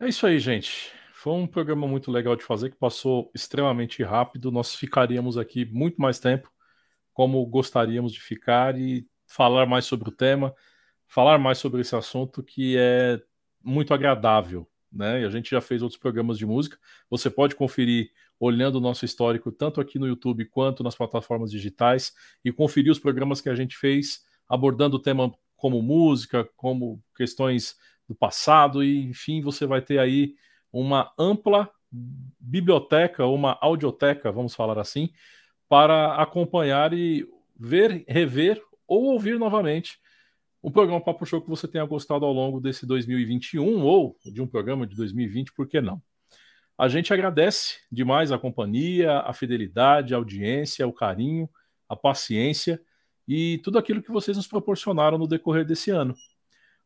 É 0.00 0.08
isso 0.08 0.26
aí, 0.26 0.38
gente. 0.38 0.92
Foi 1.12 1.32
um 1.32 1.46
programa 1.46 1.86
muito 1.88 2.10
legal 2.10 2.36
de 2.36 2.44
fazer 2.44 2.70
que 2.70 2.76
passou 2.76 3.30
extremamente 3.34 4.02
rápido. 4.04 4.52
Nós 4.52 4.74
ficaríamos 4.74 5.36
aqui 5.36 5.64
muito 5.64 6.00
mais 6.00 6.20
tempo, 6.20 6.48
como 7.12 7.44
gostaríamos 7.44 8.12
de 8.12 8.20
ficar 8.20 8.78
e 8.78 9.04
falar 9.26 9.66
mais 9.66 9.84
sobre 9.84 10.08
o 10.08 10.12
tema, 10.12 10.54
falar 11.08 11.36
mais 11.38 11.58
sobre 11.58 11.80
esse 11.80 11.96
assunto 11.96 12.42
que 12.42 12.76
é 12.78 13.20
muito 13.60 13.92
agradável, 13.92 14.70
né? 14.92 15.22
E 15.22 15.24
a 15.24 15.28
gente 15.28 15.50
já 15.50 15.60
fez 15.60 15.82
outros 15.82 16.00
programas 16.00 16.38
de 16.38 16.46
música. 16.46 16.78
Você 17.10 17.28
pode 17.28 17.56
conferir 17.56 18.12
olhando 18.38 18.76
o 18.76 18.80
nosso 18.80 19.04
histórico, 19.04 19.50
tanto 19.50 19.80
aqui 19.80 19.98
no 19.98 20.06
YouTube 20.06 20.44
quanto 20.46 20.82
nas 20.82 20.94
plataformas 20.94 21.50
digitais, 21.50 22.12
e 22.44 22.52
conferir 22.52 22.92
os 22.92 22.98
programas 22.98 23.40
que 23.40 23.48
a 23.48 23.54
gente 23.54 23.76
fez 23.76 24.24
abordando 24.48 24.96
o 24.96 25.02
tema 25.02 25.32
como 25.56 25.82
música, 25.82 26.48
como 26.56 27.02
questões 27.16 27.76
do 28.08 28.14
passado, 28.14 28.82
e 28.82 29.04
enfim, 29.04 29.40
você 29.40 29.66
vai 29.66 29.82
ter 29.82 29.98
aí 29.98 30.34
uma 30.72 31.12
ampla 31.18 31.70
biblioteca, 32.38 33.26
uma 33.26 33.58
audioteca, 33.60 34.30
vamos 34.30 34.54
falar 34.54 34.78
assim, 34.78 35.10
para 35.68 36.14
acompanhar 36.16 36.92
e 36.92 37.28
ver, 37.58 38.04
rever 38.06 38.62
ou 38.86 39.04
ouvir 39.06 39.38
novamente 39.38 39.98
o 40.60 40.70
programa 40.70 41.00
Papo 41.00 41.24
Show 41.24 41.40
que 41.40 41.48
você 41.48 41.68
tenha 41.68 41.84
gostado 41.84 42.24
ao 42.24 42.32
longo 42.32 42.60
desse 42.60 42.84
2021 42.84 43.80
ou 43.82 44.16
de 44.24 44.42
um 44.42 44.46
programa 44.46 44.86
de 44.86 44.96
2020, 44.96 45.52
por 45.52 45.68
que 45.68 45.80
não? 45.80 46.02
A 46.78 46.86
gente 46.86 47.12
agradece 47.12 47.78
demais 47.90 48.30
a 48.30 48.38
companhia, 48.38 49.18
a 49.18 49.32
fidelidade, 49.32 50.14
a 50.14 50.16
audiência, 50.16 50.86
o 50.86 50.92
carinho, 50.92 51.50
a 51.88 51.96
paciência 51.96 52.80
e 53.26 53.58
tudo 53.64 53.78
aquilo 53.78 54.00
que 54.00 54.12
vocês 54.12 54.36
nos 54.36 54.46
proporcionaram 54.46 55.18
no 55.18 55.26
decorrer 55.26 55.64
desse 55.64 55.90
ano. 55.90 56.14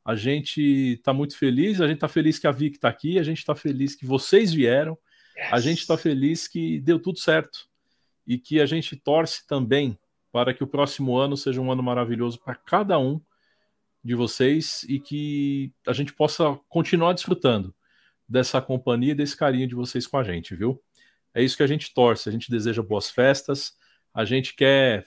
A 0.02 0.14
gente 0.14 0.94
está 0.94 1.12
muito 1.12 1.36
feliz, 1.36 1.78
a 1.78 1.86
gente 1.86 1.96
está 1.96 2.08
feliz 2.08 2.38
que 2.38 2.46
a 2.46 2.50
Vic 2.50 2.76
está 2.76 2.88
aqui, 2.88 3.18
a 3.18 3.22
gente 3.22 3.38
está 3.38 3.54
feliz 3.54 3.94
que 3.94 4.06
vocês 4.06 4.50
vieram, 4.50 4.96
yes. 5.36 5.52
a 5.52 5.60
gente 5.60 5.80
está 5.80 5.98
feliz 5.98 6.48
que 6.48 6.80
deu 6.80 6.98
tudo 6.98 7.18
certo 7.18 7.68
e 8.26 8.38
que 8.38 8.62
a 8.62 8.66
gente 8.66 8.96
torce 8.96 9.46
também 9.46 9.98
para 10.32 10.54
que 10.54 10.64
o 10.64 10.66
próximo 10.66 11.18
ano 11.18 11.36
seja 11.36 11.60
um 11.60 11.70
ano 11.70 11.82
maravilhoso 11.82 12.40
para 12.42 12.54
cada 12.54 12.98
um 12.98 13.20
de 14.02 14.14
vocês 14.14 14.84
e 14.88 14.98
que 14.98 15.70
a 15.86 15.92
gente 15.92 16.14
possa 16.14 16.58
continuar 16.70 17.12
desfrutando 17.12 17.74
dessa 18.32 18.62
companhia, 18.62 19.14
desse 19.14 19.36
carinho 19.36 19.68
de 19.68 19.74
vocês 19.74 20.06
com 20.06 20.16
a 20.16 20.24
gente, 20.24 20.56
viu? 20.56 20.82
É 21.34 21.42
isso 21.42 21.54
que 21.54 21.62
a 21.62 21.66
gente 21.66 21.92
torce, 21.92 22.30
a 22.30 22.32
gente 22.32 22.50
deseja 22.50 22.82
boas 22.82 23.10
festas, 23.10 23.76
a 24.12 24.24
gente 24.24 24.54
quer 24.54 25.06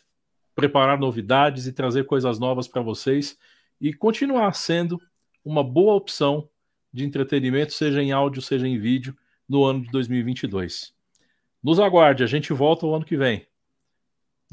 preparar 0.53 0.99
novidades 0.99 1.65
e 1.65 1.73
trazer 1.73 2.05
coisas 2.05 2.37
novas 2.37 2.67
para 2.67 2.83
vocês 2.83 3.35
e 3.81 3.91
continuar 3.91 4.53
sendo 4.53 5.01
uma 5.43 5.63
boa 5.63 5.95
opção 5.95 6.47
de 6.93 7.03
entretenimento, 7.03 7.73
seja 7.73 8.01
em 8.01 8.11
áudio, 8.11 8.41
seja 8.41 8.67
em 8.67 8.79
vídeo, 8.79 9.17
no 9.49 9.63
ano 9.63 9.81
de 9.81 9.89
2022. 9.89 10.93
Nos 11.63 11.79
aguarde, 11.79 12.23
a 12.23 12.27
gente 12.27 12.53
volta 12.53 12.85
o 12.85 12.93
ano 12.93 13.05
que 13.05 13.17
vem. 13.17 13.47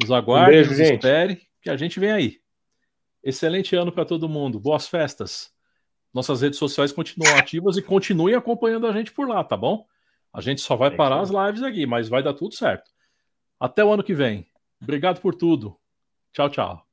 Nos 0.01 0.11
aguarde, 0.11 0.51
um 0.51 0.55
beijo, 0.55 0.71
nos 0.71 0.79
gente. 0.79 0.95
espere, 0.95 1.43
que 1.61 1.69
a 1.69 1.77
gente 1.77 2.01
vem 2.01 2.11
aí. 2.11 2.41
Excelente 3.23 3.77
ano 3.77 3.93
para 3.93 4.07
todo 4.07 4.29
mundo, 4.29 4.59
boas 4.59 4.89
festas. 4.89 5.53
Nossas 6.13 6.43
redes 6.43 6.59
sociais 6.59 6.93
continuam 6.93 7.37
ativas 7.37 7.77
e 7.77 7.83
continuem 7.83 8.35
acompanhando 8.35 8.87
a 8.87 8.93
gente 8.93 9.13
por 9.13 9.29
lá, 9.29 9.43
tá 9.43 9.57
bom? 9.57 9.87
A 10.33 10.41
gente 10.41 10.61
só 10.61 10.77
vai 10.77 10.91
parar 10.91 11.21
as 11.21 11.31
lives 11.31 11.63
aqui, 11.63 11.87
mas 11.87 12.09
vai 12.09 12.23
dar 12.23 12.35
tudo 12.35 12.55
certo. 12.55 12.91
Até 13.59 13.85
o 13.85 13.93
ano 13.93 14.03
que 14.03 14.15
vem. 14.15 14.47
Obrigado 14.81 15.21
por 15.21 15.35
tudo. 15.35 15.77
Tchau, 16.33 16.49
tchau. 16.51 16.92